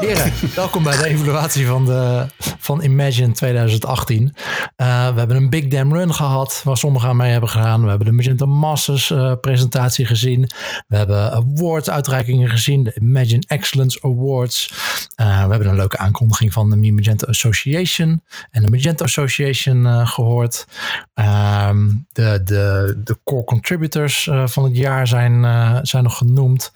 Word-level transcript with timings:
Heren, 0.00 0.32
welkom 0.54 0.82
bij 0.82 0.96
de 0.96 1.06
evaluatie 1.06 1.66
van, 1.66 1.84
de, 1.84 2.26
van 2.58 2.82
Imagine 2.82 3.32
2018. 3.32 4.22
Uh, 4.22 4.32
we 5.12 5.18
hebben 5.18 5.36
een 5.36 5.50
Big 5.50 5.68
Damn 5.68 5.92
Run 5.92 6.14
gehad, 6.14 6.60
waar 6.64 6.76
sommigen 6.76 7.08
aan 7.08 7.16
mee 7.16 7.30
hebben 7.30 7.50
gedaan. 7.50 7.82
We 7.82 7.88
hebben 7.88 8.06
de 8.06 8.12
Magenta 8.12 8.46
Masters 8.46 9.10
uh, 9.10 9.32
presentatie 9.40 10.06
gezien. 10.06 10.50
We 10.88 10.96
hebben 10.96 11.32
awards 11.32 11.90
uitreikingen 11.90 12.48
gezien, 12.48 12.84
de 12.84 12.96
Imagine 13.00 13.42
Excellence 13.46 13.98
Awards. 14.02 14.70
Uh, 15.16 15.44
we 15.44 15.50
hebben 15.50 15.68
een 15.68 15.76
leuke 15.76 15.98
aankondiging 15.98 16.52
van 16.52 16.70
de 16.70 16.76
Me 16.76 16.92
Magenta 16.92 17.26
Association 17.26 18.22
en 18.50 18.62
de 18.62 18.70
Magenta 18.70 19.04
Association 19.04 20.06
gehoord. 20.06 20.66
Ehm, 21.14 21.88
de, 22.12 22.40
de, 22.44 22.94
de 23.04 23.18
core 23.24 23.44
contributors 23.44 24.30
van 24.44 24.64
het 24.64 24.76
jaar 24.76 25.06
zijn, 25.06 25.44
zijn 25.86 26.02
nog 26.02 26.16
genoemd. 26.16 26.72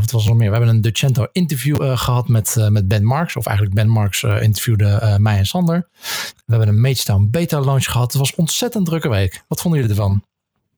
Wat 0.00 0.10
was 0.10 0.22
er 0.22 0.28
nog 0.28 0.38
meer? 0.38 0.50
We 0.50 0.56
hebben 0.56 0.74
een 0.74 0.80
Decento 0.80 1.26
interview 1.32 1.82
uh, 1.82 1.98
gehad 1.98 2.28
met, 2.28 2.54
uh, 2.58 2.68
met 2.68 2.88
Ben 2.88 3.04
Marks. 3.04 3.36
Of 3.36 3.46
eigenlijk 3.46 3.76
Ben 3.76 3.88
Marks 3.88 4.22
uh, 4.22 4.42
interviewde 4.42 5.16
mij 5.20 5.38
en 5.38 5.46
Sander. 5.46 5.88
We 6.34 6.54
hebben 6.54 6.68
een 6.68 6.80
Magetown 6.80 7.28
beta 7.30 7.60
launch 7.60 7.84
gehad. 7.84 8.12
Het 8.12 8.20
was 8.20 8.30
een 8.30 8.38
ontzettend 8.38 8.86
drukke 8.86 9.08
week. 9.08 9.44
Wat 9.48 9.60
vonden 9.60 9.80
jullie 9.80 9.96
ervan? 9.96 10.22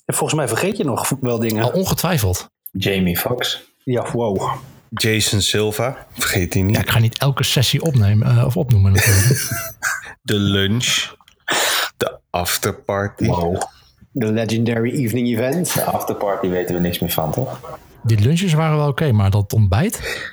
Volgens 0.07 0.35
mij 0.35 0.49
vergeet 0.49 0.77
je 0.77 0.85
nog 0.85 1.13
wel 1.21 1.39
dingen. 1.39 1.63
Al 1.63 1.71
ongetwijfeld. 1.71 2.51
Jamie 2.71 3.17
Foxx. 3.17 3.63
Ja, 3.85 4.11
wow. 4.13 4.53
Jason 4.89 5.41
Silva, 5.41 6.07
vergeet 6.13 6.55
hij 6.55 6.63
niet. 6.63 6.75
Ja, 6.75 6.81
ik 6.81 6.91
ga 6.91 6.99
niet 6.99 7.19
elke 7.19 7.43
sessie 7.43 7.83
opnemen, 7.83 8.45
of 8.45 8.57
opnoemen 8.57 8.93
natuurlijk. 8.93 9.51
de 10.23 10.35
lunch. 10.35 11.15
De 11.97 12.19
afterparty. 12.31 13.27
Wow. 13.27 13.63
De 14.13 14.33
legendary 14.33 14.91
evening 14.91 15.29
event. 15.29 15.75
De 15.75 15.85
afterparty 15.85 16.49
weten 16.49 16.75
we 16.75 16.81
niks 16.81 16.99
meer 16.99 17.11
van, 17.11 17.33
toch? 17.33 17.61
Die 18.07 18.21
lunches 18.21 18.53
waren 18.53 18.77
wel 18.77 18.89
oké, 18.89 19.03
okay, 19.03 19.11
maar 19.11 19.31
dat 19.31 19.53
ontbijt? 19.53 20.25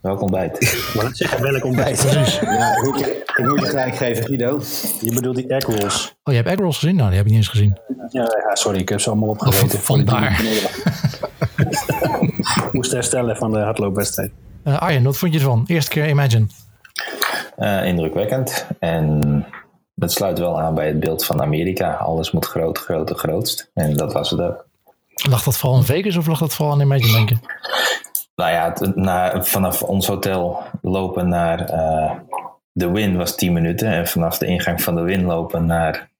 Welk 0.00 0.20
ontbijt? 0.20 0.92
Wat 0.94 1.16
zeg 1.16 1.38
welk 1.38 1.64
ontbijt? 1.64 2.06
Precies. 2.06 2.38
Ja, 2.40 2.76
ik, 2.76 2.82
moet 2.82 2.98
je, 2.98 3.22
ik 3.36 3.48
moet 3.48 3.60
je 3.60 3.66
gelijk 3.66 3.96
geven, 3.96 4.24
Guido. 4.24 4.60
Je 5.00 5.14
bedoelt 5.14 5.36
die 5.36 5.48
egg 5.48 5.66
rolls. 5.66 6.16
Oh, 6.24 6.34
je 6.34 6.40
hebt 6.40 6.48
egg 6.48 6.58
rolls 6.58 6.78
gezien? 6.78 6.96
Nou, 6.96 7.08
die 7.08 7.16
heb 7.16 7.26
ik 7.26 7.32
niet 7.32 7.40
eens 7.40 7.50
gezien. 7.50 7.78
Ja, 8.10 8.22
ja 8.22 8.54
sorry, 8.54 8.78
ik 8.78 8.88
heb 8.88 9.00
ze 9.00 9.10
allemaal 9.10 9.28
opgegeten. 9.28 9.78
Vandaar. 9.78 10.42
Moest 12.72 12.92
herstellen 12.92 13.36
van 13.36 13.52
de 13.52 13.58
hardloopwedstrijd. 13.58 14.30
Uh, 14.64 14.78
Arjen, 14.78 15.02
wat 15.02 15.16
vond 15.16 15.32
je 15.32 15.38
ervan? 15.38 15.64
Eerste 15.66 15.90
keer 15.90 16.08
Imagine. 16.08 16.46
Uh, 17.58 17.86
indrukwekkend. 17.86 18.66
En 18.78 19.46
het 19.94 20.12
sluit 20.12 20.38
wel 20.38 20.60
aan 20.60 20.74
bij 20.74 20.86
het 20.86 21.00
beeld 21.00 21.24
van 21.24 21.42
Amerika. 21.42 21.92
Alles 21.92 22.30
moet 22.30 22.46
groot, 22.46 22.78
groot, 22.78 23.10
grootst. 23.10 23.70
En 23.74 23.94
dat 23.94 24.12
was 24.12 24.30
het 24.30 24.40
ook. 24.40 24.66
Lag 25.24 25.42
dat 25.42 25.58
vooral 25.58 25.78
in 25.78 25.84
Vegas 25.84 26.16
of 26.16 26.26
lag 26.26 26.38
dat 26.38 26.54
vooral 26.54 26.74
in 26.74 26.80
Imagine, 26.80 27.12
denk 27.12 27.28
je? 27.28 27.36
Nou 28.34 28.50
ja, 28.50 28.74
na, 28.94 29.42
vanaf 29.42 29.82
ons 29.82 30.06
hotel 30.06 30.62
lopen 30.82 31.28
naar 31.28 31.70
uh, 31.70 32.12
de 32.72 32.90
Win 32.90 33.16
was 33.16 33.36
10 33.36 33.52
minuten. 33.52 33.88
En 33.88 34.06
vanaf 34.06 34.38
de 34.38 34.46
ingang 34.46 34.82
van 34.82 34.94
de 34.94 35.00
Win 35.00 35.24
lopen 35.24 35.66
naar 35.66 36.10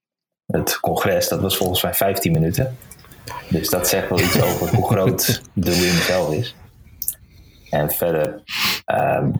het 0.45 0.79
congres, 0.79 1.27
dat 1.27 1.41
was 1.41 1.57
volgens 1.57 1.83
mij 1.83 1.93
15 1.93 2.31
minuten. 2.31 2.77
Dus 3.49 3.69
dat 3.69 3.87
zegt 3.87 4.09
wel 4.09 4.19
iets 4.19 4.41
over 4.41 4.75
hoe 4.75 4.87
groot 4.87 5.41
de 5.53 5.79
Win 5.79 6.01
zelf 6.01 6.33
is. 6.33 6.55
En 7.69 7.91
verder, 7.91 8.41
um, 8.85 9.31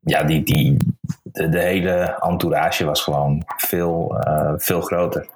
ja, 0.00 0.22
die, 0.22 0.42
die, 0.42 0.76
de, 1.22 1.48
de, 1.48 1.60
hele 1.60 2.16
entourage 2.20 2.84
was 2.84 3.00
gewoon 3.00 3.42
veel, 3.56 4.16
uh, 4.26 4.52
veel 4.56 4.80
groter. 4.80 5.26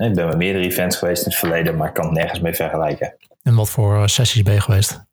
Ik 0.00 0.14
ben 0.14 0.26
bij 0.26 0.36
meerdere 0.36 0.64
events 0.64 0.96
geweest 0.96 1.22
in 1.22 1.30
het 1.30 1.38
verleden, 1.38 1.76
maar 1.76 1.88
ik 1.88 1.94
kan 1.94 2.04
het 2.04 2.14
nergens 2.14 2.40
mee 2.40 2.54
vergelijken. 2.54 3.14
En 3.42 3.54
wat 3.54 3.70
voor 3.70 4.08
sessies 4.08 4.42
ben 4.42 4.54
je 4.54 4.60
geweest? 4.60 5.04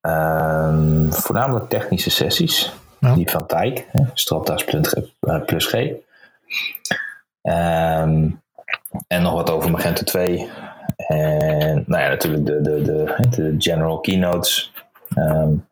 Um, 0.00 1.12
voornamelijk 1.12 1.68
technische 1.68 2.10
sessies. 2.10 2.72
Ja. 2.98 3.14
Die 3.14 3.30
van 3.30 3.46
Tijk, 3.46 3.86
Stropdas 4.14 4.64
plus 5.46 5.66
G. 5.66 5.74
Um, 7.42 8.42
en 9.06 9.22
nog 9.22 9.32
wat 9.32 9.50
over 9.50 9.70
Magento 9.70 10.02
2. 10.04 10.50
En 10.96 11.84
nou 11.86 12.02
ja, 12.02 12.08
natuurlijk 12.08 12.46
de, 12.46 12.60
de, 12.60 12.82
de, 12.82 13.28
de 13.30 13.54
general 13.58 14.00
keynotes. 14.00 14.72
Um, 15.16 15.68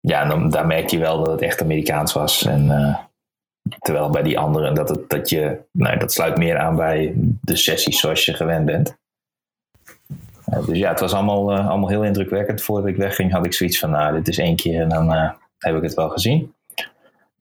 ja, 0.00 0.24
dan, 0.24 0.50
daar 0.50 0.66
merk 0.66 0.90
je 0.90 0.98
wel 0.98 1.18
dat 1.18 1.32
het 1.32 1.42
echt 1.42 1.62
Amerikaans 1.62 2.12
was. 2.12 2.44
En, 2.44 2.64
uh, 2.64 2.98
terwijl 3.78 4.10
bij 4.10 4.22
die 4.22 4.38
anderen, 4.38 4.74
dat, 4.74 4.88
het, 4.88 5.08
dat, 5.08 5.28
je, 5.28 5.60
nou, 5.70 5.98
dat 5.98 6.12
sluit 6.12 6.36
meer 6.36 6.58
aan 6.58 6.76
bij 6.76 7.12
de 7.16 7.56
sessies 7.56 8.00
zoals 8.00 8.24
je 8.24 8.34
gewend 8.34 8.64
bent. 8.64 8.96
Uh, 10.46 10.66
dus 10.66 10.78
ja, 10.78 10.90
het 10.90 11.00
was 11.00 11.12
allemaal, 11.12 11.52
uh, 11.52 11.68
allemaal 11.68 11.88
heel 11.88 12.04
indrukwekkend. 12.04 12.62
Voordat 12.62 12.88
ik 12.88 12.96
wegging 12.96 13.32
had 13.32 13.46
ik 13.46 13.52
zoiets 13.52 13.78
van, 13.78 13.90
nou, 13.90 14.14
dit 14.14 14.28
is 14.28 14.38
één 14.38 14.56
keer 14.56 14.82
en 14.82 14.88
dan 14.88 15.12
uh, 15.12 15.30
heb 15.58 15.76
ik 15.76 15.82
het 15.82 15.94
wel 15.94 16.08
gezien. 16.08 16.54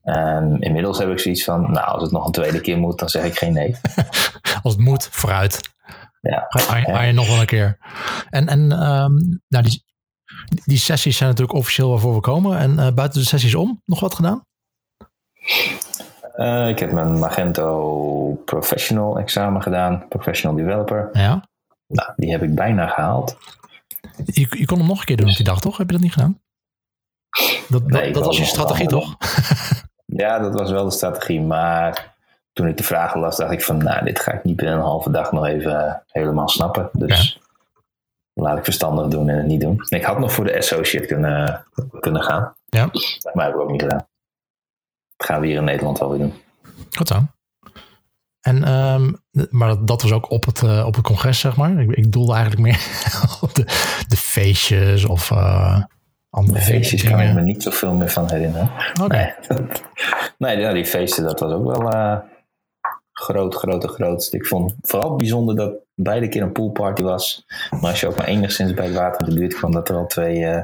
En 0.03 0.57
inmiddels 0.59 0.97
heb 0.97 1.09
ik 1.09 1.19
zoiets 1.19 1.43
van, 1.43 1.71
nou, 1.71 1.87
als 1.87 2.03
het 2.03 2.11
nog 2.11 2.25
een 2.25 2.31
tweede 2.31 2.61
keer 2.61 2.77
moet, 2.77 2.99
dan 2.99 3.09
zeg 3.09 3.23
ik 3.23 3.37
geen 3.37 3.53
nee. 3.53 3.75
als 4.63 4.73
het 4.73 4.81
moet, 4.81 5.07
vooruit. 5.11 5.73
Ja. 6.21 6.47
Je 7.05 7.11
nog 7.13 7.27
wel 7.27 7.39
een 7.39 7.45
keer. 7.45 7.77
En, 8.29 8.47
en 8.47 8.59
um, 8.59 9.41
nou, 9.47 9.63
die, 9.63 9.83
die 10.65 10.77
sessies 10.77 11.17
zijn 11.17 11.29
natuurlijk 11.29 11.57
officieel 11.57 11.89
waarvoor 11.89 12.13
we 12.13 12.19
komen. 12.19 12.57
En 12.57 12.95
buiten 12.95 13.19
de 13.19 13.25
sessies 13.25 13.55
om, 13.55 13.81
nog 13.85 13.99
wat 13.99 14.15
gedaan? 14.15 14.43
Ik 16.69 16.79
heb 16.79 16.91
mijn 16.91 17.19
Magento 17.19 18.41
Professional 18.45 19.19
examen 19.19 19.61
gedaan, 19.61 20.05
Professional 20.09 20.57
Developer. 20.57 21.09
Ja. 21.13 21.43
Nou, 21.87 22.13
die 22.15 22.31
heb 22.31 22.43
ik 22.43 22.55
bijna 22.55 22.87
gehaald. 22.87 23.37
Je, 24.25 24.47
je 24.49 24.65
kon 24.65 24.77
hem 24.77 24.87
nog 24.87 24.99
een 24.99 25.05
keer 25.05 25.17
doen 25.17 25.29
op 25.29 25.35
die 25.35 25.45
dag, 25.45 25.59
toch? 25.59 25.77
Heb 25.77 25.87
je 25.87 25.93
dat 25.93 26.01
niet 26.01 26.13
gedaan? 26.13 26.39
Dat, 27.69 27.83
nee, 27.87 28.13
dat 28.13 28.25
was 28.25 28.37
je 28.37 28.45
strategie, 28.45 28.87
toch? 28.87 29.15
ja, 30.05 30.39
dat 30.39 30.53
was 30.53 30.71
wel 30.71 30.85
de 30.85 30.91
strategie. 30.91 31.41
Maar 31.41 32.15
toen 32.53 32.67
ik 32.67 32.77
de 32.77 32.83
vragen 32.83 33.19
las, 33.19 33.37
dacht 33.37 33.51
ik 33.51 33.63
van... 33.63 33.77
Nou, 33.77 34.05
dit 34.05 34.19
ga 34.19 34.31
ik 34.31 34.43
niet 34.43 34.55
binnen 34.55 34.75
een 34.75 34.81
halve 34.81 35.11
dag 35.11 35.31
nog 35.31 35.45
even 35.45 36.03
helemaal 36.07 36.49
snappen. 36.49 36.89
Dus 36.91 37.39
ja. 38.33 38.43
laat 38.43 38.57
ik 38.57 38.63
verstandig 38.63 39.07
doen 39.07 39.29
en 39.29 39.37
het 39.37 39.45
niet 39.45 39.61
doen. 39.61 39.85
Ik 39.89 40.03
had 40.03 40.19
nog 40.19 40.31
voor 40.31 40.45
de 40.45 40.57
associate 40.57 41.07
kunnen, 41.07 41.65
kunnen 41.99 42.23
gaan. 42.23 42.55
Ja. 42.65 42.89
Maar 43.33 43.45
heb 43.45 43.53
ik 43.53 43.59
ook 43.59 43.71
niet 43.71 43.81
gedaan. 43.81 44.07
Gaan 45.17 45.41
we 45.41 45.47
hier 45.47 45.57
in 45.57 45.63
Nederland 45.63 45.99
wel 45.99 46.09
weer 46.09 46.19
doen. 46.19 46.33
Goed 46.91 47.07
zo. 47.07 47.21
En, 48.45 48.73
um, 48.73 49.15
maar 49.49 49.85
dat, 49.85 50.01
was 50.01 50.11
ook 50.11 50.31
op 50.31 50.45
het, 50.45 50.61
uh, 50.61 50.85
op 50.85 50.95
het 50.95 51.03
congres, 51.03 51.39
zeg 51.39 51.55
maar. 51.55 51.79
Ik, 51.79 51.91
ik 51.91 52.11
doelde 52.11 52.33
eigenlijk 52.33 52.61
meer 52.61 52.79
op 53.41 53.55
de, 53.55 53.63
de 54.07 54.17
feestjes 54.17 55.05
of 55.05 55.31
uh, 55.31 55.83
andere 56.29 56.59
de 56.59 56.65
feestjes 56.65 57.01
dingen. 57.01 57.17
kan 57.17 57.27
ik 57.27 57.33
me 57.33 57.41
niet 57.41 57.63
zoveel 57.63 57.93
meer 57.93 58.09
van 58.09 58.29
herinneren. 58.29 58.71
Okay. 59.03 59.35
Nee, 60.37 60.55
nee 60.57 60.73
die 60.73 60.85
feesten, 60.85 61.23
dat 61.23 61.39
was 61.39 61.51
ook 61.51 61.65
wel 61.65 61.93
uh, 61.93 62.17
groot, 63.11 63.55
groot, 63.55 63.85
groot. 63.85 64.27
Ik 64.31 64.45
vond 64.45 64.75
vooral 64.81 65.15
bijzonder 65.15 65.55
dat 65.55 65.73
beide 65.95 66.27
keer 66.27 66.41
een 66.41 66.51
poolparty 66.51 67.01
was. 67.01 67.45
Maar 67.69 67.89
als 67.89 67.99
je 67.99 68.07
ook 68.07 68.15
maar 68.15 68.27
enigszins 68.27 68.73
bij 68.73 68.85
het 68.85 68.95
water 68.95 69.27
in 69.27 69.33
de 69.33 69.39
buurt 69.39 69.55
kwam, 69.55 69.71
dat 69.71 69.89
er 69.89 69.95
al 69.95 70.07
twee, 70.07 70.63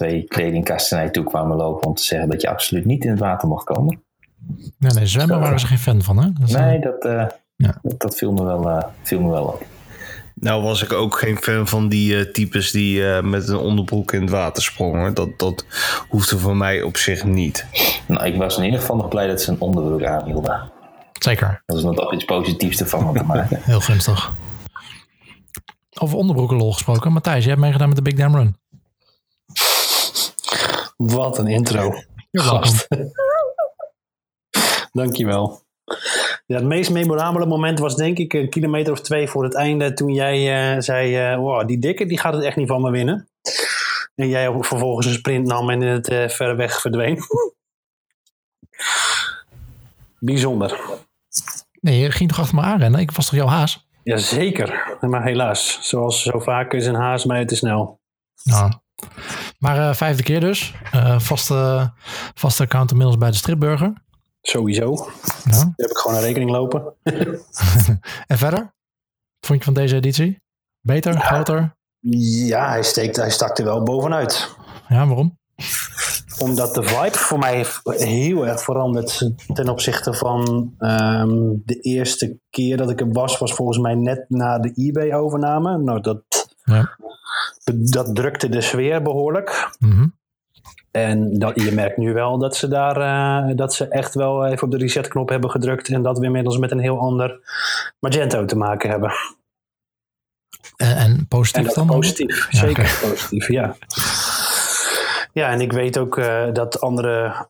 twee 0.00 0.22
kledingkasten 0.22 0.96
naar 0.96 1.06
je 1.06 1.12
toe 1.12 1.24
kwamen 1.24 1.56
lopen 1.56 1.86
om 1.86 1.94
te 1.94 2.02
zeggen 2.02 2.28
dat 2.28 2.40
je 2.40 2.48
absoluut 2.48 2.84
niet 2.84 3.04
in 3.04 3.10
het 3.10 3.18
water 3.18 3.48
mocht 3.48 3.64
komen. 3.64 4.02
Nee, 4.78 4.92
nee, 4.92 5.06
zwemmen 5.06 5.40
waren 5.40 5.60
ze 5.60 5.66
geen 5.66 5.78
fan 5.78 6.02
van, 6.02 6.18
hè? 6.18 6.28
Dat 6.32 6.50
nee, 6.50 6.80
dat, 6.80 7.04
uh, 7.04 7.26
ja. 7.56 7.78
dat, 7.82 8.00
dat, 8.00 8.16
viel, 8.16 8.32
me 8.32 8.44
wel, 8.44 8.68
uh, 8.68 8.82
viel 9.02 9.20
me 9.20 9.30
wel 9.30 9.44
op. 9.44 9.64
Nou 10.34 10.62
was 10.62 10.82
ik 10.82 10.92
ook 10.92 11.18
geen 11.18 11.36
fan 11.36 11.68
van 11.68 11.88
die 11.88 12.14
uh, 12.14 12.32
types 12.32 12.70
die 12.70 13.22
met 13.22 13.48
een 13.48 13.56
onderbroek 13.56 14.12
in 14.12 14.20
het 14.20 14.30
water 14.30 14.62
sprongen. 14.62 15.14
Dat, 15.14 15.38
dat 15.38 15.64
hoefde 16.08 16.38
voor 16.38 16.56
mij 16.56 16.82
op 16.82 16.96
zich 16.96 17.24
niet. 17.24 17.66
Nou, 18.06 18.26
ik 18.26 18.36
was 18.36 18.58
in 18.58 18.64
ieder 18.64 18.80
geval 18.80 18.96
nog 18.96 19.08
blij 19.08 19.26
dat 19.26 19.42
ze 19.42 19.50
een 19.50 19.60
onderbroek 19.60 20.04
aanhielden. 20.04 20.70
Zeker. 21.18 21.62
Dat 21.66 21.76
is 21.76 21.82
nog 21.82 21.94
toch 21.94 22.14
iets 22.14 22.24
positiefs 22.24 22.80
ervan 22.80 23.14
te 23.14 23.24
maken. 23.24 23.60
Heel 23.72 23.80
gunstig. 23.80 24.32
Over 25.98 26.16
onderbroekenlol 26.16 26.72
gesproken. 26.72 27.12
Matthijs, 27.12 27.40
jij 27.40 27.50
hebt 27.50 27.62
meegedaan 27.62 27.88
met 27.88 27.96
de 27.96 28.02
Big 28.02 28.14
Damn 28.14 28.36
Run. 28.36 28.56
Wat 31.00 31.38
een 31.38 31.46
intro. 31.46 31.92
Gast. 32.32 32.88
Dankjewel. 34.92 35.62
Ja, 36.46 36.56
het 36.56 36.64
meest 36.64 36.90
memorabele 36.90 37.46
moment 37.46 37.78
was 37.78 37.96
denk 37.96 38.18
ik 38.18 38.32
een 38.32 38.50
kilometer 38.50 38.92
of 38.92 39.00
twee 39.00 39.28
voor 39.28 39.44
het 39.44 39.54
einde. 39.54 39.92
Toen 39.92 40.12
jij 40.12 40.74
uh, 40.74 40.80
zei, 40.80 41.32
uh, 41.32 41.38
wow, 41.38 41.66
die 41.66 41.78
dikke 41.78 42.06
die 42.06 42.18
gaat 42.18 42.32
het 42.32 42.42
echt 42.42 42.56
niet 42.56 42.68
van 42.68 42.82
me 42.82 42.90
winnen. 42.90 43.28
En 44.14 44.28
jij 44.28 44.52
vervolgens 44.60 45.06
een 45.06 45.12
sprint 45.12 45.46
nam 45.46 45.70
en 45.70 45.82
in 45.82 45.88
het 45.88 46.10
uh, 46.10 46.28
verre 46.28 46.54
weg 46.54 46.80
verdween. 46.80 47.18
Bijzonder. 50.18 50.80
Nee, 51.80 51.98
je 51.98 52.10
ging 52.10 52.28
toch 52.28 52.40
achter 52.40 52.54
me 52.54 52.62
aanrennen? 52.62 53.00
Ik 53.00 53.10
was 53.10 53.26
toch 53.26 53.34
jouw 53.34 53.46
haas? 53.46 53.88
Jazeker, 54.02 54.96
maar 55.00 55.24
helaas. 55.24 55.78
Zoals 55.82 56.22
zo 56.22 56.38
vaak 56.38 56.72
is 56.72 56.86
een 56.86 56.94
haas 56.94 57.24
mij 57.24 57.44
te 57.44 57.56
snel. 57.56 58.00
Ja. 58.34 58.82
Maar 59.60 59.96
vijfde 59.96 60.22
keer 60.22 60.40
dus. 60.40 60.74
vaste, 61.18 61.92
vaste 62.34 62.62
account 62.62 62.90
inmiddels 62.90 63.18
bij 63.18 63.30
de 63.30 63.36
Stripburger. 63.36 63.92
Sowieso. 64.42 65.10
Ja. 65.44 65.50
Daar 65.50 65.72
heb 65.76 65.90
ik 65.90 65.96
gewoon 65.96 66.16
een 66.16 66.22
rekening 66.22 66.50
lopen. 66.50 66.94
en 68.26 68.38
verder? 68.38 68.74
Vond 69.40 69.58
je 69.58 69.64
van 69.64 69.74
deze 69.74 69.96
editie? 69.96 70.40
Beter, 70.80 71.12
ja. 71.12 71.20
groter? 71.20 71.76
Ja, 72.00 72.68
hij, 72.68 72.82
steekt, 72.82 73.16
hij 73.16 73.30
stak 73.30 73.58
er 73.58 73.64
wel 73.64 73.82
bovenuit. 73.82 74.54
Ja, 74.88 75.06
waarom? 75.06 75.38
Omdat 76.38 76.74
de 76.74 76.82
vibe 76.82 77.18
voor 77.18 77.38
mij 77.38 77.56
heeft 77.56 77.80
heel 77.84 78.46
erg 78.46 78.62
veranderd 78.62 79.30
ten 79.52 79.68
opzichte 79.68 80.14
van 80.14 80.74
ehm, 80.78 81.38
de 81.64 81.80
eerste 81.80 82.38
keer 82.50 82.76
dat 82.76 82.90
ik 82.90 83.00
er 83.00 83.12
was, 83.12 83.38
was 83.38 83.54
volgens 83.54 83.78
mij 83.78 83.94
net 83.94 84.24
na 84.28 84.58
de 84.58 84.72
eBay-overname. 84.74 85.78
Nou, 85.78 86.00
dat, 86.00 86.39
Ja. 86.70 86.96
dat 87.74 88.14
drukte 88.14 88.48
de 88.48 88.60
sfeer 88.60 89.02
behoorlijk. 89.02 89.70
Mhm. 89.78 90.06
En 90.90 91.38
dat, 91.38 91.60
je 91.62 91.72
merkt 91.72 91.96
nu 91.96 92.12
wel 92.12 92.38
dat 92.38 92.56
ze 92.56 92.68
daar 92.68 92.96
eh, 92.96 93.56
dat 93.56 93.74
ze 93.74 93.88
echt 93.88 94.14
wel 94.14 94.46
even 94.46 94.62
op 94.62 94.70
de 94.70 94.76
resetknop 94.78 95.28
hebben 95.28 95.50
gedrukt. 95.50 95.88
En 95.88 96.02
dat 96.02 96.18
we 96.18 96.24
inmiddels 96.24 96.58
met 96.58 96.70
een 96.70 96.80
heel 96.80 96.98
ander 96.98 97.40
Magento 98.00 98.44
te 98.44 98.56
maken 98.56 98.90
hebben. 98.90 99.12
En, 100.76 100.96
en 100.96 101.26
positief 101.28 101.66
En 101.66 101.74
dan? 101.74 101.86
positief. 101.86 102.46
Ja, 102.50 102.58
Zeker 102.58 102.98
positief, 103.08 103.48
ja. 103.48 103.76
Ja, 105.32 105.48
en 105.50 105.60
ik 105.60 105.72
weet 105.72 105.98
ook 105.98 106.18
eh, 106.18 106.52
dat 106.52 106.80
andere 106.80 107.46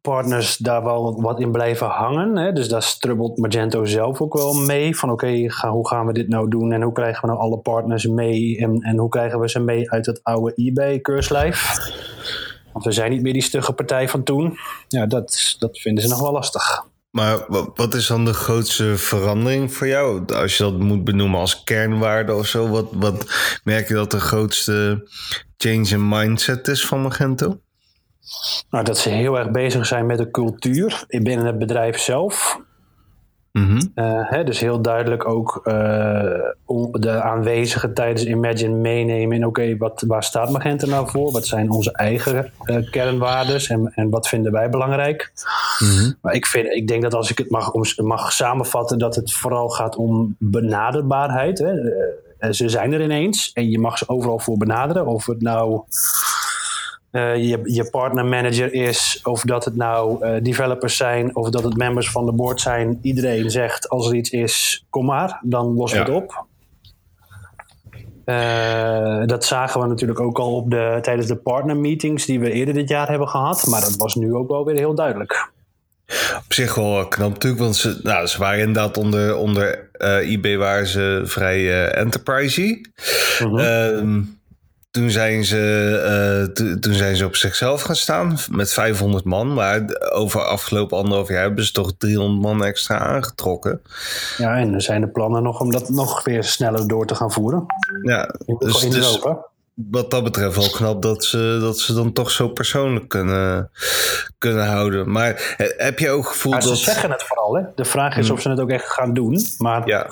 partners 0.00 0.56
daar 0.56 0.84
wel 0.84 1.20
wat 1.22 1.40
in 1.40 1.52
blijven 1.52 1.86
hangen. 1.86 2.36
Hè? 2.36 2.52
Dus 2.52 2.68
daar 2.68 2.82
strubbelt 2.82 3.38
Magento 3.38 3.84
zelf 3.84 4.20
ook 4.20 4.34
wel 4.34 4.54
mee. 4.54 4.96
Van 4.96 5.10
oké, 5.10 5.46
hoe 5.68 5.88
gaan 5.88 6.06
we 6.06 6.12
dit 6.12 6.28
nou 6.28 6.48
doen? 6.48 6.72
En 6.72 6.82
hoe 6.82 6.92
krijgen 6.92 7.20
we 7.20 7.26
nou 7.26 7.38
alle 7.40 7.58
partners 7.58 8.06
mee? 8.06 8.58
En, 8.58 8.80
en 8.80 8.98
hoe 8.98 9.08
krijgen 9.08 9.40
we 9.40 9.48
ze 9.48 9.60
mee 9.60 9.90
uit 9.90 10.06
het 10.06 10.20
oude 10.22 10.52
eBay-keurslijf? 10.54 11.78
Want 12.72 12.84
we 12.84 12.92
zijn 12.92 13.10
niet 13.10 13.22
meer 13.22 13.32
die 13.32 13.42
stugge 13.42 13.72
partij 13.72 14.08
van 14.08 14.22
toen. 14.22 14.58
Ja, 14.88 15.06
dat, 15.06 15.56
dat 15.58 15.78
vinden 15.78 16.02
ze 16.02 16.08
nog 16.10 16.20
wel 16.20 16.32
lastig. 16.32 16.88
Maar 17.10 17.44
wa- 17.48 17.68
wat 17.74 17.94
is 17.94 18.06
dan 18.06 18.24
de 18.24 18.32
grootste 18.34 18.96
verandering 18.96 19.72
voor 19.72 19.86
jou? 19.86 20.32
Als 20.34 20.56
je 20.56 20.62
dat 20.62 20.78
moet 20.78 21.04
benoemen 21.04 21.40
als 21.40 21.64
kernwaarde 21.64 22.34
of 22.34 22.46
zo, 22.46 22.68
wat, 22.68 22.86
wat 22.92 23.26
merk 23.64 23.88
je 23.88 23.94
dat 23.94 24.10
de 24.10 24.20
grootste 24.20 25.08
change 25.56 25.88
in 25.88 26.08
mindset 26.08 26.68
is 26.68 26.86
van 26.86 27.02
Magento? 27.02 27.60
Nou, 28.70 28.84
dat 28.84 28.98
ze 28.98 29.08
heel 29.08 29.38
erg 29.38 29.50
bezig 29.50 29.86
zijn 29.86 30.06
met 30.06 30.18
de 30.18 30.30
cultuur 30.30 31.04
binnen 31.08 31.46
het 31.46 31.58
bedrijf 31.58 31.98
zelf. 31.98 32.60
Mhm. 33.52 33.80
Eh, 33.94 34.20
hè, 34.30 34.44
dus 34.44 34.60
heel 34.60 34.82
duidelijk 34.82 35.28
ook 35.28 35.60
eh, 35.64 35.72
de 36.92 37.22
aanwezigen 37.22 37.94
tijdens 37.94 38.24
Imagine 38.24 38.74
meenemen 38.74 39.36
in 39.36 39.46
oké, 39.46 39.76
wat 39.76 40.04
waar 40.06 40.24
staat 40.24 40.50
Magenta 40.50 40.86
nou 40.86 41.10
voor? 41.10 41.32
Wat 41.32 41.46
zijn 41.46 41.70
onze 41.70 41.92
eigen 41.92 42.52
eh 42.64 42.90
kernwaardes 42.90 43.68
en, 43.68 43.92
en 43.94 44.10
wat 44.10 44.28
vinden 44.28 44.52
wij 44.52 44.70
belangrijk? 44.70 45.32
Mhm. 45.78 46.12
Maar 46.22 46.34
ik, 46.34 46.46
vind, 46.46 46.66
ik 46.66 46.88
denk 46.88 47.02
dat 47.02 47.14
als 47.14 47.30
ik 47.30 47.38
het 47.38 47.50
mag, 47.50 47.70
om, 47.70 47.82
mag 47.96 48.32
samenvatten, 48.32 48.98
dat 48.98 49.14
het 49.14 49.32
vooral 49.32 49.68
gaat 49.68 49.96
om 49.96 50.36
benaderbaarheid. 50.38 51.58
Hè. 51.58 52.52
Ze 52.52 52.68
zijn 52.68 52.92
er 52.92 53.02
ineens 53.02 53.52
en 53.52 53.70
je 53.70 53.78
mag 53.78 53.98
ze 53.98 54.08
overal 54.08 54.38
voor 54.38 54.56
benaderen. 54.56 55.06
Of 55.06 55.26
het 55.26 55.42
nou 55.42 55.82
eh, 57.10 57.36
je, 57.36 57.60
je 57.62 57.90
partnermanager 57.90 58.72
is, 58.72 59.20
of 59.22 59.42
dat 59.42 59.64
het 59.64 59.76
nou 59.76 60.24
eh, 60.24 60.42
developers 60.42 60.96
zijn, 60.96 61.36
of 61.36 61.50
dat 61.50 61.62
het 61.62 61.76
members 61.76 62.10
van 62.10 62.26
de 62.26 62.32
board 62.32 62.60
zijn. 62.60 62.98
Iedereen 63.02 63.50
zegt 63.50 63.88
als 63.88 64.08
er 64.08 64.14
iets 64.14 64.30
is, 64.30 64.86
kom 64.90 65.04
maar, 65.04 65.40
dan 65.42 65.74
lossen 65.74 66.04
we 66.04 66.12
Ja. 66.12 66.14
het 66.14 66.22
op. 66.22 66.46
Eh, 68.24 69.22
dat 69.26 69.44
zagen 69.44 69.80
we 69.80 69.86
natuurlijk 69.86 70.20
ook 70.20 70.38
al 70.38 70.54
op 70.56 70.70
de, 70.70 70.98
tijdens 71.02 71.26
de 71.26 71.36
partnermeetings 71.36 72.26
die 72.26 72.40
we 72.40 72.50
eerder 72.50 72.74
dit 72.74 72.88
jaar 72.88 73.08
hebben 73.08 73.28
gehad. 73.28 73.66
Maar 73.66 73.80
dat 73.80 73.96
was 73.96 74.14
nu 74.14 74.34
ook 74.34 74.48
wel 74.48 74.64
weer 74.64 74.76
heel 74.76 74.94
duidelijk. 74.94 75.50
Op 76.36 76.52
zich 76.52 76.74
wel 76.74 77.08
knap 77.08 77.30
natuurlijk, 77.30 77.62
want 77.62 77.76
ze, 77.76 78.00
nou, 78.02 78.26
ze 78.26 78.38
waren 78.38 78.58
inderdaad 78.58 78.96
onder, 78.96 79.36
onder 79.36 79.90
eBay 80.22 80.56
waren 80.56 80.86
ze 80.86 81.20
vrij 81.24 81.88
enterprisey. 81.90 82.84
Mhm. 83.42 83.58
Ehm, 83.58 84.20
toen, 84.90 85.10
zijn 85.10 85.44
ze, 85.44 85.60
eh, 86.04 86.52
to- 86.52 86.78
toen 86.78 86.94
zijn 86.94 87.16
ze 87.16 87.24
op 87.24 87.36
zichzelf 87.36 87.82
gaan 87.82 87.96
staan 87.96 88.38
met 88.50 88.72
500 88.72 89.24
man. 89.24 89.54
Maar 89.54 89.82
over 90.12 90.40
afgelopen 90.40 90.98
anderhalf 90.98 91.28
jaar 91.28 91.42
hebben 91.42 91.64
ze 91.64 91.72
toch 91.72 91.92
300 91.98 92.42
man 92.42 92.64
extra 92.64 92.98
aangetrokken. 92.98 93.82
Ja, 94.38 94.56
en 94.56 94.74
er 94.74 94.82
zijn 94.82 95.00
de 95.00 95.08
plannen 95.08 95.42
nog 95.42 95.60
om 95.60 95.70
dat 95.70 95.88
nog 95.88 96.24
weer 96.24 96.44
sneller 96.44 96.88
door 96.88 97.06
te 97.06 97.14
gaan 97.14 97.32
voeren. 97.32 97.66
Ja, 98.02 98.34
dus, 98.58 98.82
in 98.84 98.90
dus 98.90 99.06
Europa. 99.06 99.49
Wat 99.74 100.10
dat 100.10 100.24
betreft 100.24 100.56
wel 100.56 100.70
knap 100.70 101.02
dat 101.02 101.24
ze, 101.24 101.58
dat 101.60 101.78
ze 101.78 101.94
dan 101.94 102.12
toch 102.12 102.30
zo 102.30 102.48
persoonlijk 102.48 103.08
kunnen, 103.08 103.70
kunnen 104.38 104.66
houden. 104.66 105.10
Maar 105.10 105.54
he- 105.56 105.74
heb 105.76 105.98
je 105.98 106.10
ook 106.10 106.26
gevoeld 106.26 106.54
Maar 106.54 106.62
ze 106.62 106.68
dat... 106.68 106.78
zeggen 106.78 107.10
het 107.10 107.22
vooral. 107.22 107.54
Hè? 107.56 107.62
De 107.74 107.84
vraag 107.84 108.16
is 108.16 108.26
Hmm. 108.26 108.36
of 108.36 108.42
ze 108.42 108.48
het 108.50 108.60
ook 108.60 108.70
echt 108.70 108.90
gaan 108.90 109.14
doen. 109.14 109.40
Maar 109.58 109.86
Ja. 109.88 110.06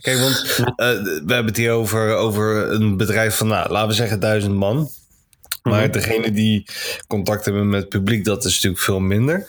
Kijk, 0.00 0.18
want 0.18 0.44
eh, 0.76 0.88
we 1.02 1.22
hebben 1.26 1.44
het 1.46 1.56
hier 1.56 1.72
over, 1.72 2.14
over 2.16 2.72
een 2.72 2.96
bedrijf 2.96 3.36
van, 3.36 3.46
nou, 3.46 3.70
laten 3.70 3.88
we 3.88 3.94
zeggen 3.94 4.20
duizend 4.20 4.54
man. 4.54 4.88
Maar 5.62 5.82
Mhm. 5.82 5.90
degene 5.92 6.32
die 6.32 6.66
contact 7.06 7.44
hebben 7.44 7.68
met 7.68 7.80
het 7.80 7.88
publiek, 7.88 8.24
dat 8.24 8.44
is 8.44 8.54
natuurlijk 8.54 8.82
veel 8.82 9.00
minder. 9.00 9.46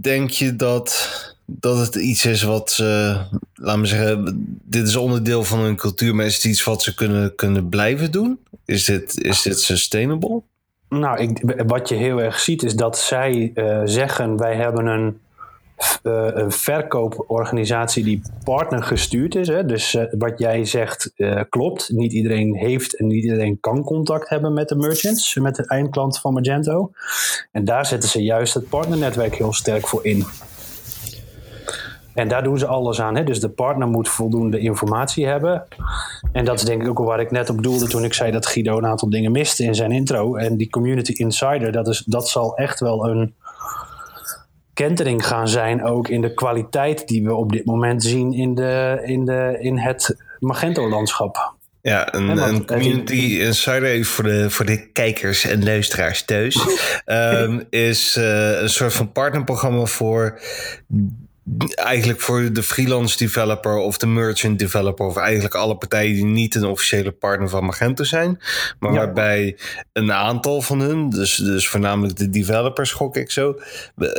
Denk 0.00 0.30
je 0.30 0.56
dat, 0.56 1.10
dat 1.46 1.78
het 1.78 1.94
iets 1.94 2.24
is 2.24 2.42
wat 2.42 2.70
ze, 2.70 3.16
laten 3.54 3.80
we 3.80 3.86
zeggen, 3.86 4.58
dit 4.62 4.88
is 4.88 4.96
onderdeel 4.96 5.44
van 5.44 5.58
hun 5.58 5.76
cultuur, 5.76 6.14
maar 6.14 6.26
is 6.26 6.34
het 6.34 6.44
iets 6.44 6.64
wat 6.64 6.82
ze 6.82 6.94
kunnen, 6.94 7.34
kunnen 7.34 7.68
blijven 7.68 8.10
doen? 8.10 8.38
Is 8.64 8.84
dit, 8.84 9.22
is 9.22 9.42
dit 9.42 9.60
sustainable? 9.60 10.42
Nou, 10.88 11.18
ik, 11.20 11.52
wat 11.66 11.88
je 11.88 11.94
heel 11.94 12.20
erg 12.20 12.38
ziet 12.38 12.62
is 12.62 12.74
dat 12.74 12.98
zij 12.98 13.50
eh, 13.54 13.80
zeggen: 13.84 14.36
wij 14.36 14.56
hebben 14.56 14.86
een, 14.86 15.18
eh, 16.02 16.28
een 16.32 16.52
verkooporganisatie 16.52 18.04
die 18.04 18.22
partnergestuurd 18.44 19.34
is. 19.34 19.48
Hè? 19.48 19.64
Dus 19.64 19.94
eh, 19.94 20.04
wat 20.18 20.38
jij 20.38 20.64
zegt 20.64 21.12
klopt. 21.48 21.90
Niet 21.90 22.12
iedereen 22.12 22.54
heeft 22.54 22.96
en 22.96 23.06
niet 23.06 23.24
iedereen 23.24 23.60
kan 23.60 23.82
contact 23.82 24.28
hebben 24.28 24.52
met 24.52 24.68
de 24.68 24.76
merchants, 24.76 25.34
met 25.34 25.54
de 25.54 25.66
eindklant 25.66 26.18
van 26.18 26.32
Magento. 26.32 26.90
En 27.52 27.64
daar 27.64 27.86
zetten 27.86 28.08
ze 28.08 28.22
juist 28.22 28.54
het 28.54 28.68
partnernetwerk 28.68 29.34
heel 29.34 29.52
sterk 29.52 29.88
voor 29.88 30.04
in. 30.04 30.24
En 32.16 32.28
daar 32.28 32.42
doen 32.42 32.58
ze 32.58 32.66
alles 32.66 33.00
aan. 33.00 33.16
Hè? 33.16 33.24
Dus 33.24 33.40
de 33.40 33.48
partner 33.48 33.88
moet 33.88 34.08
voldoende 34.08 34.58
informatie 34.58 35.26
hebben. 35.26 35.66
En 36.32 36.44
dat 36.44 36.54
is 36.54 36.64
denk 36.64 36.82
ik 36.82 36.88
ook 36.88 36.98
waar 36.98 37.20
ik 37.20 37.30
net 37.30 37.50
op 37.50 37.62
doelde 37.62 37.88
toen 37.88 38.04
ik 38.04 38.14
zei 38.14 38.30
dat 38.30 38.46
Guido 38.46 38.78
een 38.78 38.86
aantal 38.86 39.10
dingen 39.10 39.32
miste 39.32 39.64
in 39.64 39.74
zijn 39.74 39.92
intro. 39.92 40.36
En 40.36 40.56
die 40.56 40.70
community 40.70 41.12
insider, 41.12 41.72
dat, 41.72 41.88
is, 41.88 42.02
dat 42.06 42.28
zal 42.28 42.56
echt 42.56 42.80
wel 42.80 43.08
een 43.08 43.34
kentering 44.74 45.26
gaan 45.26 45.48
zijn 45.48 45.84
ook 45.84 46.08
in 46.08 46.20
de 46.20 46.34
kwaliteit 46.34 47.08
die 47.08 47.24
we 47.24 47.34
op 47.34 47.52
dit 47.52 47.64
moment 47.64 48.02
zien 48.02 48.32
in, 48.32 48.54
de, 48.54 49.02
in, 49.04 49.24
de, 49.24 49.56
in 49.60 49.78
het 49.78 50.16
Magento-landschap. 50.38 51.54
Ja, 51.82 52.14
een, 52.14 52.28
een 52.28 52.66
community 52.66 53.38
insider 53.40 54.04
voor 54.04 54.24
de, 54.24 54.50
voor 54.50 54.64
de 54.64 54.90
kijkers 54.92 55.44
en 55.44 55.64
luisteraars 55.64 56.24
thuis. 56.24 56.66
ehm, 57.04 57.60
is 57.70 58.16
eh, 58.16 58.60
een 58.60 58.70
soort 58.70 58.92
van 58.92 59.12
partnerprogramma 59.12 59.84
voor 59.84 60.40
eigenlijk 61.74 62.20
voor 62.20 62.52
de 62.52 62.62
freelance 62.62 63.16
developer 63.18 63.76
of 63.76 63.98
de 63.98 64.06
merchant 64.06 64.58
developer 64.58 65.06
of 65.06 65.16
eigenlijk 65.16 65.54
alle 65.54 65.76
partijen 65.76 66.14
die 66.14 66.24
niet 66.24 66.54
een 66.54 66.64
officiële 66.64 67.10
partner 67.10 67.48
van 67.48 67.64
Magento 67.64 68.04
zijn, 68.04 68.38
maar 68.78 68.92
Ja. 68.92 68.98
waarbij 68.98 69.56
een 69.92 70.12
aantal 70.12 70.62
van 70.62 70.80
hun, 70.80 71.10
dus, 71.10 71.36
dus 71.36 71.68
voornamelijk 71.68 72.16
de 72.16 72.30
developers 72.30 72.92
gok 72.92 73.16
ik 73.16 73.30
zo, 73.30 73.60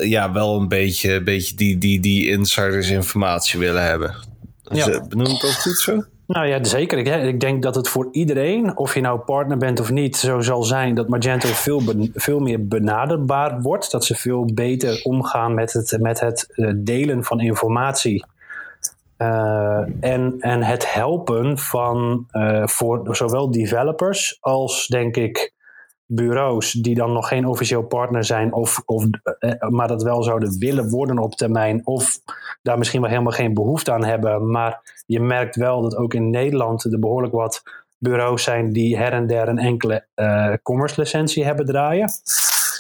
ja 0.02 0.32
wel 0.32 0.60
een 0.60 0.68
beetje, 0.68 1.24
beetje 1.24 1.56
die, 1.56 1.78
die, 1.78 2.00
die 2.00 2.28
insiders 2.30 2.90
informatie 2.90 3.60
willen 3.60 3.84
hebben. 3.84 4.16
Dus, 4.64 4.86
Ja. 4.86 5.08
Benoem 5.08 5.34
ik 5.34 5.42
dat 5.42 5.54
goed 5.56 5.80
zo? 5.80 6.04
Nou 6.28 6.48
ja, 6.48 6.64
zeker. 6.64 6.98
Ik, 6.98 7.08
ik 7.08 7.40
denk 7.40 7.64
dat 7.64 7.76
het 7.76 7.88
voor 7.88 8.08
iedereen, 8.12 8.78
of 8.78 8.94
je 8.94 9.02
nou 9.02 9.20
partner 9.20 9.58
bent 9.58 9.80
of 9.80 9.92
niet, 9.92 10.18
zo 10.18 10.42
zal 10.42 10.64
zijn 10.64 10.96
dat 10.96 11.08
Magento 11.08 11.48
veel, 11.48 11.82
veel 12.14 12.40
meer 12.40 12.68
benaderbaar 12.68 13.62
wordt. 13.62 13.92
Dat 13.92 14.06
ze 14.06 14.16
veel 14.16 14.46
beter 14.54 15.02
omgaan 15.04 15.54
met 15.54 15.74
het, 15.74 15.98
met 16.02 16.20
het 16.20 16.48
eh, 16.56 16.72
delen 16.76 17.24
van 17.24 17.40
informatie. 17.40 18.26
Eh, 19.18 19.82
en, 20.00 20.36
en 20.40 20.64
het 20.64 20.94
helpen 20.94 21.58
van 21.58 22.28
eh, 22.32 22.68
voor 22.68 23.16
zowel 23.16 23.52
developers 23.52 24.38
als 24.40 24.88
denk 24.88 25.16
ik 25.16 25.54
bureaus 26.08 26.72
die 26.72 26.96
dan 26.96 27.14
nog 27.14 27.28
geen 27.28 27.46
officieel 27.46 27.84
partner 27.84 28.24
zijn, 28.24 28.54
of, 28.54 28.82
of, 28.86 29.06
eh, 29.40 29.70
maar 29.70 29.88
dat 29.88 30.04
wel 30.04 30.24
zouden 30.24 30.60
willen 30.60 30.90
worden 30.90 31.18
op 31.20 31.36
termijn, 31.36 31.86
of 31.86 32.20
daar 32.62 32.78
misschien 32.78 33.02
wel 33.02 33.10
helemaal 33.10 33.32
geen 33.32 33.54
behoefte 33.54 33.92
aan 33.92 34.06
hebben. 34.06 34.52
Maar 34.52 35.02
je 35.06 35.20
merkt 35.20 35.56
wel 35.56 35.82
dat 35.82 35.96
ook 35.96 36.14
in 36.14 36.30
Nederland 36.30 36.84
er 36.84 37.00
behoorlijk 37.00 37.34
wat 37.34 37.64
bureaus 37.98 38.44
zijn 38.44 38.74
die 38.74 38.98
her 38.98 39.14
en 39.14 39.28
der 39.28 39.48
een 39.48 39.58
enkele 39.58 40.06
eh, 40.14 40.54
commerce 40.64 41.02
licentie 41.02 41.46
hebben 41.46 41.66
draaien. 41.66 42.10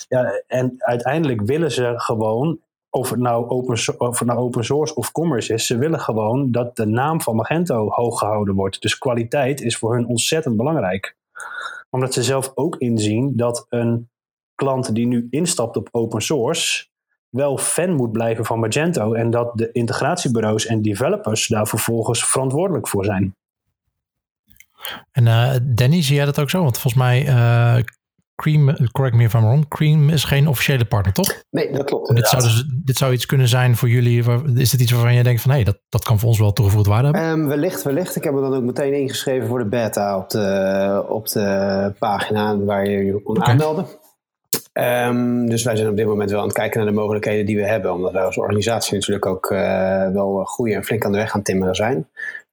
Ja, 0.07 0.43
en 0.48 0.74
uiteindelijk 0.77 1.41
willen 1.41 1.72
ze 1.72 1.93
gewoon, 1.96 2.60
of 2.89 3.10
het, 3.10 3.19
nou 3.19 3.50
open, 3.50 3.98
of 3.98 4.19
het 4.19 4.27
nou 4.27 4.39
open 4.39 4.65
source 4.65 4.96
of 4.96 5.12
commerce 5.12 5.53
is, 5.53 5.65
ze 5.65 5.77
willen 5.77 6.00
gewoon 6.00 6.51
dat 6.51 6.75
de 6.75 6.86
naam 6.86 7.22
van 7.22 7.36
Magento 7.36 7.89
hoog 7.89 8.19
gehouden 8.19 8.55
wordt. 8.55 8.81
Dus 8.81 8.98
kwaliteit 8.98 9.62
is 9.62 9.77
voor 9.77 9.93
hun 9.93 10.07
ontzettend 10.07 10.57
belangrijk. 10.57 11.15
Omdat 11.89 12.13
ze 12.13 12.24
zelf 12.24 12.51
ook 12.56 12.75
inzien 12.75 13.36
dat 13.36 13.65
een 13.70 14.10
klant 14.56 14.96
die 14.96 15.08
nu 15.08 15.27
instapt 15.29 15.75
op 15.75 15.89
open 15.91 16.22
source 16.22 16.88
wel 17.29 17.58
fan 17.58 17.94
moet 17.94 18.12
blijven 18.12 18.46
van 18.46 18.60
Magento 18.60 19.13
en 19.13 19.29
dat 19.29 19.58
de 19.58 19.72
integratiebureaus 19.72 20.65
en 20.65 20.82
developers 20.82 21.48
daar 21.48 21.67
vervolgens 21.67 22.25
verantwoordelijk 22.25 22.88
voor 22.88 23.06
zijn. 23.06 23.36
En 25.12 25.27
eh, 25.27 25.56
Danny, 25.63 26.03
zie 26.03 26.15
jij 26.15 26.25
dat 26.25 26.39
ook 26.39 26.50
zo? 26.50 26.62
Want 26.62 26.77
volgens 26.79 27.03
mij 27.03 27.27
eh, 27.27 27.84
Cream, 28.41 28.75
correct 28.91 29.15
me 29.15 29.24
if 29.24 29.34
I'm 29.34 29.41
wrong, 29.41 29.67
Cream 29.67 30.10
is 30.10 30.24
geen 30.24 30.48
officiële 30.48 30.86
partner, 30.86 31.13
toch? 31.13 31.44
Nee, 31.50 31.72
dat 31.72 31.86
klopt. 31.86 32.15
Dit 32.15 32.27
zou, 32.27 32.44
dus, 32.44 32.65
dit 32.84 32.98
zou 32.98 33.13
iets 33.13 33.25
kunnen 33.25 33.48
zijn 33.48 33.75
voor 33.75 33.89
jullie. 33.89 34.24
Is 34.56 34.70
dit 34.70 34.82
iets 34.82 34.91
waarvan 34.91 35.13
je 35.13 35.24
denkt 35.24 35.41
van 35.41 35.50
hé, 35.50 35.56
hey, 35.56 35.65
dat, 35.65 35.79
dat 35.89 36.03
kan 36.03 36.20
voor 36.20 36.29
ons 36.29 36.39
wel 36.39 36.53
toegevoegd 36.53 36.88
waarde 36.88 37.08
hebben? 37.08 37.39
Um, 37.39 37.48
wellicht, 37.48 37.84
wellicht. 37.84 38.15
Ik 38.15 38.24
heb 38.24 38.34
me 38.34 38.41
dan 38.41 38.53
ook 38.53 38.63
meteen 38.63 38.94
ingeschreven 38.94 39.48
voor 39.48 39.60
de 39.60 39.65
beta 39.65 40.17
op 40.17 40.29
de, 40.29 41.06
op 41.08 41.27
de 41.27 41.94
pagina 42.00 42.58
waar 42.58 42.89
je 42.89 43.06
je 43.06 43.22
kon 43.24 43.38
okay. 43.38 43.50
aanmelden. 43.50 43.86
Um, 44.74 45.50
dus 45.50 45.63
wij 45.63 45.75
zijn 45.75 45.89
op 45.89 45.98
dit 45.98 46.06
moment 46.06 46.29
wel 46.32 46.39
aan 46.39 46.48
het 46.48 46.56
kijken 46.56 46.77
naar 46.79 46.89
de 46.89 47.00
mogelijkheden 47.00 47.46
die 47.46 47.56
we 47.56 47.67
hebben. 47.67 47.94
Omdat 47.94 48.12
wij 48.12 48.24
als 48.24 48.38
organisatie 48.38 48.94
natuurlijk 48.94 49.25
ook 49.25 49.51
uh, 49.51 50.10
wel 50.10 50.44
goed 50.46 50.72
en 50.72 50.84
flink 50.84 51.06
aan 51.06 51.12
de 51.12 51.17
weg 51.17 51.32
gaan 51.32 51.41
timmeren 51.41 51.75
zijn. 51.75 52.08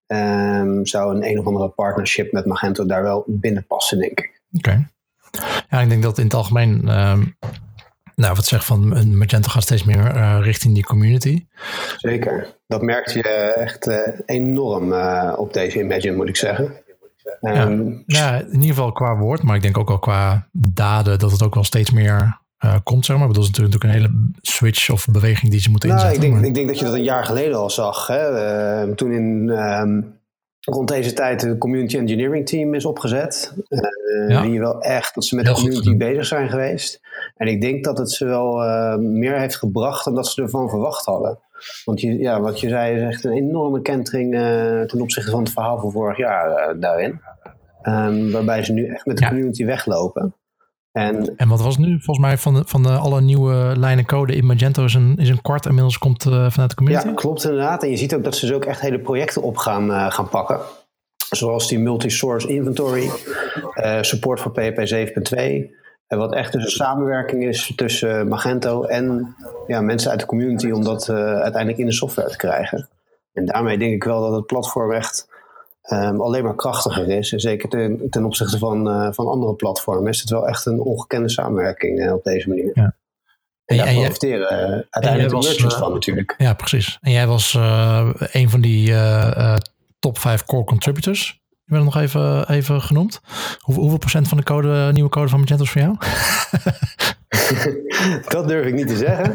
Um, 0.07 0.87
zou 0.87 1.15
een 1.15 1.25
een 1.25 1.39
of 1.39 1.47
andere 1.47 1.69
partnership 1.69 2.33
met 2.33 2.47
Magento 2.47 2.87
daar 2.87 3.03
wel 3.03 3.25
binnen 3.27 3.67
passen, 3.67 3.99
denk 3.99 4.21
ik. 4.21 4.43
Oké. 4.53 4.69
Okay. 4.69 4.87
Ja, 5.69 5.81
ik 5.81 5.89
denk 5.89 6.03
dat 6.03 6.19
in 6.19 6.25
het 6.25 6.35
algemeen, 6.35 6.99
um, 6.99 7.37
nou 8.15 8.35
wat 8.35 8.45
zeg 8.45 8.65
van 8.65 9.17
Magento 9.19 9.49
gaat 9.49 9.63
steeds 9.63 9.85
meer 9.85 10.17
uh, 10.17 10.39
richting 10.41 10.75
die 10.75 10.85
community. 10.85 11.47
Zeker. 11.97 12.57
Dat 12.67 12.83
merkt 12.83 13.13
je 13.13 13.23
echt 13.57 13.87
uh, 13.87 13.99
enorm 14.27 14.93
op 15.37 15.53
deze 15.53 15.81
Imagine, 15.81 16.17
moet 16.17 16.29
ik 16.29 16.37
zeggen. 16.37 16.83
Ja, 17.41 17.67
um, 17.67 18.03
ja, 18.07 18.41
in 18.41 18.53
ieder 18.53 18.69
geval 18.69 18.93
qua 18.93 19.17
woord, 19.17 19.43
maar 19.43 19.57
ik 19.57 19.63
denk 19.63 19.79
ook 19.79 19.91
al 19.91 19.99
qua 19.99 20.49
daden 20.53 21.19
dat 21.19 21.31
het 21.31 21.43
ook 21.43 21.55
wel 21.55 21.65
steeds 21.65 21.91
meer 21.91 22.43
uh, 22.65 22.75
komt, 22.83 23.05
zeg 23.05 23.17
maar. 23.17 23.29
Dat 23.29 23.43
is 23.43 23.51
natuurlijk 23.51 23.85
een 23.85 23.91
hele 23.91 24.31
switch 24.41 24.91
of 24.91 25.07
beweging 25.07 25.51
die 25.51 25.61
ze 25.61 25.71
moeten 25.71 25.89
nou, 25.89 26.01
inzetten. 26.01 26.25
Ik 26.25 26.31
denk, 26.31 26.41
maar... 26.41 26.51
ik 26.51 26.55
denk 26.55 26.69
dat 26.69 26.79
je 26.79 26.85
dat 26.85 26.95
een 26.95 27.03
jaar 27.03 27.25
geleden 27.25 27.59
al 27.59 27.71
zag. 27.71 28.07
Hè? 28.07 28.85
Uh, 28.87 28.95
toen 28.95 29.13
in 29.13 29.49
um, 29.49 30.19
rond 30.65 30.89
deze 30.89 31.13
tijd 31.13 31.43
het 31.43 31.59
community 31.59 31.99
engineering 31.99 32.47
team 32.47 32.75
is 32.75 32.85
opgezet. 32.85 33.55
Uh, 33.69 34.29
ja. 34.29 34.43
Die 34.43 34.61
wel 34.61 34.81
echt 34.81 35.15
dat 35.15 35.25
ze 35.25 35.35
met 35.35 35.45
Heel 35.45 35.55
de 35.55 35.61
community 35.61 35.97
bezig 35.97 36.27
zijn 36.27 36.49
geweest. 36.49 37.01
En 37.37 37.47
ik 37.47 37.61
denk 37.61 37.85
dat 37.85 37.99
het 37.99 38.11
ze 38.11 38.25
wel 38.25 38.63
uh, 38.63 38.97
meer 38.97 39.39
heeft 39.39 39.57
gebracht 39.57 40.05
dan 40.05 40.15
dat 40.15 40.27
ze 40.27 40.43
ervan 40.43 40.69
verwacht 40.69 41.05
hadden. 41.05 41.39
Want 41.85 42.01
je, 42.01 42.19
ja, 42.19 42.41
wat 42.41 42.61
je 42.61 42.69
zei 42.69 42.97
is 42.97 43.03
echt 43.03 43.25
een 43.25 43.33
enorme 43.33 43.83
kentering 43.83 44.35
uh, 44.35 44.81
ten 44.81 45.01
opzichte 45.01 45.31
van 45.31 45.43
het 45.43 45.53
verhaal 45.53 45.79
van 45.79 45.93
vorig 45.93 46.17
jaar 46.17 46.79
daarin. 46.81 47.21
Um, 47.83 48.31
waarbij 48.31 48.65
ze 48.65 48.73
nu 48.73 48.87
echt 48.87 49.07
met 49.07 49.17
de 49.17 49.23
ja. 49.23 49.29
community 49.29 49.65
weglopen. 49.65 50.35
En, 50.95 51.37
en 51.37 51.49
wat 51.49 51.63
was 51.63 51.77
nu? 51.77 52.01
Volgens 52.01 52.27
mij 52.27 52.39
van, 52.39 52.55
de, 52.55 52.63
van 52.67 52.83
de 52.83 52.89
alle 52.89 53.21
nieuwe 53.21 53.73
lijnen 53.77 54.07
code 54.07 54.37
in 54.37 54.47
Magento 54.47 54.85
is 54.85 54.95
een, 54.95 55.17
is 55.17 55.29
een 55.29 55.43
kwart 55.43 55.67
inmiddels 55.67 55.99
komt 55.99 56.25
uh, 56.25 56.51
vanuit 56.51 56.71
de 56.71 56.77
community. 56.77 57.07
Ja, 57.07 57.15
klopt 57.15 57.45
inderdaad. 57.45 57.83
En 57.83 57.91
je 57.91 57.97
ziet 57.97 58.15
ook 58.15 58.25
dat 58.25 58.37
ze 58.37 58.47
dus 58.47 58.55
ook 58.55 58.65
echt 58.65 58.81
hele 58.81 58.99
projecten 58.99 59.43
op 59.43 59.57
gaan, 59.57 59.91
uh, 59.91 60.11
gaan 60.11 60.29
pakken. 60.29 60.61
Zoals 61.31 61.69
die 61.69 61.79
multi-source 61.79 62.49
inventory, 62.49 63.11
uh, 63.75 64.03
support 64.03 64.41
voor 64.41 64.53
PHP 64.53 64.89
7.2. 64.95 65.37
En 66.07 66.19
wat 66.19 66.35
echt 66.35 66.53
dus 66.53 66.65
een 66.65 66.71
samenwerking 66.71 67.45
is 67.45 67.73
tussen 67.77 68.29
Magento 68.29 68.83
en 68.83 69.35
ja, 69.67 69.81
mensen 69.81 70.11
uit 70.11 70.21
de 70.21 70.27
community 70.27 70.71
om 70.71 70.85
dat 70.85 71.09
uiteindelijk 71.09 71.79
in 71.79 71.87
de 71.87 71.93
software 71.93 72.31
te 72.31 72.37
krijgen. 72.37 72.89
En 73.33 73.45
daarmee 73.45 73.79
denk 73.79 73.93
ik 73.93 74.05
wel 74.05 74.21
dat 74.21 74.37
het 74.37 74.47
platform 74.47 74.93
echt 74.93 75.29
um, 75.93 76.21
alleen 76.21 76.45
maar 76.45 76.55
krachtiger 76.55 77.09
is. 77.09 77.33
En 77.33 77.41
zeker 77.41 77.69
ten, 77.69 78.11
ten 78.11 78.25
opzichte 78.25 78.59
van, 78.59 78.89
uh, 78.89 79.09
van 79.13 79.27
andere 79.27 79.55
platformen 79.55 80.11
is 80.11 80.21
het 80.21 80.31
wel 80.31 80.49
echt 80.49 80.67
een 80.67 80.81
ongekende 80.81 81.29
samenwerking 81.29 81.99
uh, 81.99 82.13
op 82.13 82.25
deze 82.25 82.49
manier. 82.49 82.71
Ja. 82.75 82.95
En 83.65 83.77
daar 83.77 83.95
profiteren 83.95 84.57
jij, 84.57 84.69
uh, 84.69 84.83
uiteindelijk 84.91 85.41
de 85.41 85.49
merchants 85.49 85.77
van 85.77 85.93
natuurlijk. 85.93 86.35
Ja, 86.39 86.55
precies. 86.55 86.99
En 87.01 87.13
jij 87.13 87.27
was 87.27 87.55
een 88.33 88.51
van 88.51 88.61
die 88.61 88.95
top 89.99 90.19
5 90.19 90.45
core 90.45 90.65
contributors. 90.65 91.43
Je 91.65 91.73
bent 91.73 91.85
nog 91.85 91.97
even, 91.97 92.49
even 92.49 92.83
genoemd. 92.83 93.21
Hoe, 93.61 93.75
hoeveel 93.75 93.99
procent 93.99 94.29
van 94.29 94.37
de 94.37 94.45
code, 94.45 94.91
nieuwe 94.93 95.11
code 95.11 95.29
van 95.29 95.41
Magento 95.41 95.65
is 95.65 95.71
voor 95.71 95.81
jou? 95.81 95.97
dat 98.35 98.49
durf 98.49 98.67
ik 98.67 98.75
niet 98.75 98.89
te 98.89 98.97
zeggen. 98.97 99.35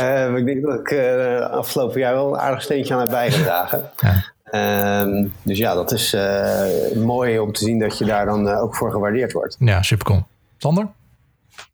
uh, 0.00 0.36
ik 0.40 0.46
denk 0.46 0.62
dat 0.62 0.80
ik 0.80 0.90
uh, 0.90 1.40
afgelopen 1.40 2.00
jaar 2.00 2.14
wel 2.14 2.28
een 2.28 2.40
aardig 2.40 2.62
steentje 2.62 2.94
aan 2.94 3.00
heb 3.00 3.10
bijgedragen. 3.10 3.90
Ja. 3.96 4.34
Um, 4.52 5.32
dus 5.42 5.58
ja, 5.58 5.74
dat 5.74 5.92
is 5.92 6.14
uh, 6.14 6.92
mooi 6.94 7.38
om 7.38 7.52
te 7.52 7.64
zien 7.64 7.78
dat 7.78 7.98
je 7.98 8.04
daar 8.04 8.26
dan 8.26 8.48
uh, 8.48 8.62
ook 8.62 8.76
voor 8.76 8.90
gewaardeerd 8.90 9.32
wordt. 9.32 9.56
Ja, 9.58 9.82
super 9.82 10.06
cool. 10.06 10.26
Sander? 10.58 10.88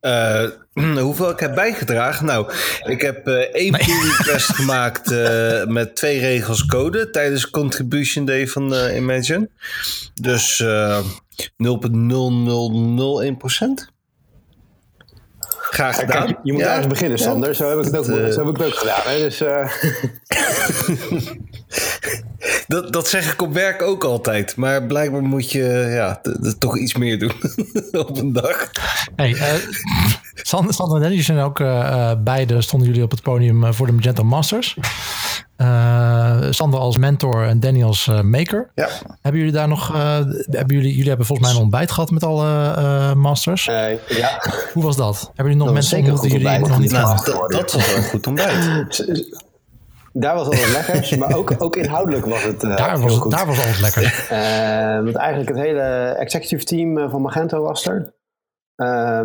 Uh, 0.00 0.48
hoeveel 1.06 1.30
ik 1.30 1.40
heb 1.40 1.54
bijgedragen? 1.54 2.26
Nou, 2.26 2.52
ik 2.84 3.00
heb 3.00 3.26
één 3.26 3.72
nee. 3.72 3.84
pull 3.84 4.10
request 4.16 4.54
gemaakt 4.60 5.10
met 5.68 5.96
twee 5.96 6.20
regels 6.20 6.66
code 6.66 7.10
tijdens 7.10 7.50
Contribution 7.50 8.24
Day 8.24 8.46
van 8.46 8.74
Imagine. 8.74 9.48
Dus 10.14 10.62
0,0001%. 10.62 10.66
Graag 15.72 15.96
gedaan. 15.96 16.26
Kijk, 16.26 16.38
je 16.42 16.52
moet 16.52 16.60
ja. 16.60 16.68
ergens 16.68 16.86
beginnen, 16.86 17.18
Sander. 17.18 17.48
Ja. 17.48 17.54
Zo, 17.54 17.68
heb 17.68 17.78
ik 17.78 17.84
het 17.84 17.96
ook, 17.96 18.06
uh, 18.06 18.28
zo 18.28 18.46
heb 18.46 18.56
ik 18.56 18.56
het 18.56 18.66
ook 18.66 18.74
gedaan. 18.74 19.00
Hè? 19.04 19.18
Dus, 19.18 19.42
uh... 19.42 19.72
dat, 22.66 22.92
dat 22.92 23.08
zeg 23.08 23.32
ik 23.32 23.42
op 23.42 23.52
werk 23.52 23.82
ook 23.82 24.04
altijd. 24.04 24.56
Maar 24.56 24.86
blijkbaar 24.86 25.22
moet 25.22 25.50
je 25.50 25.90
ja, 25.94 26.20
toch 26.58 26.78
iets 26.78 26.94
meer 26.94 27.18
doen 27.18 27.32
op 28.06 28.18
een 28.18 28.32
dag. 28.32 28.70
Hey, 29.16 29.30
uh, 29.30 29.44
Sander, 30.34 30.74
Sander 30.74 30.96
en 30.96 31.02
Dennis 31.02 31.26
zijn 31.26 31.38
ook 31.38 31.58
beide 32.24 32.62
stonden 32.62 32.88
jullie 32.88 33.02
op 33.04 33.10
het 33.10 33.22
podium 33.22 33.74
voor 33.74 33.86
de 33.86 33.92
Magento 33.92 34.24
Masters. 34.24 34.76
Uh, 35.62 36.36
Sander 36.50 36.80
als 36.80 36.96
mentor 36.96 37.46
en 37.46 37.60
Danny 37.60 37.82
als 37.82 38.06
uh, 38.06 38.20
maker. 38.20 38.70
Ja. 38.74 38.88
Hebben 39.20 39.40
jullie 39.40 39.54
daar 39.54 39.68
nog, 39.68 39.94
uh, 39.94 40.14
hebben 40.50 40.76
jullie, 40.76 40.90
jullie 40.90 41.08
hebben 41.08 41.26
volgens 41.26 41.48
mij 41.48 41.56
een 41.56 41.62
ontbijt 41.62 41.90
gehad 41.90 42.10
met 42.10 42.24
alle 42.24 43.14
masters. 43.14 43.64
ja. 43.64 44.42
Hoe 44.72 44.82
was 44.82 44.96
dat? 44.96 45.20
Hebben 45.34 45.44
jullie 45.44 45.56
nog 45.56 45.66
dat 45.66 45.74
mensen 45.74 45.98
ontmoet 45.98 46.20
die 46.20 46.30
jullie 46.30 46.58
nog 46.58 46.78
niet 46.78 46.92
nou, 46.92 47.24
dat, 47.24 47.50
dat 47.50 47.72
was 47.72 47.86
wel 47.86 47.96
een 47.96 48.02
goed 48.02 48.26
ontbijt. 48.26 49.04
Daar 50.12 50.34
was 50.34 50.46
alles 50.46 50.72
lekker, 50.72 51.18
maar 51.18 51.36
ook, 51.36 51.54
ook 51.58 51.76
inhoudelijk 51.76 52.26
was 52.26 52.42
het 52.42 52.60
daar, 52.60 53.00
was, 53.00 53.28
daar 53.28 53.46
was 53.46 53.64
alles 53.64 53.80
lekker. 53.80 54.26
want 55.04 55.16
eigenlijk 55.16 55.48
het 55.48 55.58
hele 55.58 55.82
executive 56.18 56.64
team 56.64 57.10
van 57.10 57.22
Magento 57.22 57.62
was 57.62 57.86
er. 57.86 58.12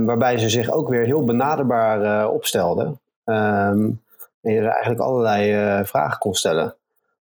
waarbij 0.06 0.38
ze 0.38 0.50
zich 0.50 0.72
ook 0.72 0.90
weer 0.90 1.06
heel 1.06 1.26
benaderbaar 1.26 2.28
opstelden. 2.30 2.88
Um, 3.26 4.02
en 4.42 4.54
je 4.54 4.60
er 4.60 4.68
eigenlijk 4.68 5.02
allerlei 5.02 5.86
vragen 5.86 6.20
kon 6.20 6.34
stellen. 6.34 6.76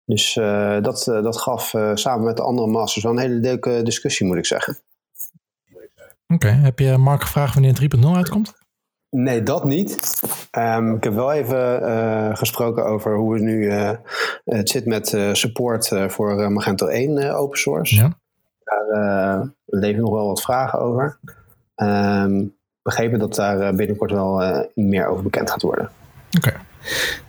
Dus 0.05 0.33
dat, 0.81 1.03
dat 1.05 1.37
gaf 1.37 1.73
samen 1.93 2.25
met 2.25 2.37
de 2.37 2.43
andere 2.43 2.67
masters 2.67 3.03
wel 3.03 3.13
een 3.13 3.19
hele 3.19 3.33
leuke 3.33 3.81
discussie, 3.83 4.25
moet 4.25 4.37
ik 4.37 4.45
zeggen. 4.45 4.77
Oké, 6.27 6.47
okay. 6.47 6.51
heb 6.51 6.79
je 6.79 6.97
Mark 6.97 7.21
gevraagd 7.21 7.53
wanneer 7.53 7.89
3.0 7.97 8.07
uitkomt? 8.15 8.53
Nee, 9.17 9.43
dat 9.43 9.63
niet. 9.63 10.19
Um, 10.51 10.95
ik 10.95 11.03
heb 11.03 11.13
wel 11.13 11.31
even 11.31 12.37
gesproken 12.37 12.85
over 12.85 13.15
hoe 13.15 13.33
het 13.33 13.43
nu 13.43 13.71
het 14.45 14.69
zit 14.69 14.85
met 14.85 15.17
support 15.31 15.91
voor 16.07 16.51
Magento 16.51 16.87
1 16.87 17.35
open 17.35 17.59
source. 17.59 17.95
Ja. 17.95 18.17
Daar 18.63 19.49
leven 19.65 20.01
nog 20.01 20.11
wel 20.11 20.27
wat 20.27 20.41
vragen 20.41 20.79
over. 20.79 21.19
Um, 21.75 22.55
begrepen 22.81 23.19
dat 23.19 23.35
daar 23.35 23.75
binnenkort 23.75 24.11
wel 24.11 24.65
meer 24.73 25.07
over 25.07 25.23
bekend 25.23 25.51
gaat 25.51 25.61
worden. 25.61 25.89
Oké. 26.37 26.47
Okay. 26.47 26.59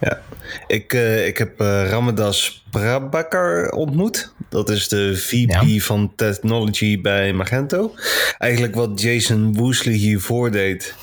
Ja, 0.01 0.21
ik, 0.67 0.93
uh, 0.93 1.27
ik 1.27 1.39
heb 1.39 1.61
uh, 1.61 1.89
Ramadas 1.89 2.65
Prabakar 2.71 3.71
ontmoet. 3.71 4.33
Dat 4.49 4.71
is 4.71 4.89
de 4.89 5.17
VP 5.17 5.63
ja. 5.63 5.81
van 5.81 6.13
Technology 6.17 7.01
bij 7.01 7.33
Magento. 7.33 7.95
Eigenlijk 8.39 8.75
wat 8.75 9.01
Jason 9.01 9.55
Woosley 9.55 9.95
hiervoor 9.95 10.51
deed. 10.51 10.95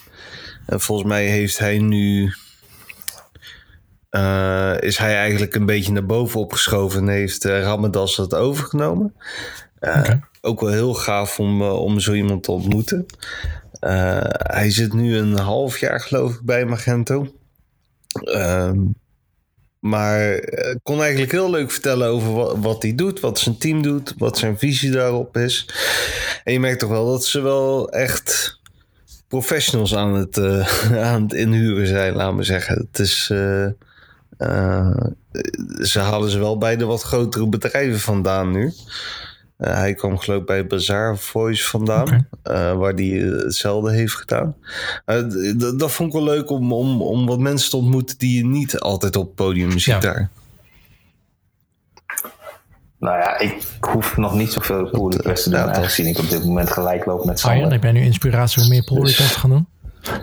En 0.65 0.81
volgens 0.81 1.07
mij 1.07 1.25
heeft 1.25 1.57
hij 1.57 1.77
nu. 1.77 2.33
Uh, 4.11 4.73
is 4.79 4.97
hij 4.97 5.15
eigenlijk 5.15 5.55
een 5.55 5.65
beetje 5.65 5.91
naar 5.91 6.05
boven 6.05 6.39
opgeschoven 6.39 7.01
en 7.01 7.07
heeft 7.07 7.43
Ramadas 7.43 8.15
dat 8.15 8.35
overgenomen. 8.35 9.15
Okay. 9.79 10.21
Ook 10.41 10.59
wel 10.59 10.71
heel 10.71 10.93
gaaf 10.93 11.39
om, 11.39 11.61
om 11.61 11.99
zo 11.99 12.13
iemand 12.13 12.43
te 12.43 12.51
ontmoeten. 12.51 13.05
hij 14.29 14.71
zit 14.71 14.93
nu 14.93 15.17
een 15.17 15.37
half 15.37 15.79
jaar, 15.79 15.99
geloof 15.99 16.33
ik, 16.33 16.41
bij 16.41 16.65
Magento. 16.65 17.35
Um, 18.23 18.95
maar 19.83 20.31
uh, 20.31 20.75
kon 20.83 21.01
eigenlijk 21.01 21.31
heel 21.31 21.49
leuk 21.49 21.71
vertellen 21.71 22.07
over 22.07 22.33
wat, 22.33 22.57
wat 22.57 22.83
hij 22.83 22.95
doet, 22.95 23.19
wat 23.19 23.39
zijn 23.39 23.57
team 23.57 23.81
doet, 23.81 24.13
wat 24.17 24.37
zijn 24.37 24.57
visie 24.57 24.91
daarop 24.91 25.37
is. 25.37 25.69
En 26.43 26.53
je 26.53 26.59
merkt 26.59 26.79
toch 26.79 26.89
wel 26.89 27.05
dat 27.05 27.25
ze 27.25 27.41
wel 27.41 27.89
echt 27.91 28.59
professionals 29.39 29.95
aan 29.95 30.13
het, 30.13 30.37
uh, 30.37 31.01
aan 31.13 31.21
het 31.21 31.33
inhuren 31.33 31.87
zijn, 31.87 32.15
laten 32.15 32.37
we 32.37 32.43
zeggen. 32.43 32.87
Het 32.91 32.99
is, 32.99 33.29
uh, 33.31 33.67
ze 35.81 35.99
halen 35.99 36.29
ze 36.29 36.39
wel 36.39 36.57
bij 36.57 36.77
de 36.77 36.85
wat 36.85 37.01
grotere 37.01 37.47
bedrijven 37.47 37.99
vandaan 37.99 38.51
nu. 38.51 38.65
Uh, 39.57 39.73
hij 39.73 39.93
kwam 39.93 40.17
geloof 40.17 40.39
ik 40.39 40.45
bij 40.45 40.67
Bazaar 40.67 41.17
Voice 41.17 41.63
vandaan, 41.69 42.25
okay. 42.43 42.71
uh, 42.71 42.77
waar 42.77 42.93
hij 42.93 43.05
hetzelfde 43.05 43.91
heeft 43.91 44.13
gedaan. 44.13 44.55
Dat 45.77 45.91
vond 45.91 46.09
ik 46.09 46.15
wel 46.15 46.23
leuk 46.23 46.49
om, 46.49 46.73
om, 46.73 47.01
om 47.01 47.25
wat 47.25 47.39
mensen 47.39 47.69
te 47.69 47.77
ontmoeten 47.77 48.17
die 48.17 48.37
je 48.37 48.45
niet 48.45 48.79
altijd 48.79 49.15
op 49.15 49.25
het 49.25 49.35
podium 49.35 49.71
ziet 49.71 49.83
ja. 49.83 49.99
daar. 49.99 50.29
Nou 53.03 53.17
ja, 53.17 53.39
ik 53.39 53.77
hoef 53.79 54.17
nog 54.17 54.33
niet 54.33 54.53
zoveel 54.53 54.89
pull 54.89 55.09
requests 55.09 55.43
te 55.43 55.49
doen. 55.49 55.59
Ja, 55.59 55.73
Aangezien 55.73 56.05
ik 56.07 56.17
op 56.19 56.29
dit 56.29 56.45
moment 56.45 56.69
gelijk 56.69 57.05
loop 57.05 57.25
met 57.25 57.39
Sander. 57.39 57.71
heb 57.71 57.83
jij 57.83 57.91
nu 57.91 58.01
inspiratie 58.01 58.61
om 58.61 58.69
meer 58.69 58.83
pull 58.83 58.99
Dus- 58.99 59.09
requests 59.09 59.33
te 59.33 59.39
gaan 59.39 59.49
doen? 59.49 59.67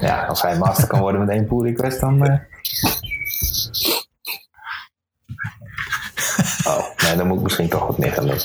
Ja, 0.01 0.25
als 0.27 0.43
hij 0.43 0.59
master 0.59 0.87
kan 0.89 1.01
worden 1.01 1.21
met 1.21 1.29
één 1.29 1.47
pull 1.47 1.63
request, 1.67 2.01
dan... 2.01 2.27
eh. 2.27 2.35
Oh, 6.67 6.85
nee, 7.05 7.17
dan 7.17 7.27
moet 7.27 7.37
ik 7.37 7.43
misschien 7.43 7.69
toch 7.69 7.87
wat 7.87 7.99
meer 7.99 8.13
gaan 8.13 8.27
doen. 8.27 8.39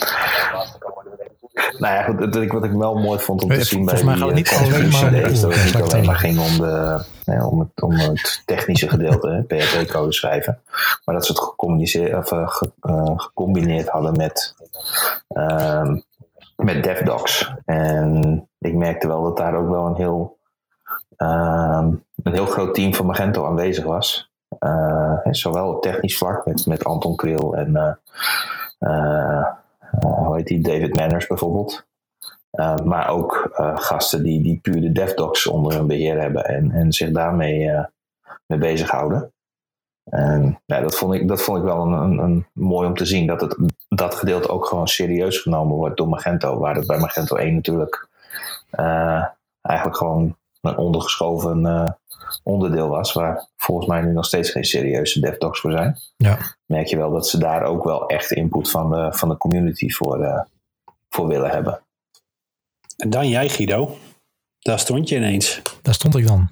Nou 1.77 1.93
ja, 1.93 2.01
goed, 2.03 2.51
wat 2.51 2.63
ik 2.63 2.71
wel 2.71 2.95
mooi 2.95 3.19
vond 3.19 3.43
om 3.43 3.49
te 3.49 3.63
zien 3.63 3.85
bij 3.85 3.97
volgens 3.97 4.19
mij 4.19 4.33
die 4.35 4.45
gaat 4.45 4.67
het 4.67 4.83
niet 4.83 4.93
eh, 4.93 5.01
alleen 5.01 5.11
maar 5.11 5.31
dat 5.41 5.53
het 5.53 5.65
niet 5.65 5.73
alleen 5.93 6.05
maar 6.05 6.15
ging 6.15 6.39
om, 6.39 6.57
de, 6.57 7.45
om, 7.49 7.59
het, 7.59 7.81
om 7.81 7.91
het 7.91 8.41
technische 8.45 8.89
gedeelte, 8.89 9.43
PHP-code 9.47 10.13
schrijven, 10.13 10.61
maar 11.05 11.15
dat 11.15 11.25
ze 11.25 11.31
het 11.31 11.41
gecommuniceerd, 11.41 12.15
of, 12.17 12.31
eh, 12.31 12.47
ge- 12.47 12.71
eh, 12.81 13.11
gecombineerd 13.15 13.89
hadden 13.89 14.15
met, 14.17 14.55
ehm 15.27 15.97
met 16.55 16.83
DevDocs. 16.83 17.53
En 17.65 18.47
ik 18.59 18.73
merkte 18.73 19.07
wel 19.07 19.23
dat 19.23 19.37
daar 19.37 19.55
ook 19.55 19.69
wel 19.69 19.85
een 19.85 19.95
heel, 19.95 20.37
ehm, 21.17 21.87
een 22.23 22.33
heel 22.33 22.45
groot 22.45 22.73
team 22.73 22.93
van 22.95 23.05
Magento 23.05 23.45
aanwezig 23.45 23.83
was. 23.83 24.29
Zowel 25.31 25.67
op 25.73 25.81
technisch 25.81 26.17
vlak 26.17 26.45
met, 26.45 26.65
met 26.65 26.83
Anton 26.83 27.15
Kriel 27.15 27.55
en 27.55 27.99
hoe 29.99 30.35
heet 30.35 30.47
die, 30.47 30.61
David 30.61 30.95
Manners 30.95 31.27
bijvoorbeeld. 31.27 31.85
Uh, 32.51 32.77
maar 32.77 33.09
ook 33.09 33.55
uh, 33.59 33.77
gasten 33.77 34.23
die, 34.23 34.41
die 34.41 34.59
puur 34.61 34.81
de 34.81 34.91
DevDocs 34.91 35.47
onder 35.47 35.73
hun 35.73 35.87
beheer 35.87 36.21
hebben 36.21 36.45
en, 36.45 36.71
en 36.71 36.93
zich 36.93 37.11
daarmee 37.11 37.63
uh, 37.63 37.83
mee 38.45 38.59
bezighouden. 38.59 39.33
En 40.03 40.61
ja, 40.65 40.81
dat, 40.81 40.95
vond 40.95 41.13
ik, 41.13 41.27
dat 41.27 41.41
vond 41.41 41.57
ik 41.57 41.63
wel 41.63 41.85
een, 41.85 41.91
een, 41.91 42.17
een, 42.17 42.45
mooi 42.53 42.87
om 42.87 42.95
te 42.95 43.05
zien, 43.05 43.27
dat 43.27 43.41
het, 43.41 43.57
dat 43.87 44.15
gedeelte 44.15 44.49
ook 44.49 44.65
gewoon 44.65 44.87
serieus 44.87 45.37
genomen 45.37 45.75
wordt 45.75 45.97
door 45.97 46.07
Magento. 46.07 46.59
Waar 46.59 46.75
het 46.75 46.87
bij 46.87 46.99
Magento 46.99 47.35
1 47.35 47.55
natuurlijk 47.55 48.07
eigenlijk 49.61 49.97
gewoon 49.97 50.37
een 50.61 50.77
ondergeschoven 50.77 51.65
onderdeel 52.45 52.87
was, 52.87 53.13
waar 53.13 53.49
volgens 53.57 53.87
mij 53.87 54.01
nu 54.01 54.11
nog 54.11 54.25
steeds 54.25 54.49
geen 54.49 54.63
serieuze 54.63 55.19
DevDocs 55.19 55.59
voor 55.59 55.71
zijn. 55.71 55.97
Ja. 56.17 56.37
Merk 56.65 56.87
je 56.87 56.97
wel 56.97 57.11
dat 57.11 57.27
ze 57.27 57.37
daar 57.37 57.63
ook 57.63 57.83
wel 57.83 58.07
echt 58.07 58.31
input 58.31 58.69
van 58.69 58.89
de, 58.89 59.13
van 59.13 59.29
de 59.29 59.37
community 59.37 59.89
voor, 59.89 60.21
uh, 60.21 60.41
voor 61.09 61.27
willen 61.27 61.49
hebben. 61.49 61.81
En 62.97 63.09
dan 63.09 63.29
jij, 63.29 63.49
Guido. 63.49 63.97
Daar 64.59 64.79
stond 64.79 65.09
je 65.09 65.15
ineens. 65.15 65.61
Daar 65.81 65.93
stond 65.93 66.15
ik 66.17 66.27
dan. 66.27 66.49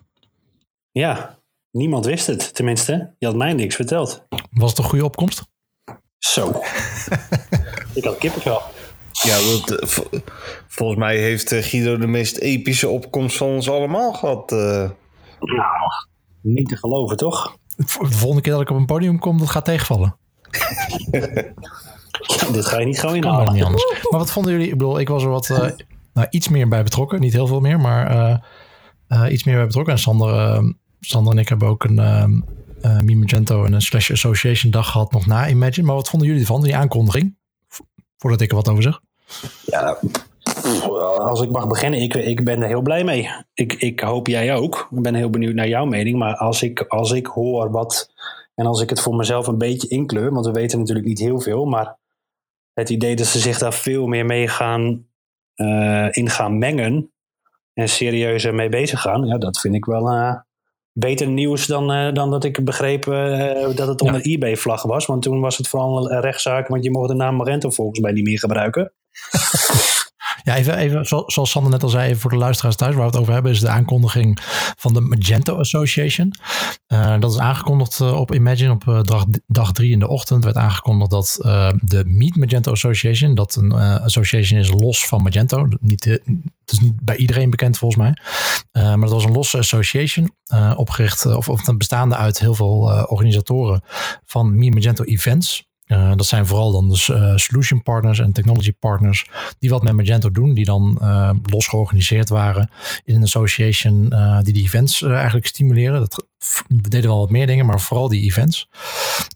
Ja, 0.91 1.37
niemand 1.71 2.05
wist 2.05 2.27
het. 2.27 2.53
Tenminste, 2.53 3.13
je 3.17 3.25
had 3.25 3.35
mij 3.35 3.53
niks 3.53 3.75
verteld. 3.75 4.25
Was 4.51 4.69
het 4.69 4.79
een 4.79 4.83
goede 4.83 5.05
opkomst? 5.05 5.43
Zo. 6.17 6.49
ik 7.93 8.03
had 8.03 8.17
kippenvel. 8.17 8.61
Ja, 9.11 9.37
dat, 9.65 9.89
vo 9.89 10.03
volgens 10.67 10.99
mij 10.99 11.17
heeft 11.17 11.51
uh, 11.51 11.63
Guido 11.63 11.97
de 11.97 12.07
meest 12.07 12.37
epische 12.37 12.89
opkomst 12.89 13.37
van 13.37 13.47
ons 13.47 13.69
allemaal 13.69 14.13
gehad. 14.13 14.51
Uh. 14.51 14.89
Nou, 15.43 15.89
niet 16.41 16.69
te 16.69 16.77
geloven, 16.77 17.17
toch? 17.17 17.57
De 17.75 17.85
volgende 17.87 18.41
keer 18.41 18.51
dat 18.51 18.61
ik 18.61 18.69
op 18.69 18.75
een 18.75 18.85
podium 18.85 19.19
kom, 19.19 19.37
dat 19.37 19.49
gaat 19.49 19.65
tegenvallen. 19.65 20.15
ja, 22.27 22.51
dit 22.51 22.65
ga 22.65 22.79
je 22.79 22.85
niet 22.85 22.99
gewoon 22.99 23.15
inhalen. 23.15 23.53
niet 23.53 23.63
anders. 23.63 23.85
Maar 24.09 24.19
wat 24.19 24.31
vonden 24.31 24.51
jullie? 24.51 24.67
Ik 24.67 24.77
bedoel, 24.77 24.99
ik 24.99 25.07
was 25.07 25.23
er 25.23 25.29
wat 25.29 25.49
uh, 25.49 25.69
nou, 26.13 26.27
iets 26.29 26.47
meer 26.49 26.67
bij 26.67 26.83
betrokken. 26.83 27.19
Niet 27.19 27.33
heel 27.33 27.47
veel 27.47 27.59
meer, 27.59 27.79
maar 27.79 28.39
uh, 29.07 29.31
iets 29.31 29.43
meer 29.43 29.55
bij 29.55 29.65
betrokken. 29.65 29.93
En 29.93 29.99
Sander, 29.99 30.61
Sander 30.99 31.33
en 31.33 31.39
ik 31.39 31.49
hebben 31.49 31.67
ook 31.67 31.83
een 31.83 31.97
uh, 32.83 32.99
Mi 32.99 33.15
Magento 33.15 33.65
en 33.65 33.73
een 33.73 33.81
Slash 33.81 34.11
Association 34.11 34.71
dag 34.71 34.91
gehad 34.91 35.11
nog 35.11 35.25
na 35.25 35.49
Imagine. 35.49 35.85
Maar 35.85 35.95
wat 35.95 36.09
vonden 36.09 36.27
jullie 36.27 36.43
ervan, 36.43 36.61
die 36.61 36.75
aankondiging? 36.75 37.35
Voordat 38.17 38.41
ik 38.41 38.49
er 38.49 38.55
wat 38.55 38.69
over 38.69 38.83
zeg. 38.83 38.99
Ja, 39.65 39.99
als 41.17 41.41
ik 41.41 41.51
mag 41.51 41.67
beginnen, 41.67 41.99
ik, 41.99 42.13
ik 42.13 42.43
ben 42.43 42.61
er 42.61 42.67
heel 42.67 42.81
blij 42.81 43.03
mee. 43.03 43.29
Ik, 43.53 43.73
ik 43.73 43.99
hoop 43.99 44.27
jij 44.27 44.55
ook. 44.55 44.87
Ik 44.95 45.01
ben 45.01 45.15
heel 45.15 45.29
benieuwd 45.29 45.53
naar 45.53 45.67
jouw 45.67 45.85
mening. 45.85 46.17
Maar 46.17 46.35
als 46.35 46.63
ik, 46.63 46.81
als 46.81 47.11
ik 47.11 47.25
hoor 47.25 47.71
wat. 47.71 48.11
En 48.55 48.65
als 48.65 48.81
ik 48.81 48.89
het 48.89 49.01
voor 49.01 49.15
mezelf 49.15 49.47
een 49.47 49.57
beetje 49.57 49.87
inkleur, 49.87 50.31
want 50.31 50.45
we 50.45 50.51
weten 50.51 50.79
natuurlijk 50.79 51.07
niet 51.07 51.19
heel 51.19 51.39
veel. 51.39 51.65
Maar 51.65 51.97
het 52.73 52.89
idee 52.89 53.15
dat 53.15 53.25
ze 53.25 53.39
zich 53.39 53.57
daar 53.57 53.73
veel 53.73 54.07
meer 54.07 54.25
mee 54.25 54.47
gaan, 54.47 55.07
uh, 55.55 56.07
in 56.11 56.29
gaan 56.29 56.57
mengen. 56.57 57.11
En 57.73 57.89
serieus 57.89 58.51
mee 58.51 58.69
bezig 58.69 59.01
gaan. 59.01 59.25
Ja, 59.25 59.37
dat 59.37 59.59
vind 59.59 59.75
ik 59.75 59.85
wel 59.85 60.13
uh, 60.13 60.35
beter 60.91 61.27
nieuws 61.27 61.65
dan, 61.65 61.91
uh, 61.91 62.13
dan 62.13 62.31
dat 62.31 62.43
ik 62.43 62.65
begreep 62.65 63.03
dat 63.75 63.87
het 63.87 64.01
onder 64.01 64.27
ja. 64.27 64.33
eBay-vlag 64.33 64.83
was. 64.83 65.05
Want 65.05 65.21
toen 65.21 65.39
was 65.39 65.57
het 65.57 65.67
vooral 65.67 66.11
een 66.11 66.21
rechtszaak, 66.21 66.67
want 66.67 66.83
je 66.83 66.91
mocht 66.91 67.07
de 67.07 67.15
naam 67.15 67.35
Magento 67.35 67.69
volgens 67.69 67.99
mij 67.99 68.11
niet 68.11 68.25
meer 68.25 68.39
gebruiken. 68.39 68.93
Ja, 70.43 70.55
even, 70.55 70.77
even 70.77 71.05
zoals 71.05 71.49
Sander 71.51 71.71
net 71.71 71.83
al 71.83 71.89
zei, 71.89 72.07
even 72.07 72.21
voor 72.21 72.29
de 72.29 72.37
luisteraars 72.37 72.75
thuis, 72.75 72.95
waar 72.95 73.05
we 73.05 73.11
het 73.11 73.19
over 73.19 73.33
hebben, 73.33 73.51
is 73.51 73.59
de 73.59 73.69
aankondiging 73.69 74.37
van 74.77 74.93
de 74.93 75.01
Magento 75.01 75.57
Association. 75.57 76.33
Uh, 76.87 77.19
dat 77.19 77.31
is 77.31 77.37
aangekondigd 77.37 77.99
uh, 77.99 78.19
op 78.19 78.33
Imagine 78.33 78.71
op 78.71 78.83
uh, 78.87 79.01
dag, 79.01 79.25
dag 79.47 79.71
drie 79.71 79.91
in 79.91 79.99
de 79.99 80.07
ochtend. 80.07 80.43
werd 80.43 80.55
aangekondigd 80.55 81.11
dat 81.11 81.37
de 81.81 82.03
Meet 82.05 82.35
Magento 82.35 82.71
Association, 82.71 83.35
dat 83.35 83.55
een 83.55 83.71
association 83.73 84.59
is 84.59 84.69
los 84.69 85.07
van 85.07 85.21
Magento. 85.21 85.67
Niet, 85.79 86.05
het 86.05 86.71
is 86.71 86.79
niet 86.79 86.99
bij 87.01 87.15
iedereen 87.15 87.49
bekend 87.49 87.77
volgens 87.77 88.01
mij. 88.01 88.13
maar 88.71 88.99
dat 88.99 89.09
was 89.09 89.23
een 89.23 89.31
losse 89.31 89.57
association, 89.57 90.31
opgericht 90.75 91.25
of, 91.25 91.49
of 91.49 91.77
bestaande 91.77 92.15
uit 92.15 92.39
heel 92.39 92.55
veel 92.55 93.05
organisatoren 93.07 93.81
van 94.25 94.57
Meet 94.57 94.73
Magento 94.73 95.03
events. 95.03 95.71
Uh, 95.87 96.11
dat 96.15 96.25
zijn 96.25 96.45
vooral 96.45 96.71
dan 96.71 96.89
dus 96.89 97.07
uh, 97.07 97.35
solution 97.35 97.81
partners 97.81 98.19
en 98.19 98.31
technology 98.31 98.73
partners 98.79 99.25
die 99.59 99.69
wat 99.69 99.83
met 99.83 99.93
Magento 99.93 100.31
doen, 100.31 100.53
die 100.53 100.65
dan 100.65 100.97
uh, 101.01 101.29
los 101.43 101.67
georganiseerd 101.67 102.29
waren 102.29 102.69
in 103.03 103.15
een 103.15 103.23
association 103.23 104.13
die 104.41 104.53
die 104.53 104.63
events 104.63 105.01
eigenlijk 105.01 105.47
stimuleren. 105.47 105.99
Dat, 105.99 106.27
we 106.67 106.89
deden 106.89 107.09
wel 107.09 107.19
wat 107.19 107.29
meer 107.29 107.47
dingen, 107.47 107.65
maar 107.65 107.81
vooral 107.81 108.07
die 108.07 108.21
events. 108.21 108.69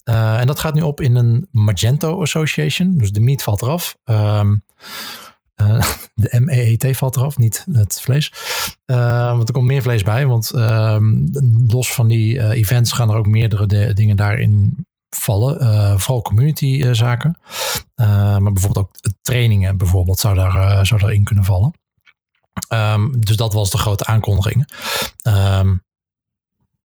en 0.04 0.48
dat 0.48 0.60
gaat 0.60 0.74
nu 0.74 0.82
op 0.82 1.02
in 1.02 1.16
een 1.16 1.48
Magento 1.52 2.22
Association, 2.22 2.98
dus 2.98 3.12
de 3.12 3.20
meat 3.20 3.44
valt 3.44 3.62
eraf. 3.62 3.98
Um, 4.06 4.64
de 6.14 6.40
MEET 6.40 6.98
valt 6.98 7.16
eraf, 7.16 7.38
niet 7.38 7.66
het 7.72 8.02
vlees. 8.02 8.34
want 8.86 9.48
er 9.48 9.54
komt 9.54 9.68
meer 9.68 9.82
vlees 9.82 10.04
bij, 10.04 10.26
want 10.26 10.52
los 11.68 11.94
van 11.94 12.08
die 12.08 12.54
events 12.54 12.92
gaan 12.92 13.10
er 13.10 13.16
ook 13.18 13.28
meerdere 13.28 13.94
dingen 13.94 14.16
daarin 14.16 14.86
vallen. 15.10 15.62
Uh, 15.62 15.98
vooral 15.98 16.22
community 16.22 16.66
uh, 16.66 16.94
zaken. 16.94 17.40
Uh, 17.96 18.38
maar 18.38 18.52
bijvoorbeeld 18.54 18.86
ook 18.86 18.96
trainingen 19.22 19.78
bijvoorbeeld 19.78 20.20
zou, 20.20 20.36
daar, 20.36 20.86
zou 20.86 21.00
daarin 21.00 21.24
kunnen 21.24 21.44
vallen. 21.44 21.74
Um, 22.74 23.20
dus 23.20 23.36
dat 23.38 23.54
was 23.54 23.72
de 23.72 23.78
grote 23.78 24.06
aankondiging. 24.06 24.70
Um, 25.28 25.84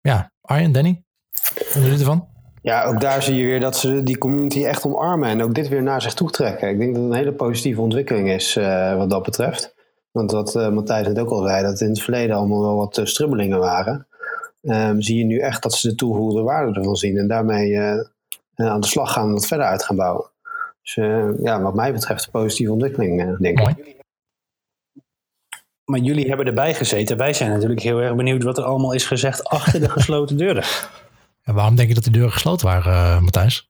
ja, 0.01 0.32
Arjen, 0.41 0.71
Danny, 0.71 1.03
vonden 1.32 1.89
jullie 1.89 2.06
ervan? 2.06 2.27
Ja, 2.62 2.84
ook 2.84 3.01
daar 3.01 3.23
zie 3.23 3.36
je 3.36 3.43
weer 3.43 3.60
dat 3.60 3.77
ze 3.77 4.03
die 4.03 4.17
community 4.17 4.65
echt 4.65 4.86
omarmen 4.86 5.30
en 5.30 5.43
ook 5.43 5.56
dit 5.56 5.67
weer 5.67 5.84
naar 5.84 6.01
zich 6.01 6.13
toe 6.13 6.30
trekken. 6.30 6.69
Ik 6.69 6.77
denk 6.77 6.93
dat 6.93 7.03
het 7.03 7.12
een 7.12 7.17
hele 7.17 7.34
positieve 7.34 7.82
ontwikkeling 7.82 8.30
is 8.30 8.53
wat 8.97 9.10
dat 9.10 9.23
betreft. 9.23 9.75
Want 10.12 10.32
wat 10.32 10.53
Matthijs 10.53 11.08
net 11.08 11.19
ook 11.19 11.30
al 11.30 11.47
zei, 11.47 11.63
dat 11.63 11.82
in 11.82 11.89
het 11.89 12.01
verleden 12.01 12.36
allemaal 12.36 12.62
wel 12.62 12.75
wat 12.75 13.01
strubbelingen 13.03 13.60
waren. 13.60 14.08
Um, 14.67 15.01
zie 15.01 15.17
je 15.17 15.23
nu 15.23 15.39
echt 15.39 15.63
dat 15.63 15.73
ze 15.73 15.88
de 15.88 15.95
toegevoegde 15.95 16.41
waarde 16.41 16.80
ervan 16.80 16.95
zien 16.95 17.17
en 17.17 17.27
daarmee 17.27 17.69
uh, 17.69 17.93
uh, 18.56 18.69
aan 18.69 18.82
de 18.82 18.88
slag 18.88 19.13
gaan 19.13 19.27
en 19.27 19.34
dat 19.34 19.47
verder 19.47 19.65
uit 19.65 19.84
gaan 19.84 19.95
bouwen. 19.95 20.30
Dus 20.82 20.95
uh, 20.95 21.30
ja, 21.43 21.62
wat 21.62 21.75
mij 21.75 21.93
betreft 21.93 22.25
een 22.25 22.32
positieve 22.32 22.71
ontwikkeling, 22.71 23.38
denk 23.38 23.60
ik. 23.60 23.95
Maar 25.86 25.99
jullie 25.99 26.27
hebben 26.27 26.45
erbij 26.45 26.73
gezeten. 26.73 27.17
Wij 27.17 27.34
zijn 27.34 27.51
natuurlijk 27.51 27.82
heel 27.82 27.99
erg 27.99 28.15
benieuwd 28.15 28.43
wat 28.43 28.58
er 28.58 28.63
allemaal 28.63 28.93
is 28.93 29.06
gezegd 29.06 29.43
achter 29.43 29.80
de 29.80 29.89
gesloten 29.89 30.38
deuren. 30.38 30.63
En 31.43 31.53
waarom 31.53 31.75
denk 31.75 31.88
je 31.88 31.95
dat 31.95 32.03
de 32.03 32.12
deuren 32.12 32.32
gesloten 32.32 32.67
waren, 32.67 32.93
uh, 32.93 33.21
Matthijs? 33.21 33.69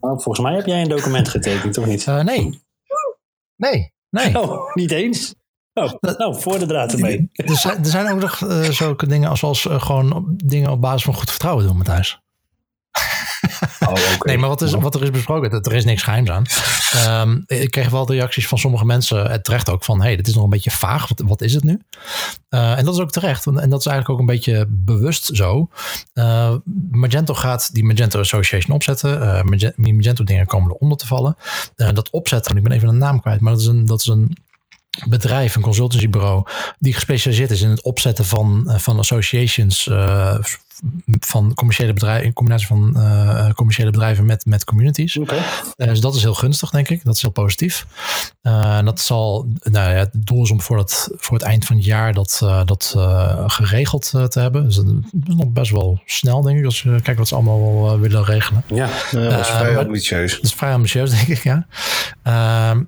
Nou, 0.00 0.20
volgens 0.20 0.40
mij 0.40 0.54
heb 0.54 0.66
jij 0.66 0.82
een 0.82 0.88
document 0.88 1.28
getekend, 1.28 1.78
of 1.78 1.86
niet? 1.86 2.06
Uh, 2.06 2.22
nee. 2.22 2.60
Nee, 3.56 3.92
nee. 4.10 4.38
Oh, 4.42 4.74
niet 4.74 4.90
eens? 4.90 5.34
Oh, 5.80 5.92
nou, 6.18 6.40
voor 6.40 6.58
de 6.58 6.66
draad 6.66 6.92
ermee. 6.92 7.30
Er 7.32 7.56
zijn, 7.56 7.78
er 7.78 7.90
zijn 7.90 8.12
ook 8.12 8.20
nog 8.20 8.40
uh, 8.40 8.62
zulke 8.62 9.06
dingen 9.06 9.36
zoals 9.36 9.64
uh, 9.64 9.82
gewoon 9.82 10.24
dingen 10.44 10.70
op 10.70 10.80
basis 10.80 11.02
van 11.02 11.14
goed 11.14 11.30
vertrouwen 11.30 11.66
doen, 11.66 11.76
Matthijs. 11.76 12.20
Oh, 13.80 13.90
okay. 13.90 14.16
Nee, 14.18 14.38
maar 14.38 14.48
wat, 14.48 14.62
is, 14.62 14.72
wat 14.72 14.94
er 14.94 15.02
is 15.02 15.10
besproken, 15.10 15.50
er 15.50 15.74
is 15.74 15.84
niks 15.84 16.02
geheims 16.02 16.30
aan. 16.30 16.44
Um, 17.20 17.44
ik 17.46 17.70
kreeg 17.70 17.88
wel 17.88 18.06
de 18.06 18.12
reacties 18.12 18.48
van 18.48 18.58
sommige 18.58 18.84
mensen, 18.84 19.30
het 19.30 19.44
terecht 19.44 19.70
ook, 19.70 19.84
van 19.84 19.98
hé, 20.00 20.06
hey, 20.06 20.16
dit 20.16 20.26
is 20.26 20.34
nog 20.34 20.44
een 20.44 20.50
beetje 20.50 20.70
vaag, 20.70 21.08
wat, 21.08 21.22
wat 21.26 21.40
is 21.40 21.54
het 21.54 21.64
nu? 21.64 21.80
Uh, 22.50 22.78
en 22.78 22.84
dat 22.84 22.94
is 22.94 23.00
ook 23.00 23.10
terecht, 23.10 23.46
en 23.46 23.70
dat 23.70 23.80
is 23.80 23.86
eigenlijk 23.86 24.08
ook 24.08 24.18
een 24.18 24.34
beetje 24.34 24.66
bewust 24.68 25.30
zo. 25.32 25.68
Uh, 26.14 26.54
Magento 26.90 27.34
gaat 27.34 27.74
die 27.74 27.84
Magento 27.84 28.20
Association 28.20 28.74
opzetten. 28.74 29.22
Uh, 29.22 29.42
Magento 29.76 30.24
dingen 30.24 30.46
komen 30.46 30.70
eronder 30.70 30.98
te 30.98 31.06
vallen. 31.06 31.36
dat 31.74 32.10
opzetten, 32.10 32.56
ik 32.56 32.62
ben 32.62 32.72
even 32.72 32.88
een 32.88 32.98
naam 32.98 33.20
kwijt, 33.20 33.40
maar 33.40 33.52
dat 33.52 33.60
is 33.60 33.68
een, 33.68 33.84
dat 33.84 34.00
is 34.00 34.06
een 34.06 34.36
bedrijf, 35.08 35.54
een 35.54 35.62
consultancybureau, 35.62 36.42
die 36.78 36.94
gespecialiseerd 36.94 37.50
is 37.50 37.62
in 37.62 37.70
het 37.70 37.82
opzetten 37.82 38.24
van, 38.24 38.64
uh, 38.66 38.78
van 38.78 38.98
associations 38.98 39.86
uh, 39.86 40.38
van 41.20 41.54
commerciële 41.54 41.92
bedrijven, 41.92 42.26
in 42.26 42.32
combinatie 42.32 42.66
van 42.66 42.94
uh, 42.96 43.50
commerciële 43.50 43.90
bedrijven 43.90 44.26
met, 44.26 44.46
met 44.46 44.64
communities. 44.64 45.16
Oké. 45.16 45.36
dus 45.76 46.00
dat 46.00 46.14
is 46.14 46.22
heel 46.22 46.34
gunstig, 46.34 46.70
denk 46.70 46.88
ik. 46.88 47.04
Dat 47.04 47.14
is 47.14 47.22
heel 47.22 47.30
positief. 47.30 47.86
en 48.42 48.84
dat 48.84 49.00
zal, 49.00 49.46
nou 49.62 49.90
ja, 49.90 49.96
het 49.96 50.10
doel 50.12 50.42
is 50.42 50.50
om 50.50 50.60
voor, 50.60 50.76
dat, 50.76 51.10
voor 51.16 51.36
het 51.36 51.46
eind 51.46 51.64
van 51.64 51.76
het 51.76 51.84
jaar 51.84 52.12
dat, 52.12 52.38
dat 52.64 52.94
geregeld 53.46 54.10
te 54.10 54.40
hebben. 54.40 54.64
Dus 54.64 54.76
dat 54.76 54.86
is 55.28 55.34
nog 55.34 55.48
best 55.48 55.70
wel 55.70 56.00
snel, 56.04 56.42
denk 56.42 56.58
ik, 56.58 56.64
als 56.64 56.82
je 56.82 57.00
kijkt 57.02 57.18
wat 57.18 57.28
ze 57.28 57.34
allemaal 57.34 57.82
wel 57.82 58.00
willen 58.00 58.24
regelen. 58.24 58.62
Ja, 58.66 58.88
dat 59.10 59.40
is 59.40 59.46
vrij 59.46 59.78
ambitieus. 59.78 60.34
Dat 60.34 60.44
is 60.44 60.54
vrij 60.54 60.72
ambitieus, 60.72 61.10
denk 61.16 61.28
ik, 61.28 61.42
ja. 61.42 61.66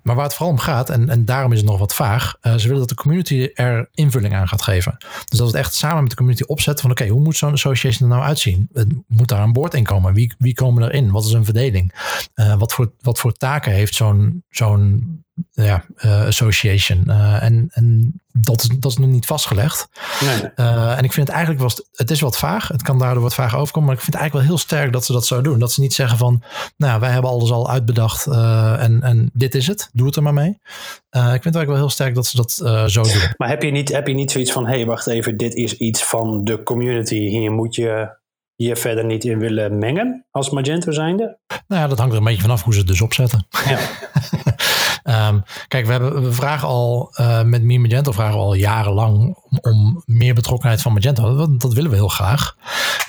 maar 0.03 0.15
waar 0.15 0.25
het 0.25 0.35
vooral 0.35 0.55
om 0.55 0.59
gaat, 0.59 0.91
en, 0.91 1.09
en 1.09 1.25
daarom 1.25 1.53
is 1.53 1.59
het 1.59 1.69
nog 1.69 1.79
wat 1.79 1.95
vaag. 1.95 2.35
Uh, 2.43 2.55
ze 2.55 2.63
willen 2.63 2.79
dat 2.79 2.89
de 2.89 2.95
community 2.95 3.49
er 3.55 3.89
invulling 3.95 4.35
aan 4.35 4.49
gaat 4.49 4.63
geven. 4.63 4.97
Dus 5.29 5.39
dat 5.39 5.47
het 5.47 5.57
echt 5.57 5.75
samen 5.75 6.01
met 6.01 6.11
de 6.11 6.17
community 6.17 6.45
opzetten 6.47 6.83
van 6.83 6.91
oké, 6.91 7.07
hoe 7.07 7.21
moet 7.21 7.37
zo'n 7.37 7.57
er 7.83 8.07
nou 8.07 8.23
uitzien? 8.23 8.71
Moet 9.07 9.29
daar 9.29 9.43
een 9.43 9.53
boord 9.53 9.75
in 9.75 9.85
komen? 9.85 10.15
Wie, 10.15 10.35
wie 10.39 10.55
komen 10.55 10.83
erin? 10.83 11.11
Wat 11.11 11.25
is 11.25 11.33
een 11.33 11.45
verdeling? 11.45 11.93
Uh, 12.35 12.59
wat, 12.59 12.73
voor, 12.73 12.93
wat 13.01 13.19
voor 13.19 13.33
taken 13.33 13.73
heeft 13.73 13.95
zo'n 13.95 14.45
zo'n 14.49 15.21
ja, 15.51 15.85
uh, 15.97 16.27
association? 16.27 17.11
en, 17.41 17.69
en 17.73 18.21
dat, 18.33 18.63
is, 18.63 18.69
dat 18.79 18.91
is 18.91 18.99
nog 18.99 19.09
niet 19.09 19.27
vastgelegd. 19.27 19.89
Nee. 20.21 20.51
Uh, 20.57 20.99
en 20.99 21.05
ik 21.05 21.13
vind 21.13 21.27
het 21.27 21.37
eigenlijk 21.37 21.63
was 21.63 21.83
het 21.93 22.11
is 22.11 22.21
wat 22.21 22.39
vaag. 22.39 22.69
Het 22.69 22.83
kan 22.83 22.99
daardoor 22.99 23.23
wat 23.23 23.35
vaag 23.35 23.57
overkomen. 23.57 23.89
Maar 23.89 23.97
ik 23.97 24.03
vind 24.03 24.13
het 24.13 24.23
eigenlijk 24.23 24.49
wel 24.49 24.57
heel 24.57 24.67
sterk 24.67 24.93
dat 24.93 25.05
ze 25.05 25.13
dat 25.13 25.27
zo 25.27 25.41
doen. 25.41 25.59
Dat 25.59 25.73
ze 25.73 25.81
niet 25.81 25.95
zeggen 25.95 26.19
van, 26.19 26.43
nou, 26.77 27.01
wij 27.01 27.11
hebben 27.11 27.31
alles 27.31 27.51
al 27.51 27.71
uitbedacht 27.71 28.27
en, 28.27 29.03
en 29.03 29.31
dit 29.33 29.55
is 29.55 29.67
het. 29.67 29.91
Doe 29.93 30.07
het 30.07 30.17
er 30.17 30.23
maar 30.23 30.35
mee. 30.35 30.49
Ik 30.51 30.59
vind 31.11 31.25
het 31.25 31.55
eigenlijk 31.55 31.67
wel 31.67 31.77
heel 31.77 31.91
sterk 31.91 32.15
dat 32.15 32.27
ze 32.27 32.37
dat 32.37 32.53
zo 32.91 33.03
doen. 33.03 33.35
Maar 33.37 33.49
heb 33.49 33.63
je 33.63 33.71
niet, 33.71 33.93
heb 33.93 34.07
je 34.07 34.15
niet 34.15 34.31
zoiets 34.31 34.53
van, 34.53 34.67
hé, 34.67 34.75
hey, 34.75 34.87
wacht 34.87 35.07
even, 35.07 35.37
dit 35.37 35.55
is 35.55 35.77
iets 35.77 36.05
van 36.05 36.45
de 36.45 36.63
community. 36.63 37.17
Hier 37.17 37.53
moet 37.53 37.75
je 37.75 38.21
je 38.55 38.77
verder 38.77 39.05
niet 39.05 39.25
in 39.25 39.39
willen 39.39 39.79
mengen 39.79 40.27
als 40.31 40.51
Magento 40.51 40.91
zijnde? 40.91 41.39
Nou 41.67 41.83
ja, 41.83 41.89
dat 41.89 41.99
hangt 41.99 42.13
er 42.13 42.19
een 42.19 42.25
beetje 42.25 42.43
vanaf 42.43 42.63
hoe 42.63 42.73
ze 42.73 42.79
het 42.79 42.89
dus 42.89 43.01
opzetten. 43.01 43.47
Ja. 43.65 43.79
um, 45.13 45.43
kijk, 45.69 45.87
we, 45.87 45.93
hebben, 45.93 46.23
we 46.23 46.33
vragen 46.33 46.69
al 46.69 47.15
uh, 47.21 47.43
met 47.43 47.63
Mi 47.63 47.79
Magento 47.79 48.13
vragen 48.13 48.35
we 48.35 48.41
al 48.41 48.55
jarenlang 48.55 49.17
om, 49.17 49.59
om, 49.61 50.03
meer 50.07 50.35
betrokkenheid 50.35 50.83
van 50.83 50.93
Magento. 50.93 51.37
Dat, 51.37 51.61
dat 51.61 51.73
willen 51.73 51.91
we 51.91 51.97
heel 51.97 52.09
graag. 52.09 52.57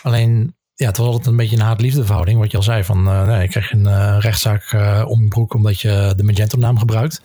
Alleen 0.02 0.56
ja, 0.76 0.88
het 0.88 0.98
was 0.98 1.08
altijd 1.08 1.26
een 1.26 1.36
beetje 1.36 1.56
een 1.56 1.62
haat-liefde 1.62 2.06
verhouding. 2.06 2.40
Wat 2.40 2.52
je 2.52 2.58
al 2.58 2.64
zei, 2.64 2.84
van 2.84 3.08
uh, 3.08 3.28
nee, 3.28 3.42
je 3.42 3.48
krijg 3.48 3.72
een 3.72 3.86
uh, 3.86 4.16
rechtszaak 4.20 4.72
uh, 4.72 5.04
om 5.08 5.30
broek 5.30 5.54
omdat 5.54 5.82
je 5.82 6.14
de 6.16 6.24
Magento-naam 6.24 6.78
gebruikt. 6.78 7.22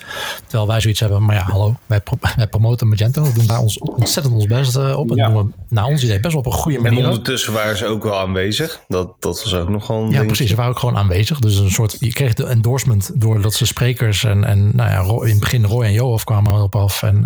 Terwijl 0.46 0.66
wij 0.66 0.80
zoiets 0.80 1.00
hebben, 1.00 1.24
maar 1.24 1.34
ja, 1.34 1.42
hallo, 1.42 1.76
wij, 1.86 2.00
pro 2.00 2.18
wij 2.36 2.46
promoten 2.46 2.88
Magento. 2.88 3.22
We 3.22 3.32
doen 3.32 3.46
daar 3.46 3.60
ons 3.60 3.78
ontzettend 3.78 4.34
ons 4.34 4.46
best 4.46 4.76
op. 4.76 5.10
En 5.10 5.16
ja. 5.16 5.28
doen 5.28 5.44
we 5.44 5.52
naar 5.68 5.84
ons 5.84 6.04
idee 6.04 6.20
best 6.20 6.32
wel 6.32 6.42
op 6.42 6.46
een 6.46 6.58
goede 6.58 6.78
manier. 6.78 6.98
En 6.98 7.04
ondertussen 7.04 7.52
waren 7.52 7.76
ze 7.76 7.86
ook 7.86 8.02
wel 8.02 8.18
aanwezig. 8.18 8.80
Dat, 8.88 9.14
dat 9.18 9.42
was 9.42 9.54
ook 9.54 9.68
nog 9.68 9.88
een 9.88 10.10
Ja, 10.10 10.24
precies. 10.24 10.50
Ze 10.50 10.56
waren 10.56 10.70
ook 10.70 10.78
gewoon 10.78 10.96
aanwezig. 10.96 11.38
Dus 11.38 11.58
een 11.58 11.70
soort, 11.70 11.96
je 12.00 12.12
kreeg 12.12 12.34
de 12.34 12.46
endorsement 12.46 13.10
doordat 13.14 13.54
ze 13.54 13.66
sprekers 13.66 14.24
en, 14.24 14.44
en 14.44 14.70
nou 14.76 14.90
ja, 14.90 15.24
in 15.24 15.30
het 15.30 15.40
begin 15.40 15.64
Roy 15.64 15.84
en 15.84 15.92
Joaf 15.92 16.24
kwamen 16.24 16.52
erop 16.54 16.76
af. 16.76 17.02
En 17.02 17.24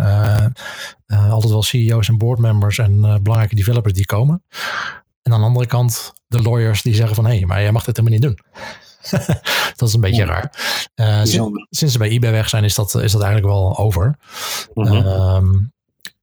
altijd 1.07 1.51
wel 1.51 1.63
CEO's 1.63 2.07
en 2.07 2.17
boardmembers 2.17 2.77
en 2.77 3.19
belangrijke 3.23 3.55
developers 3.55 3.93
die 3.93 4.05
komen. 4.05 4.43
En 5.23 5.33
aan 5.33 5.39
de 5.39 5.45
andere 5.45 5.65
kant 5.65 6.13
de 6.27 6.41
lawyers 6.41 6.81
die 6.81 6.95
zeggen 6.95 7.15
van 7.15 7.25
hé, 7.25 7.37
hey, 7.37 7.45
maar 7.45 7.61
jij 7.61 7.71
mag 7.71 7.83
dit 7.83 7.97
helemaal 7.97 8.19
niet 8.19 8.27
doen. 8.27 8.39
dat 9.77 9.87
is 9.87 9.93
een 9.93 10.01
beetje 10.01 10.25
raar. 10.25 10.51
Uh, 10.95 11.23
sinds, 11.23 11.67
sinds, 11.69 11.93
ze 11.93 11.99
bij 11.99 12.09
eBay 12.09 12.31
weg 12.31 12.49
zijn, 12.49 12.63
is 12.63 12.75
dat, 12.75 12.95
is 12.95 13.11
dat 13.11 13.21
eigenlijk 13.21 13.53
wel 13.53 13.77
over. 13.77 14.17
Mm 14.73 14.85
-hmm. 14.85 15.05
um, 15.05 15.73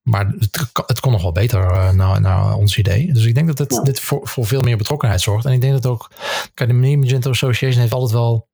maar 0.02 0.26
het, 0.38 0.70
het, 0.86 1.00
kon 1.00 1.12
nog 1.12 1.22
wel 1.22 1.32
beter 1.32 1.60
uh, 1.60 1.90
naar, 1.90 2.20
naar 2.20 2.54
ons 2.54 2.78
idee. 2.78 3.12
Dus 3.12 3.24
ik 3.24 3.34
denk 3.34 3.46
dat 3.46 3.58
het, 3.58 3.72
ja. 3.72 3.82
dit 3.82 4.00
voor, 4.00 4.28
voor 4.28 4.46
veel 4.46 4.60
meer 4.60 4.76
betrokkenheid 4.76 5.20
zorgt. 5.20 5.44
En 5.44 5.52
ik 5.52 5.60
denk 5.60 5.72
dat 5.72 5.86
ook, 5.86 6.10
kijk, 6.54 6.70
de 6.70 6.96
Magento 6.96 7.30
Association 7.30 7.80
heeft 7.80 7.92
altijd 7.92 8.12
wel 8.12 8.48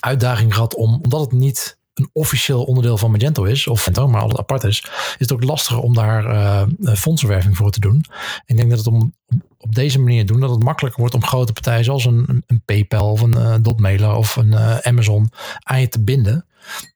uitdaging 0.00 0.54
gehad 0.54 0.74
om, 0.74 1.00
omdat 1.02 1.20
het 1.20 1.32
niet 1.32 1.78
een 1.94 2.10
officieel 2.12 2.64
onderdeel 2.64 2.98
van 2.98 3.10
Magento 3.10 3.44
is, 3.44 3.66
of 3.66 4.06
maar 4.06 4.20
altijd 4.20 4.40
apart 4.40 4.64
is, 4.64 4.80
is 4.80 5.16
het 5.18 5.32
ook 5.32 5.44
lastiger 5.44 5.82
om 5.82 5.94
daar 5.94 6.24
uh, 6.24 6.94
fondsenwerving 6.94 7.56
voor 7.56 7.70
te 7.70 7.80
doen. 7.80 8.04
Ik 8.46 8.56
denk 8.56 8.68
dat 8.68 8.78
het 8.78 8.86
om 8.86 9.14
op 9.58 9.74
deze 9.74 10.00
manier 10.00 10.26
doen, 10.26 10.40
dat 10.40 10.50
het 10.50 10.62
makkelijker 10.62 11.00
wordt 11.00 11.14
om 11.14 11.24
grote 11.24 11.52
partijen 11.52 11.84
zoals 11.84 12.04
een, 12.04 12.42
een 12.46 12.62
PayPal 12.64 13.10
of 13.10 13.20
een 13.20 13.36
uh, 13.36 13.54
Dotmailer 13.60 14.14
of 14.14 14.36
een 14.36 14.52
uh, 14.52 14.76
Amazon 14.76 15.30
aan 15.62 15.80
je 15.80 15.88
te 15.88 16.02
binden. 16.02 16.46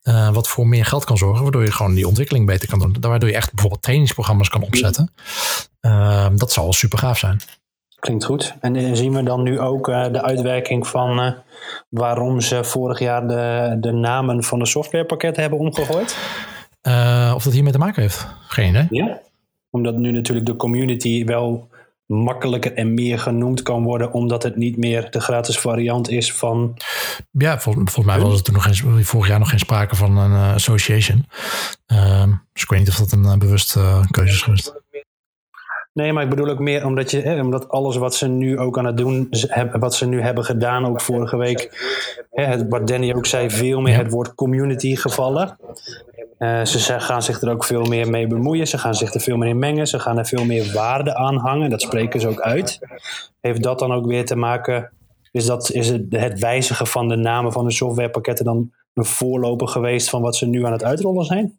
Uh, 0.02 0.30
wat 0.30 0.48
voor 0.48 0.66
meer 0.66 0.84
geld 0.84 1.04
kan 1.04 1.16
zorgen, 1.16 1.42
waardoor 1.42 1.64
je 1.64 1.72
gewoon 1.72 1.94
die 1.94 2.06
ontwikkeling 2.06 2.46
beter 2.46 2.68
kan 2.68 2.78
doen. 2.78 2.96
Waardoor 3.00 3.28
je 3.28 3.34
echt 3.34 3.50
bijvoorbeeld 3.50 3.82
trainingsprogramma's 3.82 4.48
kan 4.48 4.62
opzetten. 4.62 5.12
dat 6.36 6.52
zal 6.52 6.64
wel 6.64 6.72
super 6.72 6.98
gaaf 6.98 7.18
zijn. 7.18 7.40
Klinkt 7.98 8.24
goed. 8.24 8.54
En 8.60 8.96
zien 8.96 9.14
we 9.14 9.22
dan 9.22 9.42
nu 9.42 9.60
ook 9.60 9.86
de 9.86 10.22
uitwerking 10.22 10.86
van 10.86 11.34
waarom 11.88 12.40
ze 12.40 12.64
vorig 12.64 12.98
jaar 12.98 13.28
de, 13.28 13.76
de 13.80 13.92
namen 13.92 14.44
van 14.44 14.58
de 14.58 14.66
softwarepakketten 14.66 15.42
hebben 15.42 15.60
omgegooid? 15.60 16.16
of 17.34 17.42
dat 17.42 17.52
hiermee 17.52 17.72
te 17.72 17.78
maken 17.78 18.02
heeft? 18.02 18.26
Geen 18.48 18.68
idee. 18.68 18.86
Ja, 18.90 19.20
omdat 19.70 19.96
nu 19.96 20.10
natuurlijk 20.10 20.46
de 20.46 20.56
community 20.56 21.24
wel 21.24 21.68
makkelijker 22.08 22.74
en 22.74 22.94
meer 22.94 23.18
genoemd 23.18 23.62
kan 23.62 23.82
worden, 23.82 24.12
omdat 24.12 24.42
het 24.42 24.56
niet 24.56 24.76
meer 24.76 25.10
de 25.10 25.20
gratis 25.20 25.58
variant 25.58 26.10
is 26.10 26.32
van. 26.32 26.76
Ja, 27.30 27.58
vol, 27.58 27.72
volgens 27.72 28.06
mij 28.06 28.20
was 28.20 28.34
er 28.34 28.42
toen 28.42 28.54
nog 28.54 28.62
geen, 28.62 29.04
vorig 29.04 29.28
jaar 29.28 29.38
nog 29.38 29.50
geen 29.50 29.58
sprake 29.58 29.96
van 29.96 30.16
een 30.16 30.54
association. 30.54 31.26
Uh, 31.92 32.22
dus 32.52 32.62
ik 32.62 32.68
weet 32.68 32.78
niet 32.78 32.88
of 32.88 32.96
dat 32.96 33.12
een 33.12 33.38
bewuste 33.38 34.00
keuze 34.10 34.32
is 34.32 34.42
geweest. 34.42 34.74
Nee, 35.98 36.12
maar 36.12 36.22
ik 36.22 36.28
bedoel 36.28 36.48
ook 36.48 36.58
meer 36.58 36.84
omdat, 36.84 37.10
je, 37.10 37.20
hè, 37.20 37.40
omdat 37.40 37.68
alles 37.68 37.96
wat 37.96 38.14
ze 38.14 38.28
nu 38.28 38.58
ook 38.58 38.78
aan 38.78 38.84
het 38.84 38.96
doen, 38.96 39.28
wat 39.72 39.94
ze 39.94 40.06
nu 40.06 40.22
hebben 40.22 40.44
gedaan, 40.44 40.86
ook 40.86 41.00
vorige 41.00 41.36
week, 41.36 41.86
hè, 42.30 42.68
wat 42.68 42.86
Danny 42.86 43.12
ook 43.14 43.26
zei, 43.26 43.50
veel 43.50 43.80
meer 43.80 43.96
het 43.96 44.10
woord 44.10 44.34
community 44.34 44.96
gevallen. 44.96 45.58
Uh, 46.38 46.64
ze 46.64 47.00
gaan 47.00 47.22
zich 47.22 47.40
er 47.40 47.50
ook 47.50 47.64
veel 47.64 47.84
meer 47.84 48.10
mee 48.10 48.26
bemoeien. 48.26 48.68
Ze 48.68 48.78
gaan 48.78 48.94
zich 48.94 49.14
er 49.14 49.20
veel 49.20 49.36
meer 49.36 49.48
in 49.48 49.58
mengen. 49.58 49.86
Ze 49.86 49.98
gaan 49.98 50.18
er 50.18 50.26
veel 50.26 50.44
meer 50.44 50.72
waarde 50.72 51.14
aan 51.14 51.36
hangen. 51.36 51.70
Dat 51.70 51.82
spreken 51.82 52.20
ze 52.20 52.28
ook 52.28 52.40
uit. 52.40 52.78
Heeft 53.40 53.62
dat 53.62 53.78
dan 53.78 53.92
ook 53.92 54.06
weer 54.06 54.24
te 54.24 54.36
maken? 54.36 54.92
Is, 55.30 55.46
dat, 55.46 55.70
is 55.70 55.88
het, 55.88 56.04
het 56.08 56.38
wijzigen 56.38 56.86
van 56.86 57.08
de 57.08 57.16
namen 57.16 57.52
van 57.52 57.64
de 57.64 57.72
softwarepakketten 57.72 58.44
dan 58.44 58.70
een 58.94 59.04
voorloper 59.04 59.68
geweest 59.68 60.10
van 60.10 60.22
wat 60.22 60.36
ze 60.36 60.46
nu 60.46 60.64
aan 60.64 60.72
het 60.72 60.84
uitrollen 60.84 61.24
zijn? 61.24 61.58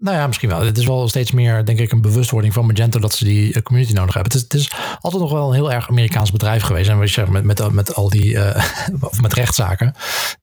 Nou 0.00 0.16
ja, 0.16 0.26
misschien 0.26 0.48
wel. 0.48 0.60
Het 0.60 0.78
is 0.78 0.86
wel 0.86 1.08
steeds 1.08 1.30
meer, 1.30 1.64
denk 1.64 1.78
ik, 1.78 1.92
een 1.92 2.00
bewustwording 2.00 2.52
van 2.52 2.66
Magento 2.66 2.98
dat 2.98 3.14
ze 3.14 3.24
die 3.24 3.62
community 3.62 3.92
nodig 3.92 4.14
hebben. 4.14 4.32
Het 4.32 4.40
is, 4.40 4.48
het 4.48 4.54
is 4.54 4.96
altijd 5.00 5.22
nog 5.22 5.32
wel 5.32 5.48
een 5.48 5.54
heel 5.54 5.72
erg 5.72 5.88
Amerikaans 5.88 6.32
bedrijf 6.32 6.62
geweest. 6.62 6.88
En 6.88 6.98
wat 6.98 7.06
je 7.06 7.12
zegt, 7.12 7.30
met, 7.30 7.44
met, 7.44 7.72
met 7.72 7.94
al 7.94 8.08
die, 8.08 8.32
uh, 8.32 8.64
of 9.00 9.20
met 9.22 9.32
rechtszaken. 9.32 9.94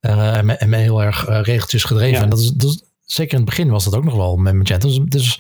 Uh, 0.01 0.37
en, 0.37 0.45
met, 0.45 0.57
en 0.57 0.69
met 0.69 0.79
heel 0.79 1.03
erg 1.03 1.29
uh, 1.29 1.41
regeltjes 1.41 1.83
gedreven. 1.83 2.17
Ja. 2.17 2.23
En 2.23 2.29
dat 2.29 2.39
is, 2.39 2.51
dat 2.51 2.69
is, 2.69 2.83
zeker 3.05 3.33
in 3.33 3.39
het 3.39 3.49
begin 3.49 3.69
was 3.69 3.83
dat 3.83 3.95
ook 3.95 4.03
nog 4.03 4.15
wel 4.15 4.35
met 4.35 4.53
Magento. 4.53 4.87
Dus, 4.87 4.99
dus 5.05 5.39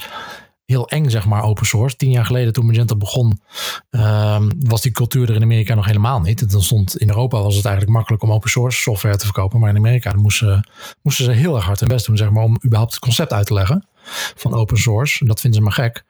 heel 0.65 0.89
eng, 0.89 1.09
zeg 1.09 1.25
maar, 1.25 1.43
open 1.43 1.65
source. 1.65 1.95
Tien 1.95 2.11
jaar 2.11 2.25
geleden 2.25 2.53
toen 2.53 2.65
Magento 2.65 2.95
begon, 2.95 3.41
um, 3.89 4.51
was 4.59 4.81
die 4.81 4.91
cultuur 4.91 5.29
er 5.29 5.35
in 5.35 5.43
Amerika 5.43 5.75
nog 5.75 5.85
helemaal 5.85 6.19
niet. 6.19 6.41
En 6.41 6.47
dan 6.47 6.61
stond 6.61 6.97
in 6.97 7.09
Europa 7.09 7.41
was 7.41 7.55
het 7.55 7.65
eigenlijk 7.65 7.95
makkelijk 7.95 8.23
om 8.23 8.31
open 8.31 8.49
source 8.49 8.81
software 8.81 9.17
te 9.17 9.25
verkopen. 9.25 9.59
Maar 9.59 9.69
in 9.69 9.77
Amerika 9.77 10.13
moesten, 10.15 10.69
moesten 11.01 11.25
ze 11.25 11.31
heel 11.31 11.55
erg 11.55 11.65
hard 11.65 11.79
hun 11.79 11.89
best 11.89 12.05
doen, 12.05 12.17
zeg 12.17 12.29
maar, 12.29 12.43
om 12.43 12.59
überhaupt 12.65 12.93
het 12.93 13.01
concept 13.01 13.33
uit 13.33 13.45
te 13.45 13.53
leggen 13.53 13.87
van 14.35 14.53
open 14.53 14.77
source. 14.77 15.19
En 15.19 15.27
dat 15.27 15.39
vinden 15.39 15.59
ze 15.59 15.65
maar 15.65 15.75
gek. 15.75 16.03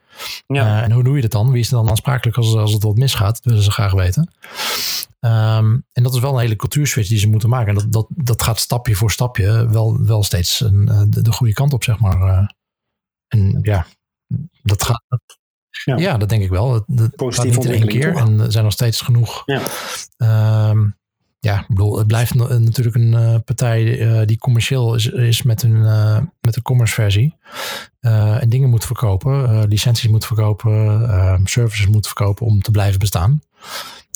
Ja. 0.47 0.77
Uh, 0.77 0.83
en 0.83 0.91
hoe 0.91 1.03
doe 1.03 1.15
je 1.15 1.21
dat 1.21 1.31
dan? 1.31 1.51
Wie 1.51 1.62
is 1.62 1.67
er 1.67 1.75
dan 1.75 1.89
aansprakelijk 1.89 2.38
als, 2.38 2.55
als 2.55 2.73
het 2.73 2.83
wat 2.83 2.95
misgaat? 2.95 3.36
Dat 3.36 3.43
willen 3.43 3.63
ze 3.63 3.71
graag 3.71 3.93
weten. 3.93 4.31
Um, 5.19 5.86
en 5.93 6.03
dat 6.03 6.13
is 6.13 6.19
wel 6.19 6.33
een 6.33 6.39
hele 6.39 6.55
cultuurswitch 6.55 7.10
die 7.10 7.19
ze 7.19 7.27
moeten 7.27 7.49
maken. 7.49 7.67
En 7.67 7.75
dat, 7.75 7.91
dat, 7.91 8.07
dat 8.10 8.41
gaat 8.41 8.60
stapje 8.60 8.95
voor 8.95 9.12
stapje 9.12 9.67
wel, 9.69 10.05
wel 10.05 10.23
steeds 10.23 10.60
een, 10.60 10.88
uh, 10.91 11.01
de, 11.07 11.21
de, 11.21 11.31
goede 11.31 11.53
kant 11.53 11.73
op, 11.73 11.83
zeg 11.83 11.99
maar. 11.99 12.21
Uh, 12.21 12.47
en 13.27 13.60
ja, 13.62 13.86
dat 14.63 14.83
gaat. 14.83 15.03
Ja. 15.83 15.97
ja. 15.97 16.17
dat 16.17 16.29
denk 16.29 16.43
ik 16.43 16.49
wel. 16.49 16.83
Dat 16.88 17.15
Positief 17.15 17.53
gaat 17.53 17.63
niet 17.63 17.73
in 17.73 17.81
één 17.81 17.88
keer. 17.88 18.13
Toch? 18.13 18.21
En 18.21 18.39
er 18.39 18.51
zijn 18.51 18.63
nog 18.63 18.73
steeds 18.73 19.01
genoeg. 19.01 19.43
Ja. 19.45 19.62
Um, 20.69 20.97
ja, 21.39 21.60
ik 21.60 21.67
bedoel, 21.67 21.97
het 21.97 22.08
blijft 22.08 22.34
natuurlijk 22.34 22.95
een 22.95 23.12
uh, 23.12 23.36
partij 23.45 24.00
uh, 24.00 24.26
die 24.26 24.38
commercieel 24.38 24.95
is, 24.95 25.08
is 25.08 25.41
met, 25.41 25.63
een, 25.63 25.76
uh, 25.76 26.19
met 26.41 26.56
een 26.56 26.62
commerce 26.62 26.93
versie. 26.93 27.36
en 28.00 28.50
dingen 28.50 28.69
moet 28.69 28.86
verkopen, 28.86 29.67
licenties 29.67 30.10
moet 30.10 30.26
verkopen, 30.26 31.41
services 31.43 31.88
moet 31.88 32.06
verkopen 32.06 32.45
om 32.45 32.62
te 32.62 32.71
blijven 32.71 33.00
bestaan. 33.00 33.41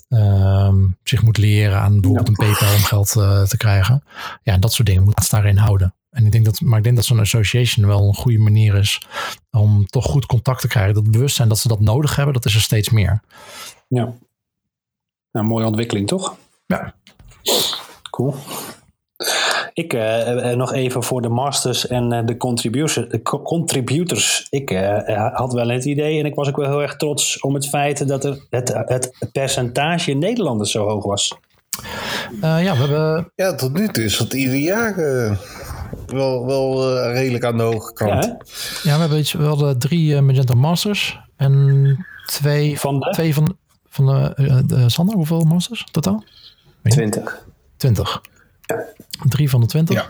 Um, 0.10 0.98
zich 1.04 1.22
moet 1.22 1.38
leren 1.38 1.80
aan 1.80 2.02
bijvoorbeeld 2.02 2.28
een 2.28 2.36
PayPal 2.36 2.74
om 2.74 2.84
geld 2.84 3.12
te 3.50 3.58
krijgen. 3.58 4.04
Ja, 4.44 4.58
dat 4.58 4.74
soort 4.74 4.88
dingen 4.88 5.04
moet 5.04 5.20
het 5.20 5.30
daarin 5.30 5.58
houden. 5.58 5.94
En 6.12 6.26
ik 6.26 6.32
denk 6.32 6.46
dat, 6.46 6.62
maar 6.62 6.78
ik 6.78 6.84
denk 6.84 6.96
dat 6.96 7.06
zo'n 7.06 7.20
association 7.20 7.88
wel 7.88 8.08
een 8.08 8.16
goede 8.16 8.38
manier 8.40 8.76
is 8.76 9.02
om 9.52 9.86
toch 9.86 10.06
goed 10.06 10.26
contact 10.26 10.62
te 10.62 10.68
krijgen. 10.68 10.94
Dat 10.94 11.12
bewustzijn 11.12 11.50
dat 11.50 11.60
ze 11.60 11.68
dat 11.68 11.80
nodig 11.80 12.16
hebben, 12.16 12.34
dat 12.34 12.46
is 12.46 12.56
er 12.56 12.62
steeds 12.62 12.90
meer. 12.90 13.22
Ja. 13.88 14.14
Nou, 15.32 15.46
mooie 15.46 15.66
ontwikkeling, 15.66 16.08
toch? 16.08 16.36
Ja. 16.66 16.94
Cool. 18.10 18.36
Ik 19.74 19.94
uh, 19.94 20.50
nog 20.54 20.74
even 20.74 21.04
voor 21.04 21.22
de 21.22 21.30
masters 21.30 21.88
en 21.88 22.14
uh, 22.14 22.26
de 22.26 22.38
contributors. 22.38 23.08
contributors. 23.44 24.48
Ik 24.50 24.72
uh, 24.72 25.34
had 25.34 25.54
wel 25.54 25.70
het 25.70 25.86
idee 25.86 26.20
en 26.20 26.26
ik 26.26 26.36
was 26.36 26.48
ook 26.48 26.56
wel 26.56 26.70
heel 26.70 26.82
erg 26.82 26.96
trots 26.96 27.40
om 27.40 27.54
het 27.54 27.70
feit 27.70 28.08
dat 28.08 28.26
er 28.26 28.46
het, 28.50 28.74
het 28.86 29.12
percentage 29.32 30.12
Nederlanders 30.12 30.72
zo 30.72 30.88
hoog 30.88 31.06
was. 31.06 31.34
ja, 32.42 32.74
we 32.74 32.80
hebben... 32.80 33.32
Ja, 33.36 33.56
tot 33.56 33.74
nu 33.74 33.88
toe 33.88 34.04
is 34.04 34.18
dat 34.18 34.34
ieder 34.34 34.56
jaar 34.56 34.96
wel, 36.06 36.46
wel 36.46 36.94
redelijk 37.12 37.44
aan 37.44 37.58
de 37.58 37.64
hoge 37.64 37.94
kant. 37.94 38.26
Ja, 38.26 38.38
ja 38.84 38.94
we 38.94 39.00
hebben 39.00 39.20
iets, 39.20 39.32
we 39.32 39.44
hadden 39.44 39.80
drie 39.80 40.22
Magenta 40.22 40.54
Masters 40.54 41.20
en 41.38 42.06
twee 42.26 42.80
van 42.80 43.00
de, 43.00 43.10
twee 43.10 43.34
van, 43.34 43.58
van 43.90 44.06
de, 44.06 44.64
de 44.66 44.90
Sander. 44.90 45.16
Hoeveel 45.16 45.44
Masters 45.44 45.88
totaal? 45.92 46.24
Twintig. 46.84 47.46
20. 47.78 48.22
Drie 49.30 49.50
van 49.50 49.60
de 49.60 49.66
20. 49.66 49.96
Ja. 49.96 50.08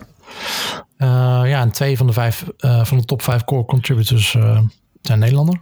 Uh, 0.98 1.50
ja, 1.50 1.62
en 1.62 1.72
twee 1.72 1.98
van 1.98 2.08
de, 2.08 2.14
vijf, 2.14 2.46
uh, 2.60 2.86
van 2.86 2.98
de 2.98 3.06
top 3.06 3.22
vijf 3.22 3.44
core 3.44 3.66
contributors 3.66 4.34
uh, 4.34 4.62
zijn 5.02 5.20
Nederlander. 5.20 5.62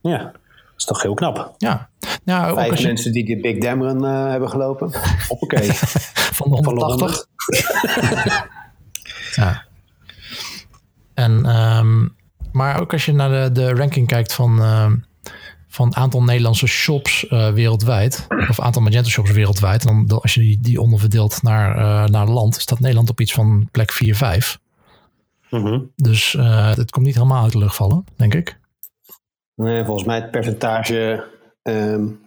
Ja, 0.00 0.18
dat 0.18 0.34
is 0.76 0.84
toch 0.84 1.02
heel 1.02 1.14
knap. 1.14 1.54
Ja. 1.58 1.88
ja 2.24 2.48
ook 2.48 2.58
vijf 2.58 2.78
je... 2.78 2.86
mensen 2.86 3.12
die 3.12 3.24
de 3.24 3.40
Big 3.40 3.58
Dam 3.58 3.82
Run 3.82 4.02
hebben 4.02 4.50
gelopen. 4.50 4.90
Hoppakee. 5.28 5.72
van 5.72 6.50
de 6.50 6.56
180. 6.56 7.26
ja. 9.36 9.64
En, 11.14 11.56
um, 11.56 12.16
maar 12.52 12.80
ook 12.80 12.92
als 12.92 13.04
je 13.04 13.12
naar 13.12 13.30
de, 13.30 13.52
de 13.52 13.74
ranking 13.74 14.06
kijkt 14.06 14.32
van 14.32 14.60
van 15.76 15.88
het 15.88 15.96
aantal 15.96 16.22
Nederlandse 16.22 16.66
shops 16.66 17.24
uh, 17.30 17.52
wereldwijd, 17.52 18.26
of 18.48 18.60
aantal 18.60 18.82
Magento 18.82 19.08
shops 19.08 19.30
wereldwijd, 19.30 19.82
dan 19.82 20.20
als 20.20 20.34
je 20.34 20.40
die, 20.40 20.60
die 20.60 20.80
onderverdeelt 20.80 21.42
naar, 21.42 21.76
uh, 21.76 22.06
naar 22.06 22.26
land, 22.26 22.54
staat 22.54 22.80
Nederland 22.80 23.10
op 23.10 23.20
iets 23.20 23.32
van 23.32 23.68
plek 23.70 23.92
4, 23.92 24.14
5. 24.14 24.58
Mm 25.50 25.64
-hmm. 25.64 25.92
Dus 25.96 26.34
uh, 26.34 26.76
het 26.76 26.90
komt 26.90 27.06
niet 27.06 27.14
helemaal 27.14 27.42
uit 27.42 27.52
de 27.52 27.58
lucht 27.58 27.76
vallen, 27.76 28.04
denk 28.16 28.34
ik. 28.34 28.58
Nee, 29.54 29.84
volgens 29.84 30.06
mij 30.06 30.16
het 30.16 30.30
percentage 30.30 31.24
um, 31.62 32.20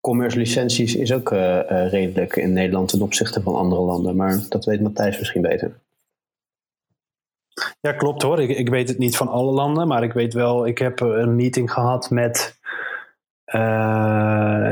commerce 0.00 0.38
licenties 0.38 0.94
is 0.94 1.12
ook 1.12 1.30
redelijk 1.68 2.36
in 2.36 2.52
Nederland 2.52 2.88
ten 2.88 3.02
opzichte 3.02 3.42
van 3.42 3.54
andere 3.54 3.80
landen. 3.80 4.16
Maar 4.16 4.40
dat 4.48 4.64
weet 4.64 4.80
Matthijs 4.80 5.18
misschien 5.18 5.42
beter. 5.42 5.80
Ja, 7.80 7.92
klopt 7.92 8.22
hoor. 8.22 8.40
Ik, 8.40 8.58
ik 8.58 8.68
weet 8.68 8.88
het 8.88 8.98
niet 8.98 9.16
van 9.16 9.28
alle 9.28 9.52
landen, 9.52 9.88
maar 9.88 10.02
ik 10.02 10.12
weet 10.12 10.34
wel, 10.34 10.66
ik 10.66 10.78
heb 10.78 11.00
een 11.00 11.36
meeting 11.36 11.72
gehad 11.72 12.10
met 12.10 12.55
uh, 13.46 14.70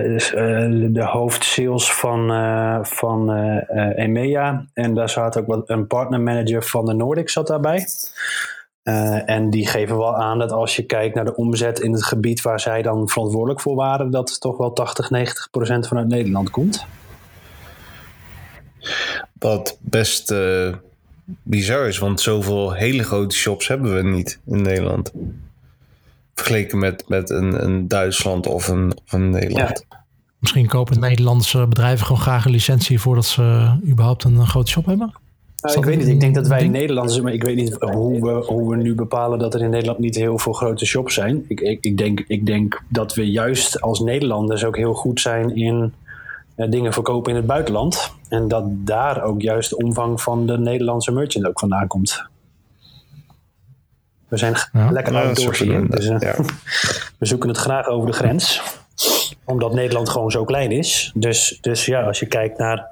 de 0.93 1.05
hoofdsales 1.05 1.93
van, 1.93 2.31
uh, 2.33 2.79
van 2.83 3.35
EMEA. 3.95 4.67
En 4.73 4.95
daar 4.95 5.09
zat 5.09 5.39
ook 5.39 5.47
wat, 5.47 5.71
een 5.71 5.87
partnermanager 5.87 6.63
van 6.63 6.85
de 6.85 6.95
Nordic 6.95 7.29
zat 7.31 7.47
daarbij. 7.47 7.87
en 9.25 9.51
die 9.51 9.67
geven 9.67 9.99
wel 9.99 10.17
aan 10.17 10.39
dat 10.39 10.53
als 10.53 10.77
je 10.77 10.87
kijkt 10.87 11.15
naar 11.15 11.25
de 11.25 11.37
omzet 11.37 11.81
in 11.81 11.93
het 11.93 12.05
gebied 12.05 12.43
waar 12.43 12.61
zij 12.61 12.83
dan 12.83 13.09
verantwoordelijk 13.09 13.61
voor 13.61 13.75
waren, 13.75 14.11
dat 14.11 14.41
toch 14.41 14.57
wel 14.57 14.73
80, 14.73 15.11
90 15.11 15.51
procent 15.51 15.89
vanuit 15.89 16.09
Nederland 16.09 16.51
komt. 16.51 16.87
Wat 19.39 19.79
best 19.81 20.35
bizar 21.43 21.87
is, 21.87 21.99
want 21.99 22.21
zoveel 22.21 22.73
hele 22.73 23.03
grote 23.03 23.37
shops 23.37 23.69
hebben 23.69 23.95
we 23.95 24.03
niet 24.03 24.41
in 24.47 24.63
Nederland. 24.63 25.13
Vergeleken 26.35 26.79
met, 26.79 27.05
met 27.09 27.31
een, 27.31 27.65
een 27.65 27.89
Duitsland 27.89 28.47
of 28.47 28.69
een, 28.69 28.93
of 29.05 29.13
een 29.13 29.31
Nederland. 29.31 29.87
Misschien 30.39 30.67
kopen 30.67 31.01
Nederlandse 31.01 31.67
bedrijven 31.67 32.07
gewoon 32.07 32.23
graag 32.23 32.45
een 32.45 32.51
licentie 32.51 33.01
voordat 33.01 33.25
ze 33.25 33.77
überhaupt 33.87 34.25
een 34.25 34.47
grote 34.47 34.71
shop 34.71 34.87
hebben? 34.87 35.13
Nou, 35.65 35.79
ik 35.79 35.85
weet 35.85 35.99
niet. 35.99 36.09
Ik 36.09 36.21
denk 36.21 36.35
dat 36.35 36.47
wij 36.47 36.63
in 36.63 36.71
Nederlanders, 36.71 37.21
maar 37.21 37.33
ik 37.33 37.43
weet 37.43 37.57
niet 37.57 37.77
hoe 37.81 38.21
we, 38.21 38.45
hoe 38.47 38.71
we 38.71 38.77
nu 38.77 38.95
bepalen 38.95 39.39
dat 39.39 39.55
er 39.55 39.63
in 39.63 39.71
Nederland 39.71 39.99
niet 39.99 40.17
heel 40.17 40.39
veel 40.39 40.53
grote 40.53 40.87
shops 40.87 41.15
zijn. 41.15 41.45
Ik, 41.49 41.61
ik, 41.61 41.85
ik, 41.85 41.97
denk, 41.97 42.25
ik 42.27 42.47
denk 42.47 42.83
dat 42.89 43.15
we 43.15 43.31
juist 43.31 43.81
als 43.81 44.01
Nederlanders 44.01 44.65
ook 44.65 44.77
heel 44.77 44.95
goed 44.95 45.21
zijn 45.21 45.57
in 45.57 45.93
uh, 46.57 46.71
dingen 46.71 46.93
verkopen 46.93 47.31
in 47.31 47.37
het 47.37 47.47
buitenland. 47.47 48.13
En 48.29 48.49
dat 48.49 48.65
daar 48.69 49.23
ook 49.23 49.43
juist 49.43 49.71
de 49.71 49.77
omvang 49.77 50.21
van 50.23 50.47
de 50.47 50.59
Nederlandse 50.59 51.13
merchant 51.13 51.47
ook 51.47 51.59
vandaan 51.59 51.87
komt. 51.87 52.27
We 54.35 54.41
zijn 54.41 54.93
lekker 54.93 55.17
outdoors 55.17 55.59
hier. 55.59 55.91
Dus, 55.91 56.07
uh, 56.07 56.17
ja. 56.19 56.35
we 57.19 57.27
zoeken 57.27 57.49
het 57.49 57.59
graag 57.59 57.87
over 57.87 58.07
de 58.07 58.13
grens. 58.13 58.63
Omdat 59.45 59.75
Nederland 59.75 60.09
gewoon 60.09 60.31
zo 60.31 60.45
klein 60.45 60.71
is. 60.71 61.11
Dus, 61.15 61.59
dus 61.61 61.87
ja, 61.87 62.03
als 62.03 62.19
je 62.19 62.27
kijkt 62.27 62.59
naar 62.59 62.87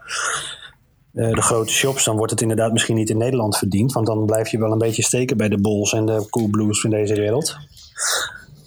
uh, 1.12 1.34
de 1.34 1.42
grote 1.42 1.72
shops, 1.72 2.04
dan 2.04 2.16
wordt 2.16 2.30
het 2.30 2.40
inderdaad 2.40 2.72
misschien 2.72 2.96
niet 2.96 3.10
in 3.10 3.18
Nederland 3.18 3.58
verdiend. 3.58 3.92
Want 3.92 4.06
dan 4.06 4.26
blijf 4.26 4.48
je 4.48 4.58
wel 4.58 4.72
een 4.72 4.78
beetje 4.78 5.02
steken 5.02 5.36
bij 5.36 5.48
de 5.48 5.60
Bulls 5.60 5.92
en 5.92 6.06
de 6.06 6.26
Coolblues 6.30 6.80
van 6.80 6.90
deze 6.90 7.14
wereld. 7.14 7.56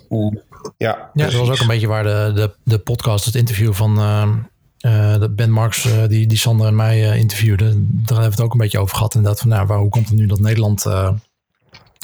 Uh, 0.10 0.32
ja, 0.78 1.10
ja, 1.14 1.26
dat 1.26 1.34
was 1.34 1.50
ook 1.50 1.60
een 1.60 1.68
beetje 1.68 1.88
waar 1.88 2.04
de, 2.04 2.32
de, 2.36 2.52
de 2.64 2.80
podcast, 2.80 3.26
het 3.26 3.36
interview 3.36 3.74
van 3.74 4.00
uh, 4.00 5.20
de 5.20 5.30
Ben 5.30 5.52
Marks, 5.52 5.88
die, 6.08 6.28
die 6.28 6.38
Sander 6.38 6.68
en 6.68 6.76
mij 6.76 7.18
interviewde. 7.18 7.66
Daar 7.66 8.08
hebben 8.08 8.26
we 8.26 8.36
het 8.36 8.42
ook 8.42 8.52
een 8.52 8.60
beetje 8.60 8.80
over 8.80 8.96
gehad. 8.96 9.16
Inderdaad, 9.16 9.40
van 9.40 9.50
nou, 9.50 9.68
waar, 9.68 9.78
hoe 9.80 9.90
komt 9.90 10.10
het 10.10 10.18
nu 10.18 10.26
dat 10.26 10.40
Nederland 10.40 10.86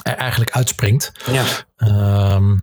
er 0.02 0.16
eigenlijk 0.16 0.52
uitspringt. 0.52 1.12
Ja. 1.32 1.44
Um, 2.36 2.62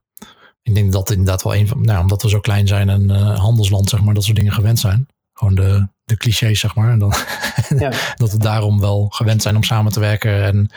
ik 0.62 0.74
denk 0.74 0.92
dat 0.92 1.10
inderdaad 1.10 1.42
wel 1.42 1.54
een 1.54 1.68
van, 1.68 1.80
nou, 1.80 2.00
omdat 2.00 2.22
we 2.22 2.28
zo 2.28 2.40
klein 2.40 2.66
zijn 2.66 2.88
en 2.88 3.10
uh, 3.10 3.38
handelsland, 3.38 3.88
zeg 3.88 4.00
maar, 4.00 4.14
dat 4.14 4.24
soort 4.24 4.36
dingen 4.36 4.52
gewend 4.52 4.78
zijn. 4.78 5.08
Gewoon 5.32 5.54
de, 5.54 5.88
de 6.04 6.16
clichés, 6.16 6.60
zeg 6.60 6.74
maar. 6.74 6.90
En 6.90 6.98
dan, 6.98 7.14
ja. 7.84 7.92
dat 8.16 8.32
we 8.32 8.38
daarom 8.38 8.80
wel 8.80 9.06
gewend 9.08 9.42
zijn 9.42 9.56
om 9.56 9.62
samen 9.62 9.92
te 9.92 10.00
werken 10.00 10.42
en 10.42 10.70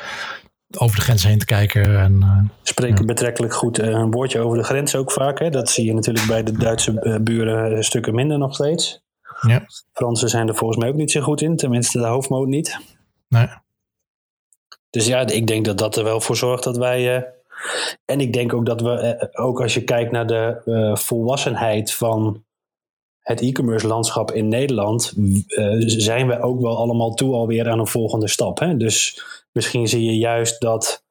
over 0.78 0.96
de 0.96 1.02
grens 1.02 1.24
heen 1.24 1.40
te 1.40 1.46
kijken. 1.46 2.00
En, 2.00 2.14
uh, 2.22 2.50
Spreken 2.64 3.00
ja. 3.00 3.06
betrekkelijk 3.06 3.54
goed 3.54 3.80
uh, 3.80 3.88
een 3.88 4.12
woordje 4.12 4.40
over 4.40 4.58
de 4.58 4.64
grens 4.64 4.96
ook 4.96 5.12
vaak. 5.12 5.40
Hè? 5.40 5.50
Dat 5.50 5.70
zie 5.70 5.86
je 5.86 5.94
natuurlijk 5.94 6.28
bij 6.28 6.44
de 6.44 6.52
Duitse 6.52 7.20
buren 7.24 7.84
stukken 7.84 8.16
minder 8.16 8.38
nog 8.38 8.54
steeds. 8.54 9.02
Ja. 9.42 9.66
Fransen 9.94 10.30
zijn 10.30 10.48
er 10.48 10.56
volgens 10.56 10.80
mij 10.80 10.90
ook 10.90 10.96
niet 10.96 11.12
zo 11.12 11.22
goed 11.22 11.42
in, 11.42 11.56
tenminste 11.56 11.98
de 11.98 12.06
hoofdmoot 12.06 12.48
niet. 12.48 12.80
Nee. 13.28 13.48
Dus 14.92 15.08
ja, 15.08 15.28
ik 15.28 15.48
denk 15.48 15.66
dat 15.66 15.78
dat 15.78 15.96
er 15.96 16.04
wel 16.04 16.22
voor 16.22 16.36
zorgt 16.36 16.64
dat 16.64 16.78
wij. 16.78 17.18
Uh, 17.18 17.24
en 18.06 18.20
ik 18.20 18.34
denk 18.34 18.54
ook 18.54 18.66
dat 18.66 18.82
we, 18.82 19.18
uh, 19.34 19.46
ook 19.46 19.62
als 19.62 19.74
je 19.74 19.84
kijkt 19.84 20.12
naar 20.12 20.28
de 20.28 20.62
uh, 20.66 20.96
volwassenheid 20.96 21.94
van 21.94 22.44
het 23.20 23.42
e-commerce 23.42 23.88
landschap 23.88 24.32
in 24.32 24.48
Nederland, 24.48 25.14
zijn 25.86 26.28
we 26.28 26.42
ook 26.42 26.62
wel 26.62 26.78
allemaal 26.78 27.14
toe 27.14 27.34
alweer 27.34 27.70
aan 27.70 27.80
een 27.80 27.88
volgende 27.88 28.28
stap. 28.28 28.60
Hè? 28.60 28.78
Dus 28.78 29.24
misschien 29.52 29.88
zie 29.88 30.04
je 30.04 30.18
juist 30.18 30.62
dat 30.62 31.04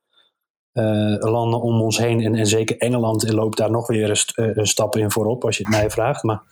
landen 1.19 1.61
om 1.61 1.81
ons 1.81 1.99
heen, 1.99 2.21
en, 2.21 2.35
en 2.35 2.47
zeker 2.47 2.79
Engeland 2.79 3.33
loopt 3.33 3.57
daar 3.57 3.71
nog 3.71 3.87
weer 3.87 4.11
een, 4.11 4.59
een 4.59 4.67
stap 4.67 4.97
in 4.97 5.11
voorop, 5.11 5.45
als 5.45 5.57
je 5.57 5.63
het 5.63 5.73
mij 5.73 5.91
vraagt. 5.91 6.23
Maar 6.23 6.43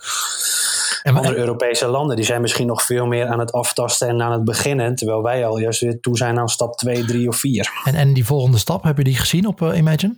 en 1.03 1.17
andere 1.17 1.37
Europese 1.37 1.87
landen 1.87 2.17
die 2.17 2.25
zijn 2.25 2.41
misschien 2.41 2.67
nog 2.67 2.83
veel 2.83 3.07
meer 3.07 3.27
aan 3.27 3.39
het 3.39 3.53
aftasten 3.53 4.09
en 4.09 4.23
aan 4.23 4.33
het 4.33 4.45
beginnen. 4.45 4.95
Terwijl 4.95 5.23
wij 5.23 5.47
al 5.47 5.59
juist 5.59 5.81
weer 5.81 6.01
toe 6.01 6.17
zijn 6.17 6.39
aan 6.39 6.49
stap 6.49 6.77
2, 6.77 7.05
3 7.05 7.29
of 7.29 7.37
4. 7.37 7.71
En, 7.85 7.95
en 7.95 8.13
die 8.13 8.27
volgende 8.27 8.59
stap, 8.59 8.83
heb 8.83 8.97
je 8.97 9.05
die 9.05 9.17
gezien 9.17 9.47
op 9.47 9.61
uh, 9.61 9.77
Imagine? 9.77 10.17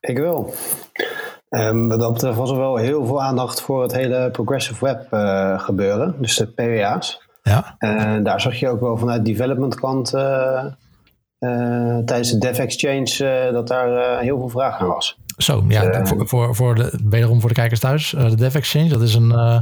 Ik 0.00 0.18
wel. 0.18 0.54
Um, 1.50 1.88
wat 1.88 2.00
dat 2.00 2.12
betreft 2.12 2.36
was 2.36 2.50
er 2.50 2.56
wel 2.56 2.76
heel 2.76 3.06
veel 3.06 3.22
aandacht 3.22 3.60
voor 3.60 3.82
het 3.82 3.92
hele 3.92 4.30
progressive 4.30 4.84
web 4.84 5.12
uh, 5.12 5.60
gebeuren. 5.60 6.14
Dus 6.18 6.36
de 6.36 6.46
PWA's. 6.46 7.26
Ja. 7.42 7.74
En 7.78 8.22
daar 8.22 8.40
zag 8.40 8.54
je 8.54 8.68
ook 8.68 8.80
wel 8.80 8.96
vanuit 8.96 9.24
development 9.24 9.74
kant 9.74 10.14
uh, 10.14 10.64
tijdens 12.04 12.30
de 12.30 12.38
Dev 12.38 12.58
Exchange 12.58 13.50
dat 13.52 13.68
daar 13.68 14.20
heel 14.20 14.38
veel 14.38 14.48
vraag 14.48 14.80
naar 14.80 14.88
was. 14.88 15.18
Zo, 15.38 15.64
ja, 15.68 16.06
voor, 16.06 16.28
voor, 16.28 16.54
voor 16.54 16.74
de, 16.74 17.00
wederom 17.04 17.40
voor 17.40 17.48
de 17.48 17.54
kijkers 17.54 17.80
thuis. 17.80 18.12
Uh, 18.12 18.28
de 18.28 18.36
Dev 18.36 18.54
Exchange, 18.54 18.88
dat 18.88 19.02
is 19.02 19.14
een, 19.14 19.30
uh, 19.30 19.60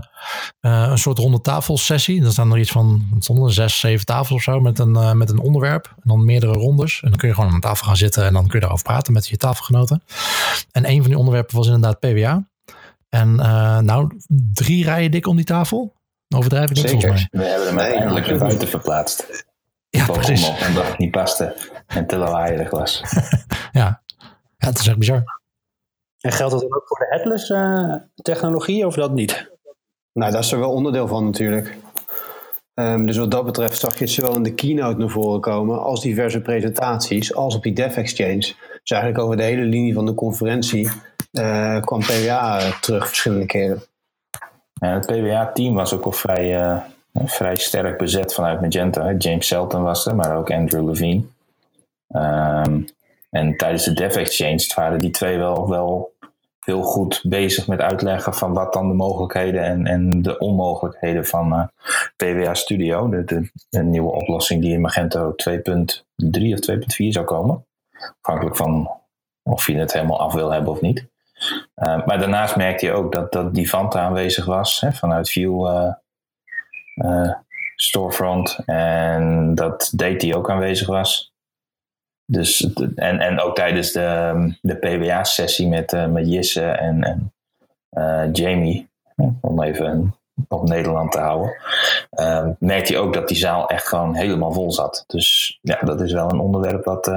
uh, 0.60 0.88
een 0.90 0.98
soort 0.98 1.18
ronde 1.18 1.40
tafelsessie. 1.40 2.24
Er 2.24 2.32
staan 2.32 2.52
er 2.52 2.58
iets 2.58 2.70
van, 2.70 3.08
het 3.14 3.24
stonden 3.24 3.52
zes, 3.52 3.80
zeven 3.80 4.06
tafels 4.06 4.30
of 4.30 4.42
zo 4.42 4.60
met 4.60 4.78
een, 4.78 5.18
met 5.18 5.30
een 5.30 5.38
onderwerp. 5.38 5.92
En 5.96 6.02
dan 6.04 6.24
meerdere 6.24 6.52
rondes. 6.52 7.00
En 7.02 7.08
dan 7.08 7.18
kun 7.18 7.28
je 7.28 7.34
gewoon 7.34 7.50
aan 7.50 7.60
tafel 7.60 7.86
gaan 7.86 7.96
zitten 7.96 8.24
en 8.24 8.32
dan 8.32 8.42
kun 8.42 8.54
je 8.54 8.60
daarover 8.60 8.84
praten 8.84 9.12
met 9.12 9.28
je 9.28 9.36
tafelgenoten. 9.36 10.02
En 10.72 10.88
een 10.88 11.00
van 11.00 11.10
die 11.10 11.18
onderwerpen 11.18 11.56
was 11.56 11.66
inderdaad 11.66 11.98
PWA. 11.98 12.48
En 13.08 13.34
nou, 13.84 14.20
drie 14.52 14.84
rijen 14.84 15.10
dik 15.10 15.26
om 15.26 15.36
die 15.36 15.44
tafel. 15.44 15.94
Overdrijf 16.34 16.70
ik 16.70 16.76
niet 16.76 16.90
volgens 16.90 17.28
mij. 17.30 17.42
We 17.42 17.48
hebben 17.48 17.68
hem 17.68 17.78
uiteindelijk 17.78 18.26
naar 18.26 18.38
buiten 18.38 18.68
verplaatst. 18.68 19.46
Ja, 19.90 20.06
precies. 20.06 20.48
En 20.58 20.74
dat 20.74 20.98
niet 20.98 21.10
paste. 21.10 21.56
En 21.86 22.06
te 22.06 22.16
lawaaierig 22.16 22.70
was. 22.70 23.02
ja. 23.72 24.02
ja, 24.58 24.68
het 24.68 24.78
is 24.78 24.86
echt 24.86 24.98
bizar. 24.98 25.24
En 26.26 26.32
geldt 26.32 26.52
dat 26.52 26.64
ook 26.64 26.82
voor 26.84 26.98
de 26.98 27.06
headless 27.08 27.50
uh, 27.50 27.94
technologie 28.14 28.86
of 28.86 28.94
dat 28.94 29.12
niet? 29.12 29.50
Nou, 30.12 30.32
dat 30.32 30.44
is 30.44 30.52
er 30.52 30.58
wel 30.58 30.72
onderdeel 30.72 31.08
van 31.08 31.24
natuurlijk. 31.24 31.76
Um, 32.74 33.06
dus 33.06 33.16
wat 33.16 33.30
dat 33.30 33.44
betreft 33.44 33.78
zag 33.78 33.98
je 33.98 34.04
het 34.04 34.12
zowel 34.12 34.34
in 34.34 34.42
de 34.42 34.54
keynote 34.54 34.98
naar 34.98 35.08
voren 35.08 35.40
komen 35.40 35.82
als 35.82 36.00
diverse 36.00 36.40
presentaties, 36.40 37.34
als 37.34 37.54
op 37.54 37.62
die 37.62 37.72
Dev 37.72 37.96
Exchange. 37.96 38.54
Dus 38.82 38.90
eigenlijk 38.90 39.22
over 39.22 39.36
de 39.36 39.42
hele 39.42 39.62
linie 39.62 39.94
van 39.94 40.06
de 40.06 40.14
conferentie 40.14 40.90
uh, 41.32 41.80
kwam 41.80 42.00
PWA 42.00 42.60
terug 42.80 43.06
verschillende 43.06 43.46
keren. 43.46 43.82
Ja, 44.72 44.94
het 44.94 45.06
PWA-team 45.06 45.74
was 45.74 45.92
ook 45.92 46.04
al 46.04 46.12
vrij, 46.12 46.60
uh, 46.60 46.78
vrij 47.24 47.56
sterk 47.56 47.98
bezet 47.98 48.34
vanuit 48.34 48.60
Magenta. 48.60 49.12
James 49.12 49.46
Selton 49.46 49.82
was 49.82 50.06
er, 50.06 50.16
maar 50.16 50.36
ook 50.36 50.50
Andrew 50.50 50.88
Levine. 50.88 51.22
Ehm, 52.08 52.80
en 53.36 53.56
tijdens 53.56 53.84
de 53.84 53.92
Dev 53.92 54.16
Exchange 54.16 54.72
waren 54.74 55.00
die 55.00 55.10
twee 55.10 55.38
wel, 55.38 55.68
wel 55.68 56.14
heel 56.66 56.82
goed 56.82 57.22
bezig 57.28 57.66
met 57.66 57.80
uitleggen 57.80 58.34
van 58.34 58.52
wat 58.52 58.72
dan 58.72 58.88
de 58.88 58.94
mogelijkheden 58.94 59.62
en, 59.62 59.86
en 59.86 60.22
de 60.22 60.38
onmogelijkheden 60.38 61.26
van 61.26 61.70
PWA 62.16 62.54
Studio, 62.54 63.08
de, 63.08 63.50
de, 63.70 63.82
nieuwe 63.82 64.12
oplossing 64.12 64.62
die 64.62 64.72
in 64.72 64.80
Magento 64.80 65.34
2.3 65.50 65.54
of 66.52 66.70
2.4 66.70 67.08
zou 67.08 67.24
komen. 67.24 67.66
Afhankelijk 68.20 68.56
van 68.56 68.90
of 69.42 69.66
je 69.66 69.76
het 69.76 69.92
helemaal 69.92 70.20
af 70.20 70.34
wil 70.34 70.50
hebben 70.50 70.72
of 70.72 70.80
niet. 70.80 71.06
Uh, 71.76 72.06
maar 72.06 72.18
daarnaast 72.18 72.56
merkte 72.56 72.86
je 72.86 72.92
ook 72.92 73.12
dat, 73.12 73.32
dat 73.32 73.54
Divanta 73.54 74.00
aanwezig 74.00 74.44
was 74.44 74.80
hè, 74.80 74.92
vanuit 74.92 75.30
View 75.30 75.66
uh, 76.94 77.32
Storefront. 77.76 78.58
En 78.66 79.54
dat 79.54 79.92
Dati 79.94 80.34
ook 80.34 80.50
aanwezig 80.50 80.86
was. 80.86 81.34
Dus, 82.26 82.72
en, 82.94 83.20
en 83.20 83.40
ook 83.40 83.54
tijdens 83.54 83.92
de, 83.92 84.54
de 84.60 84.74
PWA-sessie 84.76 85.68
met, 85.68 85.92
uh, 85.92 86.06
met 86.06 86.28
Jisse 86.28 86.64
en, 86.64 87.02
en 87.02 87.32
uh, 87.90 88.32
Jamie, 88.32 88.88
om 89.40 89.62
even 89.62 90.14
op 90.48 90.68
Nederland 90.68 91.12
te 91.12 91.18
houden, 91.18 91.56
uh, 92.20 92.48
merkte 92.58 92.92
je 92.92 92.98
ook 92.98 93.14
dat 93.14 93.28
die 93.28 93.36
zaal 93.36 93.68
echt 93.68 93.88
gewoon 93.88 94.14
helemaal 94.14 94.52
vol 94.52 94.72
zat. 94.72 95.04
Dus 95.06 95.58
ja, 95.62 95.78
dat 95.80 96.00
is 96.00 96.12
wel 96.12 96.30
een 96.30 96.40
onderwerp 96.40 96.84
wat, 96.84 97.10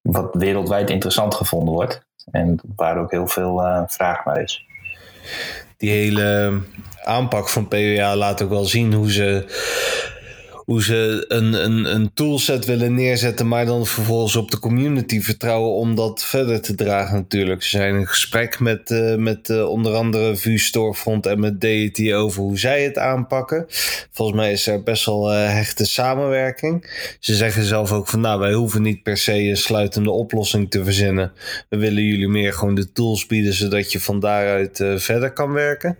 wat 0.00 0.34
wereldwijd 0.34 0.90
interessant 0.90 1.34
gevonden 1.34 1.74
wordt. 1.74 2.06
En 2.30 2.60
waar 2.76 2.98
ook 2.98 3.10
heel 3.10 3.26
veel 3.26 3.84
vraag 3.86 4.24
naar 4.24 4.42
is. 4.42 4.66
Die 5.76 5.90
hele 5.90 6.60
aanpak 7.04 7.48
van 7.48 7.68
PWA 7.68 8.16
laat 8.16 8.42
ook 8.42 8.50
wel 8.50 8.64
zien 8.64 8.92
hoe 8.92 9.12
ze 9.12 9.44
hoe 10.72 10.82
ze 10.82 11.24
een, 11.28 11.64
een, 11.64 11.94
een 11.94 12.10
toolset 12.14 12.64
willen 12.64 12.94
neerzetten, 12.94 13.48
maar 13.48 13.66
dan 13.66 13.86
vervolgens 13.86 14.36
op 14.36 14.50
de 14.50 14.58
community 14.58 15.20
vertrouwen 15.20 15.72
om 15.72 15.94
dat 15.94 16.24
verder 16.24 16.60
te 16.60 16.74
dragen 16.74 17.16
natuurlijk. 17.16 17.62
Ze 17.62 17.68
zijn 17.68 17.94
in 17.94 18.06
gesprek 18.06 18.60
met, 18.60 18.90
uh, 18.90 19.14
met 19.14 19.48
uh, 19.48 19.68
onder 19.68 19.94
andere 19.94 20.36
VU 20.36 20.58
Storefront 20.58 21.26
en 21.26 21.40
met 21.40 21.60
Deity 21.60 22.12
over 22.12 22.42
hoe 22.42 22.58
zij 22.58 22.82
het 22.82 22.98
aanpakken. 22.98 23.66
Volgens 24.10 24.38
mij 24.38 24.52
is 24.52 24.66
er 24.66 24.82
best 24.82 25.06
wel 25.06 25.32
uh, 25.32 25.52
hechte 25.52 25.84
samenwerking. 25.84 26.90
Ze 27.20 27.34
zeggen 27.34 27.62
zelf 27.64 27.92
ook 27.92 28.08
van 28.08 28.20
nou, 28.20 28.40
wij 28.40 28.52
hoeven 28.52 28.82
niet 28.82 29.02
per 29.02 29.16
se 29.16 29.34
een 29.34 29.56
sluitende 29.56 30.10
oplossing 30.10 30.70
te 30.70 30.84
verzinnen. 30.84 31.32
We 31.68 31.76
willen 31.76 32.02
jullie 32.02 32.28
meer 32.28 32.52
gewoon 32.52 32.74
de 32.74 32.92
tools 32.92 33.26
bieden, 33.26 33.52
zodat 33.52 33.92
je 33.92 34.00
van 34.00 34.20
daaruit 34.20 34.84
verder 34.96 35.32
kan 35.32 35.52
werken. 35.52 35.98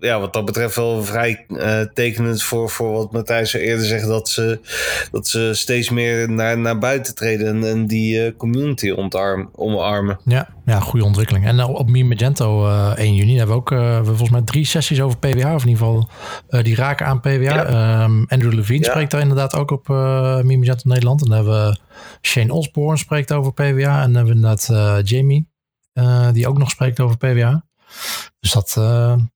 ja, 0.00 0.20
wat 0.20 0.32
dat 0.32 0.44
betreft 0.44 0.76
wel 0.76 1.04
vrij 1.04 1.46
tekenend 1.94 2.42
voor, 2.42 2.70
voor 2.80 2.92
wat 2.92 3.12
Matthijs 3.12 3.52
eerder 3.52 3.86
zegt, 3.86 4.06
dat 4.06 4.28
ze, 4.28 4.60
dat 5.10 5.28
ze 5.28 5.50
steeds 5.54 5.90
meer 5.90 6.30
naar, 6.30 6.58
naar 6.58 6.78
buiten 6.78 7.14
treden 7.14 7.46
en, 7.46 7.70
en 7.70 7.86
die 7.86 8.26
uh, 8.26 8.36
community 8.36 8.90
ontarm, 8.90 9.50
omarmen. 9.54 10.20
Ja, 10.24 10.48
ja, 10.64 10.80
goede 10.80 11.04
ontwikkeling. 11.04 11.46
En 11.46 11.64
op 11.64 11.88
Mi 11.88 12.04
Magento 12.04 12.66
uh, 12.66 12.92
1 12.96 13.14
juni 13.14 13.36
hebben 13.36 13.54
we 13.54 13.60
ook 13.60 13.68
we 13.70 14.00
volgens 14.04 14.30
mij 14.30 14.42
drie 14.42 14.64
sessies 14.64 15.00
over 15.00 15.18
PWA, 15.18 15.54
of 15.54 15.62
in 15.62 15.68
ieder 15.68 15.84
geval 15.84 16.08
die 16.62 16.74
raken 16.74 17.06
aan 17.06 17.20
PWA. 17.20 17.30
Ja. 17.38 18.02
Um, 18.02 18.24
Andrew 18.28 18.52
Levine 18.52 18.84
ja. 18.84 18.90
spreekt 18.90 19.10
daar 19.10 19.20
inderdaad 19.20 19.54
ook 19.54 19.70
op 19.70 19.88
Mi 20.44 20.58
Magento 20.58 20.88
Nederland. 20.88 21.22
En 21.22 21.28
dan 21.28 21.36
hebben 21.36 21.66
we 21.68 21.78
Shane 22.22 22.52
Osborne 22.52 22.98
spreekt 22.98 23.32
over 23.32 23.52
PWA. 23.52 24.02
En 24.02 24.12
dan 24.12 24.14
hebben 24.14 24.24
we 24.24 24.34
inderdaad 24.34 25.08
Jamie, 25.08 25.48
die 26.32 26.48
ook 26.48 26.58
nog 26.58 26.70
spreekt 26.70 27.00
over 27.00 27.16
PWA. 27.16 27.64
Dus 28.40 28.52
dat 28.52 28.74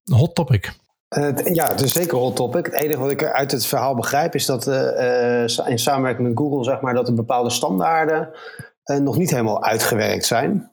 hot 0.04 0.34
topic. 0.34 0.72
Uh, 1.18 1.54
ja, 1.54 1.68
het 1.68 1.80
is 1.80 1.92
zeker 1.92 2.14
een 2.14 2.22
hot 2.22 2.36
topic. 2.36 2.66
Het 2.66 2.74
enige 2.74 3.00
wat 3.00 3.10
ik 3.10 3.24
uit 3.24 3.50
het 3.50 3.66
verhaal 3.66 3.94
begrijp 3.94 4.34
is 4.34 4.46
dat 4.46 4.66
uh, 4.66 5.40
in 5.66 5.78
samenwerking 5.78 6.28
met 6.28 6.38
Google, 6.38 6.64
zeg 6.64 6.80
maar, 6.80 6.94
dat 6.94 7.14
bepaalde 7.14 7.50
standaarden 7.50 8.28
nog 8.84 9.16
niet 9.16 9.30
helemaal 9.30 9.64
uitgewerkt 9.64 10.24
zijn. 10.24 10.70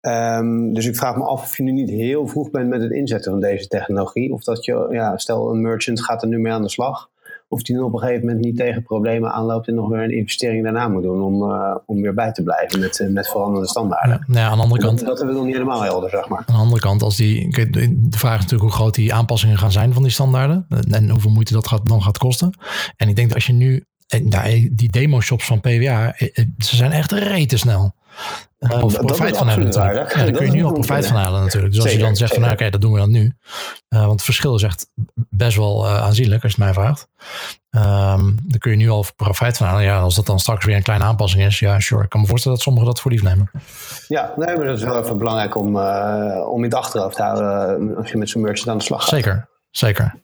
Um, 0.00 0.74
dus 0.74 0.86
ik 0.86 0.96
vraag 0.96 1.16
me 1.16 1.24
af 1.24 1.42
of 1.42 1.56
je 1.56 1.62
nu 1.62 1.72
niet 1.72 1.90
heel 1.90 2.26
vroeg 2.26 2.50
bent 2.50 2.68
met 2.68 2.82
het 2.82 2.90
inzetten 2.90 3.30
van 3.30 3.40
deze 3.40 3.66
technologie. 3.66 4.32
Of 4.32 4.44
dat 4.44 4.64
je, 4.64 4.86
ja, 4.90 5.18
stel 5.18 5.50
een 5.50 5.60
merchant 5.60 6.04
gaat 6.04 6.22
er 6.22 6.28
nu 6.28 6.38
mee 6.38 6.52
aan 6.52 6.62
de 6.62 6.68
slag 6.68 7.10
of 7.52 7.62
die 7.62 7.76
dan 7.76 7.84
op 7.84 7.92
een 7.92 7.98
gegeven 7.98 8.26
moment 8.26 8.44
niet 8.44 8.56
tegen 8.56 8.82
problemen 8.82 9.32
aanloopt 9.32 9.68
en 9.68 9.74
nog 9.74 9.88
weer 9.88 10.02
een 10.02 10.16
investering 10.16 10.62
daarna 10.62 10.88
moet 10.88 11.02
doen 11.02 11.22
om, 11.22 11.42
uh, 11.42 11.76
om 11.86 12.00
weer 12.02 12.14
bij 12.14 12.32
te 12.32 12.42
blijven 12.42 12.80
met, 12.80 13.08
met 13.10 13.28
veranderende 13.28 13.68
standaarden. 13.68 14.24
Ja, 14.32 14.48
aan 14.48 14.56
de 14.56 14.62
andere 14.62 14.80
kant. 14.80 14.98
Dat, 14.98 15.08
dat 15.08 15.16
hebben 15.18 15.34
we 15.34 15.40
nog 15.40 15.50
niet 15.50 15.58
helemaal 15.58 15.82
helder, 15.82 16.10
zeg 16.10 16.28
maar. 16.28 16.38
Aan 16.38 16.54
de 16.54 16.60
andere 16.60 16.80
kant, 16.80 17.02
als 17.02 17.16
die, 17.16 17.50
de 17.70 18.18
vraag 18.18 18.34
is 18.34 18.40
natuurlijk 18.40 18.70
hoe 18.70 18.80
groot 18.80 18.94
die 18.94 19.14
aanpassingen 19.14 19.58
gaan 19.58 19.72
zijn 19.72 19.92
van 19.92 20.02
die 20.02 20.12
standaarden 20.12 20.66
en 20.90 21.10
hoeveel 21.10 21.30
moeite 21.30 21.52
dat 21.52 21.68
gaat, 21.68 21.88
dan 21.88 22.02
gaat 22.02 22.18
kosten. 22.18 22.58
En 22.96 23.08
ik 23.08 23.16
denk 23.16 23.28
dat 23.28 23.36
als 23.36 23.46
je 23.46 23.52
nu, 23.52 23.84
nou, 24.18 24.68
die 24.72 24.90
demo 24.90 25.20
shops 25.20 25.44
van 25.44 25.60
PWA, 25.60 26.14
eh, 26.16 26.44
ze 26.58 26.76
zijn 26.76 26.92
echt 26.92 27.12
rete 27.12 27.56
snel. 27.56 27.94
Uh, 28.58 28.84
of 28.84 28.96
profijt 28.96 29.36
van 29.36 29.48
hebben 29.48 29.66
natuurlijk. 29.66 30.14
Ja, 30.14 30.24
daar 30.24 30.32
kun 30.32 30.46
je 30.46 30.52
nu 30.52 30.64
al 30.64 30.72
profijt 30.72 31.06
van 31.06 31.16
halen 31.16 31.40
natuurlijk. 31.40 31.72
Dus 31.74 31.82
als 31.82 31.92
je 31.92 31.98
dan 31.98 32.16
zegt 32.16 32.32
van 32.32 32.40
nou, 32.42 32.52
oké, 32.52 32.70
dat 32.70 32.80
doen 32.80 32.92
we 32.92 32.98
dan 32.98 33.10
nu. 33.10 33.34
Uh, 33.88 34.00
want 34.00 34.12
het 34.12 34.22
verschil 34.22 34.54
is 34.54 34.62
echt 34.62 34.86
best 35.14 35.56
wel 35.56 35.86
uh, 35.86 36.02
aanzienlijk 36.02 36.42
als 36.42 36.54
je 36.54 36.62
het 36.62 36.74
mij 36.74 36.82
vraagt. 36.82 37.08
Um, 37.70 38.38
dan 38.42 38.58
kun 38.58 38.70
je 38.70 38.76
nu 38.76 38.88
al 38.88 39.04
profijt 39.16 39.56
van 39.56 39.66
halen. 39.66 39.82
Ja, 39.82 40.00
als 40.00 40.14
dat 40.14 40.26
dan 40.26 40.38
straks 40.38 40.64
weer 40.64 40.76
een 40.76 40.82
kleine 40.82 41.04
aanpassing 41.04 41.44
is, 41.44 41.58
ja, 41.58 41.80
sure. 41.80 42.02
Ik 42.02 42.08
kan 42.08 42.20
me 42.20 42.26
voorstellen 42.26 42.56
dat 42.56 42.66
sommigen 42.66 42.88
dat 42.88 43.00
voor 43.00 43.10
lief 43.10 43.22
nemen. 43.22 43.50
Ja, 44.08 44.32
nee, 44.36 44.56
maar 44.56 44.66
dat 44.66 44.76
is 44.76 44.84
wel 44.84 45.02
even 45.02 45.18
belangrijk 45.18 45.56
om, 45.56 45.76
om 46.46 46.56
in 46.56 46.62
het 46.62 46.74
achterhoofd 46.74 47.16
te 47.16 47.22
houden 47.22 47.96
als 47.96 48.10
je 48.10 48.16
met 48.16 48.28
zo'n 48.28 48.42
merchant 48.42 48.68
aan 48.68 48.78
de 48.78 48.84
slag 48.84 49.00
gaat. 49.00 49.08
Zeker, 49.08 49.48
zeker. 49.70 50.14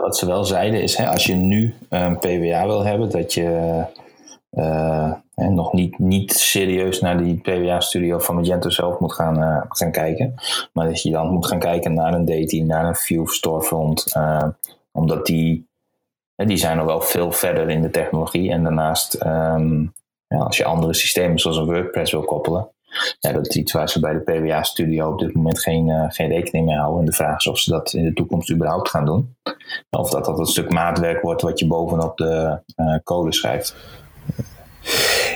Wat 0.00 0.16
ze 0.16 0.26
wel 0.26 0.44
zeiden 0.44 0.82
is, 0.82 0.96
hè, 0.96 1.08
als 1.08 1.26
je 1.26 1.34
nu 1.34 1.74
een 1.88 2.18
PWA 2.18 2.66
wil 2.66 2.84
hebben, 2.84 3.10
dat 3.10 3.34
je 3.34 3.84
en 5.34 5.54
nog 5.54 5.72
niet, 5.72 5.98
niet 5.98 6.32
serieus 6.32 7.00
naar 7.00 7.18
die 7.18 7.40
PWA-studio 7.40 8.18
van 8.18 8.34
Magento 8.34 8.70
zelf 8.70 8.98
moet 8.98 9.12
gaan, 9.12 9.42
uh, 9.42 9.62
gaan 9.68 9.90
kijken. 9.90 10.34
Maar 10.72 10.86
dat 10.86 11.02
je 11.02 11.10
dan 11.10 11.28
moet 11.28 11.46
gaan 11.46 11.58
kijken 11.58 11.94
naar 11.94 12.14
een 12.14 12.24
Dating, 12.24 12.66
naar 12.66 12.84
een 12.84 12.94
View 12.94 13.26
Storefront. 13.26 14.16
Uh, 14.16 14.44
omdat 14.92 15.26
die, 15.26 15.68
die 16.36 16.56
zijn 16.56 16.76
nog 16.76 16.86
wel 16.86 17.00
veel 17.00 17.32
verder 17.32 17.70
in 17.70 17.82
de 17.82 17.90
technologie. 17.90 18.50
En 18.50 18.62
daarnaast, 18.62 19.24
um, 19.24 19.94
ja, 20.26 20.38
als 20.38 20.56
je 20.56 20.64
andere 20.64 20.94
systemen 20.94 21.38
zoals 21.38 21.56
een 21.56 21.64
WordPress 21.64 22.12
wil 22.12 22.24
koppelen. 22.24 22.71
Ja, 23.18 23.32
dat 23.32 23.48
is 23.48 23.56
iets 23.56 23.72
waar 23.72 23.88
ze 23.88 24.00
bij 24.00 24.12
de 24.12 24.20
PWA-studio 24.20 25.10
op 25.10 25.18
dit 25.18 25.34
moment 25.34 25.60
geen, 25.60 26.10
geen 26.12 26.28
rekening 26.28 26.66
mee 26.66 26.76
houden. 26.76 27.00
En 27.00 27.06
de 27.06 27.12
vraag 27.12 27.38
is 27.38 27.46
of 27.46 27.58
ze 27.58 27.70
dat 27.70 27.92
in 27.92 28.04
de 28.04 28.12
toekomst 28.12 28.50
überhaupt 28.50 28.88
gaan 28.88 29.04
doen. 29.04 29.36
Of 29.90 30.10
dat 30.10 30.24
dat 30.24 30.38
een 30.38 30.46
stuk 30.46 30.70
maatwerk 30.70 31.22
wordt 31.22 31.42
wat 31.42 31.58
je 31.58 31.66
bovenop 31.66 32.16
de 32.16 32.60
code 33.04 33.32
schrijft. 33.32 33.74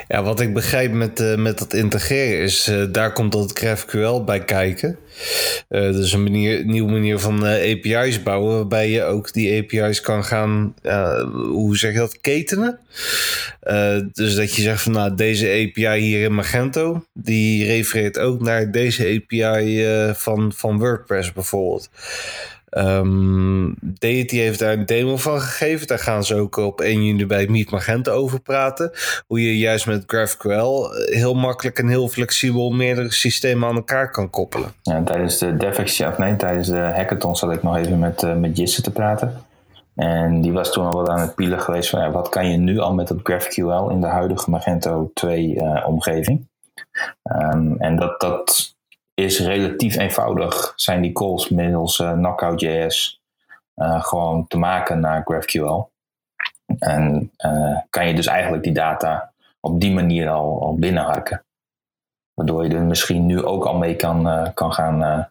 Ja, 0.08 0.22
wat 0.22 0.40
ik 0.40 0.54
begrijp 0.54 0.92
met, 0.92 1.20
uh, 1.20 1.34
met 1.34 1.58
dat 1.58 1.72
integreren 1.72 2.42
is, 2.42 2.68
uh, 2.68 2.84
daar 2.92 3.12
komt 3.12 3.32
dat 3.32 3.58
GraphQL 3.58 4.24
bij 4.24 4.44
kijken. 4.44 4.98
Dus 5.68 6.12
een 6.12 6.22
manier, 6.22 6.64
nieuwe 6.64 6.90
manier 6.90 7.18
van 7.18 7.44
API's 7.44 8.22
bouwen, 8.22 8.54
waarbij 8.54 8.90
je 8.90 9.02
ook 9.02 9.32
die 9.32 9.62
API's 9.62 10.00
kan 10.00 10.24
gaan, 10.24 10.74
hoe 11.32 11.76
zeg 11.76 11.92
je 11.92 11.98
dat, 11.98 12.20
ketenen. 12.20 12.78
dus 14.12 14.34
dat 14.34 14.54
je 14.54 14.62
zegt 14.62 14.82
van, 14.82 14.92
nou, 14.92 15.14
deze 15.14 15.46
API 15.46 15.98
hier 15.98 16.22
in 16.22 16.34
Magento, 16.34 17.04
die 17.12 17.64
refereert 17.66 18.18
ook 18.18 18.40
naar 18.40 18.70
deze 18.70 19.22
API 19.22 19.84
van, 20.14 20.52
van 20.56 20.78
WordPress 20.78 21.32
bijvoorbeeld. 21.32 21.90
Um, 22.70 23.74
Deity 23.80 24.36
heeft 24.36 24.58
daar 24.58 24.72
een 24.72 24.86
demo 24.86 25.16
van 25.16 25.40
gegeven. 25.40 25.86
Daar 25.86 25.98
gaan 25.98 26.24
ze 26.24 26.34
ook 26.34 26.56
op 26.56 26.80
1 26.80 27.04
juni 27.04 27.26
bij 27.26 27.46
Meet 27.46 27.70
Magenta 27.70 28.10
over 28.10 28.40
praten. 28.40 28.90
Hoe 29.26 29.42
je 29.42 29.58
juist 29.58 29.86
met 29.86 30.04
GraphQL 30.06 30.90
heel 31.10 31.34
makkelijk 31.34 31.78
en 31.78 31.88
heel 31.88 32.08
flexibel 32.08 32.70
meerdere 32.70 33.12
systemen 33.12 33.68
aan 33.68 33.76
elkaar 33.76 34.10
kan 34.10 34.30
koppelen. 34.30 34.72
Ja, 34.82 35.02
tijdens 35.02 35.38
de 35.38 35.56
DevEx, 35.56 36.00
of 36.00 36.18
nee, 36.18 36.36
tijdens 36.36 36.68
de 36.68 36.78
hackathon 36.78 37.36
zat 37.36 37.52
ik 37.52 37.62
nog 37.62 37.76
even 37.76 37.98
met, 37.98 38.22
uh, 38.22 38.34
met 38.34 38.56
Jisse 38.56 38.82
te 38.82 38.92
praten. 38.92 39.44
En 39.94 40.40
die 40.40 40.52
was 40.52 40.72
toen 40.72 40.84
al 40.84 41.02
wel 41.02 41.08
aan 41.08 41.20
het 41.20 41.34
pielen 41.34 41.60
geweest 41.60 41.90
van 41.90 42.00
ja, 42.00 42.10
wat 42.10 42.28
kan 42.28 42.50
je 42.50 42.56
nu 42.56 42.78
al 42.78 42.94
met 42.94 43.08
dat 43.08 43.18
GraphQL 43.22 43.90
in 43.90 44.00
de 44.00 44.06
huidige 44.06 44.50
Magento 44.50 45.10
2 45.14 45.54
uh, 45.54 45.62
eh, 45.62 45.88
omgeving. 45.88 46.48
Um, 47.22 47.76
en 47.78 47.96
dat, 47.96 48.20
dat 48.20 48.75
is 49.16 49.40
relatief 49.40 49.96
eenvoudig. 49.96 50.72
Zijn 50.76 51.00
die 51.00 51.12
calls 51.12 51.48
middels 51.48 51.98
uh, 51.98 52.12
Knockout.js 52.12 53.20
uh, 53.76 54.04
gewoon 54.04 54.46
te 54.46 54.58
maken 54.58 55.00
naar 55.00 55.22
GraphQL. 55.24 55.88
En 56.78 57.32
uh, 57.38 57.78
kan 57.90 58.08
je 58.08 58.14
dus 58.14 58.26
eigenlijk 58.26 58.62
die 58.62 58.72
data 58.72 59.32
op 59.60 59.80
die 59.80 59.92
manier 59.92 60.28
al, 60.28 60.60
al 60.60 60.74
binnenharken. 60.74 61.44
Waardoor 62.34 62.64
je 62.64 62.74
er 62.74 62.82
misschien 62.82 63.26
nu 63.26 63.42
ook 63.44 63.64
al 63.64 63.76
mee 63.76 63.96
kan, 63.96 64.50
kan 64.54 64.72
gaan 64.72 65.28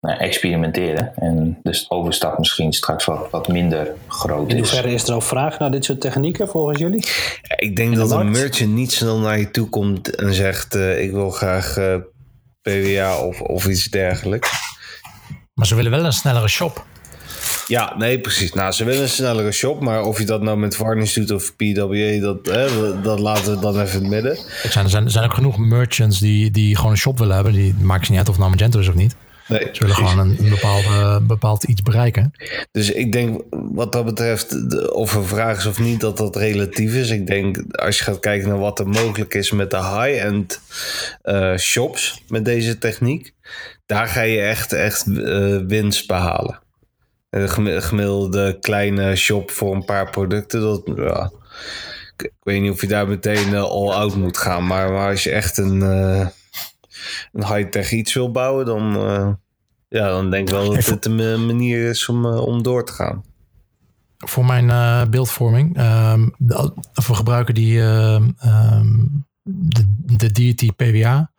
experimenteren. 0.00 1.16
En 1.16 1.58
dus 1.62 1.88
de 1.88 1.94
overstap 1.94 2.38
misschien 2.38 2.72
straks 2.72 3.04
wat, 3.04 3.30
wat 3.30 3.48
minder 3.48 3.92
groot 4.06 4.46
is. 4.46 4.52
In 4.52 4.58
hoeverre 4.58 4.92
is 4.92 5.08
er 5.08 5.14
al 5.14 5.20
vraag 5.20 5.58
naar 5.58 5.70
dit 5.70 5.84
soort 5.84 6.00
technieken 6.00 6.48
volgens 6.48 6.78
jullie? 6.78 7.06
ik 7.56 7.76
denk 7.76 7.96
dat 7.96 8.10
een 8.10 8.30
merchant 8.30 8.70
niet 8.70 8.92
snel 8.92 9.18
naar 9.18 9.38
je 9.38 9.50
toe 9.50 9.68
komt 9.68 10.16
en 10.16 10.34
zegt: 10.34 10.74
Ik 10.74 11.10
wil 11.10 11.30
graag 11.30 11.76
PWA 12.68 13.18
of, 13.18 13.40
of 13.40 13.66
iets 13.66 13.84
dergelijks. 13.84 14.50
Maar 15.54 15.66
ze 15.66 15.74
willen 15.74 15.90
wel 15.90 16.04
een 16.04 16.12
snellere 16.12 16.48
shop. 16.48 16.84
Ja, 17.66 17.94
nee, 17.96 18.20
precies. 18.20 18.52
Nou, 18.52 18.72
ze 18.72 18.84
willen 18.84 19.02
een 19.02 19.08
snellere 19.08 19.52
shop, 19.52 19.80
maar 19.80 20.02
of 20.02 20.18
je 20.18 20.24
dat 20.24 20.42
nou 20.42 20.58
met 20.58 20.76
Varnish 20.76 21.14
doet 21.14 21.30
of 21.30 21.56
PWA, 21.56 22.20
dat, 22.20 22.46
hè, 22.46 23.00
dat, 23.00 23.18
laten 23.18 23.54
we 23.54 23.60
dan 23.60 23.80
even 23.80 23.96
in 23.96 24.00
het 24.00 24.10
midden. 24.12 24.32
Er 24.62 24.70
zijn, 24.70 24.84
er 24.84 24.90
zijn, 24.90 25.04
er 25.04 25.10
zijn 25.10 25.24
ook 25.24 25.34
genoeg 25.34 25.58
merchants 25.58 26.18
die, 26.18 26.50
die 26.50 26.76
gewoon 26.76 26.90
een 26.90 26.98
shop 26.98 27.18
willen 27.18 27.34
hebben. 27.34 27.52
Die 27.52 27.74
maakt 27.80 28.04
ze 28.04 28.10
niet 28.10 28.20
uit 28.20 28.28
of 28.28 28.34
het 28.34 28.44
nou 28.44 28.56
Magento 28.56 28.78
is 28.78 28.88
of 28.88 28.94
niet. 28.94 29.16
Nee, 29.48 29.68
Ze 29.72 29.80
willen 29.80 29.94
gewoon 29.96 30.18
een, 30.18 30.36
een 30.38 30.48
bepaalde, 30.50 31.20
bepaald 31.22 31.64
iets 31.64 31.82
bereiken. 31.82 32.32
Dus 32.70 32.90
ik 32.90 33.12
denk 33.12 33.42
wat 33.50 33.92
dat 33.92 34.04
betreft, 34.04 34.76
of 34.92 35.14
een 35.14 35.24
vraag 35.24 35.56
is 35.58 35.66
of 35.66 35.78
niet, 35.78 36.00
dat 36.00 36.16
dat 36.16 36.36
relatief 36.36 36.94
is. 36.94 37.10
Ik 37.10 37.26
denk 37.26 37.56
als 37.72 37.98
je 37.98 38.04
gaat 38.04 38.20
kijken 38.20 38.48
naar 38.48 38.58
wat 38.58 38.78
er 38.78 38.88
mogelijk 38.88 39.34
is 39.34 39.50
met 39.50 39.70
de 39.70 39.76
high-end 39.76 40.60
eh, 41.22 41.56
shops 41.56 42.22
met 42.28 42.44
deze 42.44 42.78
techniek, 42.78 43.34
daar 43.86 44.06
ga 44.06 44.20
je 44.20 44.40
echt, 44.40 44.72
echt 44.72 45.06
eh, 45.18 45.56
winst 45.66 46.06
behalen. 46.06 46.58
Een 47.30 47.48
gemi- 47.48 47.80
gemiddelde 47.80 48.58
kleine 48.60 49.16
shop 49.16 49.50
voor 49.50 49.74
een 49.74 49.84
paar 49.84 50.10
producten, 50.10 50.60
dat, 50.60 50.82
ja, 50.96 51.30
ik, 52.16 52.30
weet 52.42 52.60
niet 52.60 52.72
of 52.72 52.80
je 52.80 52.86
daar 52.86 53.08
meteen 53.08 53.54
eh, 53.54 53.62
all-out 53.62 54.16
moet 54.16 54.38
gaan. 54.38 54.66
Maar, 54.66 54.90
maar 54.92 55.10
als 55.10 55.22
je 55.24 55.30
echt 55.30 55.58
een, 55.58 55.80
een 57.32 57.46
high-tech 57.54 57.92
iets 57.92 58.14
wil 58.14 58.30
bouwen, 58.30 58.66
dan, 58.66 58.96
eh, 58.96 59.32
ja, 59.88 60.08
dan 60.08 60.30
denk 60.30 60.48
ik 60.48 60.54
wel 60.54 60.74
dat 60.74 60.84
het 60.84 61.04
een 61.06 61.14
ma- 61.14 61.36
manier 61.36 61.88
is 61.88 62.08
om, 62.08 62.26
eh, 62.26 62.40
om 62.40 62.62
door 62.62 62.84
te 62.84 62.92
gaan. 62.92 63.24
Voor 64.18 64.44
mijn 64.44 64.70
eh, 64.70 65.02
beeldvorming. 65.10 65.76
ehm, 65.76 66.28
we 66.94 67.14
gebruiken 67.14 67.54
die 67.54 67.80
ehm, 67.82 68.30
ehm, 68.38 68.96
de, 69.42 69.84
de 70.16 70.30
Deity 70.32 70.70
PWA. 70.72 71.32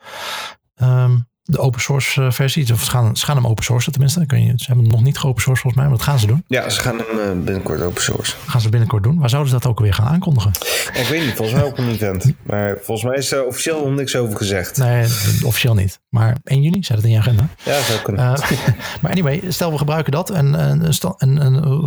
ehm, 0.75 1.17
de 1.49 1.59
open 1.59 1.81
source 1.81 2.21
eh, 2.23 2.31
versie. 2.31 2.73
Of 2.73 2.83
ze 2.83 2.89
gaan, 2.91 3.17
ze 3.17 3.25
gaan 3.25 3.35
hem 3.35 3.47
open 3.47 3.63
sourcen 3.63 3.91
tenminste. 3.91 4.25
Kun 4.25 4.43
je, 4.45 4.53
ze 4.55 4.65
hebben 4.65 4.85
hem 4.85 4.93
nog 4.93 5.03
niet 5.03 5.17
geopen 5.17 5.41
source 5.41 5.61
volgens 5.61 5.81
mij. 5.81 5.89
Maar 5.91 5.97
dat 5.99 6.07
gaan 6.07 6.19
ze 6.19 6.27
doen. 6.27 6.43
Ja, 6.47 6.69
ze 6.69 6.79
gaan 6.81 6.97
hem 6.97 7.19
eh, 7.19 7.43
binnenkort 7.45 7.81
open 7.81 8.01
source. 8.03 8.35
Gaan 8.45 8.61
ze 8.61 8.69
binnenkort 8.69 9.03
doen. 9.03 9.19
Waar 9.19 9.29
zouden 9.29 9.51
ze 9.51 9.57
dat 9.59 9.67
ook 9.67 9.77
alweer 9.77 9.93
gaan 9.93 10.07
aankondigen? 10.07 10.51
Ik 10.93 11.07
weet 11.09 11.25
niet, 11.25 11.33
volgens 11.35 11.57
mij 11.59 11.67
op 11.67 11.77
een 11.77 11.89
event. 11.89 12.33
Maar 12.43 12.77
volgens 12.81 13.03
mij 13.09 13.17
is 13.17 13.31
er 13.31 13.45
officieel 13.45 13.85
nog 13.87 13.95
niks 13.97 14.15
over 14.15 14.37
gezegd. 14.37 14.77
Nee, 14.77 15.03
officieel 15.45 15.73
niet. 15.73 15.99
Maar 16.09 16.37
1 16.43 16.61
juni 16.61 16.83
staat 16.83 16.97
het 16.97 17.05
in 17.05 17.11
je 17.11 17.17
agenda. 17.17 17.47
Ja, 17.65 17.81
zou 17.81 17.99
kunnen. 17.99 18.33
Eh, 18.33 18.51
maar 19.01 19.11
anyway, 19.11 19.41
stel 19.47 19.71
we 19.71 19.77
gebruiken 19.77 20.11
dat 20.11 20.29
en 20.29 20.53
een, 20.69 20.85
een, 20.85 20.93
sta- 20.93 21.13
een, 21.17 21.37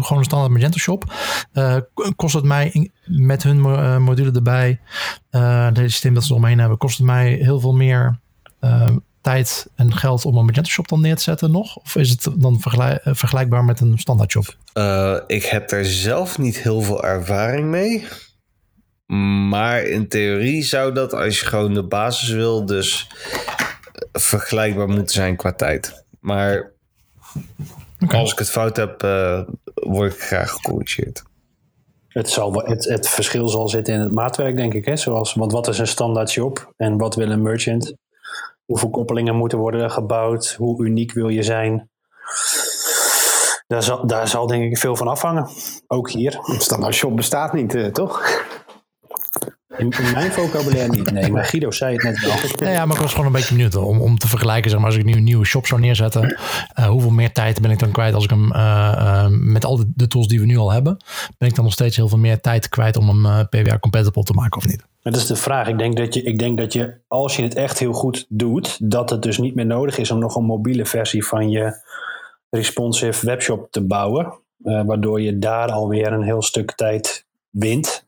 gewoon 0.03 0.19
een 0.19 0.25
standaard 0.25 0.53
Magento 0.53 0.79
shop. 0.79 1.13
kost 2.17 2.35
het 2.35 2.45
mij 2.45 2.69
in- 2.73 2.93
met 3.05 3.43
hun 3.43 3.61
mo- 3.61 4.01
module 4.01 4.31
erbij, 4.33 4.81
eh 5.31 5.67
het 5.67 5.79
systeem 5.79 6.15
dat 6.15 6.25
ze 6.25 6.35
omheen 6.35 6.59
hebben, 6.59 6.79
kost 6.79 6.99
het 6.99 7.07
mij 7.07 7.33
heel 7.33 7.61
veel 7.61 7.75
meer 7.75 8.19
tijd 9.23 9.67
en 9.75 9.95
geld 9.95 10.25
om 10.25 10.37
een 10.37 10.45
Magento 10.45 10.71
shop 10.71 10.89
dan 10.89 11.01
neer 11.01 11.17
te 11.17 11.23
zetten 11.23 11.51
nog? 11.51 11.77
Of 11.77 11.97
is 11.97 12.11
het 12.11 12.29
dan 12.37 12.61
vergelijk- 12.61 13.05
eh, 13.05 13.15
vergelijkbaar 13.15 13.65
met 13.65 13.81
een 13.81 13.99
standaard 13.99 14.31
shop? 14.31 14.57
Eh, 14.73 15.17
ik 15.27 15.45
heb 15.45 15.71
er 15.71 15.85
zelf 15.85 16.39
niet 16.39 16.59
heel 16.59 16.81
veel 16.81 17.05
ervaring 17.05 17.69
mee. 17.69 18.07
Maar 19.49 19.83
in 19.83 20.09
theorie 20.09 20.63
zou 20.63 20.95
dat, 20.95 21.15
als 21.15 21.41
je 21.41 21.47
gewoon 21.47 21.75
de 21.75 21.83
basis 21.83 22.29
wil, 22.29 22.67
dus 22.67 23.11
vergelijkbaar 24.13 24.89
moeten 24.89 25.15
zijn 25.15 25.37
qua 25.37 25.53
tijd. 25.53 26.05
Maar 26.21 26.73
als 28.09 28.33
ik 28.33 28.39
het 28.39 28.51
fout 28.51 28.77
heb, 28.77 29.03
eh, 29.03 29.41
word 29.75 30.13
ik 30.13 30.21
graag 30.21 30.51
gecorrigeerd. 30.51 31.23
Het, 32.09 32.31
zal, 32.31 32.53
het 32.65 33.09
verschil 33.09 33.49
zal 33.49 33.69
zitten 33.69 33.95
in 33.95 34.01
het 34.01 34.13
maatwerk, 34.13 34.57
denk 34.57 34.75
ik. 34.75 34.85
Hè? 34.85 34.97
Zoals, 34.97 35.35
want 35.35 35.53
wat 35.53 35.69
is 35.69 35.79
een 35.79 35.87
standaard 35.87 36.31
shop 36.31 36.73
en 36.77 36.99
wat 36.99 37.15
wil 37.15 37.31
een 37.31 37.43
merchant? 37.43 37.95
Hoeveel 38.73 38.91
koppelingen 38.91 39.37
moeten 39.37 39.59
worden 39.59 39.91
gebouwd? 39.91 40.55
Hoe 40.59 40.85
uniek 40.85 41.13
wil 41.13 41.29
je 41.29 41.43
zijn? 41.43 41.91
Daar 43.67 43.83
zal, 43.83 44.07
daar 44.07 44.29
zal 44.29 44.47
denk 44.47 44.63
ik 44.63 44.79
veel 44.79 44.97
van 44.97 45.09
afhangen. 45.09 45.49
Ook 45.87 46.11
hier. 46.11 46.39
Standaard 46.59 46.95
shop 46.95 47.17
bestaat 47.17 47.53
niet, 47.53 47.75
eh, 47.75 47.87
toch? 47.87 48.45
In, 49.77 49.91
in 49.91 50.13
mijn 50.13 50.33
vocabulaire 50.33 50.89
niet. 50.93 51.11
Nee, 51.11 51.31
maar 51.31 51.45
Guido 51.45 51.71
zei 51.71 51.95
het 51.95 52.03
net 52.03 52.21
wel. 52.21 52.69
Ja, 52.69 52.75
ja, 52.75 52.87
maar 52.87 52.97
ik 52.97 53.03
was 53.03 53.11
gewoon 53.11 53.27
een 53.27 53.33
beetje 53.33 53.55
benieuwd 53.55 53.75
om, 53.77 54.01
om 54.01 54.19
te 54.19 54.29
vergelijken. 54.29 54.71
Zeg 54.71 54.79
maar, 54.79 54.89
als 54.89 54.99
ik 54.99 55.05
nu 55.05 55.13
een 55.13 55.25
nieuwe 55.25 55.45
shop 55.45 55.67
zou 55.67 55.81
neerzetten, 55.81 56.37
eh, 56.75 56.87
hoeveel 56.87 57.11
meer 57.11 57.33
tijd 57.33 57.61
ben 57.61 57.71
ik 57.71 57.79
dan 57.79 57.91
kwijt 57.91 58.15
als 58.15 58.25
ik 58.25 58.31
hem 58.31 58.53
eh, 58.53 58.93
eh, 58.97 59.27
met 59.31 59.65
al 59.65 59.77
de, 59.77 59.93
de 59.95 60.07
tools 60.07 60.27
die 60.27 60.41
we 60.41 60.47
nu 60.47 60.57
al 60.57 60.73
hebben, 60.73 60.97
ben 61.39 61.49
ik 61.49 61.55
dan 61.55 61.65
nog 61.65 61.73
steeds 61.73 61.97
heel 61.97 62.09
veel 62.09 62.19
meer 62.19 62.41
tijd 62.41 62.69
kwijt 62.69 62.97
om 62.97 63.09
hem 63.09 63.27
eh, 63.27 63.41
PWA 63.63 63.79
compatible 63.79 64.23
te 64.23 64.33
maken 64.33 64.57
of 64.59 64.67
niet? 64.67 64.85
Dat 65.03 65.17
is 65.17 65.27
de 65.27 65.37
vraag. 65.37 65.69
Ik 65.69 65.79
denk, 65.79 65.97
dat 65.97 66.15
je, 66.15 66.23
ik 66.23 66.39
denk 66.39 66.59
dat 66.59 66.73
je, 66.73 66.95
als 67.09 67.37
je 67.37 67.43
het 67.43 67.55
echt 67.55 67.79
heel 67.79 67.93
goed 67.93 68.27
doet, 68.29 68.91
dat 68.91 69.11
het 69.11 69.23
dus 69.23 69.39
niet 69.39 69.55
meer 69.55 69.67
nodig 69.67 69.99
is 69.99 70.11
om 70.11 70.19
nog 70.19 70.37
een 70.37 70.45
mobiele 70.45 70.87
versie 70.87 71.25
van 71.27 71.51
je 71.51 71.81
responsive 72.51 73.27
webshop 73.27 73.69
te 73.71 73.81
bouwen. 73.87 74.33
eh, 74.65 74.83
waardoor 74.85 75.21
je 75.21 75.39
daar 75.39 75.71
alweer 75.71 76.13
een 76.13 76.23
heel 76.23 76.43
stuk 76.43 76.73
tijd 76.75 77.27
wint. 77.51 78.07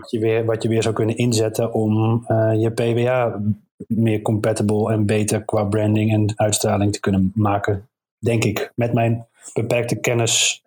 Wat 0.00 0.10
je 0.10 0.18
weer, 0.18 0.44
wat 0.44 0.62
je 0.62 0.68
weer 0.68 0.82
zou 0.82 0.94
kunnen 0.94 1.16
inzetten 1.16 1.72
om 1.72 2.24
eh, 2.26 2.52
je 2.56 2.70
PWA 2.70 3.40
meer 3.76 4.22
compatible 4.22 4.92
en 4.92 5.06
beter 5.06 5.44
qua 5.44 5.64
branding 5.64 6.12
en 6.12 6.32
uitstraling 6.36 6.92
te 6.92 7.00
kunnen 7.00 7.32
maken. 7.34 7.88
Denk 8.18 8.44
ik. 8.44 8.72
Met 8.74 8.92
mijn 8.92 9.26
beperkte 9.54 9.96
kennis 9.96 10.62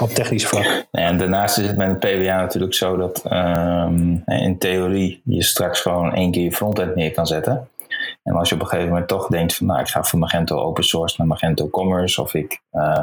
op 0.00 0.08
technisch 0.08 0.46
vlak. 0.46 0.86
En 0.90 1.18
daarnaast 1.18 1.58
is 1.58 1.66
het 1.66 1.76
met 1.76 1.88
een 1.88 1.98
PWA 1.98 2.40
natuurlijk 2.40 2.74
zo 2.74 2.96
dat 2.96 3.22
ehm, 3.24 4.16
in 4.26 4.58
theorie 4.58 5.20
je 5.24 5.42
straks 5.42 5.80
gewoon 5.80 6.14
één 6.14 6.30
keer 6.30 6.44
je 6.44 6.52
frontend 6.52 6.94
neer 6.94 7.12
kan 7.12 7.26
zetten. 7.26 7.68
En 8.22 8.34
als 8.34 8.48
je 8.48 8.54
op 8.54 8.60
een 8.60 8.66
gegeven 8.66 8.90
moment 8.90 9.08
toch 9.08 9.26
denkt 9.26 9.54
van 9.54 9.66
nou 9.66 9.80
ik 9.80 9.88
ga 9.88 10.04
van 10.04 10.18
Magento 10.18 10.56
open 10.56 10.84
source 10.84 11.14
naar 11.18 11.26
Magento 11.26 11.68
Commerce 11.68 12.22
of 12.22 12.34
ik 12.34 12.60
eh, 12.70 12.98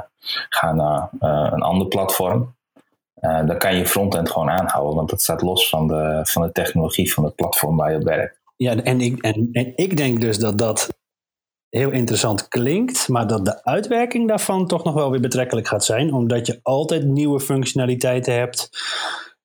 ga 0.49 0.73
naar 0.73 1.09
eh, 1.19 1.47
een 1.51 1.61
ander 1.61 1.87
platform. 1.87 2.57
Eh, 3.19 3.45
dan 3.45 3.57
kan 3.57 3.75
je 3.75 3.85
frontend 3.85 4.31
gewoon 4.31 4.49
aanhouden, 4.49 4.95
want 4.95 5.09
dat 5.09 5.21
staat 5.21 5.41
los 5.41 5.69
van 5.69 5.87
de, 5.87 6.19
van 6.23 6.41
de 6.41 6.51
technologie 6.51 7.13
van 7.13 7.23
het 7.23 7.35
platform 7.35 7.77
waar 7.77 7.91
je 7.91 7.97
op 7.97 8.03
werkt. 8.03 8.39
Ja, 8.55 8.75
en 8.75 9.01
ik, 9.01 9.21
en, 9.21 9.49
ik 9.75 9.97
denk 9.97 10.21
dus 10.21 10.37
dat 10.37 10.57
dat 10.57 10.97
heel 11.69 11.91
interessant 11.91 12.47
klinkt, 12.47 13.07
maar 13.07 13.27
dat 13.27 13.45
de 13.45 13.63
uitwerking 13.63 14.27
daarvan 14.27 14.67
toch 14.67 14.83
nog 14.83 14.93
wel 14.93 15.11
weer 15.11 15.21
betrekkelijk 15.21 15.67
gaat 15.67 15.85
zijn, 15.85 16.13
omdat 16.13 16.47
je 16.47 16.59
altijd 16.63 17.05
nieuwe 17.05 17.39
functionaliteiten 17.39 18.33
hebt. 18.33 18.69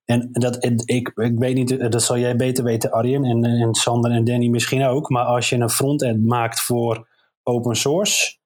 En 0.05 0.29
dat, 0.33 0.65
ik, 0.85 1.13
ik 1.15 1.39
weet 1.39 1.55
niet, 1.55 1.91
dat 1.91 2.03
zal 2.03 2.19
jij 2.19 2.37
beter 2.37 2.65
weten, 2.65 2.91
Arjen, 2.91 3.25
en, 3.25 3.45
en 3.45 3.75
Sander 3.75 4.11
en 4.11 4.25
Danny 4.25 4.49
misschien 4.49 4.85
ook, 4.85 5.09
maar 5.09 5.25
als 5.25 5.49
je 5.49 5.57
een 5.57 5.71
frontend 5.71 6.27
maakt 6.27 6.61
voor 6.61 7.09
open 7.43 7.77
source 7.77 8.37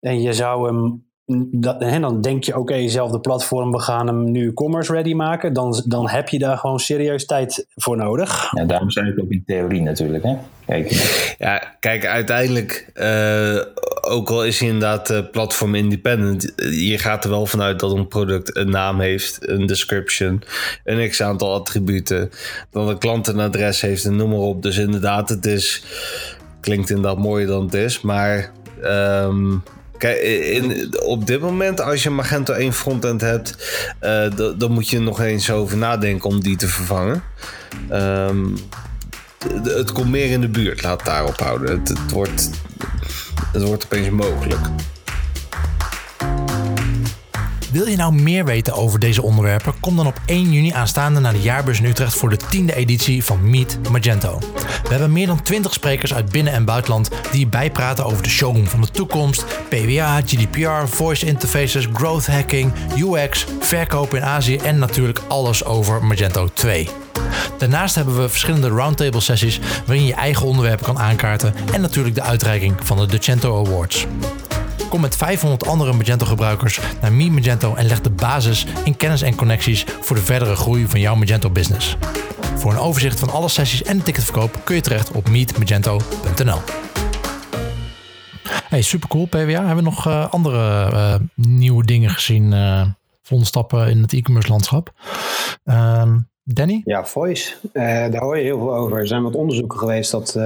en 0.00 0.22
je 0.22 0.32
zou 0.32 0.66
hem 0.66 1.06
dat, 1.50 1.80
en 1.80 2.00
dan 2.00 2.20
denk 2.20 2.44
je, 2.44 2.58
oké, 2.58 2.88
zelfde 2.88 3.20
platform, 3.20 3.72
we 3.72 3.80
gaan 3.80 4.06
hem 4.06 4.30
nu 4.30 4.52
commerce 4.52 4.92
ready 4.92 5.14
maken. 5.14 5.52
Dan, 5.52 5.82
dan 5.86 6.08
heb 6.08 6.28
je 6.28 6.38
daar 6.38 6.58
gewoon 6.58 6.78
serieus 6.78 7.26
tijd 7.26 7.66
voor 7.74 7.96
nodig. 7.96 8.50
Ja, 8.56 8.64
daarom 8.64 8.90
zei 8.90 9.10
ik 9.10 9.20
ook 9.20 9.30
in 9.30 9.42
theorie 9.46 9.82
natuurlijk. 9.82 10.24
Hè? 10.24 10.36
Kijk, 10.66 10.90
Ja, 11.38 11.76
kijk, 11.80 12.06
uiteindelijk, 12.06 12.90
eh, 12.94 13.60
ook 14.00 14.30
al 14.30 14.44
is 14.44 14.58
hij 14.58 14.68
inderdaad 14.68 15.10
eh, 15.10 15.18
platform 15.30 15.74
independent, 15.74 16.54
eh, 16.54 16.88
je 16.88 16.98
gaat 16.98 17.24
er 17.24 17.30
wel 17.30 17.46
vanuit 17.46 17.80
dat 17.80 17.92
een 17.92 18.08
product 18.08 18.56
een 18.56 18.70
naam 18.70 19.00
heeft, 19.00 19.48
een 19.48 19.66
description, 19.66 20.42
een 20.84 21.08
x 21.08 21.22
aantal 21.22 21.54
attributen, 21.54 22.30
dat 22.70 22.88
een 22.88 22.98
klant 22.98 23.26
een 23.26 23.40
adres 23.40 23.80
heeft 23.80 24.04
en 24.04 24.16
noem 24.16 24.30
maar 24.30 24.38
op. 24.38 24.62
Dus 24.62 24.78
inderdaad, 24.78 25.28
het 25.28 25.46
is, 25.46 25.84
klinkt 26.60 26.90
inderdaad 26.90 27.18
mooier 27.18 27.46
dan 27.46 27.64
het 27.64 27.74
is, 27.74 28.00
maar 28.00 28.50
ehm, 28.82 29.56
kijk, 30.04 30.20
in, 30.22 30.94
op 31.02 31.26
dit 31.26 31.40
moment, 31.40 31.80
als 31.80 32.02
je 32.02 32.10
Magento 32.10 32.52
1 32.52 32.72
frontend 32.72 33.20
hebt, 33.20 33.56
eh, 33.98 34.26
dan- 34.56 34.72
moet 34.72 34.88
je 34.88 35.00
nog 35.00 35.20
eens 35.20 35.50
over 35.50 35.76
nadenken 35.76 36.30
om 36.30 36.40
die 36.40 36.56
te 36.56 36.68
vervangen. 36.68 37.22
Ehm, 37.88 38.44
het 39.62 39.92
komt 39.92 40.10
meer 40.10 40.30
in 40.30 40.40
de 40.40 40.48
buurt, 40.48 40.82
laat 40.82 40.96
het 40.96 41.06
daarop 41.06 41.38
houden. 41.38 41.78
Het, 41.78 41.88
het, 41.88 42.10
wordt, 42.10 42.50
het 43.52 43.62
wordt 43.62 43.84
opeens 43.84 44.10
mogelijk. 44.10 44.60
Wil 47.74 47.86
je 47.86 47.96
nou 47.96 48.14
meer 48.14 48.44
weten 48.44 48.74
over 48.74 48.98
deze 48.98 49.22
onderwerpen? 49.22 49.74
Kom 49.80 49.96
dan 49.96 50.06
op 50.06 50.20
1 50.26 50.52
juni 50.52 50.70
aanstaande 50.70 51.20
naar 51.20 51.32
de 51.32 51.40
jaarbeurs 51.40 51.78
in 51.78 51.84
Utrecht 51.84 52.14
voor 52.14 52.30
de 52.30 52.38
10e 52.38 52.74
editie 52.74 53.24
van 53.24 53.50
Meet 53.50 53.78
Magento. 53.90 54.38
We 54.82 54.88
hebben 54.88 55.12
meer 55.12 55.26
dan 55.26 55.42
20 55.42 55.72
sprekers 55.72 56.14
uit 56.14 56.28
binnen- 56.28 56.52
en 56.52 56.64
buitenland 56.64 57.08
die 57.30 57.46
bijpraten 57.46 58.04
over 58.04 58.22
de 58.22 58.28
showroom 58.28 58.66
van 58.66 58.80
de 58.80 58.90
toekomst, 58.90 59.44
PWA, 59.68 60.20
GDPR, 60.20 60.86
voice 60.86 61.26
interfaces, 61.26 61.88
growth 61.92 62.26
hacking, 62.26 62.72
UX, 62.96 63.46
verkopen 63.60 64.18
in 64.18 64.24
Azië 64.24 64.56
en 64.56 64.78
natuurlijk 64.78 65.20
alles 65.28 65.64
over 65.64 66.04
Magento 66.04 66.48
2. 66.52 66.88
Daarnaast 67.58 67.94
hebben 67.94 68.16
we 68.16 68.28
verschillende 68.28 68.68
roundtable 68.68 69.20
sessies 69.20 69.60
waarin 69.86 70.06
je 70.06 70.14
eigen 70.14 70.46
onderwerpen 70.46 70.84
kan 70.84 70.98
aankaarten 70.98 71.54
en 71.72 71.80
natuurlijk 71.80 72.14
de 72.14 72.22
uitreiking 72.22 72.74
van 72.82 72.96
de 72.96 73.06
Docento 73.06 73.64
Awards. 73.66 74.06
Kom 74.94 75.02
met 75.02 75.16
500 75.16 75.66
andere 75.66 75.92
Magento 75.92 76.26
gebruikers 76.26 76.80
naar 77.00 77.12
Meet 77.12 77.30
Magento 77.30 77.74
en 77.74 77.86
leg 77.86 78.00
de 78.00 78.10
basis 78.10 78.66
in 78.84 78.96
kennis 78.96 79.22
en 79.22 79.34
connecties 79.34 79.84
voor 80.00 80.16
de 80.16 80.22
verdere 80.22 80.56
groei 80.56 80.86
van 80.86 81.00
jouw 81.00 81.14
Magento 81.14 81.50
business. 81.50 81.96
Voor 82.56 82.72
een 82.72 82.78
overzicht 82.78 83.18
van 83.20 83.30
alle 83.30 83.48
sessies 83.48 83.82
en 83.82 83.96
de 83.96 84.02
ticketverkoop 84.02 84.60
kun 84.64 84.74
je 84.74 84.80
terecht 84.80 85.12
op 85.12 85.28
meetmagento.nl. 85.28 86.58
Hey, 88.68 88.82
super 88.82 89.08
cool, 89.08 89.26
PWA. 89.26 89.66
Hebben 89.66 89.76
we 89.76 89.82
nog 89.82 90.06
uh, 90.06 90.30
andere 90.30 90.90
uh, 90.92 91.14
nieuwe 91.34 91.84
dingen 91.84 92.10
gezien? 92.10 92.52
Uh, 92.52 92.86
volgende 93.22 93.50
stappen 93.50 93.88
in 93.88 94.02
het 94.02 94.12
e-commerce 94.12 94.48
landschap. 94.48 94.92
Ehm, 95.64 96.18
Danny? 96.44 96.82
Ja, 96.84 97.04
voice. 97.04 97.54
daar 97.72 98.22
hoor 98.22 98.36
je 98.36 98.44
heel 98.44 98.58
veel 98.58 98.74
over. 98.74 98.98
Er 98.98 99.06
zijn 99.06 99.22
wat 99.22 99.34
onderzoeken 99.34 99.78
geweest 99.78 100.10
dat 100.10 100.36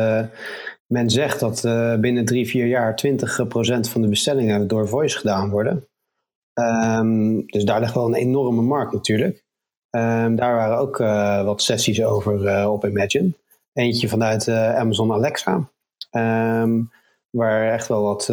men 0.92 1.10
zegt 1.10 1.40
dat 1.40 1.60
binnen 2.00 2.24
drie, 2.24 2.48
vier 2.48 2.66
jaar 2.66 3.00
20% 3.06 3.10
van 3.90 4.02
de 4.02 4.08
bestellingen 4.08 4.68
door 4.68 4.88
voice 4.88 5.18
gedaan 5.18 5.50
worden. 5.50 5.88
Um, 6.54 7.46
dus 7.46 7.64
daar 7.64 7.80
ligt 7.80 7.94
wel 7.94 8.06
een 8.06 8.14
enorme 8.14 8.62
markt 8.62 8.92
natuurlijk. 8.92 9.44
Um, 9.90 10.36
daar 10.36 10.54
waren 10.54 10.78
ook 10.78 10.98
wat 11.44 11.62
sessies 11.62 12.04
over 12.04 12.68
op 12.68 12.84
Imagine. 12.84 13.32
Eentje 13.72 14.08
vanuit 14.08 14.48
Amazon 14.48 15.12
Alexa. 15.12 15.70
Um, 16.10 16.90
Waar 17.30 17.72
echt 17.72 17.88
wel 17.88 18.02
wat, 18.02 18.26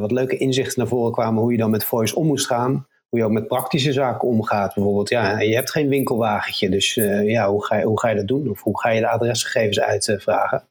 wat 0.00 0.10
leuke 0.10 0.36
inzichten 0.36 0.78
naar 0.78 0.88
voren 0.88 1.12
kwamen 1.12 1.42
hoe 1.42 1.52
je 1.52 1.58
dan 1.58 1.70
met 1.70 1.84
voice 1.84 2.14
om 2.14 2.26
moest 2.26 2.46
gaan. 2.46 2.86
Hoe 3.08 3.18
je 3.18 3.24
ook 3.24 3.32
met 3.32 3.46
praktische 3.48 3.92
zaken 3.92 4.28
omgaat. 4.28 4.74
Bijvoorbeeld, 4.74 5.08
ja, 5.08 5.40
je 5.40 5.54
hebt 5.54 5.70
geen 5.70 5.88
winkelwagentje. 5.88 6.68
Dus 6.68 6.94
ja, 7.24 7.50
hoe 7.50 7.64
ga, 7.64 7.82
hoe 7.82 8.00
ga 8.00 8.08
je 8.08 8.16
dat 8.16 8.26
doen? 8.26 8.50
Of 8.50 8.62
hoe 8.62 8.80
ga 8.80 8.90
je 8.90 9.00
de 9.00 9.08
adresgegevens 9.08 9.80
uitvragen? 9.80 10.68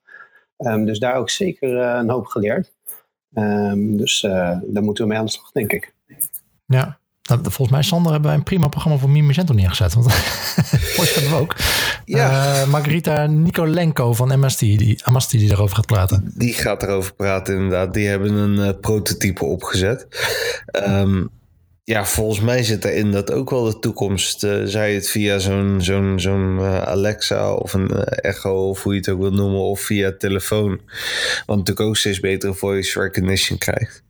Um, 0.58 0.86
dus 0.86 1.00
daar 1.00 1.16
ook 1.16 1.30
zeker 1.30 1.70
uh, 1.70 2.00
een 2.00 2.10
hoop 2.10 2.26
geleerd. 2.26 2.72
Um, 3.34 3.98
dus 3.98 4.22
daar 4.22 4.84
moeten 4.84 5.04
we 5.04 5.10
mee 5.10 5.20
aan 5.20 5.26
de 5.26 5.32
slag, 5.32 5.52
denk 5.52 5.72
ik. 5.72 5.94
Ja, 6.66 6.98
nou, 7.24 7.42
volgens 7.42 7.70
mij, 7.70 7.82
Sander, 7.82 8.12
hebben 8.12 8.30
wij 8.30 8.38
een 8.38 8.46
prima 8.46 8.68
programma 8.68 9.00
voor 9.00 9.10
Mime 9.10 9.28
Magento 9.28 9.54
neergezet. 9.54 9.94
Want 9.94 10.14
voice 10.96 11.14
hebben 11.14 11.32
we 11.32 11.38
ook. 11.38 11.56
Ja. 12.06 12.62
Uh, 12.62 12.68
Margarita 12.68 13.26
Nikolenko 13.26 14.14
van 14.14 14.40
MST, 14.40 14.60
die, 14.60 15.06
Amasti 15.06 15.38
die 15.38 15.48
daarover 15.48 15.76
gaat 15.76 15.86
praten. 15.86 16.32
Die 16.36 16.54
gaat 16.54 16.84
erover 16.84 17.14
praten, 17.14 17.56
inderdaad. 17.56 17.94
Die 17.94 18.08
hebben 18.08 18.34
een 18.34 18.58
uh, 18.58 18.70
prototype 18.82 19.46
opgezet. 19.46 20.08
Um, 20.88 21.30
ja, 21.84 22.06
volgens 22.06 22.40
mij 22.40 22.64
zit 22.64 22.86
erin 22.86 23.12
dat 23.12 23.32
ook 23.32 23.50
wel 23.50 23.64
de 23.64 23.80
toekomst. 23.80 24.44
Uh, 24.44 24.62
zij 24.64 24.94
het 24.94 25.10
via 25.10 25.40
zo'n 25.40 25.82
zo'n 25.82 26.20
zo'n 26.20 26.60
Alexa 26.62 27.54
of 27.54 27.74
een 27.74 27.92
Echo, 28.06 28.70
of 28.70 28.84
hoe 28.84 28.94
je 28.94 29.00
het 29.00 29.10
ook 29.10 29.20
wil 29.20 29.32
noemen, 29.32 29.60
of 29.60 29.80
via 29.80 30.14
telefoon. 30.18 30.80
Want 31.46 31.60
natuurlijk 31.60 31.88
ook 31.88 31.98
steeds 31.98 32.20
betere 32.20 32.54
voice 32.54 33.00
recognition 33.00 33.58
krijgt. 33.58 34.04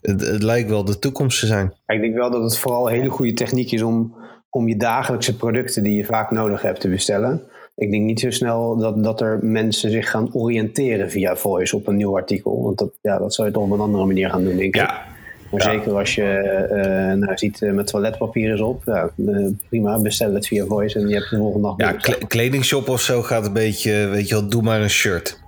Het, 0.00 0.20
het, 0.20 0.42
lijkt 0.42 0.68
wel 0.68 0.84
de 0.84 0.98
toekomst 0.98 1.40
te 1.40 1.46
zijn. 1.46 1.74
Ik 1.86 2.00
denk 2.00 2.14
wel 2.14 2.30
dat 2.30 2.42
het 2.42 2.58
vooral 2.58 2.88
een 2.88 2.94
hele 2.94 3.10
goede 3.10 3.32
techniek 3.32 3.72
is 3.72 3.82
om 3.82 4.16
om 4.50 4.68
je 4.68 4.76
dagelijkse 4.76 5.36
producten 5.36 5.82
die 5.82 5.94
je 5.94 6.04
vaak 6.04 6.30
nodig 6.30 6.62
hebt 6.62 6.80
te 6.80 6.88
bestellen. 6.88 7.42
Ik 7.74 7.90
denk 7.90 8.04
niet 8.04 8.20
zo 8.20 8.30
snel 8.30 8.76
dat, 8.76 9.04
dat 9.04 9.20
er 9.20 9.38
mensen 9.42 9.90
zich 9.90 10.10
gaan 10.10 10.34
oriënteren 10.34 11.10
via 11.10 11.36
voice 11.36 11.76
op 11.76 11.86
een 11.86 11.96
nieuw 11.96 12.16
artikel. 12.16 12.62
Want 12.62 12.78
dat, 12.78 12.90
ja, 13.02 13.18
dat 13.18 13.34
zou 13.34 13.48
je 13.48 13.54
toch 13.54 13.62
op 13.62 13.70
een 13.70 13.80
andere 13.80 14.06
manier 14.06 14.30
gaan 14.30 14.44
doen, 14.44 14.56
denk 14.56 14.74
ik. 14.74 14.80
Ja. 14.80 15.16
Maar 15.50 15.62
zeker 15.62 15.92
als 15.92 16.14
je 16.14 16.68
uh, 16.70 17.20
nou, 17.20 17.36
ziet 17.38 17.60
uh, 17.60 17.72
met 17.72 17.86
toiletpapier 17.86 18.54
is 18.54 18.60
op, 18.60 18.82
ja, 18.84 19.10
uh, 19.16 19.46
prima, 19.68 19.98
bestel 19.98 20.34
het 20.34 20.46
via 20.46 20.64
voice 20.64 20.98
en 20.98 21.08
je 21.08 21.14
hebt 21.14 21.30
de 21.30 21.36
volgende 21.36 21.74
dag. 21.76 22.06
Ja, 22.06 22.16
kledingshop 22.26 22.88
of 22.88 23.00
zo 23.00 23.22
gaat 23.22 23.46
een 23.46 23.52
beetje, 23.52 24.06
weet 24.06 24.28
je 24.28 24.34
wel, 24.34 24.48
doe 24.48 24.62
maar 24.62 24.80
een 24.80 24.90
shirt. 24.90 25.40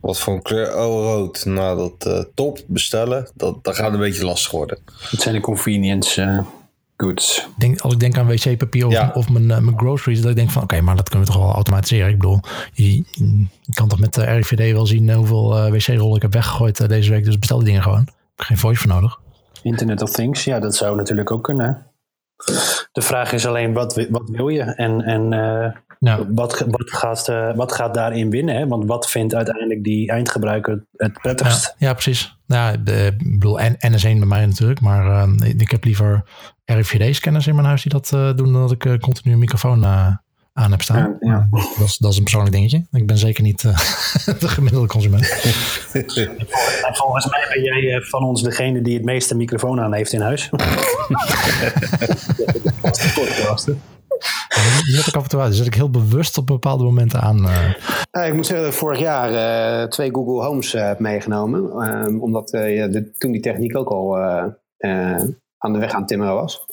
Wat 0.00 0.20
voor 0.20 0.34
een 0.34 0.42
kleur? 0.42 0.76
Oh, 0.76 1.04
rood. 1.04 1.44
Nou, 1.44 1.92
dat 1.98 2.28
top, 2.34 2.58
bestellen, 2.66 3.28
dat, 3.34 3.64
dat 3.64 3.76
gaat 3.76 3.92
een 3.92 3.98
beetje 3.98 4.24
lastig 4.24 4.50
worden. 4.50 4.78
Het 5.10 5.20
zijn 5.20 5.34
de 5.34 5.40
convenience 5.40 6.44
goods. 6.96 7.48
Denk, 7.58 7.80
als 7.80 7.92
ik 7.92 8.00
denk 8.00 8.18
aan 8.18 8.26
wc-papier 8.26 8.86
of, 8.86 9.10
of 9.14 9.28
mijn, 9.28 9.44
uh, 9.44 9.58
mijn 9.58 9.78
groceries, 9.78 10.20
dat 10.20 10.30
ik 10.30 10.36
denk 10.36 10.50
van 10.50 10.62
oké, 10.62 10.80
maar 10.80 10.96
dat 10.96 11.08
kunnen 11.08 11.26
we 11.28 11.32
toch 11.32 11.42
wel 11.42 11.54
automatiseren. 11.54 12.08
Ik 12.08 12.18
bedoel, 12.18 12.40
je, 12.72 12.94
je 13.62 13.74
kan 13.74 13.88
toch 13.88 14.00
met 14.00 14.14
de 14.14 14.24
RIVD 14.24 14.72
wel 14.72 14.86
zien 14.86 15.12
hoeveel 15.12 15.56
uh, 15.56 15.70
wc-rollen 15.70 16.16
ik 16.16 16.22
heb 16.22 16.32
weggegooid 16.32 16.88
deze 16.88 17.10
week. 17.10 17.24
Dus 17.24 17.38
bestel 17.38 17.56
die 17.56 17.66
dingen 17.66 17.82
gewoon. 17.82 18.08
Geen 18.36 18.58
voice 18.58 18.80
voor 18.80 18.90
nodig. 18.90 19.20
Internet 19.62 20.02
of 20.02 20.10
Things, 20.10 20.44
ja, 20.44 20.60
dat 20.60 20.74
zou 20.74 20.96
natuurlijk 20.96 21.30
ook 21.30 21.44
kunnen. 21.44 21.86
De 22.92 23.02
vraag 23.02 23.32
is 23.32 23.46
alleen, 23.46 23.72
wat, 23.72 24.06
wat 24.10 24.28
wil 24.30 24.48
je? 24.48 24.62
En, 24.62 25.00
en 25.00 25.32
uh, 25.32 25.70
nou. 25.98 26.26
wat, 26.34 26.64
wat, 26.68 26.90
gaat, 26.90 27.28
uh, 27.28 27.54
wat 27.54 27.72
gaat 27.72 27.94
daarin 27.94 28.30
winnen? 28.30 28.56
Hè? 28.56 28.66
Want 28.66 28.86
wat 28.86 29.10
vindt 29.10 29.34
uiteindelijk 29.34 29.84
die 29.84 30.10
eindgebruiker 30.10 30.86
het 30.96 31.12
prettigst? 31.12 31.74
Ja, 31.78 31.86
ja 31.86 31.92
precies. 31.92 32.36
Nou, 32.46 32.82
de, 32.82 33.14
ik 33.18 33.32
bedoel, 33.32 33.60
NS1 33.60 34.00
bij 34.02 34.14
mij 34.14 34.46
natuurlijk. 34.46 34.80
Maar 34.80 35.06
uh, 35.06 35.48
ik 35.58 35.70
heb 35.70 35.84
liever 35.84 36.24
RFID-scanners 36.64 37.46
in 37.46 37.54
mijn 37.54 37.66
huis 37.66 37.82
die 37.82 37.92
dat 37.92 38.08
doen... 38.36 38.52
dan 38.52 38.68
dat 38.68 38.72
ik 38.72 39.00
continu 39.00 39.32
een 39.32 39.38
microfoon 39.38 39.80
aan 40.52 40.70
heb 40.70 40.82
staan. 40.82 41.16
Ja, 41.20 41.30
ja. 41.30 41.46
Dat, 41.50 41.86
is, 41.86 41.96
dat 41.96 42.10
is 42.10 42.16
een 42.16 42.22
persoonlijk 42.22 42.54
dingetje. 42.54 42.86
Ik 42.90 43.06
ben 43.06 43.18
zeker 43.18 43.42
niet 43.42 43.62
de 44.40 44.48
gemiddelde 44.48 44.86
consument. 44.86 45.26
volgens 46.92 47.26
mij 47.30 47.46
ben 47.54 47.62
jij 47.62 48.00
van 48.02 48.24
ons 48.24 48.42
degene 48.42 48.82
die 48.82 48.94
het 48.94 49.04
meeste 49.04 49.36
microfoon 49.36 49.80
aan 49.80 49.94
heeft 49.94 50.12
in 50.12 50.20
huis. 50.20 50.50
Die 54.84 54.94
zet 54.94 55.06
ik 55.06 55.16
af 55.16 55.22
en 55.22 55.28
toe 55.28 55.40
uit. 55.40 55.48
Die 55.48 55.58
zet 55.58 55.66
ik 55.66 55.74
heel 55.74 55.90
bewust 55.90 56.38
op 56.38 56.46
bepaalde 56.46 56.84
momenten 56.84 57.20
aan. 57.20 57.46
Uh. 57.46 58.26
ik 58.26 58.34
moet 58.34 58.46
zeggen 58.46 58.64
dat 58.64 58.74
ik 58.74 58.78
vorig 58.78 58.98
jaar 58.98 59.32
uh, 59.82 59.88
twee 59.88 60.14
Google 60.14 60.44
Homes 60.44 60.74
uh, 60.74 60.86
heb 60.86 60.98
meegenomen. 60.98 61.70
Ehm, 61.70 62.18
omdat 62.18 62.48
de, 62.48 63.10
toen 63.18 63.32
die 63.32 63.40
techniek 63.40 63.76
ook 63.76 63.88
al 63.88 64.18
aan 65.58 65.72
de 65.72 65.78
weg 65.78 65.92
aan 65.92 66.06
timmeren 66.06 66.34
was. 66.34 66.66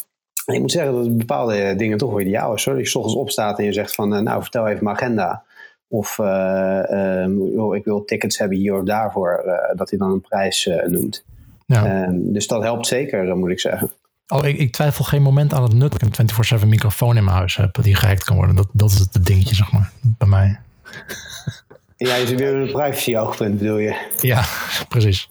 En 0.50 0.56
ik 0.56 0.62
moet 0.62 0.72
zeggen 0.72 0.94
dat 0.94 1.18
bepaalde 1.18 1.76
dingen 1.76 1.98
toch 1.98 2.10
wel 2.10 2.20
ideaal 2.20 2.54
is. 2.54 2.66
Hoor. 2.66 2.78
je 2.78 2.86
s 2.86 2.96
ochtends 2.96 3.20
opstaat 3.20 3.60
en 3.60 3.66
je 3.66 3.74
zegt 3.74 3.96
van, 3.96 4.24
nou 4.24 4.42
vertel 4.42 4.68
even 4.68 4.84
mijn 4.84 4.96
agenda. 4.96 5.44
Of 5.88 6.18
um, 6.18 7.74
ik 7.74 7.86
wil 7.86 8.06
tickets 8.06 8.38
hebben 8.38 8.58
hier 8.58 8.76
of 8.76 8.84
daarvoor. 8.84 9.44
dat 9.76 9.90
hij 9.90 10.00
dan 10.00 10.12
een 10.12 10.22
prijs 10.22 10.70
noemt. 10.86 11.26
Ja. 11.66 12.04
Um, 12.04 12.34
dus 12.34 12.48
dat 12.48 12.64
helpt 12.64 12.88
zeker, 12.88 13.38
moet 13.38 13.50
ik 13.50 13.60
zeggen. 13.60 13.92
Oh, 14.28 14.46
ik, 14.46 14.58
ik, 14.58 14.72
twijfel 14.72 15.04
geen 15.04 15.22
moment 15.22 15.54
aan 15.54 15.64
het 15.64 15.74
nut 15.74 15.92
dat 15.92 16.02
ik 16.02 16.18
een 16.18 16.60
24-7 16.60 16.68
microfoon 16.68 17.18
in 17.18 17.24
mijn 17.24 17.38
huis 17.38 17.56
heb 17.56 17.78
die 17.82 17.96
gehackt 17.96 18.24
kan 18.24 18.36
worden. 18.36 18.56
Dat, 18.56 18.68
dat 18.72 18.92
is 18.92 19.00
het 19.00 19.26
dingetje, 19.26 19.56
zeg 19.56 19.72
maar, 19.72 19.92
bij 20.02 20.28
mij. 20.28 20.60
Ja, 21.98 22.16
je 22.16 22.28
zit 22.28 22.40
weer 22.40 22.56
een 22.56 22.72
privacy 22.72 23.16
oogpunt, 23.16 23.58
bedoel 23.58 23.78
je? 23.78 24.08
Ja, 24.22 24.44
precies. 24.90 25.30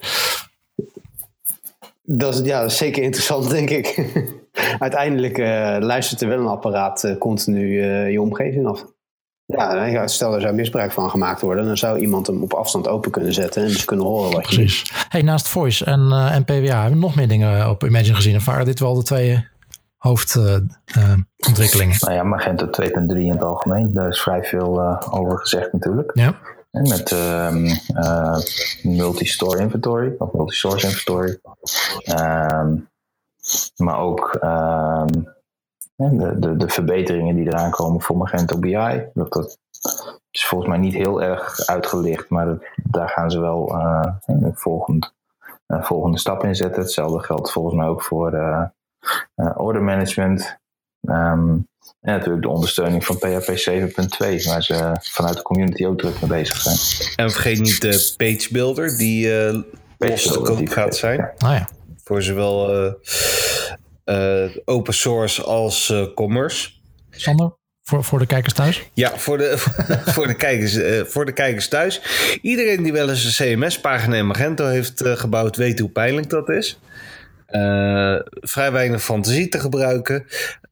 Dat 2.03 2.35
is, 2.35 2.47
ja, 2.47 2.61
dat 2.61 2.71
is 2.71 2.77
zeker 2.77 3.03
interessant, 3.03 3.51
denk 3.51 3.71
ik. 3.71 3.87
Uiteindelijk 4.79 5.39
uh, 5.39 5.77
luistert 5.81 6.21
er 6.21 6.29
wel 6.29 6.39
een 6.39 6.47
apparaat 6.47 7.05
uh, 7.05 7.19
continu 7.19 7.85
uh, 7.85 8.11
je 8.11 8.21
omgeving 8.21 8.67
af. 8.67 8.85
Ja, 9.47 10.07
stel 10.07 10.35
er 10.35 10.41
zou 10.41 10.55
misbruik 10.55 10.93
van 10.93 11.11
gemaakt 11.11 11.41
worden, 11.41 11.67
dan 11.67 11.77
zou 11.77 11.99
iemand 11.99 12.27
hem 12.27 12.43
op 12.43 12.53
afstand 12.53 12.89
open 12.89 13.11
kunnen 13.11 13.35
zetten 13.35 13.63
en 13.63 13.69
dus 13.69 13.85
kunnen 13.85 14.07
horen 14.07 14.33
wat 14.33 14.43
Precies. 14.43 14.83
je 14.83 15.05
Hey, 15.09 15.23
naast 15.23 15.49
Voice 15.49 15.85
en, 15.85 16.01
uh, 16.01 16.35
en 16.35 16.45
PWA 16.45 16.81
hebben 16.81 16.91
we 16.91 17.07
nog 17.07 17.15
meer 17.15 17.29
dingen 17.29 17.71
op 17.71 17.85
Imagine 17.85 18.15
gezien. 18.15 18.37
Of 18.37 18.45
waren 18.45 18.65
dit 18.65 18.81
wel 18.81 18.95
de 18.95 19.03
twee 19.03 19.49
hoofdontwikkelingen? 19.97 21.95
Uh, 21.95 22.01
uh, 22.01 22.01
nou 22.01 22.15
ja, 22.15 22.23
Magento 22.23 22.67
2.3 22.67 22.91
in 23.17 23.31
het 23.31 23.43
algemeen. 23.43 23.93
Daar 23.95 24.09
is 24.09 24.21
vrij 24.21 24.45
veel 24.45 24.81
uh, 24.81 25.03
over 25.11 25.39
gezegd 25.39 25.73
natuurlijk. 25.73 26.11
Ja. 26.15 26.35
En 26.71 26.89
met 26.89 27.11
um, 27.11 27.69
multi-store 28.83 29.59
inventory 29.59 30.15
of 30.19 30.33
multi-source 30.33 30.87
inventory. 30.87 31.39
Um, 32.21 32.89
maar 33.77 33.99
ook 33.99 34.39
um, 34.43 35.37
de, 35.95 36.39
de, 36.39 36.57
de, 36.57 36.69
verbeteringen 36.69 37.35
die 37.35 37.47
eraan 37.47 37.71
komen 37.71 38.01
voor 38.01 38.17
Magento 38.17 38.59
BI. 38.59 39.03
Dat, 39.15 39.33
dat 39.33 39.59
is 40.31 40.47
volgens 40.47 40.71
mij 40.71 40.79
niet 40.79 40.95
heel 40.95 41.23
erg 41.23 41.67
uitgelicht, 41.67 42.29
maar 42.29 42.47
dat, 42.47 42.65
daar 42.85 43.09
gaan 43.09 43.31
ze 43.31 43.41
wel 43.41 43.75
uh, 43.75 44.13
een 44.27 44.55
volgend, 44.55 45.15
volgende 45.67 46.19
stap 46.19 46.45
in 46.45 46.57
zetten. 46.57 46.83
Hetzelfde 46.83 47.21
geldt 47.21 47.53
volgens 47.53 47.75
mij 47.75 47.87
ook 47.87 48.03
voor 48.03 48.35
uh, 48.35 48.65
order 49.57 49.83
management. 49.83 50.59
Um, 51.01 51.67
en 52.01 52.13
natuurlijk 52.13 52.43
de 52.43 52.49
ondersteuning 52.49 53.05
van 53.05 53.17
PHP 53.17 53.71
7.2, 53.71 54.45
waar 54.45 54.63
ze 54.63 54.97
vanuit 55.01 55.37
de 55.37 55.43
community 55.43 55.87
ook 55.87 55.99
druk 55.99 56.21
mee 56.21 56.31
bezig 56.31 56.57
zijn. 56.57 56.77
En 57.17 57.31
vergeet 57.31 57.61
niet 57.61 57.81
de 57.81 58.15
page 58.17 58.49
builder, 58.53 58.97
die 58.97 59.27
uh, 59.27 59.63
los 59.99 60.23
te 60.23 60.41
koop 60.41 60.69
gaat 60.69 60.97
zijn. 60.97 61.31
Ah 61.39 61.57
ja. 61.57 61.69
Voor 62.09 62.23
zowel 62.23 62.85
uh, 62.85 62.93
uh, 64.05 64.57
open 64.65 64.95
source 64.95 65.43
als 65.43 65.89
uh, 65.89 66.05
commerce. 66.15 66.71
Sander, 67.11 67.57
voor, 67.83 68.05
voor 68.05 68.19
de 68.19 68.27
kijkers 68.27 68.55
thuis? 68.55 68.91
Ja, 68.95 69.19
voor 69.19 69.39
de, 69.39 69.55
voor, 70.15 70.27
de 70.27 70.35
kijkers, 70.35 70.79
voor 71.13 71.27
de 71.27 71.33
kijkers 71.33 71.69
thuis. 71.69 72.01
Iedereen 72.43 72.83
die 72.83 72.93
wel 72.93 73.09
eens 73.09 73.39
een 73.39 73.57
CMS-pagina 73.57 74.17
in 74.17 74.27
Magento 74.27 74.67
heeft 74.67 75.03
gebouwd, 75.05 75.57
weet 75.57 75.79
hoe 75.79 75.89
pijnlijk 75.89 76.31
dat 76.31 76.49
is. 76.49 76.79
vrij 78.31 78.73
weinig 78.73 79.03
fantasie 79.03 79.49
te 79.49 79.61
gebruiken. 79.61 80.27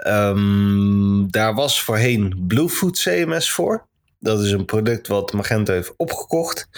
Um, 0.06 1.30
daar 1.30 1.54
was 1.54 1.82
voorheen 1.82 2.44
Bluefoot 2.46 2.98
CMS 2.98 3.50
voor. 3.50 3.86
Dat 4.18 4.40
is 4.42 4.50
een 4.50 4.64
product 4.64 5.08
wat 5.08 5.32
Magento 5.32 5.72
heeft 5.72 5.94
opgekocht. 5.96 6.68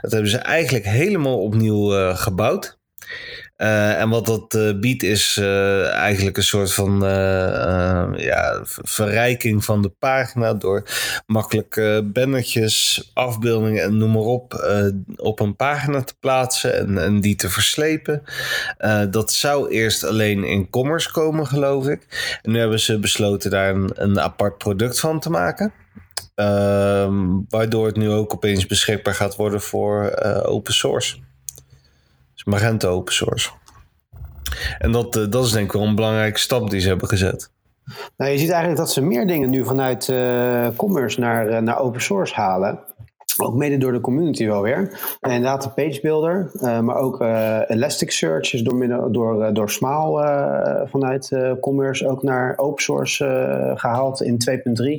Dat 0.00 0.12
hebben 0.12 0.30
ze 0.30 0.38
eigenlijk 0.38 0.84
helemaal 0.84 1.40
opnieuw 1.40 2.14
gebouwd. 2.14 2.78
Uh, 3.58 4.00
en 4.00 4.08
wat 4.08 4.26
dat 4.26 4.54
uh, 4.54 4.78
biedt 4.78 5.02
is 5.02 5.36
uh, 5.40 5.88
eigenlijk 5.88 6.36
een 6.36 6.42
soort 6.42 6.72
van 6.72 7.00
ja, 8.16 8.60
verrijking 8.64 9.64
van 9.64 9.82
de 9.82 9.88
pagina 9.88 10.54
door 10.54 10.82
makkelijke 11.26 12.10
bannertjes, 12.12 13.10
afbeeldingen 13.14 13.82
en 13.82 13.96
noem 13.96 14.12
maar 14.12 14.22
op 14.22 14.66
op 15.16 15.40
een 15.40 15.56
pagina 15.56 16.02
te 16.02 16.14
plaatsen 16.20 16.78
en, 16.78 16.98
en 16.98 17.20
die 17.20 17.36
te 17.36 17.50
verslepen. 17.50 18.22
dat 19.10 19.32
zou 19.32 19.70
eerst 19.70 20.04
alleen 20.04 20.44
in 20.44 20.70
commerce 20.70 21.12
komen, 21.12 21.46
geloof 21.46 21.86
ik. 21.86 22.06
En 22.42 22.52
nu 22.52 22.58
hebben 22.58 22.80
ze 22.80 22.98
besloten 22.98 23.50
daar 23.50 23.74
een, 23.74 23.90
een 23.94 24.20
apart 24.20 24.58
product 24.58 25.00
van 25.00 25.20
te 25.20 25.30
maken. 25.30 25.72
Ehm, 26.34 27.26
waardoor 27.48 27.86
het 27.86 27.96
nu 27.96 28.10
ook 28.10 28.34
opeens 28.34 28.66
beschikbaar 28.66 29.14
gaat 29.14 29.36
worden 29.36 29.60
voor 29.60 30.16
open 30.44 30.74
source. 30.74 31.16
Magento 32.48 32.88
open 32.88 33.14
source. 33.14 33.50
En 34.78 34.92
dat, 34.92 35.16
uh, 35.16 35.30
dat 35.30 35.44
is 35.44 35.52
denk 35.52 35.66
ik 35.66 35.72
wel 35.72 35.82
een 35.82 35.94
belangrijke 35.94 36.38
stap 36.38 36.70
die 36.70 36.80
ze 36.80 36.88
hebben 36.88 37.08
gezet. 37.08 37.50
Nou, 38.16 38.30
je 38.30 38.38
ziet 38.38 38.50
eigenlijk 38.50 38.80
dat 38.80 38.92
ze 38.92 39.00
meer 39.00 39.26
dingen 39.26 39.50
nu 39.50 39.64
vanuit 39.64 40.08
uh, 40.08 40.68
commerce 40.76 41.20
naar, 41.20 41.50
uh, 41.50 41.58
naar 41.58 41.80
open 41.80 42.00
source 42.00 42.34
halen. 42.34 42.78
Ook 43.42 43.54
mede 43.54 43.78
door 43.78 43.92
de 43.92 44.00
community 44.00 44.46
wel 44.46 44.62
weer. 44.62 44.98
En 45.20 45.30
inderdaad 45.30 45.62
de 45.62 45.68
page 45.68 46.00
builder, 46.02 46.50
maar 46.60 46.96
ook 46.96 47.20
Elasticsearch 47.66 48.52
is 48.52 48.62
door, 48.62 49.12
door, 49.12 49.54
door 49.54 49.70
Smaal 49.70 50.12
vanuit 50.86 51.30
commerce 51.60 52.08
ook 52.08 52.22
naar 52.22 52.54
open 52.56 52.82
source 52.82 53.24
gehaald 53.74 54.22
in 54.22 54.36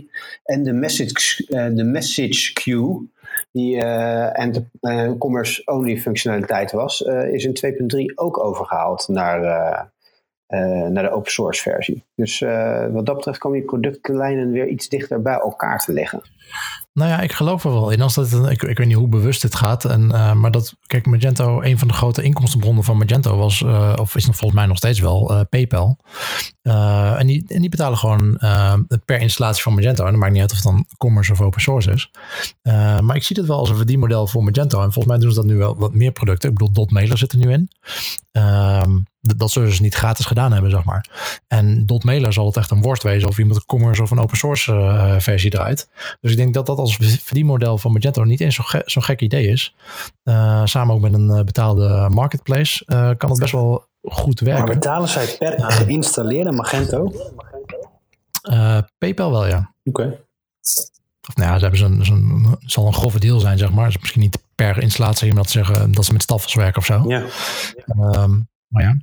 2.3. 0.05 0.11
En 0.43 0.63
de 0.63 0.73
message, 0.73 1.45
de 1.73 1.83
message 1.83 2.53
queue, 2.53 3.09
die 3.51 3.75
uh, 3.75 4.39
en 4.39 4.71
uh, 4.81 5.11
commerce 5.17 5.61
only 5.65 5.97
functionaliteit 5.97 6.71
was, 6.71 7.01
uh, 7.01 7.33
is 7.33 7.45
in 7.45 8.09
2.3 8.09 8.13
ook 8.15 8.43
overgehaald 8.43 9.07
naar, 9.07 9.41
naar 10.91 11.03
de 11.03 11.11
open 11.11 11.31
source 11.31 11.61
versie. 11.61 12.05
Dus 12.15 12.39
wat 12.91 13.05
dat 13.05 13.15
betreft 13.15 13.37
komen 13.37 13.59
die 13.59 13.67
productlijnen 13.67 14.51
weer 14.51 14.67
iets 14.67 14.89
dichter 14.89 15.21
bij 15.21 15.39
elkaar 15.39 15.79
te 15.79 15.93
liggen. 15.93 16.21
Nou 16.93 17.09
ja, 17.09 17.19
ik 17.19 17.31
geloof 17.31 17.63
er 17.63 17.71
wel 17.71 17.89
in. 17.89 18.01
Als 18.01 18.13
dat, 18.13 18.49
ik, 18.49 18.63
ik 18.63 18.77
weet 18.77 18.87
niet 18.87 18.95
hoe 18.95 19.07
bewust 19.07 19.41
dit 19.41 19.55
gaat. 19.55 19.85
En, 19.85 20.01
uh, 20.01 20.33
maar 20.33 20.51
dat, 20.51 20.75
kijk, 20.87 21.05
Magento, 21.05 21.61
een 21.61 21.79
van 21.79 21.87
de 21.87 21.93
grote 21.93 22.23
inkomstenbronnen 22.23 22.83
van 22.83 22.97
Magento 22.97 23.37
was, 23.37 23.61
uh, 23.61 23.93
of 23.99 24.15
is 24.15 24.25
nog 24.25 24.35
volgens 24.35 24.59
mij 24.59 24.69
nog 24.69 24.77
steeds 24.77 24.99
wel, 24.99 25.31
uh, 25.31 25.41
PayPal. 25.49 25.97
en, 26.61 27.27
die, 27.27 27.45
en 27.47 27.61
die 27.61 27.69
betalen 27.69 27.97
gewoon 27.97 28.37
per 29.05 29.19
installatie 29.21 29.63
van 29.63 29.73
Magento. 29.73 30.05
En 30.05 30.11
dat 30.11 30.19
maakt 30.19 30.31
niet 30.31 30.41
uit 30.41 30.51
of 30.51 30.57
het 30.57 30.65
dan 30.65 30.85
commerce 30.97 31.31
of 31.31 31.41
open 31.41 31.61
source 31.61 31.91
is. 31.91 32.11
maar 33.01 33.15
ik 33.15 33.23
zie 33.23 33.37
het 33.37 33.47
wel 33.47 33.59
als 33.59 33.69
een 33.69 33.75
verdienmodel 33.75 34.27
voor 34.27 34.43
Magento. 34.43 34.77
En 34.77 34.91
volgens 34.91 35.05
mij 35.05 35.17
doen 35.17 35.29
ze 35.29 35.35
dat 35.35 35.45
nu 35.45 35.55
wel 35.55 35.77
wat 35.77 35.93
meer 35.93 36.11
producten. 36.11 36.49
Ik 36.49 36.57
bedoel, 36.57 36.73
Dotmailer 36.73 37.17
zit 37.17 37.31
er 37.31 37.37
nu 37.37 37.51
in. 37.51 37.69
Ehm, 38.31 38.97
dat 39.37 39.51
zullen 39.51 39.73
ze 39.73 39.81
niet 39.81 39.95
gratis 39.95 40.25
gedaan 40.25 40.51
hebben, 40.51 40.71
zeg 40.71 40.83
maar. 40.83 41.05
En 41.47 41.85
Dotmailer 41.85 42.33
zal 42.33 42.45
het 42.45 42.57
echt 42.57 42.71
een 42.71 42.81
worst 42.81 43.03
wezen 43.03 43.29
of 43.29 43.37
iemand 43.37 43.55
een 43.55 43.65
commerce 43.65 44.01
of 44.01 44.11
een 44.11 44.19
open 44.19 44.37
source 44.37 45.15
versie 45.19 45.49
draait. 45.49 45.89
Dus 46.21 46.31
ik 46.31 46.37
denk 46.37 46.53
dat 46.53 46.65
dat 46.65 46.77
als 46.77 46.95
verdienmodel 47.21 47.77
van 47.77 47.91
Magento 47.91 48.23
niet 48.23 48.41
eens 48.41 48.55
zo'n 48.55 48.65
ge 48.65 48.81
zo 48.85 49.01
gek 49.01 49.21
idee 49.21 49.47
is. 49.47 49.75
Uh, 50.23 50.65
samen 50.65 50.95
ook 50.95 51.01
met 51.01 51.13
een 51.13 51.29
uh, 51.29 51.41
betaalde 51.41 52.07
marketplace 52.09 52.83
uh, 52.87 53.09
kan 53.17 53.29
het 53.29 53.39
best 53.39 53.51
wel 53.51 53.87
goed 54.03 54.39
werken. 54.39 54.65
Maar 54.65 54.73
betalen 54.73 55.07
zij 55.07 55.35
per 55.37 55.71
geïnstalleerde 55.71 56.51
Magento? 56.51 57.13
PayPal 58.97 59.31
wel, 59.31 59.47
ja. 59.47 59.73
Oké. 59.83 60.01
Okay. 60.01 60.19
Of 61.27 61.35
nou 61.35 61.49
ja, 61.49 61.55
ze 61.55 61.61
hebben 61.61 61.79
zo'n, 61.79 62.05
zo'n, 62.05 62.55
zal 62.59 62.87
een 62.87 62.93
grove 62.93 63.19
deal 63.19 63.39
zijn, 63.39 63.57
zeg 63.57 63.71
maar. 63.71 63.85
Dus 63.85 63.97
misschien 63.97 64.21
niet 64.21 64.37
per 64.55 64.81
installatie, 64.81 65.27
maar 65.27 65.43
dat, 65.43 65.51
zeggen, 65.51 65.91
dat 65.91 66.05
ze 66.05 66.13
met 66.13 66.21
staffels 66.21 66.53
werken 66.53 66.79
of 66.79 66.85
zo. 66.85 67.03
Ja. 67.07 67.23
Um, 68.23 68.49
maar 68.67 68.83
ja. 68.83 68.97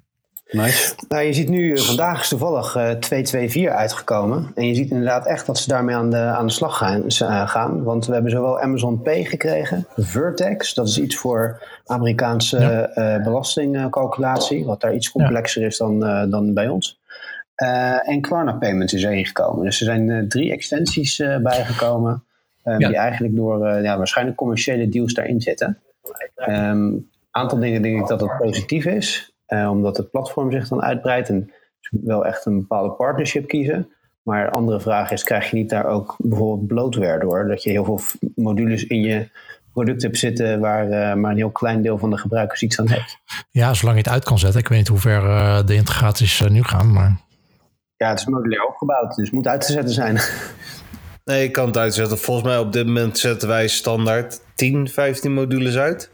Nice. 0.51 0.95
Nou, 1.09 1.23
je 1.23 1.33
ziet 1.33 1.49
nu, 1.49 1.79
vandaag 1.79 2.21
is 2.21 2.29
toevallig 2.29 2.77
uh, 2.77 2.91
224 2.91 3.79
uitgekomen. 3.79 4.53
En 4.55 4.67
je 4.67 4.75
ziet 4.75 4.91
inderdaad 4.91 5.27
echt 5.27 5.47
dat 5.47 5.59
ze 5.59 5.69
daarmee 5.69 5.95
aan 5.95 6.11
de, 6.11 6.17
aan 6.17 6.47
de 6.47 6.53
slag 6.53 6.77
gaan, 6.77 7.03
uh, 7.23 7.49
gaan. 7.49 7.83
Want 7.83 8.07
we 8.07 8.13
hebben 8.13 8.31
zowel 8.31 8.61
Amazon 8.61 9.03
Pay 9.03 9.25
gekregen, 9.25 9.87
Vertex, 9.97 10.75
dat 10.75 10.89
is 10.89 10.99
iets 10.99 11.17
voor 11.17 11.63
Amerikaanse 11.87 12.59
ja. 12.59 13.17
uh, 13.17 13.25
belastingcalculatie, 13.25 14.65
wat 14.65 14.81
daar 14.81 14.95
iets 14.95 15.11
complexer 15.11 15.61
ja. 15.61 15.67
is 15.67 15.77
dan, 15.77 16.01
dan 16.31 16.55
bij 16.55 16.69
ons. 16.69 17.01
en 18.05 18.21
Klarna 18.21 18.53
Payments 18.53 18.93
is 18.93 19.05
erin 19.05 19.27
gekomen. 19.27 19.65
Dus 19.65 19.81
er 19.81 19.87
zijn 19.87 20.29
drie 20.29 20.53
extensies 20.53 21.23
bijgekomen, 21.43 22.25
ja. 22.63 22.77
die 22.77 22.97
eigenlijk 22.97 23.37
door 23.37 23.69
ja, 23.69 23.97
waarschijnlijk 23.97 24.37
commerciële 24.37 24.89
deals 24.89 25.15
daarin 25.15 25.41
zitten. 25.41 25.79
Een 26.35 26.65
um, 26.65 27.11
aantal 27.31 27.59
dingen 27.59 27.83
denk 27.83 28.01
ik 28.01 28.07
dat 28.07 28.21
het 28.21 28.37
positief 28.39 28.85
is. 28.85 29.35
Uh, 29.49 29.71
omdat 29.71 29.97
het 29.97 30.11
platform 30.11 30.53
zich 30.53 30.69
dan 30.69 30.83
uitbreidt 30.83 31.29
en 31.29 31.53
wel 31.91 32.27
echt 32.27 32.47
een 32.47 32.61
bepaalde 32.61 32.91
partnership 32.91 33.49
kiezen. 33.49 33.91
Maar 34.23 34.45
de 34.45 34.51
andere 34.51 34.81
vraag 34.81 35.11
is, 35.11 35.25
krijg 35.25 35.51
je 35.51 35.57
niet 35.57 35.71
daar 35.71 35.87
ook 35.87 36.15
bijvoorbeeld 36.19 36.67
bloatware 36.67 37.19
door? 37.19 37.49
Dat 37.49 37.63
je 37.63 37.71
heel 37.71 37.85
veel 37.85 38.01
modules 38.35 38.87
in 38.87 39.01
je 39.01 39.29
product 39.73 40.03
hebt 40.03 40.19
zitten 40.19 40.61
waar 40.61 40.85
uh, 40.85 41.15
maar 41.15 41.31
een 41.31 41.37
heel 41.37 41.51
klein 41.51 41.83
deel 41.83 41.99
van 41.99 42.11
de 42.11 42.19
gebruikers 42.19 42.63
iets 42.63 42.81
aan 42.81 42.89
heeft. 42.89 43.19
Ja, 43.51 43.75
zolang 43.75 43.97
je 43.97 44.03
het 44.03 44.13
uit 44.13 44.25
kan 44.25 44.39
zetten. 44.39 44.61
Ik 44.61 44.69
weet 44.69 44.79
niet 44.79 44.89
hoe 44.89 44.99
ver 44.99 45.23
uh, 45.23 45.67
de 45.67 45.75
integraties 45.75 46.41
nu 46.41 46.63
gaan, 46.63 46.93
maar... 46.93 47.21
Ja, 47.97 48.09
het 48.09 48.19
is 48.19 48.27
modulair 48.27 48.67
opgebouwd, 48.67 49.17
dus 49.17 49.25
het 49.25 49.35
moet 49.35 49.47
uit 49.47 49.67
te 49.67 49.73
zetten 49.73 49.95
zijn. 49.95 50.19
Nee, 51.25 51.45
ik 51.45 51.53
kan 51.53 51.67
het 51.67 51.77
uitzetten. 51.77 52.19
Volgens 52.19 52.47
mij 52.47 52.59
op 52.59 52.73
dit 52.73 52.87
moment 52.87 53.19
zetten 53.19 53.49
wij 53.49 53.69
standaard 53.69 54.41
10, 54.55 54.89
15 54.89 55.33
modules 55.33 55.77
uit. 55.77 56.11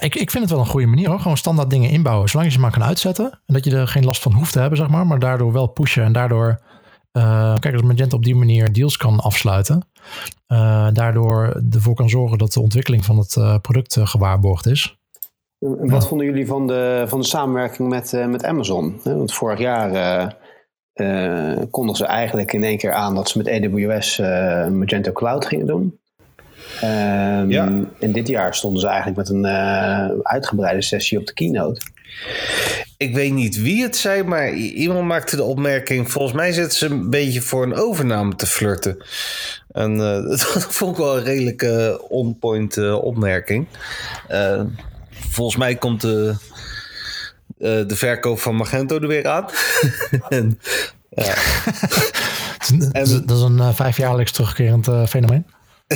Ik, 0.00 0.14
ik 0.14 0.30
vind 0.30 0.44
het 0.44 0.52
wel 0.52 0.60
een 0.60 0.70
goede 0.70 0.86
manier 0.86 1.08
hoor. 1.08 1.20
Gewoon 1.20 1.36
standaard 1.36 1.70
dingen 1.70 1.90
inbouwen. 1.90 2.28
Zolang 2.28 2.48
je 2.48 2.54
ze 2.54 2.60
maar 2.60 2.70
kan 2.70 2.84
uitzetten. 2.84 3.30
En 3.46 3.54
dat 3.54 3.64
je 3.64 3.76
er 3.76 3.88
geen 3.88 4.04
last 4.04 4.22
van 4.22 4.32
hoeft 4.32 4.52
te 4.52 4.60
hebben, 4.60 4.78
zeg 4.78 4.88
maar. 4.88 5.06
Maar 5.06 5.18
daardoor 5.18 5.52
wel 5.52 5.66
pushen. 5.66 6.04
En 6.04 6.12
daardoor, 6.12 6.60
uh, 7.12 7.54
kijk, 7.58 7.74
als 7.74 7.82
Magento 7.82 8.16
op 8.16 8.24
die 8.24 8.34
manier 8.34 8.72
deals 8.72 8.96
kan 8.96 9.20
afsluiten. 9.20 9.88
Uh, 10.48 10.88
daardoor 10.92 11.62
ervoor 11.70 11.94
kan 11.94 12.08
zorgen 12.08 12.38
dat 12.38 12.52
de 12.52 12.60
ontwikkeling 12.60 13.04
van 13.04 13.18
het 13.18 13.36
uh, 13.36 13.58
product 13.58 13.96
gewaarborgd 14.00 14.66
is. 14.66 14.98
En 15.58 15.90
wat 15.90 16.02
ja. 16.02 16.08
vonden 16.08 16.26
jullie 16.26 16.46
van 16.46 16.66
de, 16.66 17.04
van 17.06 17.20
de 17.20 17.26
samenwerking 17.26 17.88
met, 17.88 18.26
met 18.28 18.44
Amazon? 18.44 19.00
Want 19.04 19.32
vorig 19.32 19.58
jaar 19.58 20.36
konden 21.70 21.96
ze 21.96 22.04
eigenlijk 22.04 22.52
in 22.52 22.64
één 22.64 22.78
keer 22.78 22.92
aan 22.92 23.14
dat 23.14 23.28
ze 23.28 23.38
met 23.38 23.48
AWS 23.48 24.18
Magento 24.70 25.12
Cloud 25.12 25.46
gingen 25.46 25.66
doen. 25.66 25.98
Um, 26.82 27.50
ja. 27.50 27.72
En 28.00 28.12
dit 28.12 28.28
jaar 28.28 28.54
stonden 28.54 28.80
ze 28.80 28.86
eigenlijk 28.86 29.16
met 29.16 29.28
een 29.28 29.44
uh, 29.44 30.08
uitgebreide 30.22 30.82
sessie 30.82 31.18
op 31.18 31.26
de 31.26 31.32
keynote. 31.32 31.80
Ik 32.96 33.14
weet 33.14 33.32
niet 33.32 33.60
wie 33.62 33.82
het 33.82 33.96
zei, 33.96 34.22
maar 34.22 34.52
iemand 34.52 35.06
maakte 35.06 35.36
de 35.36 35.42
opmerking: 35.42 36.10
volgens 36.10 36.34
mij 36.34 36.52
zitten 36.52 36.78
ze 36.78 36.86
een 36.86 37.10
beetje 37.10 37.40
voor 37.40 37.62
een 37.62 37.74
overname 37.74 38.34
te 38.36 38.46
flirten. 38.46 39.04
En 39.70 39.92
uh, 39.92 40.22
dat 40.28 40.42
vond 40.68 40.90
ik 40.90 41.04
wel 41.04 41.16
een 41.16 41.24
redelijke 41.24 42.04
on-point 42.08 42.76
uh, 42.76 43.04
opmerking. 43.04 43.66
volgens 45.08 45.56
mij 45.56 45.74
komt 45.74 46.00
de, 46.00 46.34
de 47.58 47.96
verkoop 47.96 48.40
van 48.40 48.56
Magento 48.56 49.00
er 49.00 49.08
weer 49.08 49.28
aan. 49.28 49.46
en, 50.28 50.60
ja. 51.10 51.34
en, 52.92 53.24
dat 53.26 53.36
is 53.36 53.42
een 53.42 53.74
vijfjaarlijks 53.74 54.32
terugkerend 54.32 54.88
fenomeen. 55.08 55.46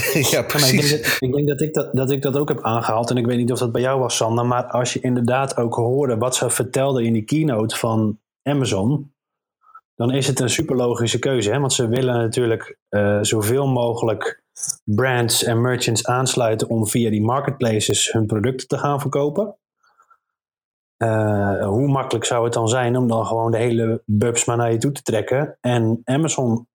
ja, 0.30 0.42
precies. 0.42 0.92
Ik 0.92 1.00
denk, 1.00 1.02
dat, 1.02 1.20
ik 1.20 1.32
denk 1.32 1.48
dat, 1.48 1.60
ik 1.60 1.74
dat, 1.74 1.90
dat 1.92 2.10
ik 2.10 2.22
dat 2.22 2.36
ook 2.36 2.48
heb 2.48 2.62
aangehaald. 2.62 3.10
En 3.10 3.16
ik 3.16 3.26
weet 3.26 3.36
niet 3.36 3.52
of 3.52 3.58
dat 3.58 3.72
bij 3.72 3.80
jou 3.80 4.00
was, 4.00 4.16
Sander. 4.16 4.46
Maar 4.46 4.64
als 4.64 4.92
je 4.92 5.00
inderdaad 5.00 5.56
ook 5.56 5.74
hoorde 5.74 6.16
wat 6.16 6.36
ze 6.36 6.50
vertelden 6.50 7.04
in 7.04 7.12
die 7.12 7.24
keynote 7.24 7.76
van 7.76 8.18
Amazon. 8.42 9.12
Dan 9.94 10.12
is 10.12 10.26
het 10.26 10.40
een 10.40 10.50
super 10.50 10.76
logische 10.76 11.18
keuze. 11.18 11.50
Hè? 11.50 11.58
Want 11.58 11.72
ze 11.72 11.88
willen 11.88 12.14
natuurlijk 12.14 12.78
uh, 12.90 13.18
zoveel 13.22 13.66
mogelijk 13.66 14.42
brands 14.84 15.44
en 15.44 15.60
merchants 15.60 16.06
aansluiten 16.06 16.68
om 16.68 16.86
via 16.86 17.10
die 17.10 17.22
marketplaces 17.22 18.12
hun 18.12 18.26
producten 18.26 18.68
te 18.68 18.78
gaan 18.78 19.00
verkopen. 19.00 19.56
Uh, 20.98 21.66
hoe 21.66 21.88
makkelijk 21.88 22.24
zou 22.24 22.44
het 22.44 22.52
dan 22.52 22.68
zijn 22.68 22.96
om 22.96 23.08
dan 23.08 23.26
gewoon 23.26 23.50
de 23.50 23.58
hele 23.58 24.02
bubs 24.04 24.44
maar 24.44 24.56
naar 24.56 24.72
je 24.72 24.78
toe 24.78 24.92
te 24.92 25.02
trekken 25.02 25.58
en 25.60 26.00
Amazon 26.04 26.66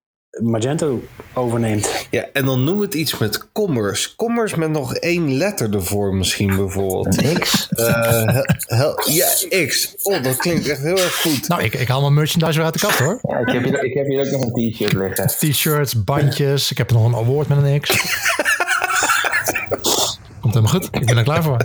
Magento 0.41 1.03
overneemt. 1.33 2.07
Ja, 2.09 2.25
en 2.33 2.45
dan 2.45 2.63
noem 2.63 2.81
het 2.81 2.93
iets 2.93 3.17
met 3.17 3.51
commerce. 3.51 4.15
Commerce 4.15 4.59
met 4.59 4.69
nog 4.69 4.95
één 4.95 5.33
letter 5.33 5.73
ervoor 5.73 6.15
misschien 6.15 6.55
bijvoorbeeld. 6.55 7.39
X? 7.39 7.69
Uh, 7.71 8.41
ja, 9.05 9.27
X. 9.67 9.95
Oh, 10.03 10.23
dat 10.23 10.35
klinkt 10.35 10.67
echt 10.67 10.81
heel 10.81 10.97
erg 10.97 11.15
goed. 11.15 11.47
Nou, 11.47 11.63
ik, 11.63 11.73
ik 11.73 11.87
haal 11.87 12.01
mijn 12.01 12.13
merchandise 12.13 12.55
weer 12.55 12.65
uit 12.65 12.73
de 12.73 12.79
kast 12.79 12.99
hoor. 12.99 13.19
Ja, 13.21 13.37
ik, 13.37 13.51
heb 13.51 13.63
hier, 13.63 13.83
ik 13.83 13.93
heb 13.93 14.05
hier 14.05 14.19
ook 14.25 14.31
nog 14.31 14.53
een 14.53 14.71
t-shirt 14.71 14.93
liggen. 14.93 15.27
T-shirts, 15.27 16.03
bandjes. 16.03 16.71
Ik 16.71 16.77
heb 16.77 16.91
nog 16.91 17.05
een 17.05 17.15
award 17.15 17.47
met 17.47 17.57
een 17.57 17.79
X. 17.79 17.89
Komt 20.41 20.53
helemaal 20.53 20.73
goed. 20.73 20.87
Ik 20.91 21.05
ben 21.05 21.17
er 21.17 21.23
klaar 21.23 21.43
voor. 21.43 21.57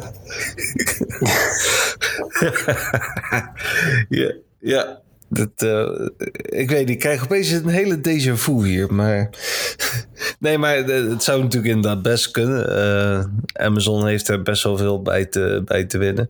ja, 4.09 4.33
ja. 4.59 5.01
Dat, 5.29 5.63
uh, 5.65 6.09
ik 6.43 6.71
weet 6.71 6.79
niet, 6.79 6.91
ik 6.91 6.99
krijg 6.99 7.25
opeens 7.25 7.51
een 7.51 7.69
hele 7.69 7.97
déjà 7.97 8.33
vu 8.33 8.67
hier. 8.67 8.95
Maar 8.95 9.31
nee, 10.41 10.59
maar 10.59 10.77
het 10.77 11.23
zou 11.23 11.43
natuurlijk 11.43 11.75
inderdaad 11.75 12.03
best 12.03 12.31
kunnen. 12.31 12.71
Uh, 12.71 13.65
Amazon 13.67 14.07
heeft 14.07 14.29
er 14.29 14.43
best 14.43 14.63
wel 14.63 14.77
veel 14.77 15.03
bij 15.03 15.27
te, 15.27 15.63
bij 15.65 15.85
te 15.85 15.99
winnen. 15.99 16.29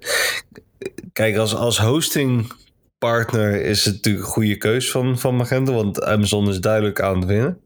Kijk, 1.13 1.37
als, 1.37 1.55
als 1.55 1.79
hosting 1.79 2.53
partner 2.99 3.65
is 3.65 3.85
het 3.85 3.95
natuurlijk 3.95 4.25
een 4.25 4.31
goede 4.31 4.57
keus 4.57 4.91
van, 4.91 5.19
van 5.19 5.37
Magento, 5.37 5.73
want 5.73 6.03
Amazon 6.03 6.49
is 6.49 6.61
duidelijk 6.61 7.01
aan 7.01 7.19
het 7.19 7.29
winnen. 7.29 7.61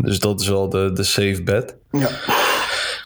Dus 0.00 0.18
dat 0.18 0.40
is 0.40 0.48
wel 0.48 0.68
de, 0.68 0.92
de 0.92 1.02
safe 1.02 1.42
bet. 1.42 1.76
Ja. 1.90 2.10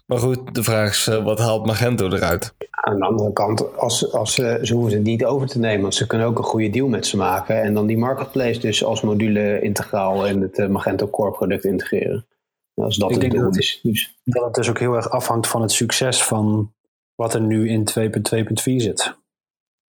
Maar 0.06 0.18
goed, 0.18 0.54
de 0.54 0.62
vraag 0.62 0.90
is, 0.90 1.06
uh, 1.08 1.24
wat 1.24 1.38
haalt 1.38 1.66
Magento 1.66 2.06
eruit? 2.10 2.54
Aan 2.70 2.98
de 2.98 3.04
andere 3.04 3.32
kant, 3.32 3.76
als, 3.78 4.12
als, 4.12 4.38
uh, 4.38 4.54
ze 4.62 4.74
hoeven 4.74 4.92
het 4.94 5.02
niet 5.02 5.24
over 5.24 5.46
te 5.46 5.58
nemen, 5.58 5.80
want 5.82 5.94
ze 5.94 6.06
kunnen 6.06 6.26
ook 6.26 6.38
een 6.38 6.44
goede 6.44 6.70
deal 6.70 6.88
met 6.88 7.06
ze 7.06 7.16
maken. 7.16 7.62
En 7.62 7.74
dan 7.74 7.86
die 7.86 7.98
marketplace 7.98 8.60
dus 8.60 8.84
als 8.84 9.00
module 9.00 9.60
integraal 9.60 10.26
in 10.26 10.40
het 10.42 10.58
uh, 10.58 10.68
Magento 10.68 11.08
Core 11.08 11.30
product 11.30 11.64
integreren. 11.64 12.26
Als 12.74 12.96
dat 12.96 13.08
Ik 13.08 13.14
het 13.14 13.20
denk 13.24 13.34
doel 13.42 13.50
dat- 13.50 13.58
is. 13.58 13.80
Dus, 13.82 14.18
Dat 14.24 14.44
het 14.44 14.54
dus 14.54 14.68
ook 14.70 14.78
heel 14.78 14.94
erg 14.94 15.10
afhangt 15.10 15.46
van 15.48 15.62
het 15.62 15.72
succes 15.72 16.24
van 16.24 16.72
wat 17.14 17.34
er 17.34 17.40
nu 17.40 17.68
in 17.68 17.84
2.2.4 17.84 18.80
zit. 18.80 19.16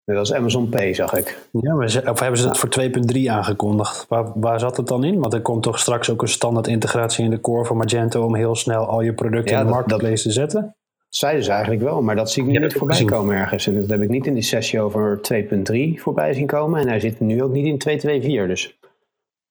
Dat 0.04 0.26
is 0.26 0.32
Amazon 0.32 0.68
Pay, 0.68 0.94
zag 0.94 1.14
ik. 1.14 1.48
Ja, 1.52 1.74
maar 1.74 1.90
ze, 1.90 2.10
of 2.10 2.20
hebben 2.20 2.40
ze 2.40 2.48
het 2.48 2.58
voor 2.58 2.68
2.3 3.14 3.20
aangekondigd? 3.30 4.06
Waar, 4.08 4.32
waar 4.34 4.60
zat 4.60 4.76
het 4.76 4.86
dan 4.86 5.04
in? 5.04 5.18
Want 5.20 5.32
er 5.34 5.40
komt 5.42 5.62
toch 5.62 5.78
straks 5.78 6.10
ook 6.10 6.22
een 6.22 6.28
standaard 6.28 6.66
integratie 6.66 7.24
in 7.24 7.30
de 7.30 7.40
core 7.40 7.64
van 7.64 7.76
Magento 7.76 8.24
om 8.24 8.34
heel 8.34 8.54
snel 8.54 8.86
al 8.86 9.00
je 9.00 9.12
producten 9.12 9.50
Ja, 9.54 9.60
in 9.60 9.66
de 9.66 9.72
dat- 9.72 9.80
marketplace 9.80 10.22
te 10.22 10.30
zetten? 10.32 10.60
Dat 10.62 11.22
zeiden 11.22 11.44
ze 11.44 11.50
eigenlijk 11.50 11.82
wel, 11.82 12.02
maar 12.02 12.16
dat 12.16 12.30
zie 12.30 12.42
ik 12.42 12.48
nu 12.48 12.54
Ja, 12.54 12.60
niet 12.60 12.72
voorbij 12.72 12.96
gezien. 12.96 13.10
komen 13.10 13.36
ergens. 13.36 13.66
En 13.66 13.80
dat 13.80 13.90
heb 13.90 14.00
ik 14.02 14.08
niet 14.08 14.26
in 14.26 14.34
die 14.34 14.42
sessie 14.42 14.80
over 14.80 15.20
2.3 15.22 16.00
voorbij 16.02 16.32
zien 16.32 16.46
komen. 16.46 16.80
En 16.80 16.88
hij 16.88 17.00
zit 17.00 17.20
nu 17.20 17.42
ook 17.42 17.52
niet 17.52 17.66
in 17.66 17.78
2.2.4. 17.78 18.46
Dus 18.46 18.66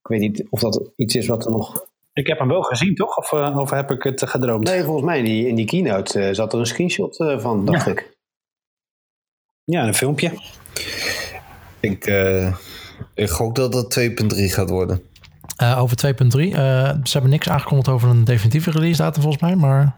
ik 0.01 0.08
weet 0.08 0.20
niet 0.20 0.45
of 0.49 0.60
dat 0.60 0.82
iets 0.95 1.16
is 1.16 1.28
wat 1.28 1.45
er 1.45 1.51
nog... 1.51 1.86
Ik 2.14 2.28
heb 2.28 2.39
hem 2.39 2.47
wel 2.47 2.62
gezien, 2.62 2.95
toch? 2.95 3.18
Of, 3.18 3.32
eh, 3.34 3.58
of 3.60 3.70
heb 3.70 3.91
ik 3.91 4.04
het 4.04 4.22
eh, 4.22 4.30
gedroomd? 4.30 4.64
Nee, 4.68 4.84
volgens 4.84 5.06
mij 5.06 5.18
in 5.18 5.24
die, 5.26 5.47
in 5.47 5.56
die 5.56 5.66
keynote 5.66 6.20
eh, 6.20 6.34
zat 6.34 6.54
er 6.54 6.60
een 6.60 6.66
screenshot 6.66 7.16
van, 7.38 7.66
dacht 7.66 7.88
ik. 7.88 8.12
Ja, 9.66 9.88
een 9.88 9.95
filmpje. 9.95 10.32
Ik, 11.80 12.05
eh, 12.05 12.55
ik 13.14 13.30
gok 13.30 13.55
dat 13.55 13.72
dat 13.72 13.91
2.3 13.91 14.49
gaat 14.49 14.70
worden. 14.70 15.01
Eh, 15.55 15.82
over 15.82 15.97
2.3. 15.97 16.53
eh, 16.53 16.89
ze 17.03 17.11
hebben 17.11 17.30
niks 17.30 17.49
aangekondigd 17.49 17.89
over 17.89 18.09
een 18.09 18.24
definitieve 18.24 18.72
release 18.72 19.01
datum 19.01 19.22
volgens 19.22 19.43
mij, 19.43 19.55
maar 19.55 19.97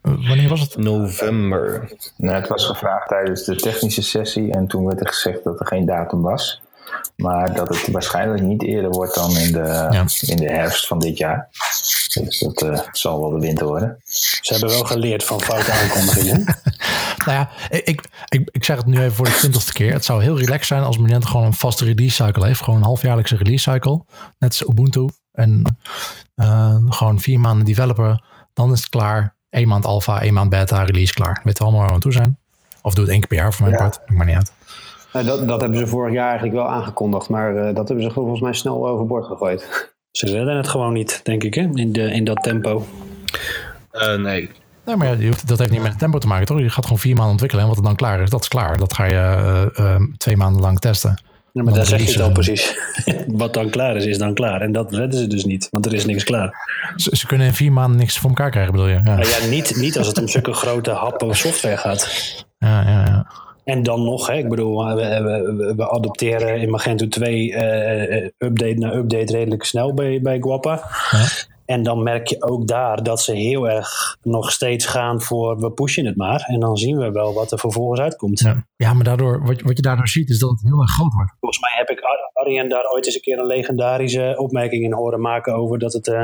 wanneer 0.00 0.48
was 0.48 0.60
het? 0.60 0.76
November. 0.76 1.92
Nou, 2.16 2.36
het 2.36 2.48
was 2.48 2.66
gevraagd 2.66 3.08
tijdens 3.08 3.44
de 3.44 3.56
technische 3.56 4.02
sessie 4.02 4.52
en 4.52 4.66
toen 4.66 4.84
werd 4.84 5.00
er 5.00 5.08
gezegd 5.08 5.44
dat 5.44 5.60
er 5.60 5.66
geen 5.66 5.86
datum 5.86 6.22
was. 6.22 6.62
Maar 7.16 7.54
dat 7.54 7.68
het 7.68 7.86
waarschijnlijk 7.86 8.42
niet 8.42 8.62
eerder 8.62 8.90
wordt 8.90 9.14
dan 9.14 9.36
in 9.36 9.52
de, 9.52 10.04
in 10.26 10.36
de 10.36 10.48
herfst 10.50 10.86
van 10.86 10.98
dit 10.98 11.18
jaar. 11.18 11.48
Dus 12.14 12.38
dat 12.38 12.62
eh, 12.62 12.78
zal 12.92 13.20
wel 13.20 13.30
de 13.30 13.38
winter 13.38 13.66
worden. 13.66 14.00
Ze 14.40 14.52
hebben 14.52 14.70
wel 14.70 14.84
geleerd 14.84 15.24
van 15.24 15.40
foute 15.40 15.72
aankondigingen. 15.72 16.44
Nou 17.24 17.38
ja, 17.38 17.50
ik, 17.70 18.08
ik, 18.28 18.48
ik 18.52 18.64
zeg 18.64 18.76
het 18.76 18.86
nu 18.86 18.98
even 18.98 19.12
voor 19.12 19.26
de 19.26 19.32
twintigste 19.32 19.72
keer. 19.72 19.92
Het 19.92 20.04
zou 20.04 20.22
heel 20.22 20.38
relaxed 20.38 20.66
zijn 20.66 20.82
als 20.82 20.98
Magento 20.98 21.28
gewoon 21.28 21.46
een 21.46 21.52
vaste 21.52 21.84
release 21.84 22.24
cycle 22.24 22.46
heeft. 22.46 22.62
Gewoon 22.62 22.78
een 22.78 22.84
halfjaarlijkse 22.84 23.36
release 23.36 23.70
cycle. 23.70 24.04
Net 24.38 24.50
als 24.50 24.68
Ubuntu. 24.68 25.08
En 25.32 25.78
eh, 26.34 26.76
gewoon 26.88 27.20
vier 27.20 27.40
maanden 27.40 27.66
developer. 27.66 28.22
Dan 28.52 28.72
is 28.72 28.80
het 28.80 28.88
klaar. 28.88 29.36
Eén 29.50 29.68
maand 29.68 29.84
alpha, 29.84 30.20
één 30.20 30.32
maand 30.32 30.50
beta, 30.50 30.82
release 30.82 31.12
klaar. 31.12 31.40
Weet 31.44 31.60
allemaal 31.60 31.80
waar 31.80 31.88
we 31.88 31.94
aan 31.94 32.00
toe 32.00 32.12
zijn. 32.12 32.38
Of 32.82 32.94
doe 32.94 33.04
het 33.04 33.12
één 33.12 33.20
keer 33.20 33.28
per 33.28 33.38
jaar 33.38 33.52
voor 33.52 33.66
mijn 33.66 33.78
part. 33.78 33.98
Maakt 33.98 34.10
maar 34.10 34.26
niet 34.26 34.36
uit. 34.36 34.52
Nou, 35.12 35.26
dat, 35.26 35.48
dat 35.48 35.60
hebben 35.60 35.78
ze 35.78 35.86
vorig 35.86 36.12
jaar 36.12 36.28
eigenlijk 36.28 36.56
wel 36.56 36.68
aangekondigd. 36.68 37.28
Maar 37.28 37.56
eh, 37.56 37.74
dat 37.74 37.88
hebben 37.88 38.04
ze 38.04 38.10
volgens 38.10 38.40
mij 38.40 38.52
snel 38.52 38.88
overboord 38.88 39.26
gegooid. 39.26 39.92
Ze 40.10 40.26
redden 40.26 40.56
het 40.56 40.68
gewoon 40.68 40.92
niet, 40.92 41.20
denk 41.24 41.42
ik, 41.42 41.54
hè? 41.54 41.62
In, 41.72 41.92
de, 41.92 42.12
in 42.12 42.24
dat 42.24 42.42
tempo. 42.42 42.86
Eh, 43.90 44.14
nee. 44.14 44.50
Nee, 44.84 44.96
maar 44.96 45.20
je 45.20 45.26
hoeft, 45.26 45.48
dat 45.48 45.58
heeft 45.58 45.70
niet 45.70 45.80
met 45.80 45.90
het 45.90 45.98
tempo 45.98 46.18
te 46.18 46.26
maken, 46.26 46.46
toch? 46.46 46.58
Je 46.58 46.70
gaat 46.70 46.84
gewoon 46.84 46.98
vier 46.98 47.12
maanden 47.14 47.30
ontwikkelen. 47.32 47.62
En 47.64 47.68
wat 47.70 47.78
er 47.78 47.84
dan 47.84 47.96
klaar 47.96 48.20
is, 48.20 48.30
dat 48.30 48.40
is 48.40 48.48
klaar. 48.48 48.76
Dat 48.76 48.94
ga 48.94 49.04
je 49.04 49.14
eh, 49.14 49.94
eh, 49.94 50.00
twee 50.16 50.36
maanden 50.36 50.60
lang 50.62 50.78
testen. 50.78 51.10
Ja, 51.52 51.62
maar 51.62 51.64
Dan 51.64 51.74
daar 51.74 51.86
zeg 51.86 51.98
je 52.00 52.12
het 52.12 52.20
al 52.20 52.28
releasen. 52.28 52.54
precies. 53.04 53.26
Wat 53.42 53.54
dan 53.54 53.70
klaar 53.70 53.96
is, 53.96 54.04
is 54.04 54.18
dan 54.18 54.34
klaar. 54.34 54.60
En 54.60 54.72
dat 54.72 54.92
redden 54.94 55.18
ze 55.18 55.26
dus 55.26 55.44
niet, 55.44 55.68
want 55.70 55.86
er 55.86 55.94
is 55.94 56.04
niks 56.06 56.24
klaar. 56.24 56.54
Ze, 56.96 57.16
ze 57.16 57.26
kunnen 57.26 57.46
in 57.46 57.54
vier 57.54 57.72
maanden 57.72 57.98
niks 57.98 58.18
voor 58.18 58.28
elkaar 58.30 58.50
krijgen, 58.50 58.72
bedoel 58.72 58.88
je? 58.88 58.94
Ja, 58.94 59.02
Maar 59.02 59.26
ja, 59.26 59.46
niet, 59.48 59.76
niet 59.76 59.98
als 59.98 60.06
het 60.06 60.18
om 60.18 60.28
zulke 60.28 60.52
grote 60.52 60.90
happen 60.90 61.36
software 61.36 61.76
gaat. 61.76 62.08
ja, 62.58 62.82
ja. 62.82 63.04
ja. 63.04 63.26
En 63.64 63.82
dan 63.82 64.04
nog, 64.04 64.26
hè, 64.26 64.34
ik 64.34 64.48
bedoel, 64.48 64.94
we, 64.94 65.74
we, 65.76 65.90
adopteren 65.90 66.60
in 66.60 66.70
Magento 66.70 67.08
2 67.08 67.54
eh, 67.54 68.28
update 68.38 68.74
na 68.78 68.92
update 68.94 69.32
redelijk 69.32 69.64
snel 69.64 69.94
bij, 69.94 70.20
bij 70.22 70.38
Guapa. 70.40 70.82
Ja. 71.10 71.26
En 71.66 71.82
dan 71.82 72.02
merk 72.02 72.26
je 72.26 72.42
ook 72.42 72.66
daar 72.68 73.02
dat 73.02 73.20
ze 73.20 73.32
heel 73.34 73.68
erg 73.68 74.16
nog 74.22 74.50
steeds 74.52 74.86
gaan 74.86 75.22
voor 75.22 75.60
we 75.60 75.70
pushen 75.72 76.06
het 76.06 76.16
maar. 76.16 76.44
En 76.46 76.60
dan 76.60 76.76
zien 76.76 76.98
we 76.98 77.10
wel 77.10 77.34
wat 77.34 77.52
er 77.52 77.58
vervolgens 77.58 78.00
uitkomt. 78.00 78.40
Ja, 78.40 78.66
ja 78.76 78.92
maar 78.92 79.04
daardoor, 79.04 79.44
wat, 79.46 79.60
wat 79.60 79.76
je 79.76 79.82
daardoor 79.82 80.08
ziet 80.08 80.30
is 80.30 80.38
dat 80.38 80.50
het 80.50 80.62
heel 80.62 80.80
erg 80.80 80.90
groot 80.90 81.12
wordt. 81.12 81.32
Volgens 81.40 81.60
mij 81.60 81.72
heb 81.76 81.88
ik 81.90 82.00
Ar- 82.00 82.30
Arjen 82.44 82.68
daar 82.68 82.84
ooit 82.92 83.06
eens 83.06 83.14
een 83.14 83.20
keer 83.20 83.38
een 83.38 83.46
legendarische 83.46 84.34
opmerking 84.38 84.84
in 84.84 84.92
horen 84.92 85.20
maken 85.20 85.54
over 85.54 85.78
dat 85.78 85.92
het. 85.92 86.08
eh, 86.08 86.20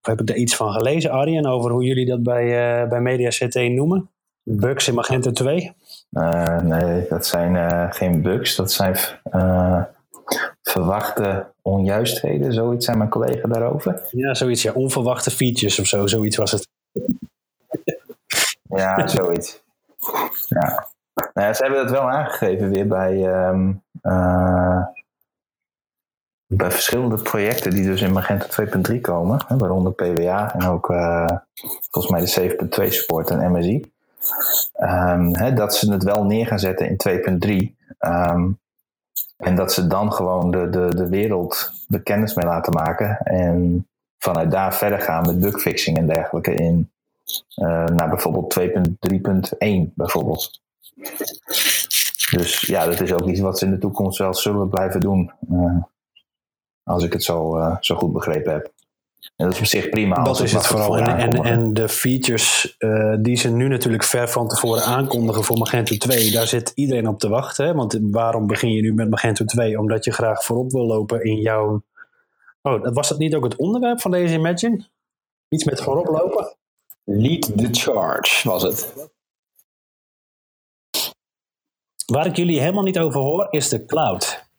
of 0.00 0.08
heb 0.08 0.20
ik 0.20 0.26
daar 0.26 0.36
iets 0.36 0.56
van 0.56 0.72
gelezen, 0.72 1.10
Arjen, 1.10 1.46
over 1.46 1.70
hoe 1.70 1.84
jullie 1.84 2.06
dat 2.06 2.22
bij, 2.22 2.44
eh 2.82 2.88
bij 2.88 3.00
Media 3.00 3.28
CT 3.28 3.54
noemen? 3.54 4.10
Bugs 4.42 4.88
in 4.88 4.94
Magento 4.94 5.30
2. 5.30 5.72
Eh, 6.10 6.60
nee, 6.60 7.06
dat 7.08 7.26
zijn 7.26 7.56
eh, 7.56 7.86
geen 7.92 8.22
bugs. 8.22 8.56
Dat 8.56 8.72
zijn 8.72 8.96
eh, 9.24 9.82
verwachte 10.72 11.46
onjuistheden. 11.62 12.52
Zoiets 12.52 12.84
zei 12.84 12.96
mijn 12.96 13.10
collega 13.10 13.48
daarover. 13.48 14.08
Ja, 14.10 14.34
zoiets, 14.34 14.62
ja. 14.62 14.72
Onverwachte 14.72 15.30
features 15.30 15.78
of 15.78 15.86
zo, 15.86 16.06
zoiets 16.06 16.36
was 16.36 16.52
het. 16.52 16.68
Ja, 18.62 19.06
zoiets. 19.18 19.62
Ja. 20.48 20.86
Nou 21.14 21.46
ja, 21.46 21.52
ze 21.52 21.62
hebben 21.62 21.82
dat 21.82 21.90
wel 21.90 22.10
aangegeven 22.10 22.70
weer 22.70 22.86
bij, 22.86 23.26
ehm, 23.32 23.72
eh, 24.02 24.86
bij 26.46 26.70
verschillende 26.70 27.22
projecten 27.22 27.70
die 27.70 27.84
dus 27.84 28.02
in 28.02 28.12
Magento 28.12 28.46
2.3 28.46 29.00
komen. 29.00 29.44
Hè, 29.46 29.56
waaronder 29.56 29.92
PWA 29.92 30.54
en 30.54 30.66
ook 30.66 30.90
eh, 30.90 31.36
volgens 31.90 32.12
mij 32.12 32.20
de 32.20 32.56
7.2 32.86 32.92
support 32.92 33.30
en 33.30 33.52
MSI. 33.52 33.92
Ehm, 34.72 35.34
hè, 35.34 35.52
dat 35.52 35.74
ze 35.74 35.92
het 35.92 36.02
wel 36.02 36.24
neer 36.24 36.46
gaan 36.46 36.58
zetten 36.58 36.88
in 36.88 36.96
2.3. 36.96 37.76
Ehm, 37.98 38.50
en 39.42 39.54
dat 39.54 39.72
ze 39.72 39.86
dan 39.86 40.12
gewoon 40.12 40.50
de, 40.50 40.70
de, 40.70 40.94
de 40.94 41.08
wereld 41.08 41.72
de 41.88 42.02
kennis 42.02 42.34
mee 42.34 42.46
laten 42.46 42.72
maken. 42.72 43.18
En 43.18 43.86
vanuit 44.18 44.50
daar 44.50 44.74
verder 44.74 45.00
gaan 45.00 45.26
met 45.26 45.40
bugfixing 45.40 45.96
en 45.96 46.06
dergelijke 46.06 46.54
in 46.54 46.90
eh, 47.54 47.86
naar 47.86 48.08
bijvoorbeeld 48.08 48.60
2.3.1 48.60 49.94
bijvoorbeeld. 49.94 50.60
Dus 52.30 52.60
ja, 52.60 52.84
dat 52.84 53.00
is 53.00 53.12
ook 53.12 53.26
iets 53.26 53.40
wat 53.40 53.58
ze 53.58 53.64
in 53.64 53.70
de 53.70 53.78
toekomst 53.78 54.18
wel 54.18 54.34
zullen 54.34 54.68
blijven 54.68 55.00
doen. 55.00 55.32
eh, 55.50 55.76
als 56.84 57.04
ik 57.04 57.12
het 57.12 57.24
zo, 57.24 57.56
eh, 57.56 57.76
zo 57.80 57.96
goed 57.96 58.12
begrepen 58.12 58.52
heb. 58.52 58.72
En 59.36 59.46
dat 59.46 59.54
is 59.54 59.60
op 59.60 59.66
zich 59.66 59.88
prima. 59.88 60.24
Dat 60.24 60.40
is 60.40 60.52
het 60.52 60.66
vooral. 60.66 60.98
En, 60.98 61.44
en 61.44 61.74
de 61.74 61.88
features 61.88 62.76
eh, 62.78 63.14
die 63.18 63.36
ze 63.36 63.50
nu 63.50 63.68
natuurlijk 63.68 64.04
ver 64.04 64.28
van 64.28 64.48
tevoren 64.48 64.82
aankondigen 64.82 65.44
voor 65.44 65.58
Magento 65.58 65.96
2, 65.96 66.30
daar 66.30 66.46
zit 66.46 66.72
iedereen 66.74 67.08
op 67.08 67.18
te 67.18 67.28
wachten. 67.28 67.66
Hè? 67.66 67.74
Want 67.74 67.98
waarom 68.00 68.46
begin 68.46 68.72
je 68.72 68.82
nu 68.82 68.94
met 68.94 69.10
Magento 69.10 69.44
2? 69.44 69.78
Omdat 69.78 70.04
je 70.04 70.12
graag 70.12 70.44
voorop 70.44 70.70
wil 70.72 70.86
lopen 70.86 71.24
in 71.24 71.40
jouw. 71.40 71.82
Oh, 72.62 72.92
was 72.92 73.08
dat 73.08 73.18
niet 73.18 73.34
ook 73.34 73.44
het 73.44 73.56
onderwerp 73.56 74.00
van 74.00 74.10
deze 74.10 74.34
Imagine? 74.34 74.86
Iets 75.48 75.64
met 75.64 75.82
voorop 75.82 76.06
lopen? 76.06 76.56
Lead 77.04 77.58
the 77.58 77.68
charge 77.70 78.48
was 78.48 78.62
het. 78.62 79.10
Waar 82.06 82.26
ik 82.26 82.36
jullie 82.36 82.60
helemaal 82.60 82.82
niet 82.82 82.98
over 82.98 83.20
hoor, 83.20 83.46
is 83.50 83.68
de 83.68 83.84
cloud. 83.84 84.50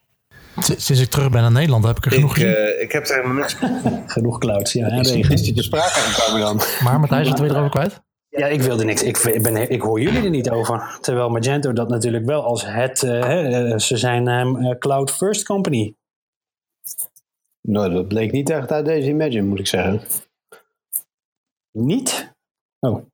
Sinds 0.60 1.02
ik 1.02 1.10
terug 1.10 1.30
ben 1.30 1.42
naar 1.42 1.52
Nederland 1.52 1.86
heb 1.86 1.98
ik 1.98 2.06
er 2.06 2.12
genoeg 2.12 2.38
Ik, 2.38 2.44
gezien. 2.44 2.56
eh, 2.56 2.82
ik 2.82 2.92
heb 2.92 3.08
er 3.08 3.16
helemaal 3.16 3.36
niks 3.36 3.56
Genoeg 4.14 4.38
clouds, 4.38 4.74
ja. 4.74 4.88
En 4.88 5.00
Is, 5.00 5.12
regen. 5.12 5.34
is 5.34 5.42
die 5.44 5.54
te 5.54 5.64
sprake 5.64 5.90
gekomen 6.00 6.42
dan? 6.42 6.62
Maar 6.84 7.00
Matthijs, 7.00 7.30
wat 7.30 7.38
wil 7.40 7.48
je 7.48 7.54
erover 7.54 7.72
kwijt? 7.72 8.02
Ja, 8.30 8.48
ik 8.48 8.62
wilde 8.62 8.84
niks. 8.84 9.04
Ik, 9.04 9.18
ik 9.18 9.44
ben, 9.44 9.70
ik 9.72 9.82
hoor 9.82 10.02
jullie 10.02 10.24
er 10.24 10.30
niet 10.30 10.50
over. 10.50 10.98
Terwijl 11.02 11.30
Magento 11.30 11.74
dat 11.74 11.90
natuurlijk 11.90 12.26
wel 12.26 12.44
als 12.44 12.66
het. 12.66 13.04
eh, 13.04 13.10
hè, 13.24 13.50
eh, 13.72 13.78
ze 13.80 13.98
zijn 13.98 14.28
eh, 14.28 14.78
Cloud 14.80 15.12
First 15.12 15.44
Company. 15.46 15.96
Nou, 17.62 17.94
dat 17.94 18.08
bleek 18.08 18.32
niet 18.32 18.50
echt 18.50 18.72
uit 18.72 18.86
deze 18.86 19.08
Imagine, 19.10 19.42
moet 19.48 19.60
ik 19.60 19.68
zeggen. 19.68 20.02
Niet? 21.72 22.32
Oh, 22.80 23.06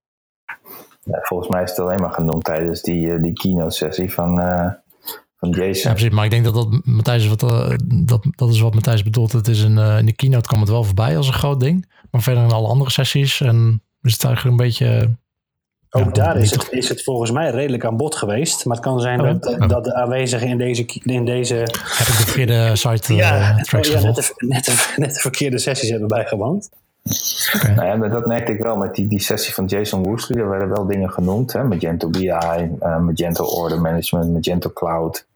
Ja, 1.03 1.19
volgens 1.21 1.49
mij 1.49 1.63
is 1.63 1.69
het 1.69 1.79
alleen 1.79 2.01
maar 2.01 2.13
genoemd 2.13 2.43
tijdens 2.43 2.81
die, 2.81 3.19
die 3.19 3.33
keynote 3.33 3.75
sessie 3.75 4.11
van, 5.39 5.49
eh 5.49 5.55
van 5.55 5.61
Ja, 5.61 5.67
Jason. 5.67 5.91
precies. 5.91 6.09
Maar 6.09 6.25
ik 6.25 6.31
denk 6.31 6.43
dat 6.43 6.53
dat 6.53 6.85
Matthijs 6.85 7.27
wat, 7.27 7.43
eh, 7.43 7.71
dat, 7.85 8.25
dat 8.35 8.49
is 8.49 8.59
wat 8.59 8.73
Matthijs 8.73 9.03
bedoelt. 9.03 9.31
Het 9.31 9.47
is 9.47 9.61
een, 9.61 9.77
eh, 9.77 9.97
in 9.97 10.05
de 10.05 10.15
keynote 10.15 10.47
kwam 10.47 10.59
het 10.59 10.69
wel 10.69 10.83
voorbij 10.83 11.17
als 11.17 11.27
een 11.27 11.33
groot 11.33 11.59
ding. 11.59 11.91
Maar 12.11 12.21
verder 12.21 12.43
in 12.43 12.51
alle 12.51 12.67
andere 12.67 12.91
sessies 12.91 13.41
en 13.41 13.83
is 14.01 14.13
het 14.13 14.23
eigenlijk 14.23 14.59
een 14.59 14.65
beetje... 14.65 15.17
ook 15.89 16.15
Ja, 16.15 16.23
daar 16.23 16.37
is 16.37 16.51
het, 16.51 16.67
is 16.71 16.89
het 16.89 17.03
volgens 17.03 17.31
mij 17.31 17.49
redelijk 17.49 17.85
aan 17.85 17.97
bod 17.97 18.15
geweest. 18.15 18.65
Maar 18.65 18.75
het 18.75 18.85
kan 18.85 18.99
zijn 18.99 19.21
Oh, 19.21 19.67
dat, 19.67 19.83
de 19.83 19.93
aanwezigen 19.93 20.47
in 20.47 20.57
deze, 20.57 20.85
in 21.03 21.25
deze 21.25 21.55
Heb 21.55 22.07
ik 22.07 22.17
de 22.17 22.23
verkeerde 22.25 22.75
site 22.75 23.13
eh, 23.13 23.19
ja, 23.19 23.55
tracks 23.61 23.89
oh 23.89 24.01
ja, 24.01 24.05
net, 24.07 24.15
de, 24.15 24.33
net, 24.37 24.65
de, 24.65 24.93
net 24.95 25.13
de 25.13 25.19
verkeerde 25.19 25.59
sessies 25.59 25.89
hebben 25.89 26.07
bijgewoond. 26.07 26.69
Nou 27.75 27.85
ja, 27.85 27.97
dat, 27.97 28.11
dat 28.11 28.25
merkte 28.25 28.51
ik 28.51 28.59
wel 28.59 28.75
met 28.75 28.95
die, 28.95 29.07
die 29.07 29.19
sessie 29.19 29.53
van 29.53 29.65
Jason 29.65 30.03
Woosley. 30.03 30.39
Er 30.39 30.49
werden 30.49 30.69
wel 30.69 30.85
dingen 30.85 31.11
genoemd. 31.11 31.53
Hè? 31.53 31.63
Magento 31.63 32.09
BI, 32.09 32.27
eh, 32.27 32.99
Magento 32.99 33.43
Order 33.43 33.81
Management, 33.81 34.33
Magento 34.33 34.69
Cloud. 34.73 35.27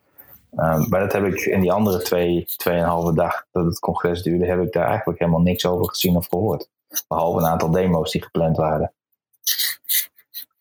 Um, 0.56 0.90
maar 0.90 1.00
dat 1.00 1.14
heb 1.14 1.26
ik 1.26 1.40
in 1.40 1.60
die 1.60 1.72
andere 1.72 2.02
twee, 2.02 2.46
tweeënhalve 2.46 3.14
dag 3.14 3.46
dat 3.52 3.66
het 3.66 3.80
congres 3.80 4.22
duurde, 4.22 4.46
heb 4.46 4.62
ik 4.62 4.72
daar 4.72 4.88
eigenlijk 4.88 5.20
helemaal 5.20 5.42
niks 5.42 5.66
over 5.66 5.90
gezien 5.90 6.16
of 6.16 6.28
gehoord. 6.28 6.70
Behalve 7.08 7.40
een 7.40 7.46
aantal 7.46 7.72
demo's 7.72 8.12
die 8.12 8.24
gepland 8.24 8.58
waren. 8.58 8.94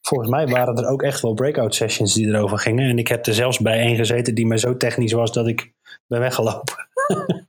Volgens 0.00 0.30
mij 0.30 0.46
waren 0.46 0.76
er 0.76 0.88
ook 0.88 1.02
echt 1.02 1.20
wel 1.20 1.34
breakout 1.34 1.74
sessions 1.74 2.14
die 2.14 2.28
erover 2.28 2.58
gingen. 2.58 2.88
En 2.88 2.98
ik 2.98 3.08
heb 3.08 3.26
er 3.26 3.34
zelfs 3.34 3.58
bij 3.58 3.78
één 3.78 3.96
gezeten 3.96 4.34
die 4.34 4.46
mij 4.46 4.58
zo 4.58 4.76
technisch 4.76 5.12
was 5.12 5.32
dat 5.32 5.46
ik 5.46 5.72
ben 6.06 6.20
weggelopen. 6.20 6.88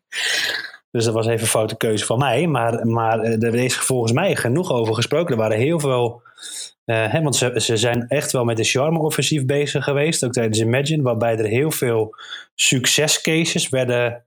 dus 0.92 1.06
dat 1.06 1.14
was 1.14 1.28
even 1.28 1.42
een 1.42 1.48
foute 1.48 1.78
keuze 1.78 2.06
van 2.06 2.18
mij. 2.18 2.48
Maar, 2.48 2.88
maar 2.88 3.20
eh, 3.20 3.44
er 3.44 3.56
is 3.56 3.78
volgens 3.78 4.12
mij 4.12 4.36
genoeg 4.36 4.72
over 4.72 4.96
gesproken. 4.96 5.32
Er 5.32 5.42
waren 5.42 5.58
heel 5.58 5.80
veel. 5.80 6.22
Uh, 6.86 7.12
hè, 7.12 7.22
want 7.22 7.36
ze, 7.36 7.52
ze 7.56 7.78
zijn 7.78 8.08
echt 8.08 8.32
wel 8.32 8.44
met 8.44 8.58
de 8.58 8.64
charme-offensief 8.64 9.46
bezig 9.46 9.84
geweest. 9.84 10.26
Ook 10.26 10.32
tijdens 10.32 10.60
Imagine. 10.60 11.04
Waarbij 11.04 11.38
er 11.38 11.46
heel 11.46 11.72
veel 11.72 12.16
succescases 12.56 13.70
werden 13.70 14.26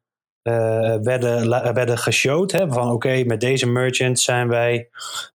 uh, 0.48 0.96
werden, 1.02 1.48
werden 1.74 1.98
geshowd. 1.98 2.52
Hè, 2.52 2.72
van 2.72 2.90
oké, 2.90 3.24
met 3.24 3.40
deze 3.40 3.66
merchant 3.66 4.20
zijn 4.20 4.48
wij 4.48 4.88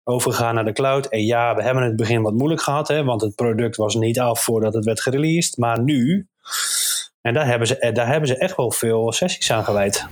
overgegaan 0.05 0.55
naar 0.55 0.65
de 0.65 0.73
cloud. 0.73 1.07
En 1.07 1.25
ja, 1.25 1.55
we 1.55 1.63
hebben 1.63 1.83
in 1.83 1.89
het 1.89 1.99
begin 1.99 2.23
wat 2.23 2.33
moeilijk 2.33 2.63
gehad, 2.63 2.89
hè, 2.89 3.05
want 3.05 3.21
het 3.21 3.35
product 3.35 3.77
was 3.77 3.95
niet 3.95 4.21
af 4.21 4.43
voordat 4.43 4.75
het 4.75 4.85
werd 4.85 5.01
gereleased. 5.01 5.57
Maar 5.57 5.83
nu, 5.83 6.27
en 7.21 7.35
daar 7.35 7.47
hebben 7.47 7.67
ze, 7.67 7.91
daar 7.93 8.07
hebben 8.07 8.29
ze 8.29 8.37
echt 8.37 8.57
wel 8.57 8.71
veel 8.71 9.13
sessies 9.13 9.53
aan 9.53 9.65
gewijd. 9.65 10.07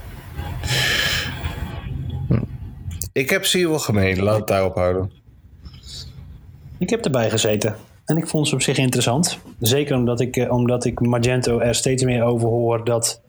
Ik 3.13 3.31
heb 3.31 3.45
ze 3.45 3.69
wel 3.69 3.79
gemeen, 3.79 4.23
laat 4.23 4.37
het 4.37 4.47
daarop 4.47 4.75
houden. 4.75 5.13
Ik 6.79 6.91
heb 6.91 7.05
erbij 7.05 7.31
gezeten. 7.31 7.77
En 8.05 8.17
ik 8.17 8.27
vond 8.27 8.49
ze 8.49 8.55
op 8.55 8.63
zich 8.63 8.79
interessant. 8.79 9.39
Zeker 9.61 9.97
omdat 9.97 10.21
ik, 10.21 10.47
omdat 10.51 10.85
ik 10.85 11.01
Magento 11.01 11.59
er 11.59 11.75
steeds 11.75 12.03
meer 12.03 12.23
over 12.23 12.49
hoor 12.49 12.85
dat 12.85 13.23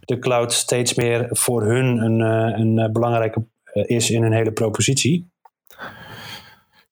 de 0.00 0.18
cloud 0.18 0.52
steeds 0.52 0.94
meer 0.94 1.26
voor 1.30 1.62
hun 1.62 1.98
een, 1.98 2.20
eh, 2.20 2.58
een 2.58 2.78
eh, 2.78 2.90
belangrijke 2.90 3.46
eh, 3.64 3.96
is 3.96 4.10
in 4.10 4.22
hun 4.22 4.32
hele 4.32 4.52
propositie. 4.52 5.30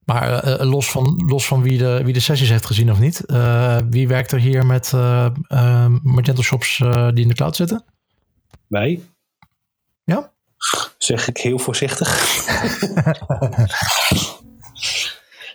Maar 0.04 0.46
uh, 0.46 0.70
los, 0.70 0.90
van, 0.90 1.22
los 1.26 1.46
van 1.46 1.62
wie 1.62 1.78
de, 1.78 2.00
wie 2.04 2.12
de 2.12 2.20
sessies 2.20 2.50
heeft 2.50 2.66
gezien 2.66 2.90
of 2.90 2.98
niet, 2.98 3.22
uh, 3.26 3.78
wie 3.90 4.08
werkt 4.08 4.32
er 4.32 4.38
hier 4.38 4.66
met 4.66 4.92
uh, 4.94 5.26
Magento 6.02 6.42
shops 6.42 6.78
die 6.78 7.22
in 7.22 7.28
de 7.28 7.34
cloud 7.34 7.56
zitten? 7.56 7.84
Wij. 8.66 9.00
Ja? 10.04 10.32
Zeg 10.98 11.28
ik 11.28 11.36
heel 11.36 11.58
voorzichtig. 11.58 12.08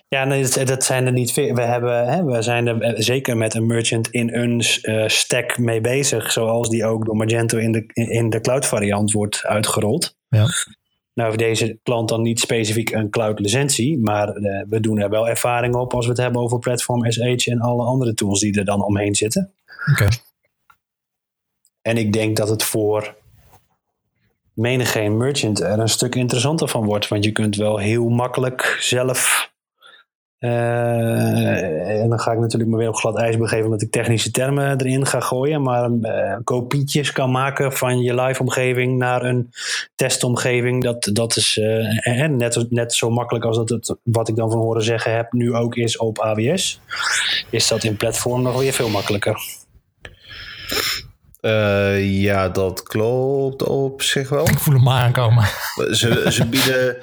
Ja, 0.08 0.24
nee, 0.24 0.42
dat, 0.42 0.66
dat, 0.66 0.84
zijn 0.84 1.06
er 1.06 1.12
niet 1.12 1.32
veel. 1.32 1.54
We, 1.54 1.62
hebben, 1.62 2.08
hè, 2.08 2.24
we 2.24 2.42
zijn 2.42 2.66
er 2.66 3.02
zeker 3.02 3.36
met 3.36 3.54
een 3.54 3.66
merchant 3.66 4.08
in 4.08 4.34
een 4.34 4.62
uh, 4.82 5.08
stack 5.08 5.58
mee 5.58 5.80
bezig. 5.80 6.32
Zoals 6.32 6.68
die 6.68 6.84
ook 6.84 7.04
door 7.04 7.16
Magento 7.16 7.58
in 7.58 7.72
de, 7.72 7.86
in 7.92 8.30
de 8.30 8.40
cloud 8.40 8.66
variant 8.66 9.12
wordt 9.12 9.44
uitgerold. 9.44 10.16
Ja. 10.28 10.46
Nou 11.14 11.28
heeft 11.28 11.38
deze 11.38 11.78
klant 11.82 12.08
dan 12.08 12.22
niet 12.22 12.40
specifiek 12.40 12.90
een 12.90 13.10
cloud 13.10 13.38
licentie. 13.38 13.98
Maar 13.98 14.36
uh, 14.36 14.62
we 14.68 14.80
doen 14.80 14.98
er 14.98 15.10
wel 15.10 15.28
ervaring 15.28 15.74
op 15.74 15.94
als 15.94 16.04
we 16.04 16.10
het 16.10 16.20
hebben 16.20 16.42
over 16.42 16.58
Platform 16.58 17.12
SH 17.12 17.46
en 17.48 17.60
alle 17.60 17.84
andere 17.84 18.14
tools 18.14 18.40
die 18.40 18.58
er 18.58 18.64
dan 18.64 18.84
omheen 18.84 19.14
zitten. 19.14 19.52
Oké. 19.90 19.90
Okay. 19.90 20.18
En 21.82 21.96
ik 21.96 22.12
denk 22.12 22.36
dat 22.36 22.48
het 22.48 22.62
voor 22.62 23.14
menigeen 24.52 25.16
merchant 25.16 25.60
er 25.60 25.78
een 25.78 25.88
stuk 25.88 26.14
interessanter 26.14 26.68
van 26.68 26.84
wordt. 26.84 27.08
Want 27.08 27.24
je 27.24 27.32
kunt 27.32 27.56
wel 27.56 27.78
heel 27.78 28.08
makkelijk 28.08 28.76
zelf 28.80 29.50
uh, 30.40 32.00
en 32.02 32.08
dan 32.08 32.20
ga 32.20 32.32
ik 32.32 32.38
natuurlijk 32.38 32.70
me 32.70 32.76
weer 32.76 32.88
op 32.88 32.96
glad 32.96 33.18
ijs 33.18 33.36
begeven 33.36 33.64
omdat 33.64 33.82
ik 33.82 33.90
technische 33.90 34.30
termen 34.30 34.80
erin 34.80 35.06
ga 35.06 35.20
gooien. 35.20 35.62
Maar 35.62 35.90
uh, 35.90 36.36
kopietjes 36.44 37.12
kan 37.12 37.30
maken 37.30 37.72
van 37.72 38.00
je 38.00 38.14
live 38.14 38.40
omgeving 38.40 38.98
naar 38.98 39.24
een 39.24 39.50
testomgeving. 39.94 40.82
Dat, 40.82 41.10
dat 41.12 41.36
is 41.36 41.56
uh, 41.56 42.26
net, 42.28 42.66
net 42.70 42.94
zo 42.94 43.10
makkelijk 43.10 43.44
als 43.44 43.56
dat 43.56 43.68
het, 43.68 43.96
wat 44.02 44.28
ik 44.28 44.36
dan 44.36 44.50
van 44.50 44.60
horen 44.60 44.82
zeggen 44.82 45.14
heb, 45.14 45.32
nu 45.32 45.54
ook 45.54 45.74
is 45.74 45.96
op 45.96 46.18
AWS. 46.18 46.80
Is 47.50 47.68
dat 47.68 47.84
in 47.84 47.96
platform 47.96 48.42
nog 48.42 48.58
weer 48.58 48.72
veel 48.72 48.88
makkelijker. 48.88 49.40
ja, 52.00 52.48
dat 52.48 52.82
klopt 52.82 53.62
op 53.62 54.02
zich 54.02 54.28
wel. 54.28 54.48
Ik 54.48 54.58
voel 54.58 54.74
hem 54.74 54.82
maar 54.82 55.02
aankomen. 55.02 55.44
Ze, 55.90 56.26
ze 56.28 56.46
bieden 56.46 56.96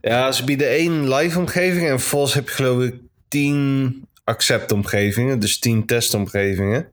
ja, 0.00 0.32
ze 0.32 0.44
bieden 0.44 0.68
één 0.68 1.14
live 1.14 1.38
omgeving 1.38 1.88
en 1.88 2.00
volgens 2.00 2.34
heb 2.34 2.48
je 2.48 2.54
geloof 2.54 2.82
ik 2.82 2.94
tien 3.28 4.08
accept 4.30 4.72
omgevingen, 4.72 5.38
dus 5.38 5.58
tien 5.58 5.86
testomgevingen. 5.86 6.86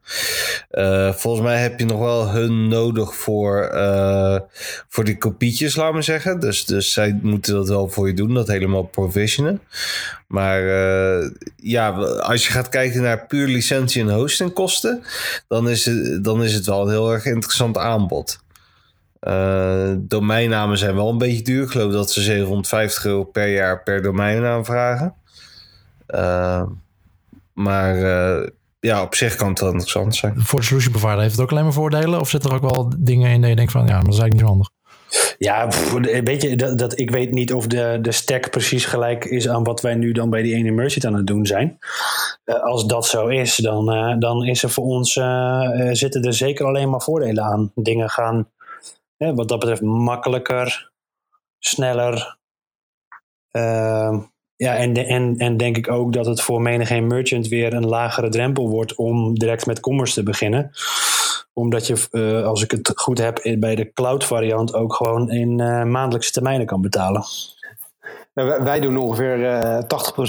Uh, 0.72 1.14
volgens 1.14 1.44
mij 1.44 1.62
heb 1.62 1.80
je 1.80 1.86
nog 1.86 2.00
wel 2.00 2.30
hun 2.30 2.68
nodig 2.68 3.16
voor, 3.16 3.72
uh, 3.74 4.40
voor 4.88 5.04
die 5.04 5.18
kopietjes, 5.18 5.76
laat 5.76 5.94
maar 5.94 6.04
zeggen. 6.04 6.40
Dus, 6.40 6.66
dus 6.66 6.94
zij 6.94 7.20
moeten 7.22 7.54
dat 7.54 7.68
wel 7.68 7.90
voor 7.90 8.08
je 8.08 8.14
doen, 8.14 8.34
dat 8.34 8.48
helemaal 8.48 8.84
provisionen. 8.84 9.62
Maar 10.28 10.64
uh, 10.64 11.30
ja, 11.56 11.90
als 12.20 12.46
je 12.46 12.52
gaat 12.52 12.70
kijken 12.70 13.02
naar 13.02 13.26
puur 13.26 13.48
licentie 13.48 14.02
en 14.02 14.10
hostingkosten, 14.10 15.04
dan 15.48 15.70
is 15.70 15.86
het, 15.86 16.24
dan 16.24 16.44
is 16.44 16.54
het 16.54 16.66
wel 16.66 16.82
een 16.82 16.90
heel 16.90 17.12
erg 17.12 17.26
interessant 17.26 17.78
aanbod. 17.78 18.40
Uh, 19.22 19.94
domeinnamen 19.98 20.78
zijn 20.78 20.96
wel 20.96 21.10
een 21.10 21.18
beetje 21.18 21.42
duur. 21.42 21.64
Ik 21.64 21.70
geloof 21.70 21.92
dat 21.92 22.12
ze 22.12 22.22
750 22.22 23.06
euro 23.06 23.24
per 23.24 23.48
jaar 23.48 23.84
per 23.84 24.02
domeinnaam 24.02 24.66
vragen. 24.66 25.14
Uh, 26.08 26.64
maar 27.54 27.98
uh, 27.98 28.48
ja, 28.80 29.02
op 29.02 29.16
zich 29.16 29.36
kan 29.36 29.50
het 29.50 29.60
wel 29.60 29.72
interessant 29.72 30.16
zijn. 30.16 30.34
Voor 30.38 30.60
de 30.60 30.66
solution 30.66 30.92
provider 30.92 31.20
heeft 31.20 31.32
het 31.32 31.42
ook 31.42 31.52
alleen 31.52 31.64
maar 31.64 31.74
voordelen? 31.74 32.20
Of 32.20 32.30
zitten 32.30 32.50
er 32.50 32.56
ook 32.56 32.72
wel 32.72 32.92
dingen 32.98 33.32
in 33.32 33.42
dat 33.42 33.50
je 33.50 33.56
denkt 33.56 33.72
van 33.72 33.88
ja, 33.88 33.94
maar 33.94 34.04
dat 34.04 34.14
is 34.14 34.20
eigenlijk 34.20 34.34
niet 34.34 34.42
zo 34.42 34.48
handig? 34.48 34.76
Ja, 35.38 35.68
weet 36.24 36.42
je, 36.42 36.56
dat, 36.56 36.78
dat, 36.78 37.00
ik 37.00 37.12
weet 37.12 37.32
niet 37.32 37.54
of 37.54 37.68
de, 37.68 37.98
de 38.02 38.12
stack 38.12 38.50
precies 38.50 38.86
gelijk 38.86 39.26
is 39.26 39.50
aan 39.50 39.64
wat 39.64 39.82
wij 39.82 39.96
nu 39.96 40.12
dan 40.12 40.30
bij 40.30 40.42
die 40.42 40.56
ene 40.56 40.72
merchant 40.72 41.06
aan 41.06 41.14
het 41.14 41.28
doen 41.28 41.46
zijn. 41.46 41.78
Uh, 42.46 42.64
als 42.64 42.86
dat 42.86 43.06
zo 43.06 43.28
is, 43.28 43.56
dan, 43.56 43.94
uh, 43.94 44.16
dan 44.20 44.46
is 44.46 44.64
er 44.64 44.70
voor 44.70 44.84
ons, 44.84 45.16
uh, 45.16 45.70
zitten 45.92 46.24
er 46.24 46.34
zeker 46.34 46.66
alleen 46.66 46.90
maar 46.90 47.02
voordelen 47.02 47.44
aan. 47.44 47.72
Dingen 47.76 48.10
gaan 48.10 48.48
wat 49.18 49.48
dat 49.48 49.60
betreft 49.60 49.82
makkelijker, 49.82 50.92
sneller. 51.60 52.38
Uh, 53.52 54.20
ja, 54.56 54.76
en, 54.76 54.94
en, 54.94 55.38
en 55.38 55.58
denk 55.58 55.78
ik 55.78 55.92
ook 55.92 56.14
dat 56.14 56.26
het 56.26 56.42
voor 56.42 56.62
menigeen 56.62 57.08
merchant 57.08 57.48
weer 57.48 57.74
een 57.74 57.88
lagere 57.88 58.30
drempel 58.30 58.70
wordt 58.70 58.96
om 58.96 59.40
direct 59.40 59.66
met 59.66 59.80
commerce 59.80 60.14
te 60.14 60.24
beginnen. 60.24 60.72
Omdat 61.54 61.88
je, 61.88 62.08
uh, 62.12 62.46
als 62.46 62.64
ik 62.64 62.72
het 62.72 62.92
goed 62.96 63.18
heb, 63.18 63.56
bij 63.60 63.76
de 63.76 63.92
cloud 63.92 64.24
variant 64.24 64.74
ook 64.74 64.94
gewoon 64.94 65.32
in 65.32 65.60
uh, 65.60 65.84
maandelijkse 65.84 66.32
termijnen 66.32 66.66
kan 66.66 66.82
betalen. 66.82 67.24
Nou, 68.38 68.64
wij 68.64 68.80
doen 68.80 68.98
ongeveer 68.98 69.40
uh, 69.40 69.80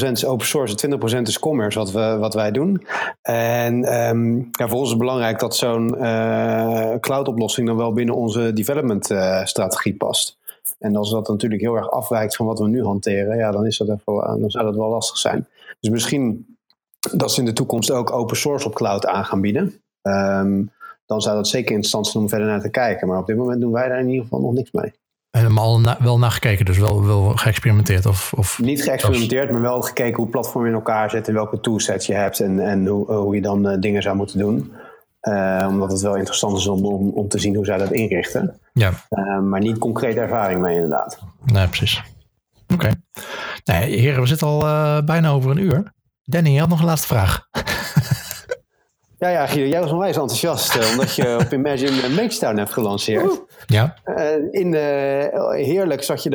80% 0.08 0.10
is 0.10 0.24
open 0.24 0.46
source 0.46 0.88
en 0.88 1.18
20% 1.18 1.22
is 1.22 1.38
commerce 1.38 1.78
wat, 1.78 1.92
we, 1.92 2.16
wat 2.18 2.34
wij 2.34 2.50
doen. 2.50 2.86
En 3.22 3.94
um, 4.08 4.48
ja, 4.52 4.68
voor 4.68 4.78
ons 4.78 4.82
is 4.82 4.88
het 4.88 4.98
belangrijk 4.98 5.38
dat 5.38 5.56
zo'n 5.56 5.94
uh, 5.98 6.94
cloud-oplossing 7.00 7.66
dan 7.66 7.76
wel 7.76 7.92
binnen 7.92 8.14
onze 8.14 8.52
development-strategie 8.52 9.96
past. 9.96 10.38
En 10.78 10.96
als 10.96 11.10
dat 11.10 11.28
natuurlijk 11.28 11.60
heel 11.60 11.74
erg 11.74 11.90
afwijkt 11.90 12.36
van 12.36 12.46
wat 12.46 12.58
we 12.58 12.68
nu 12.68 12.84
hanteren, 12.84 13.36
ja, 13.36 13.50
dan, 13.50 13.66
is 13.66 13.76
dat 13.78 13.88
even, 13.88 14.40
dan 14.40 14.50
zou 14.50 14.64
dat 14.64 14.76
wel 14.76 14.88
lastig 14.88 15.16
zijn. 15.16 15.46
Dus 15.80 15.90
misschien 15.90 16.56
dat 17.12 17.32
ze 17.32 17.40
in 17.40 17.46
de 17.46 17.52
toekomst 17.52 17.90
ook 17.90 18.12
open 18.12 18.36
source 18.36 18.66
op 18.66 18.74
cloud 18.74 19.06
aan 19.06 19.24
gaan 19.24 19.40
bieden. 19.40 19.80
Um, 20.02 20.70
dan 21.06 21.20
zou 21.20 21.36
dat 21.36 21.48
zeker 21.48 21.70
interessant 21.70 22.06
zijn 22.06 22.22
om 22.22 22.28
verder 22.28 22.46
naar 22.46 22.60
te 22.60 22.70
kijken. 22.70 23.08
Maar 23.08 23.18
op 23.18 23.26
dit 23.26 23.36
moment 23.36 23.60
doen 23.60 23.72
wij 23.72 23.88
daar 23.88 24.00
in 24.00 24.08
ieder 24.08 24.22
geval 24.22 24.40
nog 24.40 24.52
niks 24.52 24.72
mee 24.72 24.92
helemaal 25.38 25.80
na, 25.80 25.96
wel 26.00 26.18
naar 26.18 26.30
gekeken, 26.30 26.64
dus 26.64 26.78
wel, 26.78 27.06
wel 27.06 27.32
geëxperimenteerd? 27.34 28.06
Of, 28.06 28.32
of 28.36 28.58
Niet 28.58 28.82
geëxperimenteerd, 28.82 29.50
maar 29.50 29.60
wel 29.60 29.80
gekeken 29.80 30.14
hoe 30.14 30.24
het 30.24 30.30
platform 30.30 30.66
in 30.66 30.72
elkaar 30.72 31.10
zit 31.10 31.28
en 31.28 31.34
welke 31.34 31.60
toolsets 31.60 32.06
je 32.06 32.14
hebt 32.14 32.40
en, 32.40 32.60
en 32.60 32.86
hoe, 32.86 33.12
hoe 33.12 33.34
je 33.34 33.40
dan 33.40 33.70
uh, 33.70 33.80
dingen 33.80 34.02
zou 34.02 34.16
moeten 34.16 34.38
doen. 34.38 34.72
Uh, 35.22 35.66
omdat 35.68 35.92
het 35.92 36.00
wel 36.00 36.16
interessant 36.16 36.58
is 36.58 36.66
om, 36.66 36.84
om, 36.84 37.10
om 37.10 37.28
te 37.28 37.38
zien 37.38 37.54
hoe 37.54 37.64
zij 37.64 37.78
dat 37.78 37.92
inrichten. 37.92 38.60
Ja. 38.72 38.90
Uh, 39.10 39.40
maar 39.40 39.60
niet 39.60 39.78
concrete 39.78 40.20
ervaring 40.20 40.60
mee, 40.60 40.74
inderdaad. 40.74 41.18
Nee, 41.44 41.66
precies. 41.66 42.02
Oké. 42.62 42.74
Okay. 42.74 42.94
Nee, 43.64 43.98
heren, 43.98 44.20
we 44.20 44.26
zitten 44.26 44.46
al 44.46 44.60
bijna 45.04 45.30
over 45.30 45.50
een 45.50 45.62
uur. 45.62 45.92
Danny, 46.22 46.50
je 46.50 46.60
had 46.60 46.68
nog 46.68 46.78
een 46.78 46.84
laatste 46.84 47.06
vraag. 47.06 47.48
Ja, 49.18 49.28
ja, 49.28 49.46
Guido, 49.46 49.68
jij 49.68 49.80
was 49.80 49.90
onwijs 49.90 50.16
enthousiast 50.16 50.90
omdat 50.90 51.14
je 51.14 51.36
op 51.40 51.52
Imagine 51.52 52.08
Makestown 52.08 52.56
hebt 52.56 52.72
gelanceerd. 52.72 53.40
Ja. 53.66 53.94
Uh, 54.04 54.24
in 54.50 54.70
de, 54.70 55.56
heerlijk 55.64 56.02
zat 56.02 56.22
je 56.22 56.30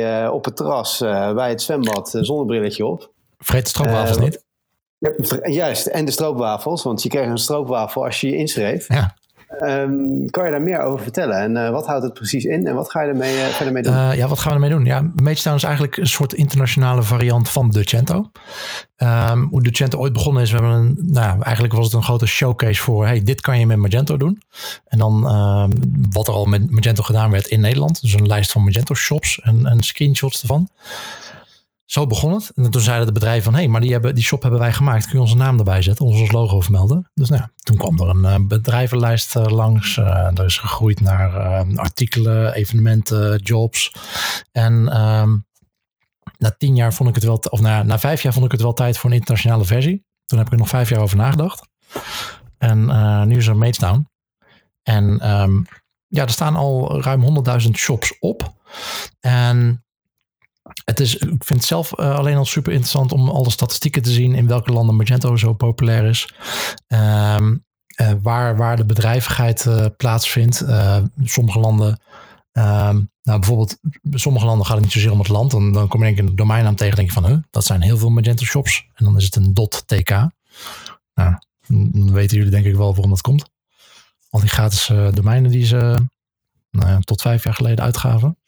uh, 0.00 0.32
op 0.32 0.44
het 0.44 0.56
terras 0.56 1.02
uh, 1.02 1.34
bij 1.34 1.48
het 1.48 1.62
zwembad, 1.62 2.18
zonnebrilletje 2.20 2.86
op. 2.86 3.10
Vreet 3.38 3.62
de 3.62 3.68
stroopwafels 3.68 4.18
niet? 4.18 4.44
Ja, 4.98 5.12
juist, 5.42 5.86
en 5.86 6.04
de 6.04 6.10
stroopwafels, 6.10 6.82
want 6.82 7.02
je 7.02 7.08
kreeg 7.08 7.26
een 7.26 7.38
stroopwafel 7.38 8.04
als 8.04 8.20
je 8.20 8.28
je 8.28 8.36
inschreef. 8.36 8.88
Ja. 8.88 9.14
Ehm, 9.48 10.26
kan 10.30 10.44
je 10.44 10.50
daar 10.50 10.62
meer 10.62 10.80
over 10.80 11.02
vertellen? 11.02 11.36
En 11.36 11.56
eh, 11.56 11.70
wat 11.70 11.86
houdt 11.86 12.04
het 12.04 12.14
precies 12.14 12.44
in? 12.44 12.66
En 12.66 12.74
wat 12.74 12.90
ga 12.90 13.02
je 13.02 13.08
ermee, 13.08 13.72
mee 13.72 13.82
doen? 13.82 13.92
Uh, 13.92 14.16
ja, 14.16 14.28
wat 14.28 14.38
gaan 14.38 14.48
we 14.48 14.54
ermee 14.54 14.70
doen? 14.70 14.84
Ja, 14.84 15.10
Magetown 15.22 15.56
is 15.56 15.62
eigenlijk 15.62 15.96
een 15.96 16.06
soort 16.06 16.32
internationale 16.32 17.02
variant 17.02 17.48
van 17.48 17.70
Ducento. 17.70 18.30
Um, 18.96 19.48
hoe 19.50 19.62
Ducento 19.62 19.98
ooit 19.98 20.12
begonnen 20.12 20.42
is, 20.42 20.50
we 20.50 20.56
hebben 20.56 20.74
een, 20.74 20.98
nou, 21.00 21.42
eigenlijk 21.42 21.74
was 21.74 21.84
het 21.84 21.94
een 21.94 22.02
grote 22.02 22.26
showcase 22.26 22.82
voor, 22.82 23.06
hey, 23.06 23.22
dit 23.22 23.40
kan 23.40 23.58
je 23.58 23.66
met 23.66 23.76
Magento 23.76 24.16
doen. 24.16 24.42
En 24.86 24.98
dan 24.98 25.34
um, 25.34 25.70
wat 26.10 26.28
er 26.28 26.34
al 26.34 26.44
met 26.44 26.70
Magento 26.70 27.02
gedaan 27.02 27.30
werd 27.30 27.46
in 27.46 27.60
Nederland. 27.60 28.00
Dus 28.00 28.12
een 28.12 28.26
lijst 28.26 28.52
van 28.52 28.64
Magento 28.64 28.94
shops 28.94 29.40
en, 29.40 29.66
en 29.66 29.82
screenshots 29.82 30.40
ervan. 30.40 30.68
Zo 31.88 32.06
begon 32.06 32.32
het. 32.32 32.52
En 32.54 32.70
toen 32.70 32.80
zeiden 32.80 33.06
de 33.06 33.12
bedrijven 33.12 33.42
van, 33.42 33.52
hé, 33.52 33.58
hey, 33.58 33.68
maar 33.68 33.80
die, 33.80 33.92
hebben, 33.92 34.14
die 34.14 34.24
shop 34.24 34.42
hebben 34.42 34.60
wij 34.60 34.72
gemaakt. 34.72 35.04
Kun 35.04 35.14
je 35.14 35.20
onze 35.20 35.36
naam 35.36 35.58
erbij 35.58 35.82
zetten, 35.82 36.04
ons 36.04 36.30
logo 36.30 36.60
vermelden? 36.60 37.10
Dus 37.14 37.28
nou, 37.28 37.42
toen 37.56 37.76
kwam 37.76 38.00
er 38.00 38.08
een 38.08 38.40
uh, 38.40 38.46
bedrijvenlijst 38.46 39.36
uh, 39.36 39.46
langs. 39.46 39.96
Uh, 39.96 40.06
er 40.38 40.44
is 40.44 40.58
gegroeid 40.58 41.00
naar 41.00 41.30
artikelen, 41.76 42.54
evenementen, 42.54 43.36
jobs. 43.36 43.92
En 44.52 45.00
um, 45.00 45.46
na 46.38 46.54
tien 46.58 46.76
jaar 46.76 46.94
vond 46.94 47.08
ik 47.08 47.14
het 47.14 47.24
wel, 47.24 47.36
of 47.50 47.60
na, 47.60 47.82
na 47.82 47.98
vijf 47.98 48.22
jaar 48.22 48.32
vond 48.32 48.44
ik 48.44 48.52
het 48.52 48.62
wel 48.62 48.72
tijd 48.72 48.98
voor 48.98 49.10
een 49.10 49.16
internationale 49.16 49.64
versie. 49.64 50.06
Toen 50.26 50.38
heb 50.38 50.46
ik 50.46 50.52
er 50.52 50.58
nog 50.58 50.68
vijf 50.68 50.88
jaar 50.88 51.00
over 51.00 51.16
nagedacht. 51.16 51.68
En 52.58 52.86
nu 53.28 53.36
is 53.36 53.46
er 53.46 53.56
Matesdown. 53.56 54.08
En 54.82 55.30
um, 55.30 55.66
ja, 56.06 56.22
er 56.22 56.30
staan 56.30 56.56
al 56.56 57.02
ruim 57.02 57.44
100.000 57.62 57.70
shops 57.70 58.18
op. 58.18 58.54
En 59.20 59.84
het 60.84 61.00
is, 61.00 61.16
ik 61.16 61.44
vind 61.44 61.60
het 61.60 61.64
zelf 61.64 61.98
uh, 61.98 62.14
alleen 62.14 62.36
al 62.36 62.44
super 62.44 62.72
interessant 62.72 63.12
om 63.12 63.28
alle 63.28 63.50
statistieken 63.50 64.02
te 64.02 64.10
zien 64.10 64.34
in 64.34 64.46
welke 64.46 64.72
landen 64.72 64.96
Magento 64.96 65.36
zo 65.36 65.52
populair 65.52 66.04
is. 66.04 66.34
Um, 66.88 67.66
uh, 68.00 68.12
waar, 68.22 68.56
waar 68.56 68.76
de 68.76 68.84
bedrijvigheid 68.84 69.64
uh, 69.64 69.86
plaatsvindt. 69.96 70.64
sommige 71.24 71.58
landen, 71.58 72.00
um, 72.52 73.10
nou 73.22 73.38
bijvoorbeeld, 73.38 73.78
sommige 74.10 74.46
landen 74.46 74.66
gaat 74.66 74.74
het 74.74 74.84
niet 74.84 74.92
zozeer 74.92 75.12
om 75.12 75.18
het 75.18 75.28
land. 75.28 75.50
Dan, 75.50 75.72
dan 75.72 75.88
kom 75.88 76.00
je 76.00 76.06
denk 76.06 76.18
ik 76.18 76.28
een 76.28 76.36
domeinnaam 76.36 76.76
tegen 76.76 76.96
denk 76.96 77.08
je 77.08 77.14
van, 77.14 77.26
huh, 77.26 77.38
dat 77.50 77.64
zijn 77.64 77.80
heel 77.80 77.98
veel 77.98 78.10
Magento 78.10 78.44
shops. 78.44 78.86
En 78.94 79.04
dan 79.04 79.16
is 79.16 79.24
het 79.24 79.36
een 79.36 79.54
.tk. 79.86 80.10
Nou, 81.14 81.38
dan 81.66 82.12
weten 82.12 82.36
jullie 82.36 82.52
denk 82.52 82.66
ik 82.66 82.76
wel 82.76 82.90
waarom 82.90 83.10
dat 83.10 83.20
komt. 83.20 83.50
Al 84.30 84.40
die 84.40 84.48
gratis 84.48 84.86
domeinen 85.14 85.50
die 85.50 85.66
ze 85.66 85.96
nou 86.70 87.02
tot 87.02 87.20
vijf 87.20 87.44
jaar 87.44 87.54
geleden 87.54 87.84
uitgaven. 87.84 88.38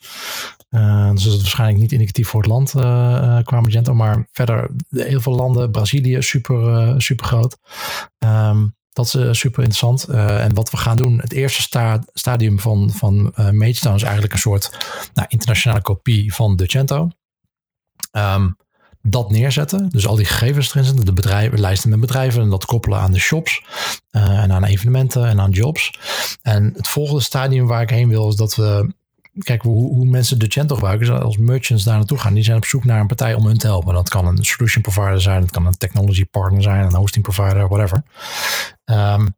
Uh, 0.70 1.10
dus 1.10 1.24
dat 1.24 1.32
is 1.32 1.38
waarschijnlijk 1.38 1.80
niet 1.80 1.92
indicatief 1.92 2.28
voor 2.28 2.40
het 2.40 2.50
land 2.50 2.74
uh, 2.74 3.38
qua 3.42 3.60
Magento. 3.60 3.94
Maar 3.94 4.28
verder 4.32 4.70
heel 4.90 5.20
veel 5.20 5.34
landen. 5.34 5.70
Brazilië 5.70 6.22
super, 6.22 6.62
uh, 6.62 6.94
super 6.98 7.26
groot. 7.26 7.56
Um, 8.18 8.78
dat 8.92 9.14
is 9.14 9.38
super 9.38 9.62
interessant. 9.62 10.04
en 10.04 10.54
wat 10.54 10.70
we 10.70 10.76
gaan 10.76 10.96
doen. 10.96 11.20
Het 11.20 11.32
eerste 11.32 11.62
sta 11.62 12.04
stadium 12.12 12.60
van, 12.60 12.90
van 12.90 13.32
is 13.94 14.02
eigenlijk 14.02 14.32
een 14.32 14.38
soort 14.38 14.70
nou, 15.14 15.28
internationale 15.30 15.82
kopie 15.82 16.34
van 16.34 16.56
Docento. 16.56 17.08
Um, 18.12 18.56
dat 19.02 19.30
neerzetten. 19.30 19.88
Dus 19.88 20.06
al 20.06 20.16
die 20.16 20.24
gegevens 20.24 20.70
erin 20.70 20.84
zitten. 20.84 21.04
De 21.04 21.12
bedrijven, 21.12 21.60
lijsten 21.60 21.90
met 21.90 22.00
bedrijven. 22.00 22.42
En 22.42 22.50
dat 22.50 22.64
koppelen 22.64 22.98
aan 22.98 23.12
de 23.12 23.18
shops. 23.18 23.62
en 24.10 24.52
aan 24.52 24.64
evenementen 24.64 25.26
en 25.26 25.40
aan 25.40 25.50
jobs. 25.50 25.98
En 26.42 26.72
het 26.76 26.88
volgende 26.88 27.22
stadium 27.22 27.66
waar 27.66 27.82
ik 27.82 27.90
heen 27.90 28.08
wil 28.08 28.28
is 28.28 28.36
dat 28.36 28.54
we 28.54 28.94
kijk, 29.38 29.62
hoe, 29.62 29.94
hoe 29.94 30.06
mensen 30.06 30.38
Docento 30.38 30.74
gebruiken, 30.74 31.22
als 31.22 31.36
merchants 31.36 31.84
daar 31.84 31.96
naartoe 31.96 32.18
gaan, 32.18 32.34
die 32.34 32.44
zijn 32.44 32.56
op 32.56 32.64
zoek 32.64 32.84
naar 32.84 33.00
een 33.00 33.06
partij 33.06 33.34
om 33.34 33.46
hun 33.46 33.58
te 33.58 33.66
helpen. 33.66 33.94
Dat 33.94 34.08
kan 34.08 34.26
een 34.26 34.44
solution 34.44 34.82
provider 34.82 35.20
zijn, 35.20 35.42
het 35.42 35.50
kan 35.50 35.66
een 35.66 35.76
technology 35.76 36.24
partner 36.24 36.62
zijn, 36.62 36.84
een 36.84 36.94
hosting 36.94 37.24
provider, 37.24 37.68
whatever. 37.68 38.02
Um, 38.84 39.36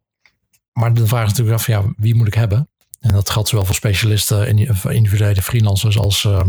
maar 0.73 0.95
de 0.95 1.07
vraag 1.07 1.23
is 1.23 1.29
natuurlijk 1.29 1.59
af, 1.59 1.67
ja, 1.67 1.83
wie 1.97 2.15
moet 2.15 2.27
ik 2.27 2.35
hebben? 2.35 2.69
En 3.01 3.13
dat 3.13 3.31
geldt 3.31 3.49
zowel 3.49 3.65
voor 3.65 3.75
specialisten, 3.75 4.67
individuele 4.89 5.43
freelancers 5.43 5.99
als, 5.99 6.25
uh, 6.25 6.41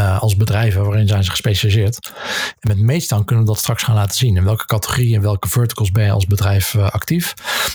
uh, 0.00 0.20
als 0.20 0.36
bedrijven 0.36 0.84
waarin 0.84 1.08
zijn 1.08 1.24
ze 1.24 1.30
gespecialiseerd. 1.30 2.12
En 2.58 2.68
met 2.68 2.78
Meetstaan 2.78 3.24
kunnen 3.24 3.44
we 3.44 3.50
dat 3.50 3.60
straks 3.60 3.82
gaan 3.82 3.94
laten 3.94 4.16
zien. 4.16 4.36
In 4.36 4.44
welke 4.44 4.66
categorie 4.66 5.14
en 5.14 5.22
welke 5.22 5.48
verticals 5.48 5.90
ben 5.90 6.04
je 6.04 6.10
als 6.10 6.26
bedrijf 6.26 6.74
uh, 6.74 6.90
actief. 6.90 7.34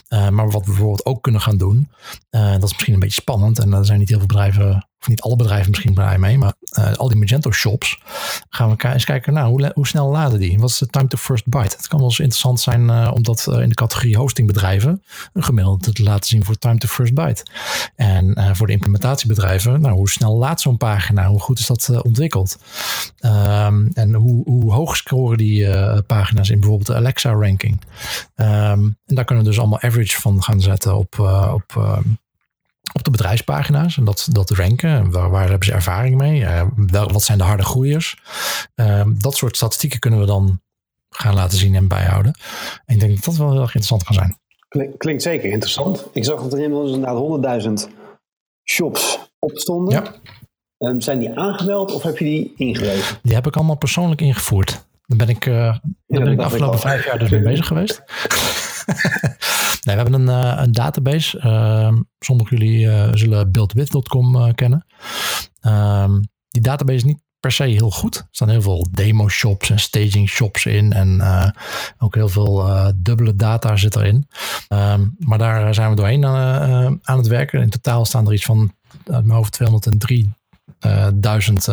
Uh, 0.09 0.29
maar 0.29 0.49
wat 0.49 0.61
we 0.61 0.71
bijvoorbeeld 0.71 1.05
ook 1.05 1.23
kunnen 1.23 1.41
gaan 1.41 1.57
doen, 1.57 1.91
dat 2.29 2.63
is 2.63 2.73
misschien 2.73 2.93
een 2.93 2.99
beetje 2.99 3.21
spannend. 3.21 3.59
En 3.59 3.73
er 3.73 3.85
zijn 3.85 3.99
niet 3.99 4.09
heel 4.09 4.17
veel 4.17 4.27
bedrijven 4.27 4.89
of 5.01 5.07
niet 5.07 5.21
alle 5.21 5.35
bedrijven 5.35 5.69
misschien 5.69 5.93
blij 5.93 6.17
mee, 6.17 6.37
maar 6.37 6.53
uh, 6.79 6.93
al 6.93 7.07
die 7.07 7.17
Magento 7.17 7.51
shops, 7.51 7.99
gaan 8.49 8.69
we 8.69 8.87
eens 8.87 9.05
kijken, 9.05 9.33
nou, 9.33 9.49
hoe, 9.49 9.71
hoe, 9.73 9.87
snel 9.87 10.09
laden 10.09 10.39
die? 10.39 10.59
Wat 10.59 10.69
is 10.69 10.77
de 10.77 10.87
time 10.87 11.07
to 11.07 11.17
first 11.17 11.47
byte? 11.47 11.75
Het 11.75 11.87
kan 11.87 11.99
wel 11.99 12.07
eens 12.07 12.19
interessant 12.19 12.59
zijn 12.59 12.81
uh, 12.81 13.11
om 13.13 13.23
dat 13.23 13.47
uh, 13.49 13.59
in 13.59 13.69
de 13.69 13.75
categorie 13.75 14.17
hostingbedrijven 14.17 15.03
een 15.33 15.43
gemiddelde 15.43 15.91
te 15.91 16.03
laten 16.03 16.29
zien 16.29 16.43
voor 16.45 16.55
time 16.55 16.77
to 16.77 16.87
first 16.87 17.13
byte. 17.13 17.45
En 17.95 18.55
voor 18.55 18.67
de 18.67 18.73
implementatiebedrijven, 18.73 19.81
nou, 19.81 19.95
hoe 19.95 20.09
snel 20.09 20.37
laat 20.37 20.61
zo'n 20.61 20.77
pagina? 20.77 21.27
Hoe 21.27 21.39
goed 21.39 21.59
is 21.59 21.65
dat 21.65 22.01
ontwikkeld? 22.01 22.57
Um, 23.19 23.89
en 23.93 24.13
hoe, 24.13 24.43
hoe 24.43 24.73
hoog 24.73 24.95
scoren 24.95 25.37
die 25.37 25.67
pagina's 26.01 26.49
in 26.49 26.59
bijvoorbeeld 26.59 26.87
de 26.87 26.95
Alexa 26.95 27.31
ranking? 27.31 27.81
Um, 28.35 28.97
en 29.05 29.15
daar 29.15 29.25
kunnen 29.25 29.43
we 29.43 29.49
dus 29.49 29.59
allemaal 29.59 29.81
average 29.81 30.21
van 30.21 30.43
gaan 30.43 30.61
zetten 30.61 30.97
op, 30.97 31.19
op 31.53 32.01
op 32.93 33.03
de 33.03 33.11
bedrijfspagina's 33.11 33.97
en 33.97 34.03
dat, 34.03 34.27
dat 34.31 34.49
ranken. 34.49 35.11
Waar, 35.11 35.29
waar 35.29 35.49
hebben 35.49 35.67
ze 35.67 35.73
ervaring 35.73 36.17
mee? 36.17 36.39
Uh, 36.39 36.63
wel, 36.75 37.11
wat 37.11 37.23
zijn 37.23 37.37
de 37.37 37.43
harde 37.43 37.63
groeiers? 37.63 38.17
Uh, 38.75 39.03
dat 39.17 39.35
soort 39.35 39.55
statistieken 39.55 39.99
kunnen 39.99 40.19
we 40.19 40.25
dan 40.25 40.61
gaan 41.09 41.33
laten 41.33 41.57
zien 41.57 41.75
en 41.75 41.87
bijhouden. 41.87 42.33
En 42.85 42.93
ik 42.93 42.99
denk 42.99 43.15
dat 43.15 43.23
dat 43.23 43.35
wel 43.35 43.51
heel 43.51 43.61
erg 43.61 43.75
interessant 43.75 44.03
kan 44.03 44.15
zijn. 44.15 44.37
Klinkt, 44.67 44.97
klinkt 44.97 45.21
zeker 45.21 45.49
interessant. 45.49 46.05
Ik 46.11 46.25
zag 46.25 46.41
dat 46.41 46.53
er 46.53 46.59
inmiddels 46.59 46.91
inderdaad 46.91 47.83
100.000 47.87 47.93
shops 48.63 49.19
opstonden. 49.39 49.93
Ja. 49.93 50.15
Um, 50.87 51.01
zijn 51.01 51.19
die 51.19 51.39
aangeweld 51.39 51.93
of 51.93 52.03
heb 52.03 52.17
je 52.17 52.25
die 52.25 52.53
ingewezen? 52.55 53.17
Die 53.21 53.33
heb 53.33 53.47
ik 53.47 53.55
allemaal 53.55 53.77
persoonlijk 53.77 54.21
ingevoerd. 54.21 54.85
Daar 55.05 55.17
ben 55.17 55.29
ik, 55.29 55.45
uh, 55.45 55.55
daar 55.55 55.79
ja, 56.05 56.19
ben 56.19 56.31
ik 56.31 56.37
de 56.37 56.43
afgelopen 56.43 56.75
ik 56.75 56.81
vijf 56.81 57.05
jaar 57.05 57.19
dus 57.19 57.29
mee 57.29 57.41
bezig 57.41 57.67
geweest. 57.67 58.03
nee, 59.81 59.95
we 59.95 60.01
hebben 60.01 60.13
een, 60.13 60.55
uh, 60.55 60.61
een 60.61 60.71
database. 60.71 61.41
Uh, 61.45 61.93
sommigen 62.19 62.57
jullie 62.57 62.85
uh, 62.85 63.09
zullen 63.13 63.51
buildwith.com 63.51 64.53
kennen. 64.55 64.85
Ehm, 65.61 66.19
die 66.49 66.61
database 66.61 66.97
is 66.97 67.03
niet 67.03 67.21
per 67.39 67.51
se 67.51 67.63
heel 67.63 67.91
goed. 67.91 68.15
Er 68.15 68.27
staan 68.31 68.49
heel 68.49 68.61
veel 68.61 68.87
demo 68.91 69.29
shops 69.29 69.69
en 69.69 69.79
staging 69.79 70.29
shops 70.29 70.65
in. 70.65 70.93
En 70.93 71.21
ook 71.97 72.15
heel 72.15 72.29
veel 72.29 72.69
dubbele 72.95 73.35
data 73.35 73.75
zit 73.75 73.95
erin. 73.95 74.27
Um, 74.69 75.15
maar 75.17 75.37
daar 75.37 75.73
zijn 75.73 75.89
we 75.89 75.95
doorheen 75.95 76.25
aan 76.25 77.17
het 77.17 77.27
werken. 77.27 77.61
In 77.61 77.69
totaal 77.69 78.05
staan 78.05 78.27
er 78.27 78.33
iets 78.33 78.45
van 78.45 78.73
uit 79.05 79.25
mijn 79.25 79.37
hoofd 79.37 79.59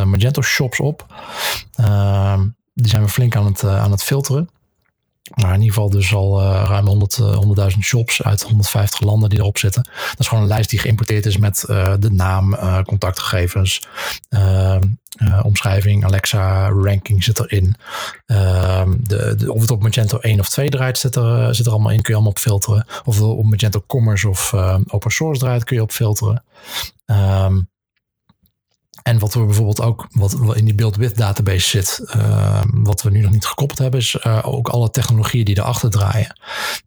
203.000 0.03 0.07
Magento 0.07 0.43
shops 0.43 0.81
op. 0.81 1.07
Die 2.75 2.89
zijn 2.89 3.03
we 3.03 3.09
flink 3.09 3.37
aan 3.37 3.47
het, 3.47 3.65
aan 3.65 3.91
het 3.91 4.03
filteren. 4.03 4.49
Maar 5.35 5.55
in 5.55 5.61
ieder 5.61 5.75
geval 5.75 5.91
dus 5.91 6.15
al 6.15 6.43
uh, 6.43 6.65
ruim 6.69 6.87
100, 6.87 7.19
uh, 7.19 7.71
100.000 7.73 7.79
shops 7.81 8.23
uit 8.23 8.43
150 8.43 9.01
landen 9.01 9.29
die 9.29 9.39
erop 9.39 9.59
zitten. 9.59 9.83
Dat 9.83 10.19
is 10.19 10.29
gewoon 10.29 10.43
een 10.43 10.49
lijst 10.49 10.71
die 10.71 10.79
geïmporteerd 10.79 11.27
is 11.27 11.37
met 11.37 11.65
uh, 11.69 11.95
de 11.99 12.11
naam, 12.11 12.57
contactgegevens, 12.85 13.83
ehm, 14.29 14.83
omschrijving, 15.43 16.05
Alexa, 16.05 16.69
ranking 16.69 17.25
zit 17.25 17.39
erin. 17.39 17.75
Ehm, 18.27 18.95
de, 19.01 19.35
de, 19.35 19.53
of 19.53 19.61
het 19.61 19.71
op 19.71 19.83
Magento 19.83 20.19
1 20.19 20.41
of 20.41 20.49
2 20.49 20.69
draait 20.69 20.99
zit 20.99 21.17
er, 21.17 21.55
zit 21.55 21.67
er 21.67 21.73
allemaal 21.73 21.93
in, 21.93 22.03
kun 22.03 22.09
je 22.09 22.15
allemaal 22.15 22.33
op 22.33 22.39
filteren. 22.39 22.87
Of 23.05 23.15
het 23.15 23.25
op 23.25 23.45
Magento 23.45 23.85
Commerce 23.87 24.29
of 24.29 24.55
open 24.89 25.11
source 25.11 25.41
draait, 25.41 25.65
kun 25.65 25.77
je 25.77 25.83
op 25.83 25.93
filteren. 25.93 26.45
Um, 27.07 27.69
en 29.09 29.19
wat 29.19 29.35
we 29.35 29.45
bijvoorbeeld 29.45 29.81
ook, 29.81 30.07
wat 30.11 30.57
in 30.57 30.65
die 30.65 30.75
build 30.75 30.97
with 30.97 31.17
database 31.17 31.69
zit, 31.69 32.01
uh, 32.17 32.63
wat 32.73 33.03
we 33.03 33.11
nu 33.11 33.21
nog 33.21 33.31
niet 33.31 33.47
gekoppeld 33.47 33.79
hebben, 33.79 34.01
is 34.01 34.17
uh, 34.27 34.39
ook 34.43 34.69
alle 34.69 34.91
technologieën 34.91 35.45
die 35.45 35.59
erachter 35.59 35.91
draaien. 35.91 36.41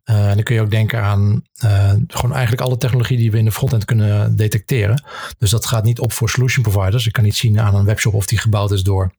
Uh, 0.06 0.30
en 0.30 0.36
dan 0.36 0.44
kun 0.44 0.56
je 0.56 0.62
ook 0.62 0.72
denken 0.72 1.02
aan 1.02 1.42
gewoon 2.08 2.34
eigenlijk 2.34 2.62
alle 2.62 2.78
technologie 2.78 3.18
die 3.18 3.32
we 3.32 3.38
in 3.38 3.46
de 3.46 3.52
frontend 3.52 3.86
kunnen 3.86 4.36
detecteren. 4.36 5.04
Dus 5.38 5.50
dat 5.50 5.66
gaat 5.66 5.84
niet 5.84 6.00
op 6.00 6.12
voor 6.12 6.30
solution 6.30 6.64
providers. 6.64 7.06
Ik 7.06 7.12
kan 7.12 7.24
niet 7.24 7.36
zien 7.36 7.60
aan 7.60 7.76
een 7.76 7.86
webshop 7.86 8.14
of 8.14 8.26
die 8.26 8.40
gebouwd 8.40 8.72
is 8.72 8.84
door 8.84 9.12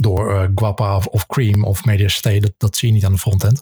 door 0.00 0.32
uh, 0.32 0.42
Guapa 0.54 1.00
of, 1.10 1.26
Cream 1.26 1.64
of 1.64 1.84
MediaState. 1.84 2.40
Dat, 2.40 2.52
dat 2.58 2.76
zie 2.76 2.88
je 2.88 2.94
niet 2.94 3.04
aan 3.04 3.12
de 3.12 3.18
frontend. 3.18 3.60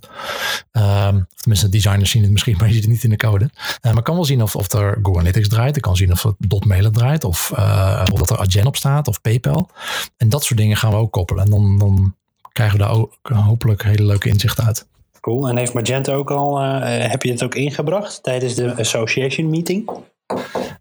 Um, 0.72 1.26
tenminste, 1.35 1.68
designers 1.68 2.11
zien 2.11 2.22
het 2.22 2.30
misschien, 2.30 2.57
maar 2.59 2.68
je 2.68 2.74
ziet 2.74 2.83
het 2.83 2.93
niet 2.93 3.05
in 3.05 3.11
de 3.11 3.16
code. 3.16 3.51
Uh, 3.83 3.93
maar 3.93 4.03
kan 4.03 4.14
wel 4.14 4.24
zien 4.24 4.43
of, 4.43 4.57
of 4.57 4.72
er 4.72 4.99
Google 5.03 5.20
Analytics 5.20 5.49
draait. 5.49 5.76
Ik 5.76 5.83
kan 5.83 5.97
zien 5.97 6.12
of 6.12 6.22
het 6.22 6.64
.mailer 6.64 6.93
draait. 6.93 7.24
Of, 7.24 7.53
uh, 7.59 8.05
of 8.12 8.18
dat 8.18 8.30
er 8.30 8.39
Adyen 8.39 8.66
op 8.66 8.76
staat 8.76 9.09
of 9.09 9.20
PayPal. 9.20 9.70
En 10.16 10.28
dat 10.28 10.45
soort 10.45 10.61
dingen 10.61 10.76
gaan 10.76 10.91
we 10.91 10.97
ook 10.97 11.12
koppelen. 11.12 11.45
En 11.45 11.51
dan, 11.51 11.78
dan 11.78 12.14
krijgen 12.53 12.78
we 12.78 12.85
daar 12.85 12.95
ook 12.95 13.18
hopelijk 13.22 13.83
hele 13.83 14.05
leuke 14.05 14.28
inzichten 14.28 14.64
uit. 14.64 14.87
Cool. 15.20 15.49
En 15.49 15.57
heeft 15.57 15.72
Magento 15.72 16.14
ook 16.14 16.30
al, 16.30 16.61
heb 16.85 17.22
je 17.22 17.30
het 17.30 17.45
ook 17.45 17.55
ingebracht 17.55 18.22
tijdens 18.22 18.55
de 18.55 18.76
association 18.76 19.51
meeting? 19.51 19.91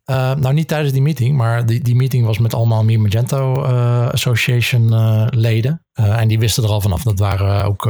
Uh, 0.05 0.35
nou, 0.35 0.53
niet 0.53 0.67
tijdens 0.67 0.93
die 0.93 1.01
meeting, 1.01 1.37
maar 1.37 1.65
die, 1.65 1.81
die 1.81 1.95
meeting 1.95 2.25
was 2.25 2.37
met 2.39 2.53
allemaal 2.53 2.83
Meer 2.83 2.99
Magento 2.99 3.63
uh, 3.65 4.09
Association 4.09 4.93
uh, 4.93 5.27
leden. 5.29 5.85
en 5.93 6.27
die 6.27 6.39
wisten 6.39 6.63
er 6.63 6.69
al 6.69 6.81
vanaf. 6.81 7.03
Dat 7.03 7.19
waren 7.19 7.63
ook 7.65 7.83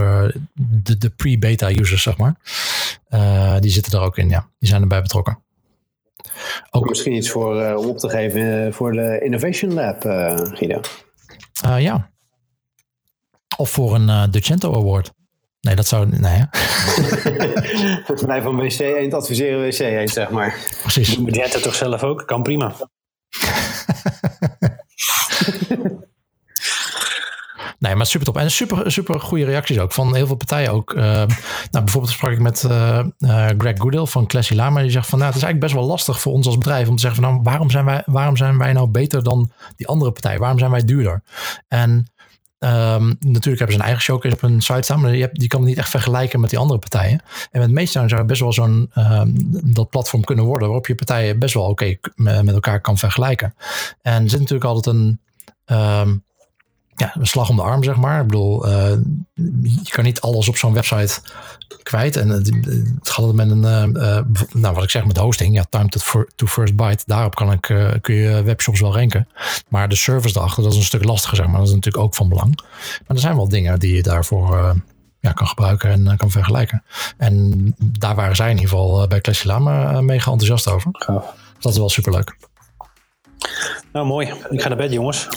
de, 0.53 0.97
de 0.97 1.09
pre-beta 1.09 1.69
users, 1.69 2.03
zeg 2.03 2.17
maar. 2.17 2.35
die 3.59 3.71
zitten 3.71 3.99
er 3.99 4.05
ook 4.05 4.17
in, 4.17 4.29
ja. 4.29 4.47
Die 4.59 4.69
zijn 4.69 4.81
erbij 4.81 5.01
betrokken. 5.01 5.43
ook, 6.71 6.89
Misschien 6.89 7.13
iets 7.13 7.29
voor, 7.29 7.61
eh, 7.61 7.77
om 7.77 7.85
op 7.85 7.97
te 7.97 8.09
geven 8.09 8.65
eh, 8.65 8.71
voor 8.73 8.91
de 8.91 9.19
Innovation 9.23 9.73
Lab, 9.73 10.05
eh, 10.05 10.37
Guido. 10.37 10.81
eh, 11.63 11.81
ja. 11.81 12.09
Of 13.57 13.69
voor 13.69 13.95
een 13.95 14.09
eh 14.09 14.23
Ducento 14.31 14.73
Award. 14.73 15.11
Nee, 15.61 15.75
dat 15.75 15.87
zou... 15.87 16.07
Nee, 16.07 16.37
hè? 16.37 16.45
Wij 18.25 18.41
van 18.41 18.55
WC 18.55 18.79
Eend 18.79 19.13
adviseren 19.13 19.61
WC 19.61 19.79
Eend, 19.79 20.09
zeg 20.09 20.29
maar. 20.29 20.57
precies. 20.81 21.15
Doe 21.15 21.25
Magenta 21.25 21.59
toch 21.59 21.75
zelf 21.75 22.03
ook? 22.03 22.23
Kan 22.25 22.43
prima. 22.43 22.75
Nee, 27.81 27.95
maar 27.95 28.05
super 28.05 28.27
top. 28.27 28.37
En 28.37 28.51
super, 28.51 28.91
super 28.91 29.19
goede 29.19 29.45
reacties 29.45 29.79
ook 29.79 29.91
van 29.91 30.15
heel 30.15 30.27
veel 30.27 30.35
partijen 30.35 30.71
ook. 30.71 30.93
Eh, 30.93 31.03
nou, 31.03 31.27
bijvoorbeeld 31.71 32.13
sprak 32.13 32.31
ik 32.31 32.39
met 32.39 32.63
eh, 32.63 32.99
eh, 32.99 33.49
Greg 33.57 33.77
Goodell 33.77 34.05
van 34.05 34.27
Classy 34.27 34.53
Lama. 34.53 34.81
Die 34.81 34.91
zegt 34.91 35.07
van, 35.07 35.19
nou, 35.19 35.31
het 35.31 35.41
is 35.41 35.43
eigenlijk 35.43 35.73
best 35.73 35.85
wel 35.85 35.91
lastig 35.91 36.21
voor 36.21 36.33
ons 36.33 36.45
als 36.45 36.57
bedrijf 36.57 36.87
om 36.87 36.95
te 36.95 37.01
zeggen 37.01 37.23
van, 37.23 37.31
nou, 37.31 37.43
waarom 37.43 37.69
zijn 37.69 37.85
wij, 37.85 38.01
waarom 38.05 38.37
zijn 38.37 38.57
wij 38.57 38.73
nou 38.73 38.87
beter 38.87 39.23
dan 39.23 39.51
die 39.75 39.87
andere 39.87 40.11
partij? 40.11 40.37
Waarom 40.37 40.59
zijn 40.59 40.71
wij 40.71 40.83
duurder? 40.83 41.23
En 41.67 42.11
ehm, 42.61 43.07
natuurlijk 43.19 43.45
hebben 43.45 43.71
ze 43.71 43.79
een 43.81 43.85
eigen 43.85 44.01
showcase 44.01 44.35
op 44.35 44.41
hun 44.41 44.61
site 44.61 44.81
staan, 44.81 45.01
maar 45.01 45.15
je, 45.15 45.21
hebt, 45.21 45.39
die 45.39 45.47
kan 45.47 45.63
niet 45.63 45.77
echt 45.77 45.89
vergelijken 45.89 46.39
met 46.39 46.49
die 46.49 46.59
andere 46.59 46.79
partijen. 46.79 47.21
En 47.51 47.59
met 47.59 47.71
Meestown 47.71 48.07
zou 48.07 48.23
best 48.23 48.41
wel 48.41 48.53
zo'n 48.53 48.89
ehm, 48.93 49.29
dat 49.63 49.89
platform 49.89 50.23
kunnen 50.23 50.45
worden 50.45 50.67
waarop 50.67 50.87
je 50.87 50.95
partijen 50.95 51.39
best 51.39 51.53
wel 51.53 51.63
oké 51.63 51.95
met 52.15 52.53
elkaar 52.53 52.81
kan 52.81 52.97
vergelijken. 52.97 53.55
En 54.01 54.23
er 54.23 54.29
zit 54.29 54.39
natuurlijk 54.39 54.69
altijd 54.69 54.95
een 54.95 55.19
ehm, 55.65 56.15
ja, 56.95 57.15
een 57.19 57.27
slag 57.27 57.49
om 57.49 57.55
de 57.55 57.61
arm, 57.61 57.83
zeg 57.83 57.95
maar. 57.95 58.21
Ik 58.21 58.27
bedoel, 58.27 58.67
eh, 58.67 58.91
je 59.83 59.89
kan 59.89 60.03
niet 60.03 60.21
alles 60.21 60.49
op 60.49 60.57
zo'n 60.57 60.73
website 60.73 61.19
kwijt. 61.83 62.15
En 62.15 62.29
het, 62.29 62.47
het 62.65 63.09
gaat 63.09 63.25
altijd 63.25 63.35
met 63.35 63.51
een, 63.51 63.65
eh, 63.65 64.17
eh, 64.17 64.25
nou 64.53 64.75
wat 64.75 64.83
ik 64.83 64.89
zeg 64.89 65.05
met 65.05 65.17
hosting, 65.17 65.55
ja, 65.55 65.65
time 65.69 65.87
to, 65.87 65.99
fir- 65.99 66.29
to 66.35 66.45
first 66.45 66.75
byte. 66.75 67.03
Daarop 67.05 67.35
kan 67.35 67.51
ik, 67.51 67.61
kun 68.01 68.15
je 68.15 68.43
webshops 68.43 68.79
wel 68.79 68.93
ranken. 68.93 69.27
Maar 69.67 69.89
de 69.89 69.95
service 69.95 70.37
erachter, 70.37 70.63
dat 70.63 70.71
is 70.71 70.77
een 70.77 70.83
stuk 70.83 71.03
lastiger, 71.03 71.37
zeg 71.37 71.47
maar. 71.47 71.57
Dat 71.57 71.67
is 71.67 71.73
natuurlijk 71.73 72.03
ook 72.03 72.15
van 72.15 72.29
belang. 72.29 72.59
Maar 73.07 73.15
er 73.15 73.19
zijn 73.19 73.35
wel 73.35 73.49
dingen 73.49 73.79
die 73.79 73.95
je 73.95 74.03
daarvoor 74.03 74.75
ja, 75.19 75.31
kan 75.31 75.47
gebruiken 75.47 76.07
en 76.07 76.17
kan 76.17 76.31
vergelijken. 76.31 76.83
En 77.17 77.75
daar 77.77 78.15
waren 78.15 78.35
zij 78.35 78.49
in 78.49 78.55
ieder 78.55 78.69
geval 78.69 79.07
bij 79.07 79.21
Classy 79.21 79.47
Lama 79.47 80.01
mega 80.01 80.31
enthousiast 80.31 80.67
over. 80.67 80.89
Gaaf. 80.93 81.25
Dat 81.59 81.71
is 81.71 81.77
wel 81.77 81.89
superleuk. 81.89 82.35
Nou, 83.93 84.05
mooi. 84.05 84.33
Ik 84.49 84.61
ga 84.61 84.67
naar 84.67 84.77
bed, 84.77 84.91
jongens. 84.91 85.27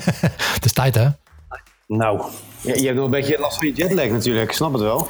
Het 0.54 0.64
is 0.64 0.72
tijd, 0.72 0.94
hè? 0.94 1.08
Nou, 1.86 2.22
Ja, 2.60 2.74
je 2.74 2.82
hebt 2.84 2.94
nog 2.96 3.04
een 3.04 3.10
beetje 3.10 3.38
last 3.38 3.56
van 3.58 3.66
je 3.66 3.72
jetlag 3.72 4.06
natuurlijk, 4.08 4.48
ik 4.50 4.56
snap 4.56 4.72
het 4.72 4.82
wel. 4.82 5.08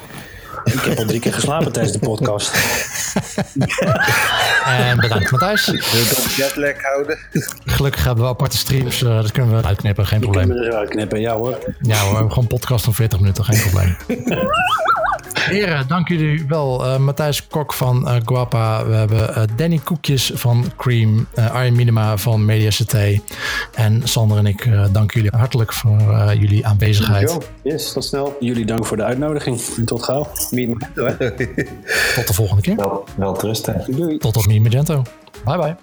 ik 0.64 0.80
heb 0.80 0.99
al 0.99 1.05
drie 1.05 1.20
keer 1.20 1.32
geslapen 1.32 1.72
tijdens 1.72 1.92
de 1.99 1.99
podcast. 2.07 2.51
En 4.66 4.96
bedankt, 5.01 5.30
Matthijs. 5.30 5.66
Wil 5.66 5.74
je 5.76 6.14
dat 6.14 6.34
jetlag 6.34 6.82
houden? 6.82 7.18
Gelukkig 7.64 8.05
hebben 8.05 8.24
we 8.24 8.30
aparte 8.30 8.57
streams. 8.57 9.03
eh, 9.03 9.14
dat 9.22 9.32
kunnen 9.32 9.57
we 9.61 9.66
uitknippen, 9.66 10.07
geen 10.07 10.22
Ik 10.22 10.22
kan 10.24 10.32
probleem. 10.32 10.59
me 10.59 10.64
er 10.66 10.72
wel 10.72 10.84
knippen. 10.88 11.20
Ja 11.20 11.34
hoor. 11.34 11.59
Ja 11.80 11.96
hoor, 11.99 12.09
we 12.09 12.14
hebben 12.14 12.28
gewoon 12.28 12.44
een 12.44 12.46
podcast 12.59 12.84
van 12.84 12.94
40 12.94 13.20
minuten, 13.20 13.44
geen 13.44 13.61
probleem. 13.61 13.96
Heren, 15.49 15.88
dank 15.88 16.09
jullie 16.09 16.44
wel. 16.49 16.84
Eh, 16.86 16.99
Matthijs 16.99 17.46
Kok 17.46 17.72
van 17.72 18.09
eh, 18.09 18.16
Guapa. 18.24 18.86
We 18.86 18.94
hebben 18.94 19.34
eh, 19.34 19.42
Danny 19.57 19.78
Koekjes 19.84 20.30
van 20.34 20.64
Cream. 20.76 21.26
eh 21.34 21.51
Arjen 21.55 21.74
Minima 21.76 22.16
van 22.16 22.44
Media 22.44 22.68
CT. 22.70 22.94
En 23.74 24.01
Sander 24.05 24.38
en 24.38 24.46
ik 24.46 24.64
uh, 24.64 24.84
danken 24.92 25.20
jullie 25.20 25.38
hartelijk 25.38 25.72
voor 25.72 26.01
uh, 26.01 26.30
jullie 26.32 26.66
aanwezigheid. 26.66 27.30
Jo, 27.30 27.42
yes, 27.70 27.92
tot 27.92 28.05
snel. 28.05 28.36
Jullie 28.40 28.64
dank 28.66 28.86
voor 28.86 28.96
de 28.96 29.05
uitnodiging. 29.05 29.61
En 29.76 29.84
tot 29.84 30.03
gauw. 30.03 30.26
Meet 30.51 30.68
Magento, 30.68 31.07
hè? 31.07 31.16
Tot 32.14 32.26
de 32.26 32.34
volgende 32.34 32.62
keer. 32.62 32.76
Wel, 32.76 33.05
wel 33.16 33.32
trusten. 33.32 33.84
Doei. 33.86 34.18
Tot 34.18 34.36
op 34.36 34.46
Meet 34.46 34.62
Magento. 34.62 35.03
Bye 35.44 35.57
bye. 35.59 35.76